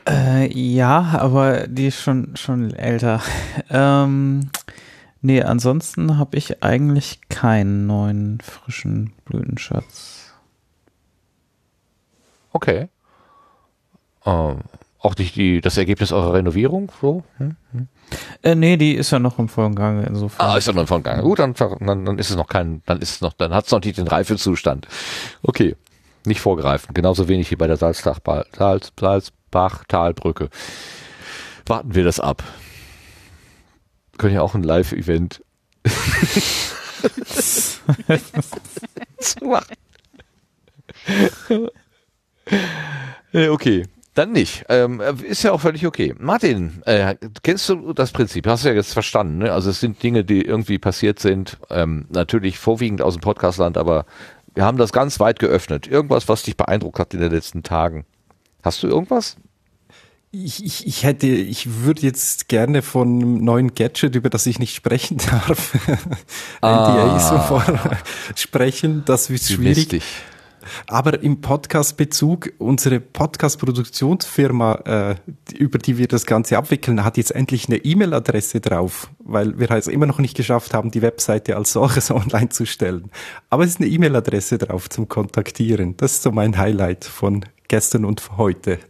Äh, 0.09 0.53
ja, 0.53 1.19
aber 1.19 1.69
die 1.69 1.87
ist 1.87 2.01
schon, 2.01 2.37
schon 2.37 2.75
älter. 2.75 3.21
Ähm, 3.71 4.51
nee, 5.23 5.43
ansonsten 5.43 6.19
habe 6.19 6.37
ich 6.37 6.63
eigentlich 6.63 7.21
keinen 7.31 7.87
neuen, 7.87 8.39
frischen 8.43 9.15
Blütenschatz. 9.25 10.22
Okay. 12.53 12.89
Ähm, 14.25 14.61
auch 14.99 15.17
nicht 15.17 15.35
die, 15.35 15.61
das 15.61 15.77
Ergebnis 15.77 16.13
eurer 16.13 16.35
Renovierung 16.35 16.93
so? 17.01 17.25
Hm? 17.39 17.57
Hm. 17.73 17.89
Äh, 18.43 18.55
nee, 18.55 18.77
die 18.77 18.95
ist 18.95 19.11
ja 19.11 19.19
noch 19.19 19.39
im 19.39 19.49
vollen 19.49 19.75
Gang 19.75 20.07
insofern. 20.07 20.47
Ah, 20.47 20.57
ist 20.57 20.69
ja 20.69 20.73
noch 20.73 20.83
im 20.83 20.87
vollen 20.87 21.03
Gang. 21.03 21.23
Gut, 21.23 21.41
dann, 21.41 21.55
dann, 21.55 22.05
dann 22.05 22.19
ist 22.19 22.31
es 22.31 22.37
noch 22.37 22.47
kein, 22.47 22.83
dann 22.87 23.01
ist 23.01 23.11
es 23.11 23.21
noch, 23.21 23.33
dann 23.33 23.53
hat 23.53 23.67
es 23.67 23.73
noch 23.73 23.83
nicht 23.83 23.99
den 23.99 24.07
Reifezustand. 24.07 24.87
Okay. 25.43 25.77
Nicht 26.25 26.41
vorgreifen. 26.41 26.95
Genauso 26.95 27.27
wenig 27.27 27.51
wie 27.51 27.57
bei 27.57 27.67
der 27.67 27.77
Salzbach, 27.77 28.21
Salz, 28.57 28.93
Salzbach-Talbrücke. 28.99 30.51
Warten 31.67 31.97
wir 31.97 32.05
das 32.05 32.21
ab. 32.21 32.45
Wir 34.13 34.19
können 34.19 34.35
ja 34.35 34.43
auch 34.43 34.55
ein 34.55 34.63
Live-Event 34.63 35.43
zu 39.19 39.45
machen. 39.45 39.75
Okay. 43.33 43.85
Dann 44.15 44.33
nicht. 44.33 44.67
Ähm, 44.69 45.01
ist 45.23 45.43
ja 45.43 45.53
auch 45.53 45.61
völlig 45.63 45.87
okay. 45.87 46.15
Martin, 46.19 46.83
äh, 46.85 47.15
kennst 47.43 47.67
du 47.71 47.95
das 47.95 48.13
Prinzip? 48.13 48.47
Hast 48.47 48.65
du 48.65 48.69
ja 48.69 48.75
jetzt 48.75 48.93
verstanden. 48.93 49.39
Ne? 49.39 49.53
Also 49.53 49.71
es 49.71 49.81
sind 49.81 50.03
Dinge, 50.03 50.23
die 50.23 50.43
irgendwie 50.43 50.79
passiert 50.79 51.19
sind. 51.19 51.57
Ähm, 51.71 52.05
natürlich 52.11 52.59
vorwiegend 52.59 53.01
aus 53.01 53.15
dem 53.15 53.23
Podcastland, 53.23 53.79
aber 53.79 54.05
wir 54.55 54.65
haben 54.65 54.77
das 54.77 54.93
ganz 54.93 55.19
weit 55.19 55.39
geöffnet. 55.39 55.87
Irgendwas, 55.87 56.29
was 56.29 56.43
dich 56.43 56.59
beeindruckt 56.59 56.99
hat 56.99 57.15
in 57.15 57.21
den 57.21 57.33
letzten 57.33 57.63
Tagen. 57.63 58.05
Hast 58.63 58.83
du 58.83 58.87
irgendwas? 58.87 59.37
Ich, 60.31 60.65
ich, 60.65 60.87
ich 60.87 61.05
hätte, 61.05 61.27
ich 61.27 61.83
würde 61.83 62.03
jetzt 62.03 62.49
gerne 62.49 62.83
von 62.83 63.09
einem 63.09 63.45
neuen 63.45 63.75
Gadget, 63.75 64.15
über 64.15 64.31
das 64.31 64.47
ich 64.47 64.59
nicht 64.59 64.75
sprechen 64.75 65.19
darf, 65.31 65.75
ah. 66.61 66.93
NDA 66.93 67.19
sofort 67.19 67.81
sprechen. 68.35 69.05
Das 69.07 69.31
wird 69.31 69.43
schwierig. 69.43 70.03
Aber 70.87 71.23
im 71.23 71.41
Podcast-Bezug, 71.41 72.53
unsere 72.59 73.01
Podcast-Produktionsfirma, 73.01 74.75
äh, 74.85 75.15
über 75.57 75.79
die 75.79 75.99
wir 75.99 76.09
das 76.09 76.27
Ganze 76.27 76.59
abwickeln, 76.59 77.05
hat 77.05 77.17
jetzt 77.17 77.35
endlich 77.35 77.69
eine 77.69 77.79
E-Mail-Adresse 77.79 78.61
drauf, 78.61 79.11
weil 79.19 79.59
wir 79.59 79.71
es 79.71 79.87
immer 79.87 80.07
noch 80.07 80.19
nicht 80.19 80.37
geschafft 80.37 80.75
haben, 80.75 80.91
die 80.91 81.03
Webseite 81.03 81.57
als 81.57 81.73
solches 81.73 82.11
online 82.13 82.51
zu 82.51 82.67
stellen. 82.67 83.11
Aber 83.51 83.65
es 83.65 83.71
ist 83.71 83.81
eine 83.81 83.89
E-Mail-Adresse 83.89 84.59
drauf 84.59 84.89
zum 84.91 85.09
Kontaktieren. 85.09 85.97
Das 85.97 86.13
ist 86.13 86.23
so 86.23 86.33
mein 86.33 86.57
Highlight 86.59 87.05
von 87.05 87.45
gestern 87.69 88.05
und 88.05 88.37
heute. 88.37 88.79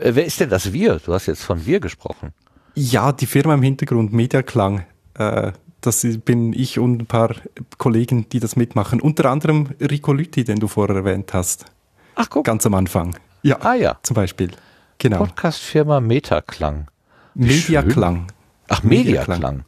Äh, 0.00 0.14
wer 0.14 0.24
ist 0.24 0.40
denn 0.40 0.48
das 0.48 0.72
Wir? 0.72 0.98
Du 0.98 1.12
hast 1.12 1.26
jetzt 1.26 1.44
von 1.44 1.66
Wir 1.66 1.78
gesprochen. 1.78 2.32
Ja, 2.74 3.12
die 3.12 3.26
Firma 3.26 3.52
im 3.52 3.62
Hintergrund, 3.62 4.14
Mediaklang. 4.14 4.86
Äh, 5.12 5.52
das 5.80 6.06
bin 6.24 6.52
ich 6.52 6.78
und 6.78 7.02
ein 7.02 7.06
paar 7.06 7.34
Kollegen, 7.78 8.28
die 8.28 8.40
das 8.40 8.56
mitmachen. 8.56 9.00
Unter 9.00 9.30
anderem 9.30 9.68
Rico 9.80 10.12
Lütti, 10.12 10.44
den 10.44 10.58
du 10.60 10.68
vorher 10.68 10.96
erwähnt 10.96 11.32
hast. 11.32 11.66
Ach, 12.14 12.28
guck. 12.28 12.44
Ganz 12.44 12.66
am 12.66 12.74
Anfang. 12.74 13.16
Ja. 13.42 13.58
Ah, 13.60 13.74
ja. 13.74 13.98
Zum 14.02 14.14
Beispiel. 14.14 14.50
Genau. 14.98 15.18
Podcastfirma 15.18 16.00
Metaklang. 16.00 16.88
Mediaklang. 17.34 18.26
Ach, 18.68 18.82
Mediaklang. 18.82 19.38
Mediaklang. 19.38 19.64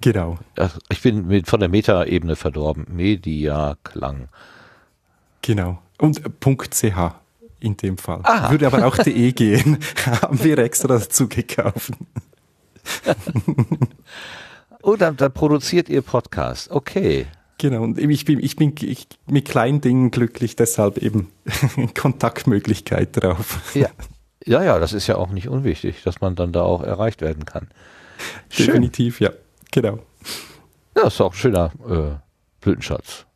Genau. 0.00 0.38
Ich 0.88 1.00
bin 1.00 1.26
mit, 1.28 1.48
von 1.48 1.60
der 1.60 1.68
Meta-Ebene 1.68 2.36
verdorben. 2.36 2.86
Mediaklang. 2.90 4.28
Genau. 5.42 5.80
Und 5.98 6.22
.ch. 6.40 6.84
in 7.60 7.76
dem 7.76 7.98
Fall. 7.98 8.20
Aha. 8.24 8.50
Würde 8.50 8.66
aber 8.66 8.86
auch 8.86 8.96
DE 8.98 9.32
gehen. 9.34 9.78
Haben 10.22 10.42
wir 10.42 10.58
extra 10.58 10.88
dazu 10.88 11.28
gekauft. 11.28 11.92
oh, 14.82 14.96
dann, 14.96 15.16
dann 15.16 15.32
produziert 15.32 15.88
ihr 15.88 16.02
Podcast. 16.02 16.70
Okay. 16.70 17.26
Genau, 17.58 17.82
und 17.82 17.98
ich 17.98 18.24
bin, 18.24 18.40
ich 18.42 18.56
bin 18.56 18.74
ich, 18.80 19.06
mit 19.26 19.46
kleinen 19.46 19.80
Dingen 19.80 20.10
glücklich, 20.10 20.56
deshalb 20.56 20.98
eben 20.98 21.30
Kontaktmöglichkeit 21.94 23.10
drauf. 23.22 23.72
Ja. 23.74 23.88
ja, 24.44 24.64
ja, 24.64 24.78
das 24.80 24.92
ist 24.92 25.06
ja 25.06 25.16
auch 25.16 25.30
nicht 25.30 25.48
unwichtig, 25.48 26.02
dass 26.02 26.20
man 26.20 26.34
dann 26.34 26.52
da 26.52 26.62
auch 26.62 26.82
erreicht 26.82 27.20
werden 27.20 27.44
kann. 27.44 27.68
Definitiv, 28.58 29.20
ja, 29.20 29.30
genau. 29.70 30.00
Ja, 30.96 31.06
ist 31.06 31.20
auch 31.20 31.32
ein 31.32 31.36
schöner 31.36 31.72
äh, 31.88 32.18
Blütenschatz. 32.60 33.26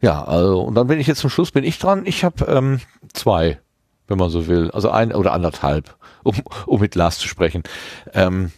Ja, 0.00 0.24
also 0.24 0.62
und 0.62 0.74
dann 0.74 0.86
bin 0.86 1.00
ich 1.00 1.06
jetzt 1.06 1.20
zum 1.20 1.30
Schluss 1.30 1.50
bin 1.50 1.64
ich 1.64 1.78
dran. 1.78 2.06
Ich 2.06 2.24
habe 2.24 2.44
ähm, 2.46 2.80
zwei, 3.12 3.58
wenn 4.06 4.18
man 4.18 4.30
so 4.30 4.46
will, 4.46 4.70
also 4.70 4.90
ein 4.90 5.12
oder 5.12 5.32
anderthalb, 5.32 5.96
um, 6.22 6.36
um 6.66 6.80
mit 6.80 6.94
Lars 6.94 7.18
zu 7.18 7.28
sprechen. 7.28 7.62
Ähm, 8.12 8.52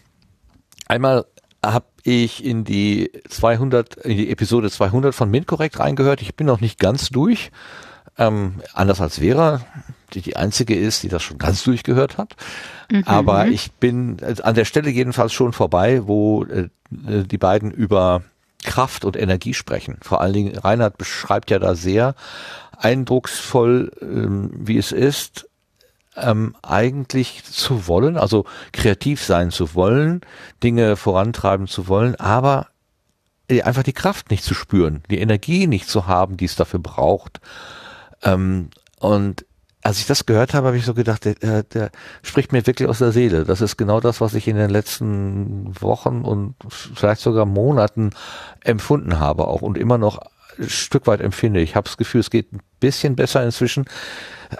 einmal 0.87 1.27
habe 1.65 1.87
ich 2.03 2.45
in 2.45 2.65
die 2.65 3.11
200, 3.29 3.97
in 3.97 4.17
die 4.17 4.31
Episode 4.31 4.71
200 4.71 5.15
von 5.15 5.31
MintCorrect 5.31 5.79
reingehört. 5.79 6.23
Ich 6.23 6.35
bin 6.35 6.47
noch 6.47 6.61
nicht 6.61 6.79
ganz 6.79 7.11
durch. 7.11 7.51
Ähm, 8.19 8.61
anders 8.75 9.01
als 9.01 9.19
Vera, 9.19 9.61
die 10.13 10.21
die 10.21 10.37
einzige 10.37 10.75
ist, 10.75 11.03
die 11.03 11.09
das 11.09 11.23
schon 11.23 11.39
ganz 11.39 11.63
durchgehört 11.65 12.19
hat. 12.19 12.37
Mhm. 12.91 13.05
Aber 13.07 13.47
ich 13.47 13.73
bin 13.73 14.17
an 14.43 14.55
der 14.55 14.65
Stelle 14.65 14.91
jedenfalls 14.91 15.33
schon 15.33 15.53
vorbei, 15.53 16.07
wo 16.07 16.45
äh, 16.45 16.69
die 16.91 17.39
beiden 17.39 17.71
über 17.71 18.23
Kraft 18.65 19.05
und 19.05 19.17
Energie 19.17 19.55
sprechen. 19.55 19.99
Vor 20.03 20.21
allen 20.21 20.33
Dingen, 20.33 20.59
Reinhard 20.59 20.99
beschreibt 20.99 21.51
ja 21.51 21.59
da 21.59 21.75
sehr 21.75 22.15
eindrucksvoll, 22.77 23.93
ähm, 24.01 24.51
wie 24.55 24.79
es 24.79 24.93
ist, 24.93 25.49
ähm, 26.23 26.57
eigentlich 26.63 27.45
zu 27.45 27.87
wollen, 27.87 28.17
also 28.17 28.45
kreativ 28.73 29.23
sein 29.25 29.51
zu 29.51 29.75
wollen, 29.75 30.21
Dinge 30.63 30.97
vorantreiben 30.97 31.67
zu 31.67 31.89
wollen, 31.89 32.15
aber 32.17 32.69
einfach 33.51 33.83
die 33.83 33.93
Kraft 33.93 34.31
nicht 34.31 34.45
zu 34.45 34.55
spüren, 34.55 35.03
die 35.11 35.19
Energie 35.19 35.67
nicht 35.67 35.89
zu 35.89 36.07
haben, 36.07 36.37
die 36.37 36.45
es 36.45 36.55
dafür 36.55 36.79
braucht. 36.79 37.41
Ähm, 38.23 38.71
und 39.01 39.45
als 39.83 39.99
ich 39.99 40.07
das 40.07 40.27
gehört 40.27 40.55
habe, 40.55 40.69
habe 40.69 40.77
ich 40.77 40.85
so 40.85 40.95
gedacht, 40.95 41.25
der, 41.25 41.63
der 41.63 41.91
spricht 42.23 42.53
mir 42.53 42.67
wirklich 42.67 42.89
aus 42.89 42.99
der 42.99 43.13
Seele. 43.13 43.45
Das 43.45 43.61
ist 43.61 43.77
genau 43.77 44.01
das, 44.01 44.21
was 44.21 44.35
ich 44.35 44.47
in 44.47 44.57
den 44.57 44.71
letzten 44.71 45.75
Wochen 45.81 46.23
und 46.23 46.55
vielleicht 46.69 47.23
sogar 47.23 47.47
Monaten 47.47 48.11
empfunden 48.63 49.19
habe 49.19 49.49
auch 49.49 49.63
und 49.63 49.79
immer 49.79 49.97
noch 49.97 50.21
Stück 50.67 51.07
weit 51.07 51.21
empfinde. 51.21 51.61
Ich 51.61 51.77
habe 51.77 51.85
das 51.85 51.97
Gefühl, 51.97 52.21
es 52.21 52.31
geht 52.31 52.53
ein 52.53 52.61
bisschen 52.81 53.17
besser 53.17 53.45
inzwischen. 53.45 53.87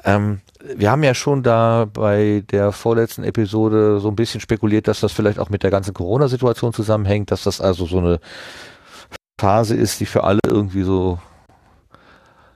Ähm, 0.05 0.41
wir 0.63 0.91
haben 0.91 1.03
ja 1.03 1.15
schon 1.15 1.43
da 1.43 1.87
bei 1.93 2.45
der 2.51 2.73
vorletzten 2.73 3.25
Episode 3.25 4.01
so 4.01 4.09
ein 4.09 4.17
bisschen 4.17 4.41
spekuliert, 4.41 4.89
dass 4.89 5.01
das 5.01 5.13
vielleicht 5.13 5.39
auch 5.39 5.49
mit 5.49 5.63
der 5.63 5.71
ganzen 5.71 5.95
Corona-Situation 5.95 6.73
zusammenhängt, 6.73 7.31
dass 7.31 7.45
das 7.45 7.61
also 7.61 7.87
so 7.87 7.99
eine 7.99 8.21
Phase 9.41 9.75
ist, 9.75 10.01
die 10.01 10.07
für 10.07 10.25
alle 10.25 10.41
irgendwie 10.47 10.83
so 10.83 11.19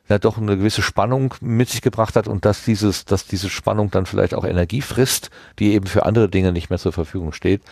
ja 0.08 0.18
doch 0.18 0.36
eine 0.36 0.56
gewisse 0.56 0.82
Spannung 0.82 1.34
mit 1.40 1.70
sich 1.70 1.80
gebracht 1.80 2.14
hat 2.16 2.28
und 2.28 2.44
dass 2.44 2.64
dieses, 2.64 3.06
dass 3.06 3.26
diese 3.26 3.48
Spannung 3.48 3.90
dann 3.90 4.06
vielleicht 4.06 4.34
auch 4.34 4.44
Energie 4.44 4.82
frisst, 4.82 5.30
die 5.58 5.72
eben 5.72 5.86
für 5.86 6.04
andere 6.04 6.28
Dinge 6.28 6.52
nicht 6.52 6.68
mehr 6.68 6.78
zur 6.78 6.92
Verfügung 6.92 7.32
steht. 7.32 7.62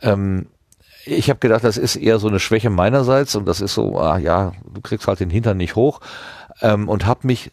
Ähm, 0.00 0.46
ich 1.04 1.30
habe 1.30 1.40
gedacht, 1.40 1.64
das 1.64 1.76
ist 1.76 1.96
eher 1.96 2.18
so 2.18 2.28
eine 2.28 2.40
Schwäche 2.40 2.70
meinerseits 2.70 3.34
und 3.34 3.46
das 3.46 3.60
ist 3.60 3.74
so, 3.74 3.98
ah, 3.98 4.18
ja, 4.18 4.52
du 4.72 4.80
kriegst 4.80 5.06
halt 5.06 5.20
den 5.20 5.30
Hintern 5.30 5.56
nicht 5.56 5.76
hoch 5.76 6.00
ähm, 6.60 6.88
und 6.88 7.06
habe 7.06 7.26
mich 7.26 7.50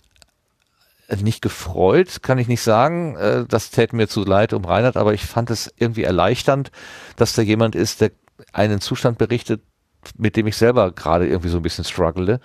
nicht 1.21 1.41
gefreut, 1.41 2.23
kann 2.23 2.39
ich 2.39 2.47
nicht 2.47 2.61
sagen. 2.61 3.15
Äh, 3.15 3.45
das 3.47 3.69
täte 3.69 3.95
mir 3.95 4.07
zu 4.07 4.23
leid 4.25 4.53
um 4.53 4.65
Reinhard, 4.65 4.97
aber 4.97 5.13
ich 5.13 5.25
fand 5.25 5.51
es 5.51 5.71
irgendwie 5.77 6.03
erleichternd, 6.03 6.71
dass 7.15 7.33
da 7.33 7.41
jemand 7.41 7.75
ist, 7.75 8.01
der 8.01 8.11
einen 8.51 8.81
Zustand 8.81 9.17
berichtet, 9.17 9.61
mit 10.17 10.35
dem 10.35 10.47
ich 10.47 10.57
selber 10.57 10.91
gerade 10.91 11.27
irgendwie 11.27 11.49
so 11.49 11.57
ein 11.57 11.63
bisschen 11.63 11.83
struggle 11.83 12.39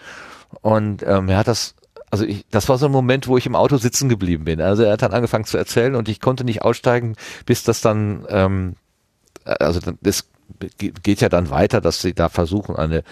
und 0.62 1.02
ähm, 1.06 1.28
er 1.28 1.39
hat 1.39 1.48
das, 1.48 1.74
also 2.10 2.24
ich, 2.24 2.44
das 2.51 2.68
war 2.68 2.78
so 2.78 2.86
ein 2.86 2.93
Moment, 2.93 3.28
wo 3.28 3.36
ich 3.36 3.47
im 3.47 3.55
Auto 3.55 3.77
sitzen 3.77 4.09
geblieben 4.09 4.44
bin. 4.44 4.60
Also 4.60 4.82
er 4.82 4.93
hat 4.93 5.02
dann 5.02 5.12
angefangen 5.12 5.44
zu 5.44 5.56
erzählen 5.56 5.94
und 5.94 6.09
ich 6.09 6.20
konnte 6.20 6.44
nicht 6.44 6.62
aussteigen, 6.62 7.16
bis 7.47 7.62
das 7.62 7.81
dann, 7.81 8.27
ähm, 8.28 8.77
also 9.44 9.81
das 10.01 10.28
geht 10.78 11.20
ja 11.20 11.28
dann 11.28 11.51
weiter, 11.51 11.81
dass 11.81 12.01
sie 12.01 12.14
da 12.14 12.28
versuchen, 12.28 12.77
eine 12.77 13.02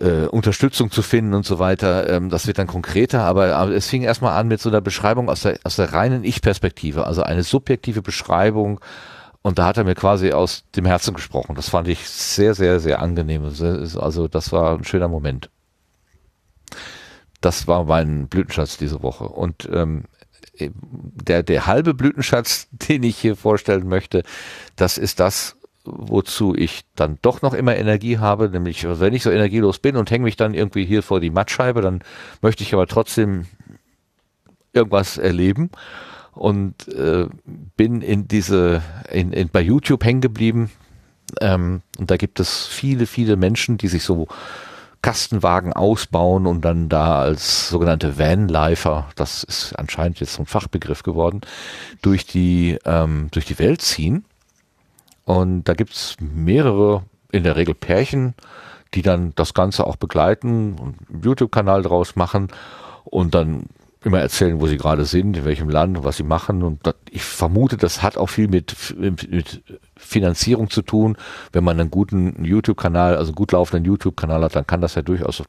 äh, 0.00 0.26
Unterstützung 0.26 0.90
zu 0.90 1.02
finden 1.02 1.34
und 1.34 1.44
so 1.46 1.58
weiter. 1.58 2.08
Ähm, 2.08 2.30
das 2.30 2.46
wird 2.46 2.58
dann 2.58 2.66
konkreter, 2.66 3.22
aber, 3.22 3.54
aber 3.56 3.72
es 3.72 3.88
fing 3.88 4.02
erstmal 4.02 4.38
an 4.38 4.48
mit 4.48 4.60
so 4.60 4.68
einer 4.68 4.80
Beschreibung 4.80 5.28
aus 5.28 5.42
der, 5.42 5.58
aus 5.64 5.76
der 5.76 5.92
reinen 5.92 6.24
Ich-Perspektive, 6.24 7.06
also 7.06 7.22
eine 7.22 7.42
subjektive 7.42 8.02
Beschreibung. 8.02 8.80
Und 9.42 9.58
da 9.58 9.66
hat 9.66 9.76
er 9.76 9.84
mir 9.84 9.94
quasi 9.94 10.32
aus 10.32 10.64
dem 10.76 10.84
Herzen 10.84 11.14
gesprochen. 11.14 11.54
Das 11.54 11.68
fand 11.68 11.88
ich 11.88 12.08
sehr, 12.08 12.54
sehr, 12.54 12.80
sehr 12.80 13.00
angenehm. 13.00 13.44
Also 13.44 14.28
das 14.28 14.52
war 14.52 14.76
ein 14.76 14.84
schöner 14.84 15.08
Moment. 15.08 15.48
Das 17.40 17.68
war 17.68 17.84
mein 17.84 18.28
Blütenschatz 18.28 18.76
diese 18.78 19.02
Woche. 19.02 19.24
Und 19.24 19.68
ähm, 19.72 20.04
der, 20.60 21.42
der 21.42 21.66
halbe 21.66 21.94
Blütenschatz, 21.94 22.68
den 22.72 23.02
ich 23.02 23.18
hier 23.18 23.36
vorstellen 23.36 23.88
möchte, 23.88 24.22
das 24.76 24.98
ist 24.98 25.20
das, 25.20 25.56
wozu 25.96 26.54
ich 26.54 26.82
dann 26.94 27.18
doch 27.22 27.42
noch 27.42 27.54
immer 27.54 27.76
Energie 27.76 28.18
habe, 28.18 28.48
nämlich 28.48 28.86
wenn 28.88 29.14
ich 29.14 29.22
so 29.22 29.30
energielos 29.30 29.78
bin 29.78 29.96
und 29.96 30.10
hänge 30.10 30.24
mich 30.24 30.36
dann 30.36 30.54
irgendwie 30.54 30.84
hier 30.84 31.02
vor 31.02 31.20
die 31.20 31.30
Mattscheibe, 31.30 31.80
dann 31.80 32.02
möchte 32.42 32.62
ich 32.62 32.74
aber 32.74 32.86
trotzdem 32.86 33.46
irgendwas 34.72 35.18
erleben 35.18 35.70
und 36.32 36.88
äh, 36.88 37.26
bin 37.76 38.02
in 38.02 38.28
diese 38.28 38.82
in, 39.10 39.32
in 39.32 39.48
bei 39.48 39.60
YouTube 39.60 40.04
hängen 40.04 40.20
geblieben 40.20 40.70
ähm, 41.40 41.82
und 41.98 42.10
da 42.10 42.16
gibt 42.16 42.38
es 42.40 42.66
viele 42.66 43.06
viele 43.06 43.36
Menschen, 43.36 43.78
die 43.78 43.88
sich 43.88 44.04
so 44.04 44.28
Kastenwagen 45.02 45.72
ausbauen 45.72 46.46
und 46.46 46.64
dann 46.64 46.88
da 46.88 47.20
als 47.20 47.68
sogenannte 47.68 48.18
Vanlifer, 48.18 49.08
das 49.14 49.44
ist 49.44 49.78
anscheinend 49.78 50.20
jetzt 50.20 50.34
so 50.34 50.42
ein 50.42 50.46
Fachbegriff 50.46 51.02
geworden, 51.02 51.42
durch 52.02 52.26
die, 52.26 52.78
ähm, 52.84 53.28
durch 53.30 53.44
die 53.44 53.58
Welt 53.58 53.80
ziehen. 53.80 54.24
Und 55.28 55.64
da 55.64 55.74
gibt's 55.74 56.16
mehrere, 56.20 57.02
in 57.30 57.44
der 57.44 57.54
Regel 57.54 57.74
Pärchen, 57.74 58.32
die 58.94 59.02
dann 59.02 59.34
das 59.34 59.52
Ganze 59.52 59.86
auch 59.86 59.96
begleiten 59.96 60.76
und 60.78 60.96
einen 61.10 61.22
YouTube-Kanal 61.22 61.82
draus 61.82 62.16
machen 62.16 62.48
und 63.04 63.34
dann 63.34 63.66
immer 64.02 64.20
erzählen, 64.20 64.58
wo 64.58 64.66
sie 64.66 64.78
gerade 64.78 65.04
sind, 65.04 65.36
in 65.36 65.44
welchem 65.44 65.68
Land, 65.68 66.02
was 66.02 66.16
sie 66.16 66.22
machen. 66.22 66.62
Und 66.62 66.86
das, 66.86 66.94
ich 67.10 67.24
vermute, 67.24 67.76
das 67.76 68.02
hat 68.02 68.16
auch 68.16 68.30
viel 68.30 68.48
mit, 68.48 68.74
mit, 68.98 69.62
Finanzierung 69.96 70.70
zu 70.70 70.80
tun. 70.80 71.18
Wenn 71.52 71.62
man 71.62 71.78
einen 71.78 71.90
guten 71.90 72.42
YouTube-Kanal, 72.42 73.14
also 73.14 73.34
gut 73.34 73.52
laufenden 73.52 73.84
YouTube-Kanal 73.84 74.44
hat, 74.44 74.56
dann 74.56 74.66
kann 74.66 74.80
das 74.80 74.94
ja 74.94 75.02
durchaus 75.02 75.42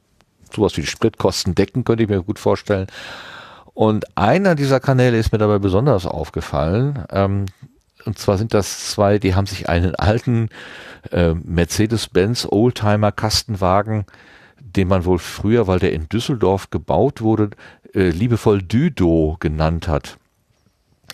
sowas 0.54 0.76
wie 0.76 0.82
die 0.82 0.88
Spritkosten 0.88 1.54
decken, 1.54 1.84
könnte 1.84 2.02
ich 2.02 2.10
mir 2.10 2.22
gut 2.22 2.38
vorstellen. 2.38 2.88
Und 3.72 4.14
einer 4.14 4.56
dieser 4.56 4.78
Kanäle 4.78 5.16
ist 5.16 5.32
mir 5.32 5.38
dabei 5.38 5.58
besonders 5.58 6.04
aufgefallen. 6.04 7.04
Ähm, 7.08 7.46
und 8.04 8.18
zwar 8.18 8.38
sind 8.38 8.54
das 8.54 8.90
zwei, 8.90 9.18
die 9.18 9.34
haben 9.34 9.46
sich 9.46 9.68
einen 9.68 9.94
alten 9.94 10.48
äh, 11.10 11.34
Mercedes-Benz 11.34 12.46
Oldtimer 12.50 13.12
Kastenwagen, 13.12 14.04
den 14.58 14.88
man 14.88 15.04
wohl 15.04 15.18
früher, 15.18 15.66
weil 15.66 15.78
der 15.78 15.92
in 15.92 16.08
Düsseldorf 16.08 16.70
gebaut 16.70 17.20
wurde, 17.20 17.50
äh, 17.94 18.10
liebevoll 18.10 18.62
Düdo 18.62 19.36
genannt 19.40 19.88
hat. 19.88 20.18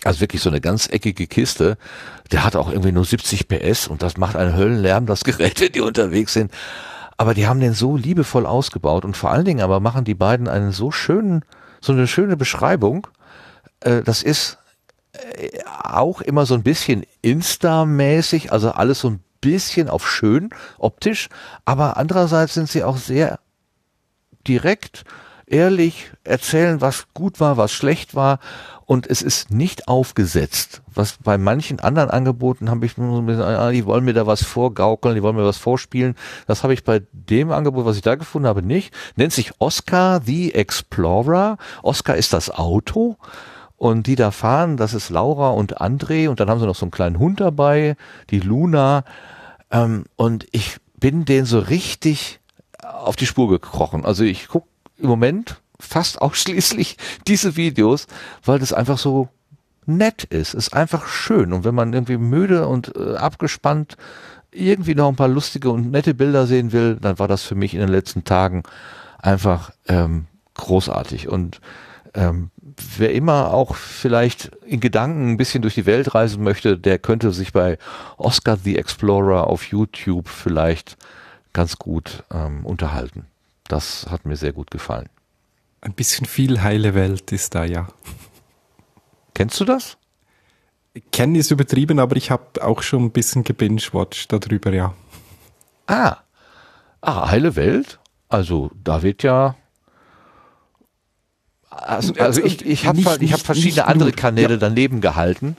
Also 0.03 0.21
wirklich 0.21 0.41
so 0.41 0.49
eine 0.49 0.61
ganz 0.61 0.87
eckige 0.89 1.27
Kiste. 1.27 1.77
Der 2.31 2.43
hat 2.43 2.55
auch 2.55 2.69
irgendwie 2.69 2.91
nur 2.91 3.05
70 3.05 3.47
PS 3.47 3.87
und 3.87 4.03
das 4.03 4.17
macht 4.17 4.35
einen 4.35 4.55
Höllenlärm, 4.55 5.05
das 5.05 5.23
Gerät, 5.23 5.59
wenn 5.59 5.71
die 5.71 5.81
unterwegs 5.81 6.33
sind. 6.33 6.51
Aber 7.17 7.33
die 7.33 7.47
haben 7.47 7.59
den 7.59 7.73
so 7.73 7.97
liebevoll 7.97 8.45
ausgebaut 8.45 9.03
und 9.03 9.17
vor 9.17 9.31
allen 9.31 9.45
Dingen 9.45 9.61
aber 9.61 9.79
machen 9.79 10.05
die 10.05 10.13
beiden 10.13 10.47
einen 10.47 10.71
so 10.71 10.91
schönen, 10.91 11.43
so 11.81 11.93
eine 11.93 12.07
schöne 12.07 12.37
Beschreibung. 12.37 13.07
Äh, 13.79 14.03
das 14.03 14.21
ist 14.21 14.59
auch 15.83 16.21
immer 16.21 16.45
so 16.45 16.53
ein 16.53 16.63
bisschen 16.63 17.05
Insta-mäßig, 17.21 18.51
also 18.51 18.71
alles 18.71 18.99
so 18.99 19.09
ein 19.09 19.23
bisschen 19.41 19.89
auf 19.89 20.09
schön 20.09 20.49
optisch, 20.77 21.29
aber 21.65 21.97
andererseits 21.97 22.53
sind 22.53 22.69
sie 22.69 22.83
auch 22.83 22.97
sehr 22.97 23.39
direkt 24.47 25.03
ehrlich 25.45 26.11
erzählen, 26.23 26.81
was 26.81 27.07
gut 27.13 27.39
war, 27.39 27.57
was 27.57 27.71
schlecht 27.71 28.15
war 28.15 28.39
und 28.85 29.07
es 29.07 29.21
ist 29.21 29.49
nicht 29.49 29.87
aufgesetzt. 29.87 30.81
Was 30.93 31.17
bei 31.23 31.37
manchen 31.37 31.79
anderen 31.79 32.09
Angeboten 32.09 32.69
habe 32.69 32.85
ich 32.85 32.97
nur 32.97 33.15
so 33.15 33.21
ein 33.21 33.25
bisschen, 33.25 33.43
ah, 33.43 33.71
die 33.71 33.85
wollen 33.85 34.05
mir 34.05 34.13
da 34.13 34.27
was 34.27 34.43
vorgaukeln, 34.43 35.15
die 35.15 35.23
wollen 35.23 35.35
mir 35.35 35.45
was 35.45 35.57
vorspielen. 35.57 36.15
Das 36.47 36.63
habe 36.63 36.73
ich 36.73 36.83
bei 36.83 37.01
dem 37.11 37.51
Angebot, 37.51 37.85
was 37.85 37.95
ich 37.95 38.01
da 38.01 38.15
gefunden 38.15 38.47
habe, 38.47 38.61
nicht. 38.61 38.93
Nennt 39.15 39.33
sich 39.33 39.51
Oscar 39.59 40.21
the 40.25 40.53
Explorer. 40.53 41.57
Oscar 41.81 42.15
ist 42.15 42.33
das 42.33 42.49
Auto. 42.49 43.17
Und 43.77 44.07
die 44.07 44.15
da 44.15 44.31
fahren, 44.31 44.75
das 44.75 44.95
ist 44.95 45.09
Laura 45.09 45.51
und 45.51 45.79
André 45.79 46.29
und 46.29 46.39
dann 46.39 46.49
haben 46.49 46.59
sie 46.59 46.65
noch 46.65 46.75
so 46.75 46.85
einen 46.85 46.91
kleinen 46.91 47.19
Hund 47.19 47.39
dabei, 47.39 47.95
die 48.31 48.39
Luna. 48.39 49.03
Ähm, 49.71 50.05
und 50.15 50.47
ich 50.51 50.77
bin 50.99 51.25
denen 51.25 51.45
so 51.45 51.59
richtig 51.59 52.39
auf 52.81 53.15
die 53.15 53.27
Spur 53.27 53.49
gekrochen. 53.49 54.03
Also 54.03 54.23
ich 54.23 54.47
guck 54.47 54.65
im 54.97 55.07
Moment 55.07 55.61
fast 55.79 56.21
ausschließlich 56.21 56.97
diese 57.27 57.55
Videos, 57.55 58.07
weil 58.43 58.59
das 58.59 58.73
einfach 58.73 58.97
so 58.97 59.29
nett 59.85 60.23
ist, 60.25 60.53
ist 60.53 60.73
einfach 60.73 61.07
schön. 61.07 61.53
Und 61.53 61.63
wenn 61.63 61.75
man 61.75 61.93
irgendwie 61.93 62.17
müde 62.17 62.67
und 62.67 62.95
äh, 62.95 63.15
abgespannt 63.15 63.95
irgendwie 64.51 64.95
noch 64.95 65.07
ein 65.07 65.15
paar 65.15 65.27
lustige 65.27 65.69
und 65.69 65.91
nette 65.91 66.13
Bilder 66.13 66.47
sehen 66.47 66.71
will, 66.71 66.97
dann 66.99 67.19
war 67.19 67.27
das 67.27 67.43
für 67.43 67.55
mich 67.55 67.73
in 67.73 67.79
den 67.79 67.89
letzten 67.89 68.23
Tagen 68.23 68.63
einfach 69.19 69.71
ähm, 69.87 70.25
großartig. 70.55 71.29
Und 71.29 71.61
ähm, 72.13 72.49
wer 72.97 73.13
immer 73.13 73.53
auch 73.53 73.75
vielleicht 73.75 74.51
in 74.65 74.79
Gedanken 74.79 75.31
ein 75.31 75.37
bisschen 75.37 75.61
durch 75.61 75.75
die 75.75 75.85
Welt 75.85 76.13
reisen 76.13 76.43
möchte, 76.43 76.77
der 76.77 76.99
könnte 76.99 77.31
sich 77.31 77.53
bei 77.53 77.77
Oscar 78.17 78.57
the 78.57 78.77
Explorer 78.77 79.47
auf 79.47 79.65
YouTube 79.65 80.27
vielleicht 80.27 80.97
ganz 81.53 81.77
gut 81.77 82.23
ähm, 82.31 82.65
unterhalten. 82.65 83.25
Das 83.67 84.07
hat 84.09 84.25
mir 84.25 84.35
sehr 84.35 84.53
gut 84.53 84.71
gefallen. 84.71 85.09
Ein 85.81 85.93
bisschen 85.93 86.25
viel 86.25 86.61
heile 86.61 86.93
Welt 86.93 87.31
ist 87.31 87.55
da, 87.55 87.63
ja. 87.63 87.87
Kennst 89.33 89.59
du 89.59 89.65
das? 89.65 89.97
Kennen 91.11 91.35
ist 91.35 91.51
übertrieben, 91.51 91.99
aber 91.99 92.15
ich 92.15 92.31
habe 92.31 92.63
auch 92.63 92.81
schon 92.81 93.05
ein 93.05 93.11
bisschen 93.11 93.43
gebingewatcht 93.43 94.31
darüber, 94.31 94.73
ja. 94.73 94.93
Ah. 95.85 96.17
Ah, 97.01 97.29
heile 97.29 97.55
Welt? 97.55 97.99
Also, 98.29 98.71
da 98.83 99.03
wird 99.03 99.23
ja 99.23 99.55
also, 101.83 102.13
also 102.15 102.43
ich, 102.43 102.65
ich 102.65 102.87
habe 102.87 103.01
hab 103.01 103.39
verschiedene 103.39 103.87
andere 103.87 104.11
Kanäle 104.11 104.53
ja. 104.53 104.57
daneben 104.57 105.01
gehalten. 105.01 105.57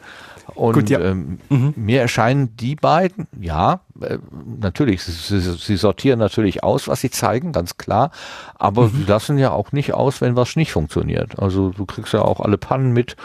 Und 0.54 0.74
Gut, 0.74 0.90
ja. 0.90 0.98
ähm, 1.00 1.38
mhm. 1.50 1.74
mir 1.76 2.00
erscheinen 2.00 2.56
die 2.56 2.74
beiden, 2.74 3.28
ja, 3.38 3.80
äh, 4.00 4.18
natürlich, 4.60 5.02
sie, 5.04 5.40
sie, 5.40 5.76
sortieren 5.76 6.18
natürlich 6.18 6.64
aus, 6.64 6.88
was 6.88 7.00
sie 7.00 7.10
zeigen, 7.10 7.52
ganz 7.52 7.76
klar, 7.76 8.10
aber 8.56 8.84
mhm. 8.84 8.92
sie 8.96 9.04
lassen 9.04 9.38
ja 9.38 9.52
auch 9.52 9.72
nicht 9.72 9.94
aus, 9.94 10.20
wenn 10.20 10.36
was 10.36 10.56
nicht 10.56 10.72
funktioniert. 10.72 11.38
Also 11.38 11.70
du 11.70 11.86
kriegst 11.86 12.12
ja 12.12 12.22
auch 12.22 12.40
alle 12.40 12.58
Pannen 12.58 12.92
mit. 12.92 13.16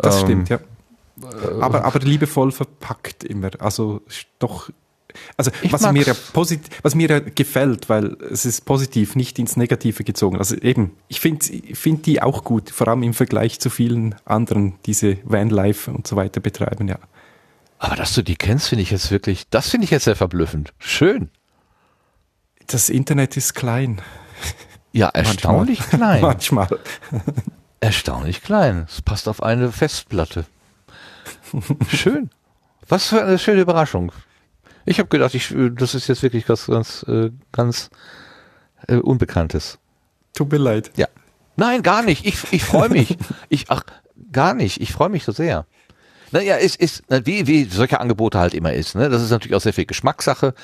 Das 0.00 0.20
ähm, 0.20 0.24
stimmt, 0.24 0.48
ja. 0.50 0.58
Aber, 1.60 1.84
aber 1.84 1.98
liebevoll 2.00 2.52
verpackt 2.52 3.24
immer. 3.24 3.50
Also 3.58 4.02
doch 4.38 4.70
also 5.36 5.50
was 5.70 5.90
mir, 5.92 6.02
ja 6.02 6.14
positiv, 6.32 6.68
was 6.82 6.94
mir 6.94 7.08
ja 7.08 7.20
gefällt, 7.20 7.88
weil 7.88 8.16
es 8.30 8.44
ist 8.44 8.64
positiv, 8.64 9.16
nicht 9.16 9.38
ins 9.38 9.56
Negative 9.56 10.04
gezogen. 10.04 10.38
Also 10.38 10.56
eben, 10.56 10.92
ich 11.08 11.20
finde 11.20 11.44
find 11.74 12.06
die 12.06 12.22
auch 12.22 12.44
gut, 12.44 12.70
vor 12.70 12.88
allem 12.88 13.02
im 13.02 13.14
Vergleich 13.14 13.60
zu 13.60 13.70
vielen 13.70 14.14
anderen, 14.24 14.74
diese 14.86 15.18
Vanlife 15.24 15.90
und 15.90 16.06
so 16.06 16.16
weiter 16.16 16.40
betreiben, 16.40 16.88
ja. 16.88 16.98
Aber 17.78 17.94
dass 17.94 18.14
du 18.14 18.22
die 18.22 18.36
kennst, 18.36 18.68
finde 18.68 18.82
ich 18.82 18.90
jetzt 18.90 19.10
wirklich, 19.10 19.48
das 19.50 19.68
finde 19.70 19.84
ich 19.84 19.90
jetzt 19.90 20.04
sehr 20.04 20.16
verblüffend. 20.16 20.72
Schön. 20.78 21.30
Das 22.66 22.88
Internet 22.88 23.36
ist 23.36 23.54
klein. 23.54 24.02
Ja, 24.92 25.08
erstaunlich 25.08 25.80
Manchmal. 25.80 25.98
klein. 25.98 26.22
Manchmal. 26.22 26.68
erstaunlich 27.80 28.42
klein. 28.42 28.86
Es 28.88 29.02
passt 29.02 29.28
auf 29.28 29.42
eine 29.42 29.70
Festplatte. 29.70 30.46
Schön. 31.88 32.30
Was 32.88 33.08
für 33.08 33.22
eine 33.22 33.38
schöne 33.38 33.60
Überraschung. 33.60 34.12
Ich 34.88 34.98
habe 34.98 35.10
gedacht, 35.10 35.34
ich, 35.34 35.54
das 35.74 35.94
ist 35.94 36.08
jetzt 36.08 36.22
wirklich 36.22 36.48
was 36.48 36.66
ganz, 36.66 37.04
äh, 37.06 37.30
ganz 37.52 37.90
äh, 38.86 38.96
Unbekanntes. 38.96 39.78
Tut 40.34 40.50
mir 40.50 40.58
leid. 40.58 40.92
Ja. 40.96 41.08
Nein, 41.56 41.82
gar 41.82 42.02
nicht. 42.02 42.24
Ich, 42.24 42.52
ich 42.52 42.64
freue 42.64 42.88
mich. 42.88 43.18
ich, 43.50 43.66
ach, 43.68 43.82
gar 44.32 44.54
nicht. 44.54 44.80
Ich 44.80 44.92
freue 44.92 45.10
mich 45.10 45.24
so 45.24 45.32
sehr. 45.32 45.66
Naja, 46.30 46.56
es 46.56 46.74
ist, 46.74 47.02
wie, 47.08 47.46
wie 47.46 47.64
solche 47.64 48.00
Angebote 48.00 48.38
halt 48.38 48.54
immer 48.54 48.72
ist. 48.72 48.94
Ne? 48.94 49.10
Das 49.10 49.22
ist 49.22 49.30
natürlich 49.30 49.54
auch 49.56 49.60
sehr 49.60 49.74
viel 49.74 49.84
Geschmackssache. 49.84 50.54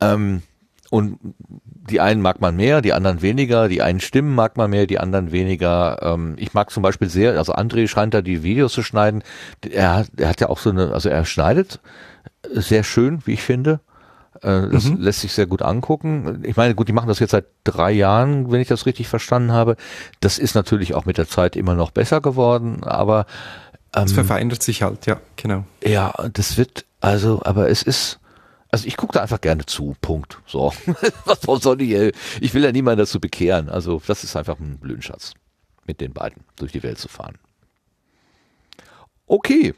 Ähm, 0.00 0.42
und 0.90 1.18
die 1.54 2.00
einen 2.00 2.20
mag 2.20 2.40
man 2.40 2.56
mehr, 2.56 2.82
die 2.82 2.92
anderen 2.92 3.22
weniger, 3.22 3.68
die 3.68 3.80
einen 3.80 4.00
Stimmen 4.00 4.34
mag 4.34 4.56
man 4.56 4.70
mehr, 4.70 4.86
die 4.86 4.98
anderen 4.98 5.30
weniger. 5.30 5.98
Ähm, 6.02 6.34
ich 6.36 6.52
mag 6.52 6.70
zum 6.70 6.82
Beispiel 6.82 7.08
sehr, 7.08 7.38
also 7.38 7.54
André 7.54 7.86
scheint 7.86 8.12
da 8.12 8.22
die 8.22 8.42
Videos 8.42 8.72
zu 8.72 8.82
schneiden. 8.82 9.22
Er, 9.70 10.04
er 10.16 10.28
hat 10.28 10.40
ja 10.40 10.48
auch 10.48 10.58
so 10.58 10.70
eine, 10.70 10.92
also 10.92 11.08
er 11.08 11.24
schneidet 11.24 11.80
sehr 12.52 12.84
schön, 12.84 13.20
wie 13.24 13.34
ich 13.34 13.42
finde. 13.42 13.80
Äh, 14.40 14.68
das 14.70 14.84
mhm. 14.84 14.98
lässt 14.98 15.20
sich 15.20 15.32
sehr 15.32 15.46
gut 15.46 15.62
angucken. 15.62 16.42
Ich 16.44 16.56
meine, 16.56 16.74
gut, 16.74 16.88
die 16.88 16.92
machen 16.92 17.08
das 17.08 17.18
jetzt 17.18 17.30
seit 17.30 17.46
drei 17.64 17.92
Jahren, 17.92 18.50
wenn 18.50 18.60
ich 18.60 18.68
das 18.68 18.86
richtig 18.86 19.08
verstanden 19.08 19.52
habe. 19.52 19.76
Das 20.20 20.38
ist 20.38 20.54
natürlich 20.54 20.94
auch 20.94 21.04
mit 21.04 21.18
der 21.18 21.28
Zeit 21.28 21.56
immer 21.56 21.74
noch 21.74 21.90
besser 21.90 22.20
geworden, 22.20 22.82
aber 22.82 23.26
ähm, 23.94 24.04
es 24.04 24.12
verfeinert 24.12 24.62
sich 24.62 24.82
halt, 24.82 25.06
ja, 25.06 25.20
genau. 25.36 25.64
Ja, 25.84 26.12
das 26.32 26.56
wird, 26.56 26.84
also, 27.00 27.42
aber 27.44 27.68
es 27.68 27.82
ist, 27.82 28.18
also 28.70 28.86
ich 28.86 28.96
gucke 28.96 29.12
da 29.12 29.22
einfach 29.22 29.40
gerne 29.40 29.66
zu, 29.66 29.94
Punkt. 30.00 30.38
So, 30.46 30.72
was 31.24 31.62
soll 31.62 31.82
ich, 31.82 32.14
ich 32.40 32.54
will 32.54 32.64
ja 32.64 32.72
niemanden 32.72 33.00
dazu 33.00 33.20
bekehren. 33.20 33.68
Also 33.68 34.00
das 34.06 34.24
ist 34.24 34.34
einfach 34.34 34.58
ein 34.58 34.78
Blühenschatz, 34.78 35.34
mit 35.86 36.00
den 36.00 36.12
beiden 36.14 36.42
durch 36.56 36.72
die 36.72 36.82
Welt 36.82 36.98
zu 36.98 37.08
fahren. 37.08 37.36
Okay, 39.26 39.74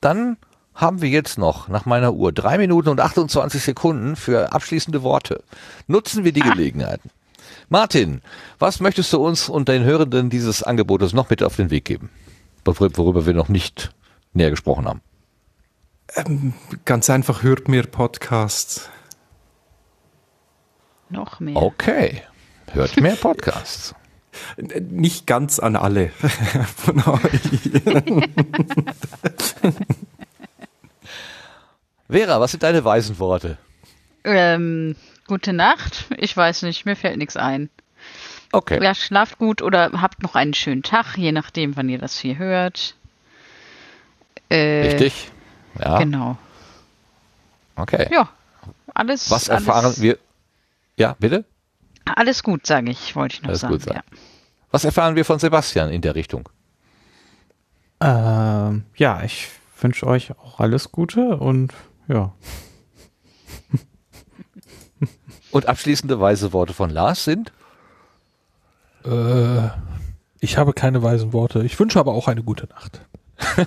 dann 0.00 0.36
haben 0.78 1.02
wir 1.02 1.08
jetzt 1.08 1.38
noch 1.38 1.68
nach 1.68 1.86
meiner 1.86 2.14
Uhr 2.14 2.32
drei 2.32 2.56
Minuten 2.56 2.88
und 2.88 3.00
28 3.00 3.60
Sekunden 3.60 4.14
für 4.14 4.52
abschließende 4.52 5.02
Worte. 5.02 5.42
Nutzen 5.88 6.22
wir 6.22 6.32
die 6.32 6.42
ah. 6.42 6.50
Gelegenheiten. 6.50 7.10
Martin, 7.68 8.22
was 8.60 8.78
möchtest 8.78 9.12
du 9.12 9.18
uns 9.18 9.48
und 9.48 9.68
den 9.68 9.82
Hörenden 9.82 10.30
dieses 10.30 10.62
Angebotes 10.62 11.12
noch 11.12 11.30
mit 11.30 11.42
auf 11.42 11.56
den 11.56 11.70
Weg 11.70 11.84
geben, 11.84 12.10
worüber 12.64 13.26
wir 13.26 13.34
noch 13.34 13.48
nicht 13.48 13.92
näher 14.32 14.50
gesprochen 14.50 14.86
haben? 14.86 15.00
Ähm, 16.14 16.54
ganz 16.84 17.10
einfach, 17.10 17.42
hört 17.42 17.66
mehr 17.66 17.82
Podcasts. 17.82 18.88
Noch 21.10 21.40
mehr. 21.40 21.56
Okay, 21.56 22.22
hört 22.70 23.00
mehr 23.00 23.16
Podcasts. 23.16 23.96
Nicht 24.56 25.26
ganz 25.26 25.58
an 25.58 25.74
alle 25.74 26.10
von 26.76 27.02
euch. 27.02 27.82
Vera, 32.10 32.40
was 32.40 32.52
sind 32.52 32.62
deine 32.62 32.84
weisen 32.84 33.18
Worte? 33.18 33.58
Ähm, 34.24 34.96
gute 35.26 35.52
Nacht. 35.52 36.06
Ich 36.16 36.36
weiß 36.36 36.62
nicht, 36.62 36.86
mir 36.86 36.96
fällt 36.96 37.18
nichts 37.18 37.36
ein. 37.36 37.70
Okay. 38.52 38.82
Ja, 38.82 38.94
schlaft 38.94 39.38
gut 39.38 39.60
oder 39.60 39.90
habt 40.00 40.22
noch 40.22 40.34
einen 40.34 40.54
schönen 40.54 40.82
Tag, 40.82 41.16
je 41.18 41.32
nachdem, 41.32 41.76
wann 41.76 41.88
ihr 41.88 41.98
das 41.98 42.18
hier 42.18 42.38
hört. 42.38 42.94
Äh, 44.48 44.88
Richtig. 44.88 45.30
Ja. 45.78 45.98
Genau. 45.98 46.38
Okay. 47.76 48.08
Ja, 48.10 48.30
alles. 48.94 49.30
Was 49.30 49.48
erfahren 49.48 49.84
alles, 49.84 50.00
wir? 50.00 50.18
Ja, 50.96 51.14
bitte? 51.18 51.44
Alles 52.06 52.42
gut, 52.42 52.66
sage 52.66 52.90
ich, 52.90 53.14
wollte 53.14 53.34
ich 53.34 53.42
noch 53.42 53.50
alles 53.50 53.60
sagen. 53.60 53.72
Gut 53.74 53.82
sagen. 53.82 54.00
Ja. 54.10 54.18
Was 54.70 54.84
erfahren 54.84 55.14
wir 55.14 55.24
von 55.26 55.38
Sebastian 55.38 55.90
in 55.90 56.00
der 56.00 56.14
Richtung? 56.14 56.48
Ähm, 58.00 58.84
ja, 58.96 59.22
ich 59.22 59.48
wünsche 59.80 60.06
euch 60.06 60.32
auch 60.38 60.60
alles 60.60 60.90
Gute 60.90 61.36
und 61.36 61.72
ja. 62.08 62.32
Und 65.50 65.66
abschließende 65.66 66.20
weise 66.20 66.52
Worte 66.52 66.74
von 66.74 66.90
Lars 66.90 67.24
sind? 67.24 67.52
Äh, 69.04 69.68
ich 70.40 70.58
habe 70.58 70.72
keine 70.72 71.02
weisen 71.02 71.32
Worte. 71.32 71.64
Ich 71.64 71.78
wünsche 71.80 71.98
aber 71.98 72.12
auch 72.12 72.28
eine 72.28 72.42
gute 72.42 72.66
Nacht. 72.66 73.00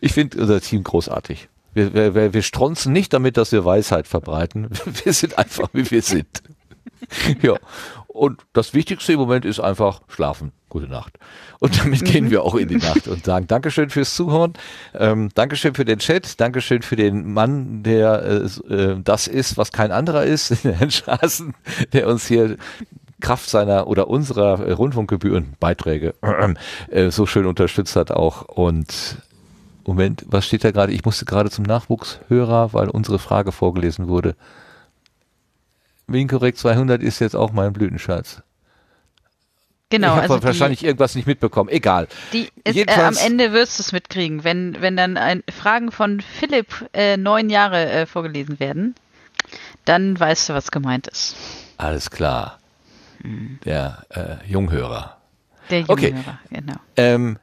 ich 0.00 0.12
finde 0.12 0.40
unser 0.40 0.60
Team 0.60 0.84
großartig. 0.84 1.48
Wir, 1.74 2.14
wir, 2.14 2.32
wir 2.32 2.42
stronzen 2.42 2.92
nicht 2.92 3.12
damit, 3.12 3.36
dass 3.36 3.52
wir 3.52 3.64
Weisheit 3.64 4.06
verbreiten. 4.06 4.70
Wir 5.04 5.12
sind 5.12 5.36
einfach, 5.36 5.68
wie 5.74 5.90
wir 5.90 6.00
sind. 6.00 6.42
ja. 7.42 7.56
Und 8.08 8.40
das 8.54 8.72
Wichtigste 8.72 9.12
im 9.12 9.18
Moment 9.18 9.44
ist 9.44 9.60
einfach 9.60 10.00
schlafen. 10.08 10.52
Gute 10.70 10.88
Nacht. 10.88 11.18
Und 11.60 11.78
damit 11.78 12.04
gehen 12.04 12.26
mhm. 12.26 12.30
wir 12.30 12.42
auch 12.42 12.54
in 12.54 12.68
die 12.68 12.76
Nacht 12.76 13.08
und 13.08 13.24
sagen 13.24 13.46
Dankeschön 13.46 13.90
fürs 13.90 14.14
Zuhören, 14.14 14.54
ähm, 14.94 15.28
Dankeschön 15.34 15.74
für 15.74 15.84
den 15.84 15.98
Chat, 15.98 16.40
Dankeschön 16.40 16.82
für 16.82 16.96
den 16.96 17.32
Mann, 17.32 17.82
der 17.82 18.22
äh, 18.68 18.74
äh 18.74 19.00
das 19.02 19.26
ist, 19.26 19.58
was 19.58 19.70
kein 19.70 19.92
anderer 19.92 20.24
ist, 20.24 20.50
Herrn 20.64 20.90
Straßen, 20.90 21.54
der 21.92 22.08
uns 22.08 22.26
hier 22.26 22.56
Kraft 23.20 23.48
seiner 23.48 23.86
oder 23.86 24.08
unserer 24.08 24.66
äh, 24.66 24.72
Rundfunkgebühren, 24.72 25.54
Beiträge 25.60 26.14
äh, 26.90 27.10
so 27.10 27.26
schön 27.26 27.46
unterstützt 27.46 27.96
hat 27.96 28.10
auch. 28.10 28.42
Und 28.42 29.18
Moment, 29.86 30.24
was 30.26 30.46
steht 30.46 30.64
da 30.64 30.70
gerade? 30.70 30.92
Ich 30.92 31.04
musste 31.04 31.24
gerade 31.24 31.50
zum 31.50 31.64
Nachwuchshörer, 31.64 32.72
weil 32.72 32.88
unsere 32.88 33.18
Frage 33.18 33.52
vorgelesen 33.52 34.08
wurde. 34.08 34.36
Winkorrekt 36.06 36.58
200 36.58 37.02
ist 37.02 37.20
jetzt 37.20 37.34
auch 37.34 37.52
mein 37.52 37.72
Blütenschatz. 37.72 38.42
Genau. 39.88 40.08
Ich 40.16 40.22
habe 40.22 40.34
also 40.34 40.42
wahrscheinlich 40.42 40.80
die, 40.80 40.86
irgendwas 40.86 41.14
nicht 41.14 41.26
mitbekommen. 41.26 41.70
Egal. 41.70 42.08
Die, 42.32 42.48
ist, 42.64 42.76
äh, 42.76 42.90
am 43.00 43.16
Ende 43.16 43.52
wirst 43.52 43.78
du 43.78 43.82
es 43.82 43.92
mitkriegen, 43.92 44.42
wenn, 44.42 44.80
wenn 44.80 44.96
dann 44.96 45.16
ein, 45.16 45.44
Fragen 45.48 45.92
von 45.92 46.20
Philipp 46.20 46.88
äh, 46.92 47.16
neun 47.16 47.50
Jahre 47.50 47.88
äh, 47.90 48.06
vorgelesen 48.06 48.58
werden, 48.58 48.96
dann 49.84 50.18
weißt 50.18 50.48
du, 50.48 50.54
was 50.54 50.72
gemeint 50.72 51.06
ist. 51.06 51.36
Alles 51.76 52.10
klar. 52.10 52.58
Hm. 53.22 53.60
Der 53.64 54.04
äh, 54.10 54.50
Junghörer. 54.50 55.18
Der 55.70 55.80
Junghörer, 55.80 55.92
okay. 55.92 56.14
genau. 56.50 56.74
Ähm, 56.96 57.38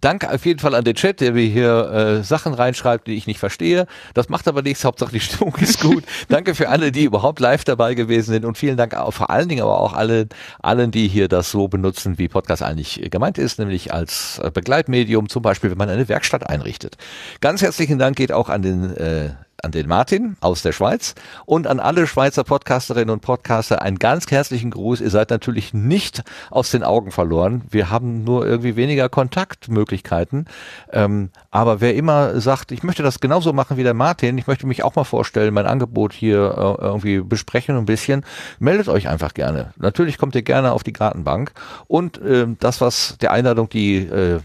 Danke 0.00 0.30
auf 0.30 0.44
jeden 0.44 0.60
Fall 0.60 0.74
an 0.74 0.84
den 0.84 0.94
Chat, 0.94 1.20
der 1.20 1.32
mir 1.32 1.46
hier 1.46 1.90
äh, 1.90 2.22
Sachen 2.22 2.52
reinschreibt, 2.52 3.06
die 3.06 3.14
ich 3.14 3.26
nicht 3.26 3.38
verstehe. 3.38 3.86
Das 4.14 4.28
macht 4.28 4.46
aber 4.46 4.62
nichts, 4.62 4.84
Hauptsache 4.84 5.12
die 5.12 5.20
Stimmung 5.20 5.54
ist 5.60 5.80
gut. 5.80 6.04
Danke 6.28 6.54
für 6.54 6.68
alle, 6.68 6.92
die 6.92 7.04
überhaupt 7.04 7.40
live 7.40 7.64
dabei 7.64 7.94
gewesen 7.94 8.32
sind 8.32 8.44
und 8.44 8.58
vielen 8.58 8.76
Dank 8.76 8.94
auch 8.94 9.12
vor 9.12 9.30
allen 9.30 9.48
Dingen 9.48 9.62
aber 9.62 9.80
auch 9.80 9.94
alle, 9.94 10.28
allen, 10.60 10.90
die 10.90 11.08
hier 11.08 11.28
das 11.28 11.50
so 11.50 11.68
benutzen, 11.68 12.18
wie 12.18 12.28
Podcast 12.28 12.62
eigentlich 12.62 13.08
gemeint 13.10 13.38
ist, 13.38 13.58
nämlich 13.58 13.92
als 13.92 14.38
äh, 14.42 14.50
Begleitmedium, 14.50 15.28
zum 15.28 15.42
Beispiel, 15.42 15.70
wenn 15.70 15.78
man 15.78 15.88
eine 15.88 16.08
Werkstatt 16.08 16.48
einrichtet. 16.48 16.96
Ganz 17.40 17.62
herzlichen 17.62 17.98
Dank 17.98 18.16
geht 18.16 18.32
auch 18.32 18.50
an 18.50 18.62
den 18.62 18.96
äh, 18.96 19.30
an 19.62 19.72
den 19.72 19.88
Martin 19.88 20.36
aus 20.40 20.62
der 20.62 20.72
Schweiz 20.72 21.14
und 21.44 21.66
an 21.66 21.80
alle 21.80 22.06
Schweizer 22.06 22.44
Podcasterinnen 22.44 23.10
und 23.10 23.20
Podcaster 23.20 23.82
einen 23.82 23.98
ganz 23.98 24.30
herzlichen 24.30 24.70
Gruß. 24.70 25.00
Ihr 25.00 25.10
seid 25.10 25.30
natürlich 25.30 25.74
nicht 25.74 26.22
aus 26.50 26.70
den 26.70 26.82
Augen 26.82 27.10
verloren. 27.10 27.62
Wir 27.70 27.90
haben 27.90 28.24
nur 28.24 28.46
irgendwie 28.46 28.76
weniger 28.76 29.08
Kontaktmöglichkeiten. 29.08 30.46
Ähm, 30.92 31.30
aber 31.50 31.80
wer 31.80 31.94
immer 31.94 32.40
sagt, 32.40 32.72
ich 32.72 32.82
möchte 32.82 33.02
das 33.02 33.20
genauso 33.20 33.52
machen 33.52 33.76
wie 33.76 33.82
der 33.82 33.94
Martin, 33.94 34.38
ich 34.38 34.46
möchte 34.46 34.66
mich 34.66 34.82
auch 34.82 34.94
mal 34.94 35.04
vorstellen, 35.04 35.54
mein 35.54 35.66
Angebot 35.66 36.12
hier 36.12 36.78
äh, 36.80 36.84
irgendwie 36.84 37.20
besprechen 37.20 37.76
ein 37.76 37.86
bisschen, 37.86 38.24
meldet 38.58 38.88
euch 38.88 39.08
einfach 39.08 39.34
gerne. 39.34 39.72
Natürlich 39.76 40.18
kommt 40.18 40.34
ihr 40.34 40.42
gerne 40.42 40.72
auf 40.72 40.82
die 40.82 40.92
Gartenbank 40.92 41.52
und 41.86 42.18
äh, 42.18 42.46
das, 42.58 42.80
was 42.80 43.16
der 43.20 43.32
Einladung, 43.32 43.68
die 43.68 43.96
äh, 43.98 44.40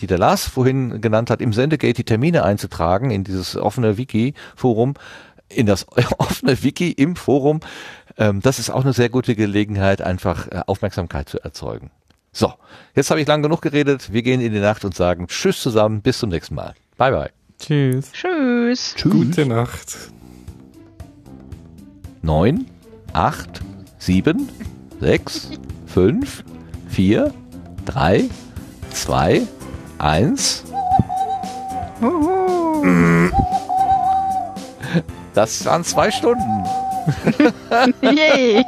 die 0.00 0.06
der 0.06 0.18
Lars 0.18 0.48
vorhin 0.48 1.00
genannt 1.00 1.30
hat, 1.30 1.40
im 1.40 1.52
Sendegate 1.52 1.94
die 1.94 2.04
Termine 2.04 2.44
einzutragen 2.44 3.10
in 3.10 3.24
dieses 3.24 3.56
offene 3.56 3.98
Wiki-Forum, 3.98 4.94
in 5.48 5.66
das 5.66 5.86
offene 6.18 6.62
Wiki 6.62 6.90
im 6.90 7.16
Forum. 7.16 7.60
Ähm, 8.16 8.40
das 8.40 8.58
ist 8.58 8.70
auch 8.70 8.84
eine 8.84 8.92
sehr 8.92 9.08
gute 9.08 9.34
Gelegenheit, 9.34 10.02
einfach 10.02 10.48
äh, 10.48 10.62
Aufmerksamkeit 10.66 11.28
zu 11.28 11.42
erzeugen. 11.42 11.90
So, 12.32 12.52
jetzt 12.94 13.10
habe 13.10 13.20
ich 13.20 13.26
lang 13.26 13.42
genug 13.42 13.62
geredet. 13.62 14.12
Wir 14.12 14.22
gehen 14.22 14.40
in 14.40 14.52
die 14.52 14.60
Nacht 14.60 14.84
und 14.84 14.94
sagen 14.94 15.26
Tschüss 15.28 15.60
zusammen, 15.62 16.02
bis 16.02 16.18
zum 16.18 16.30
nächsten 16.30 16.54
Mal. 16.54 16.74
Bye 16.96 17.10
bye. 17.10 17.30
Tschüss. 17.58 18.12
Tschüss. 18.12 18.94
Tschüss. 18.96 19.12
Gute 19.12 19.46
Nacht. 19.46 19.96
Neun, 22.22 22.66
acht, 23.12 23.62
sieben, 23.98 24.48
sechs, 25.00 25.50
fünf, 25.86 26.44
vier, 26.88 27.32
drei, 27.84 28.28
zwei 28.90 29.42
eins. 29.98 30.64
Das 35.34 35.64
waren 35.64 35.84
zwei 35.84 36.10
Stunden. 36.10 36.64
Yay. 38.02 38.64